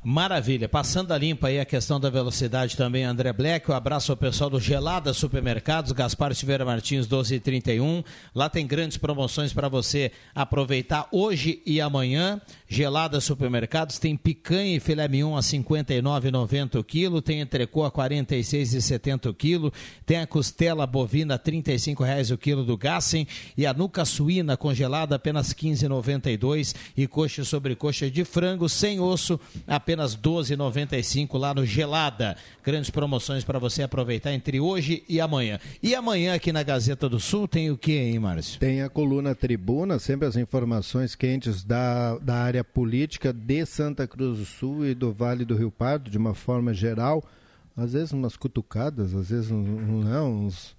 Maravilha. 0.08 0.70
Passando 0.70 1.14
a 1.14 1.18
limpa 1.18 1.48
aí 1.48 1.60
a 1.60 1.66
questão 1.66 2.00
da 2.00 2.12
velocidade 2.12 2.78
também, 2.78 3.04
André 3.04 3.34
Black. 3.34 3.72
Um 3.72 3.74
abraço 3.74 4.12
ao 4.12 4.16
pessoal 4.16 4.52
do 4.52 4.60
Gelada 4.60 5.12
Supermercados, 5.14 5.92
Gaspar 5.92 6.36
Silveira 6.36 6.64
Martins, 6.64 7.08
1231. 7.08 8.04
Lá 8.36 8.48
tem 8.48 8.68
grandes 8.68 8.98
promoções 8.98 9.52
para 9.52 9.68
você 9.68 10.12
aproveitar 10.36 11.08
hoje 11.12 11.60
e 11.66 11.82
amanhã. 11.82 12.40
Gelada 12.68 13.20
Supermercados 13.20 13.98
tem 13.98 14.16
picanha 14.16 14.76
e 14.76 14.80
filé 14.80 15.08
mignon 15.08 15.36
a 15.36 15.40
59,90 15.40 16.80
o 16.80 16.84
quilo, 16.84 17.20
tem 17.20 17.42
entrecô 17.42 17.84
a 17.84 17.92
46,70 17.92 19.32
o 19.32 19.34
quilo, 19.34 19.74
tem 20.06 20.18
a 20.20 20.28
costela 20.28 20.86
bovina 20.86 21.34
a 21.34 21.40
35 21.40 22.04
reais 22.04 22.30
o 22.30 22.38
quilo 22.38 22.64
do 22.64 22.78
Gassen 22.78 23.28
e 23.58 23.66
a 23.66 23.74
nuca 23.74 24.06
suína 24.06 24.56
congelada 24.56 25.16
apenas 25.16 25.52
15,92 25.52 26.76
e 26.96 27.08
coxa 27.08 27.44
sobre 27.44 27.76
coxa 27.76 28.10
de 28.12 28.24
frango 28.24 28.70
sem 28.70 29.00
osso 29.00 29.40
apenas 29.66 29.95
apenas 29.96 30.16
12,95 30.18 31.40
lá 31.40 31.54
no 31.54 31.66
Gelada. 31.66 32.36
Grandes 32.62 32.90
promoções 32.90 33.46
para 33.46 33.58
você 33.58 33.82
aproveitar 33.82 34.34
entre 34.34 34.60
hoje 34.60 35.04
e 35.08 35.22
amanhã. 35.22 35.58
E 35.82 35.96
amanhã 35.96 36.36
aqui 36.36 36.52
na 36.52 36.64
Gazeta 36.64 37.08
do 37.08 37.18
Sul 37.18 37.48
tem 37.48 37.72
o 37.72 37.78
que, 37.78 37.94
hein, 37.94 38.20
Márcio? 38.20 38.60
Tem 38.60 38.82
a 38.82 38.90
coluna 38.90 39.34
Tribuna, 39.34 39.98
sempre 39.98 40.28
as 40.28 40.36
informações 40.36 41.16
quentes 41.16 41.64
da, 41.64 42.18
da 42.18 42.36
área 42.36 42.64
política 42.64 43.32
de 43.32 43.66
Santa 43.66 44.06
Cruz 44.06 44.38
do 44.38 44.46
Sul 44.46 44.86
e 44.86 44.94
do 44.94 45.14
Vale 45.14 45.46
do 45.46 45.56
Rio 45.56 45.72
Pardo, 45.72 46.12
de 46.12 46.18
uma 46.18 46.34
forma 46.34 46.74
geral. 46.74 47.24
Às 47.78 47.94
vezes 47.94 48.12
umas 48.12 48.36
cutucadas, 48.36 49.16
às 49.16 49.30
vezes 49.30 49.50
um, 49.50 49.64
não, 49.64 50.46
uns 50.46 50.75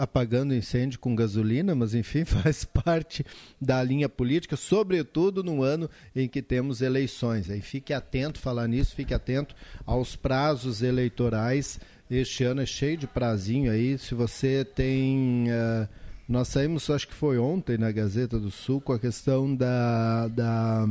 apagando 0.00 0.54
incêndio 0.54 0.98
com 0.98 1.14
gasolina, 1.14 1.74
mas 1.74 1.94
enfim, 1.94 2.24
faz 2.26 2.64
parte 2.64 3.24
da 3.60 3.82
linha 3.82 4.08
política, 4.08 4.56
sobretudo 4.56 5.42
no 5.44 5.62
ano 5.62 5.90
em 6.14 6.28
que 6.28 6.40
temos 6.40 6.80
eleições. 6.80 7.50
Aí 7.50 7.60
fique 7.60 7.92
atento, 7.92 8.38
falar 8.38 8.66
nisso, 8.66 8.94
fique 8.94 9.12
atento 9.12 9.54
aos 9.84 10.16
prazos 10.16 10.82
eleitorais. 10.82 11.78
Este 12.10 12.44
ano 12.44 12.62
é 12.62 12.66
cheio 12.66 12.96
de 12.96 13.06
prazinho 13.06 13.70
aí. 13.70 13.98
Se 13.98 14.14
você 14.14 14.64
tem. 14.64 15.46
Uh, 15.50 15.88
nós 16.26 16.48
saímos, 16.48 16.88
acho 16.90 17.08
que 17.08 17.14
foi 17.14 17.38
ontem 17.38 17.78
na 17.78 17.90
Gazeta 17.90 18.38
do 18.38 18.50
Sul, 18.50 18.80
com 18.80 18.92
a 18.92 18.98
questão 18.98 19.54
da. 19.54 20.28
da 20.28 20.86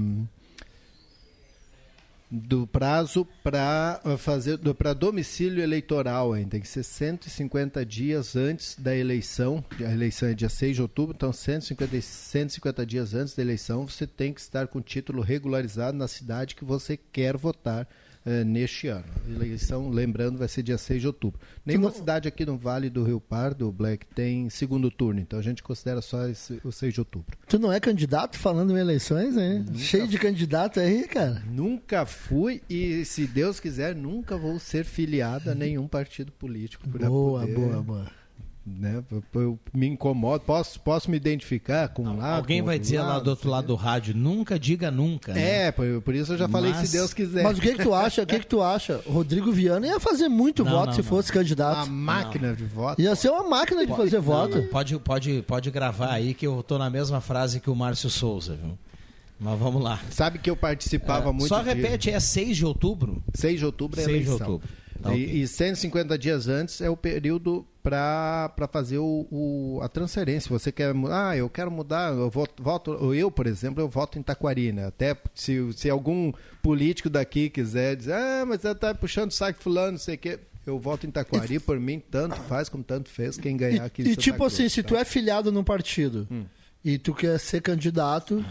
do 2.30 2.68
prazo 2.68 3.26
para 3.42 4.02
uh, 4.04 4.18
fazer 4.18 4.58
para 4.76 4.94
domicílio 4.94 5.64
eleitoral 5.64 6.34
ainda 6.34 6.52
tem 6.52 6.62
que 6.62 6.68
ser 6.68 6.84
150 6.84 7.86
dias 7.86 8.36
antes 8.36 8.76
da 8.78 8.96
eleição. 8.96 9.64
A 9.80 9.92
eleição 9.92 10.28
é 10.30 10.34
dia 10.34 10.50
6 10.50 10.76
de 10.76 10.82
outubro 10.82 11.16
então 11.16 11.32
150, 11.32 12.02
150 12.02 12.86
dias 12.86 13.14
antes 13.14 13.34
da 13.34 13.42
eleição 13.42 13.88
você 13.88 14.06
tem 14.06 14.34
que 14.34 14.42
estar 14.42 14.68
com 14.68 14.82
título 14.82 15.22
regularizado 15.22 15.98
na 15.98 16.08
cidade 16.08 16.56
que 16.56 16.66
você 16.66 16.98
quer 16.98 17.38
votar 17.38 17.88
eh, 18.28 18.44
neste 18.44 18.90
ano. 18.90 19.06
A 19.26 19.32
eleição, 19.32 19.90
lembrando, 19.90 20.38
vai 20.38 20.50
ser 20.50 20.62
dia 20.62 20.78
6 20.78 21.00
de 21.00 21.08
outubro. 21.08 21.40
Nenhuma 21.66 21.88
não... 21.88 21.96
cidade 21.96 22.28
aqui 22.28 22.46
no 22.46 22.58
Vale 22.58 22.90
do 22.90 23.02
Rio 23.02 23.22
Pardo, 23.22 23.72
Black, 23.72 24.06
tem 24.08 24.50
segundo 24.50 24.92
turno, 24.92 25.22
então 25.22 25.40
a 25.40 25.42
gente 25.42 25.64
considera 25.64 26.02
só 26.02 26.28
esse, 26.28 26.60
o 26.62 26.70
6 26.70 26.94
de 26.94 27.00
outubro. 27.00 27.38
Tu 27.48 27.58
não 27.58 27.72
é 27.72 27.80
candidato 27.80 28.38
falando 28.38 28.78
em 28.78 28.82
eleições, 28.82 29.38
hein? 29.38 29.60
Nunca 29.60 29.80
Cheio 29.80 30.08
de 30.10 30.18
candidato 30.20 30.82
aí, 30.82 31.08
cara. 31.08 31.42
Nunca 31.50 32.06
fui 32.06 32.62
e, 32.70 33.06
se 33.06 33.26
Deus 33.26 33.62
quiser, 33.62 33.96
nunca 33.96 34.36
vou 34.36 34.60
ser 34.60 34.84
filiado 34.84 35.50
a 35.50 35.56
nenhum 35.56 35.88
partido 35.88 36.32
político. 36.34 36.86
Boa, 36.86 37.42
poder... 37.42 37.56
boa, 37.56 37.82
boa 37.82 38.17
né? 38.68 39.04
Eu 39.34 39.60
me 39.74 39.88
incomodo, 39.88 40.44
posso, 40.44 40.80
posso 40.80 41.10
me 41.10 41.16
identificar 41.18 41.88
com 41.90 42.04
um 42.04 42.18
lado. 42.18 42.38
Alguém 42.38 42.62
vai 42.62 42.78
dizer 42.78 43.00
lado, 43.00 43.10
lá 43.10 43.20
do 43.20 43.30
outro 43.30 43.50
lado 43.50 43.68
do 43.68 43.76
rádio, 43.76 44.16
nunca 44.16 44.60
diga 44.60 44.92
nunca. 44.92 45.34
Né? 45.34 45.68
É, 45.68 45.72
por, 45.72 46.02
por, 46.02 46.14
isso 46.14 46.34
eu 46.34 46.38
já 46.38 46.50
falei 46.50 46.72
Mas... 46.72 46.90
se 46.90 46.98
Deus 46.98 47.14
quiser. 47.14 47.44
Mas 47.44 47.58
o 47.58 47.62
que, 47.62 47.76
que 47.76 47.84
tu 47.84 47.94
acha? 47.94 48.24
O 48.24 48.26
que, 48.26 48.40
que 48.40 48.48
tu 48.48 48.62
acha? 48.62 49.02
Rodrigo 49.08 49.52
Viana 49.52 49.88
ia 49.88 50.00
fazer 50.00 50.28
muito 50.28 50.66
não, 50.66 50.72
voto 50.72 50.88
não, 50.88 50.94
se 50.94 51.02
não. 51.02 51.08
fosse 51.08 51.32
candidato. 51.32 51.88
Uma 51.88 52.14
máquina 52.14 52.54
de 52.54 52.66
voto. 52.66 53.02
Ia 53.02 53.16
ser 53.16 53.30
uma 53.30 53.48
máquina 53.48 53.86
de 53.86 53.96
fazer 53.96 54.20
voto. 54.20 54.64
Pode, 54.64 55.00
pode, 55.00 55.42
pode 55.44 55.72
gravar 55.72 56.12
aí 56.12 56.34
que 56.34 56.46
eu 56.46 56.62
tô 56.62 56.78
na 56.78 56.90
mesma 56.90 57.22
frase 57.22 57.60
que 57.60 57.70
o 57.70 57.76
Márcio 57.76 58.10
Souza, 58.10 58.56
viu? 58.56 58.78
Mas 59.40 59.60
vamos 59.60 59.84
lá. 59.84 60.00
Sabe 60.10 60.40
que 60.40 60.50
eu 60.50 60.56
participava 60.56 61.30
é, 61.30 61.32
muito. 61.32 61.48
Só 61.48 61.62
repete, 61.62 62.10
de... 62.10 62.16
é 62.16 62.20
6 62.20 62.58
de 62.58 62.66
outubro? 62.66 63.24
6 63.36 63.60
de 63.60 63.66
outubro 63.66 64.00
é 64.00 64.04
6 64.04 64.16
eleição. 64.16 64.38
de 64.38 64.44
outubro. 64.44 64.70
Tá, 65.02 65.16
e, 65.16 65.24
okay. 65.26 65.42
e 65.42 65.48
150 65.48 66.18
dias 66.18 66.48
antes 66.48 66.82
é 66.82 66.90
o 66.90 66.98
período 66.98 67.66
para 67.84 68.68
fazer 68.72 68.98
o, 68.98 69.28
o, 69.32 69.80
a 69.82 69.88
transferência. 69.88 70.50
Você 70.50 70.72
quer 70.72 70.94
ah, 71.10 71.38
eu 71.38 71.50
quero 71.50 71.72
mudar, 71.72 72.14
eu 72.14 72.30
voto, 72.30 72.62
voto, 72.62 73.14
eu, 73.14 73.32
por 73.32 73.48
exemplo, 73.48 73.82
eu 73.82 73.88
voto 73.88 74.20
em 74.20 74.22
Taquari, 74.22 74.72
né? 74.72 74.88
Até 74.88 75.16
se, 75.34 75.72
se 75.74 75.90
algum 75.90 76.32
político 76.62 77.10
daqui 77.10 77.50
quiser 77.50 77.96
dizer, 77.96 78.14
ah, 78.14 78.46
mas 78.46 78.62
você 78.62 78.76
tá 78.76 78.94
puxando 78.94 79.32
saco 79.32 79.62
fulano, 79.62 79.94
não 79.94 80.00
sei 80.00 80.16
o 80.16 80.18
quê. 80.18 80.40
Eu 80.66 80.78
voto 80.78 81.08
em 81.08 81.12
Taquari, 81.12 81.60
por 81.60 81.80
mim, 81.80 81.98
tanto 81.98 82.36
faz 82.42 82.68
como 82.68 82.84
tanto 82.84 83.10
fez 83.10 83.38
quem 83.38 83.56
ganhar 83.56 83.86
aqui. 83.86 84.02
E, 84.02 84.12
e 84.12 84.16
tipo 84.18 84.40
Cruz, 84.40 84.54
assim, 84.54 84.68
se 84.68 84.84
tá? 84.84 84.90
tu 84.90 84.96
é 84.98 85.06
filiado 85.06 85.50
num 85.50 85.64
partido 85.64 86.28
hum. 86.30 86.44
e 86.84 86.98
tu 86.98 87.14
quer 87.14 87.40
ser 87.40 87.62
candidato 87.62 88.44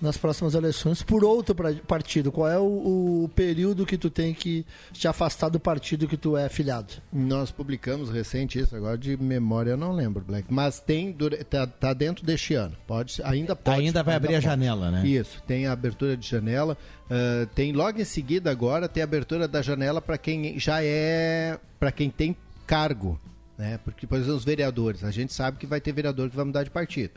nas 0.00 0.16
próximas 0.16 0.54
eleições 0.54 1.02
por 1.02 1.24
outro 1.24 1.54
partido? 1.86 2.30
Qual 2.30 2.48
é 2.48 2.58
o, 2.58 3.24
o, 3.24 3.30
período 3.34 3.86
que 3.86 3.96
tu 3.96 4.10
tem 4.10 4.34
que 4.34 4.64
te 4.92 5.08
afastar 5.08 5.48
do 5.48 5.58
partido 5.58 6.06
que 6.06 6.16
tu 6.16 6.36
é 6.36 6.46
afiliado? 6.46 6.94
Nós 7.12 7.50
publicamos 7.50 8.10
recente 8.10 8.58
isso, 8.58 8.74
agora 8.74 8.98
de 8.98 9.16
memória 9.16 9.70
eu 9.70 9.76
não 9.76 9.92
lembro, 9.92 10.24
Black. 10.24 10.52
Mas 10.52 10.80
tem, 10.80 11.16
tá, 11.48 11.66
tá 11.66 11.92
dentro 11.92 12.24
deste 12.24 12.54
ano. 12.54 12.76
Pode, 12.86 13.22
ainda 13.22 13.56
pode. 13.56 13.80
Ainda 13.80 14.02
vai 14.02 14.14
ainda 14.14 14.26
abrir 14.26 14.34
pode. 14.34 14.46
a 14.46 14.50
janela, 14.50 14.90
né? 14.90 15.06
Isso, 15.06 15.42
tem 15.46 15.66
a 15.66 15.72
abertura 15.72 16.16
de 16.16 16.26
janela. 16.26 16.76
Uh, 17.06 17.46
tem 17.54 17.72
logo 17.72 18.00
em 18.00 18.04
seguida 18.04 18.50
agora 18.50 18.88
tem 18.88 19.00
a 19.00 19.04
abertura 19.04 19.46
da 19.46 19.62
janela 19.62 20.02
para 20.02 20.18
quem 20.18 20.58
já 20.58 20.82
é, 20.82 21.58
para 21.78 21.92
quem 21.92 22.10
tem 22.10 22.36
cargo, 22.66 23.20
né? 23.56 23.78
Porque 23.84 24.06
por 24.06 24.16
exemplo 24.16 24.34
os 24.34 24.44
vereadores, 24.44 25.04
a 25.04 25.10
gente 25.10 25.32
sabe 25.32 25.56
que 25.56 25.66
vai 25.66 25.80
ter 25.80 25.92
vereador 25.92 26.28
que 26.28 26.36
vai 26.36 26.44
mudar 26.44 26.64
de 26.64 26.70
partido. 26.70 27.12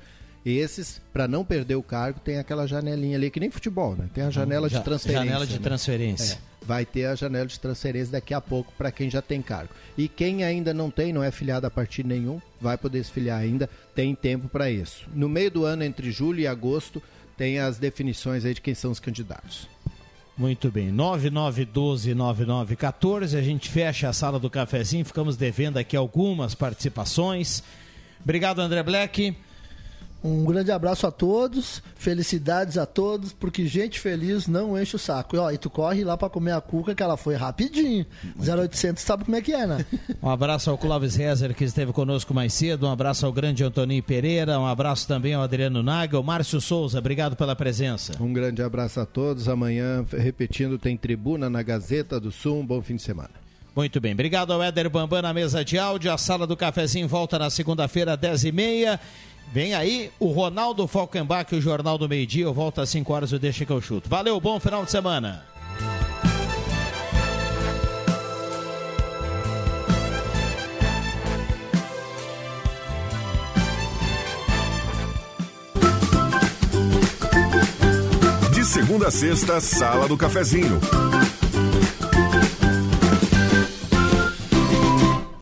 Esses, 0.45 1.01
para 1.11 1.27
não 1.27 1.43
perder 1.43 1.75
o 1.75 1.83
cargo, 1.83 2.19
tem 2.19 2.39
aquela 2.39 2.65
janelinha 2.65 3.17
ali, 3.17 3.29
que 3.29 3.39
nem 3.39 3.51
futebol, 3.51 3.95
né? 3.95 4.09
Tem 4.13 4.23
a 4.23 4.29
janela 4.29 4.69
de 4.69 4.81
transferência. 4.81 5.25
Janela 5.25 5.45
de 5.45 5.53
né? 5.53 5.59
transferência. 5.59 6.35
É, 6.35 6.65
vai 6.65 6.85
ter 6.85 7.05
a 7.05 7.15
janela 7.15 7.45
de 7.45 7.59
transferência 7.59 8.13
daqui 8.13 8.33
a 8.33 8.39
pouco 8.39 8.71
para 8.77 8.91
quem 8.91 9.09
já 9.09 9.21
tem 9.21 9.41
cargo. 9.41 9.73
E 9.97 10.07
quem 10.07 10.43
ainda 10.43 10.73
não 10.73 10.89
tem, 10.89 11.11
não 11.11 11.23
é 11.23 11.29
filiado 11.29 11.67
a 11.67 11.69
partido 11.69 12.07
nenhum, 12.07 12.39
vai 12.59 12.77
poder 12.77 13.03
se 13.03 13.11
filiar 13.11 13.39
ainda, 13.39 13.69
tem 13.93 14.15
tempo 14.15 14.47
para 14.47 14.71
isso. 14.71 15.05
No 15.13 15.27
meio 15.27 15.51
do 15.51 15.65
ano, 15.65 15.83
entre 15.83 16.09
julho 16.09 16.39
e 16.39 16.47
agosto, 16.47 17.03
tem 17.35 17.59
as 17.59 17.77
definições 17.77 18.45
aí 18.45 18.53
de 18.53 18.61
quem 18.61 18.73
são 18.73 18.91
os 18.91 18.99
candidatos. 18.99 19.67
Muito 20.37 20.71
bem, 20.71 20.89
9912-9914. 20.93 23.37
A 23.37 23.41
gente 23.41 23.69
fecha 23.69 24.07
a 24.07 24.13
sala 24.13 24.39
do 24.39 24.49
cafezinho, 24.49 25.03
ficamos 25.03 25.35
devendo 25.35 25.75
aqui 25.75 25.97
algumas 25.97 26.55
participações. 26.55 27.61
Obrigado, 28.23 28.59
André 28.59 28.81
Black. 28.81 29.35
Um 30.21 30.43
grande 30.43 30.69
abraço 30.71 31.07
a 31.07 31.11
todos, 31.11 31.81
felicidades 31.95 32.77
a 32.77 32.85
todos, 32.85 33.31
porque 33.31 33.65
gente 33.65 33.99
feliz 33.99 34.47
não 34.47 34.79
enche 34.79 34.95
o 34.95 34.99
saco. 34.99 35.35
E, 35.35 35.39
ó, 35.39 35.49
e 35.49 35.57
tu 35.57 35.69
corre 35.69 36.03
lá 36.03 36.17
para 36.17 36.29
comer 36.29 36.51
a 36.51 36.59
cuca, 36.59 36.93
que 36.93 37.01
ela 37.01 37.15
foi 37.15 37.35
rapidinho. 37.35 38.05
0800 38.37 39.01
sabe 39.01 39.23
como 39.23 39.37
é 39.37 39.41
que 39.41 39.53
é, 39.53 39.65
né? 39.65 39.85
Um 40.21 40.29
abraço 40.29 40.69
ao 40.69 40.77
Clóvis 40.77 41.15
Rezer, 41.15 41.55
que 41.55 41.63
esteve 41.63 41.93
conosco 41.93 42.33
mais 42.33 42.53
cedo. 42.53 42.85
Um 42.85 42.91
abraço 42.91 43.25
ao 43.25 43.31
grande 43.31 43.63
Antoninho 43.63 44.03
Pereira. 44.03 44.59
Um 44.59 44.65
abraço 44.65 45.07
também 45.07 45.33
ao 45.33 45.41
Adriano 45.41 45.81
Nagel. 45.81 46.21
Márcio 46.21 46.59
Souza, 46.59 46.99
obrigado 46.99 47.37
pela 47.37 47.55
presença. 47.55 48.13
Um 48.19 48.33
grande 48.33 48.61
abraço 48.61 48.99
a 48.99 49.05
todos. 49.05 49.47
Amanhã, 49.47 50.05
repetindo, 50.11 50.77
tem 50.77 50.97
tribuna 50.97 51.49
na 51.49 51.63
Gazeta 51.63 52.19
do 52.19 52.31
Sul. 52.31 52.59
Um 52.59 52.65
bom 52.65 52.81
fim 52.81 52.97
de 52.97 53.03
semana. 53.03 53.29
Muito 53.75 54.01
bem, 54.01 54.11
obrigado 54.13 54.51
ao 54.51 54.61
Éder 54.61 54.89
Bambam 54.89 55.21
na 55.21 55.33
mesa 55.33 55.63
de 55.63 55.77
áudio. 55.77 56.11
A 56.11 56.17
sala 56.17 56.45
do 56.45 56.57
cafezinho 56.57 57.07
volta 57.07 57.39
na 57.39 57.49
segunda-feira, 57.49 58.17
10h30. 58.17 58.99
Vem 59.51 59.73
aí 59.73 60.11
o 60.19 60.27
Ronaldo 60.27 60.87
Falkenbach, 60.87 61.55
o 61.55 61.61
Jornal 61.61 61.97
do 61.97 62.07
Meio 62.07 62.25
Dia. 62.27 62.45
Eu 62.45 62.53
volto 62.53 62.81
às 62.81 62.89
5 62.89 63.11
horas 63.11 63.31
e 63.31 63.39
deixa 63.39 63.65
que 63.65 63.71
eu 63.71 63.81
chuto. 63.81 64.07
Valeu, 64.07 64.39
bom 64.39 64.59
final 64.59 64.85
de 64.85 64.91
semana. 64.91 65.43
De 78.53 78.63
segunda 78.65 79.07
a 79.07 79.11
sexta, 79.11 79.59
Sala 79.59 80.07
do 80.07 80.15
Cafezinho. 80.15 80.79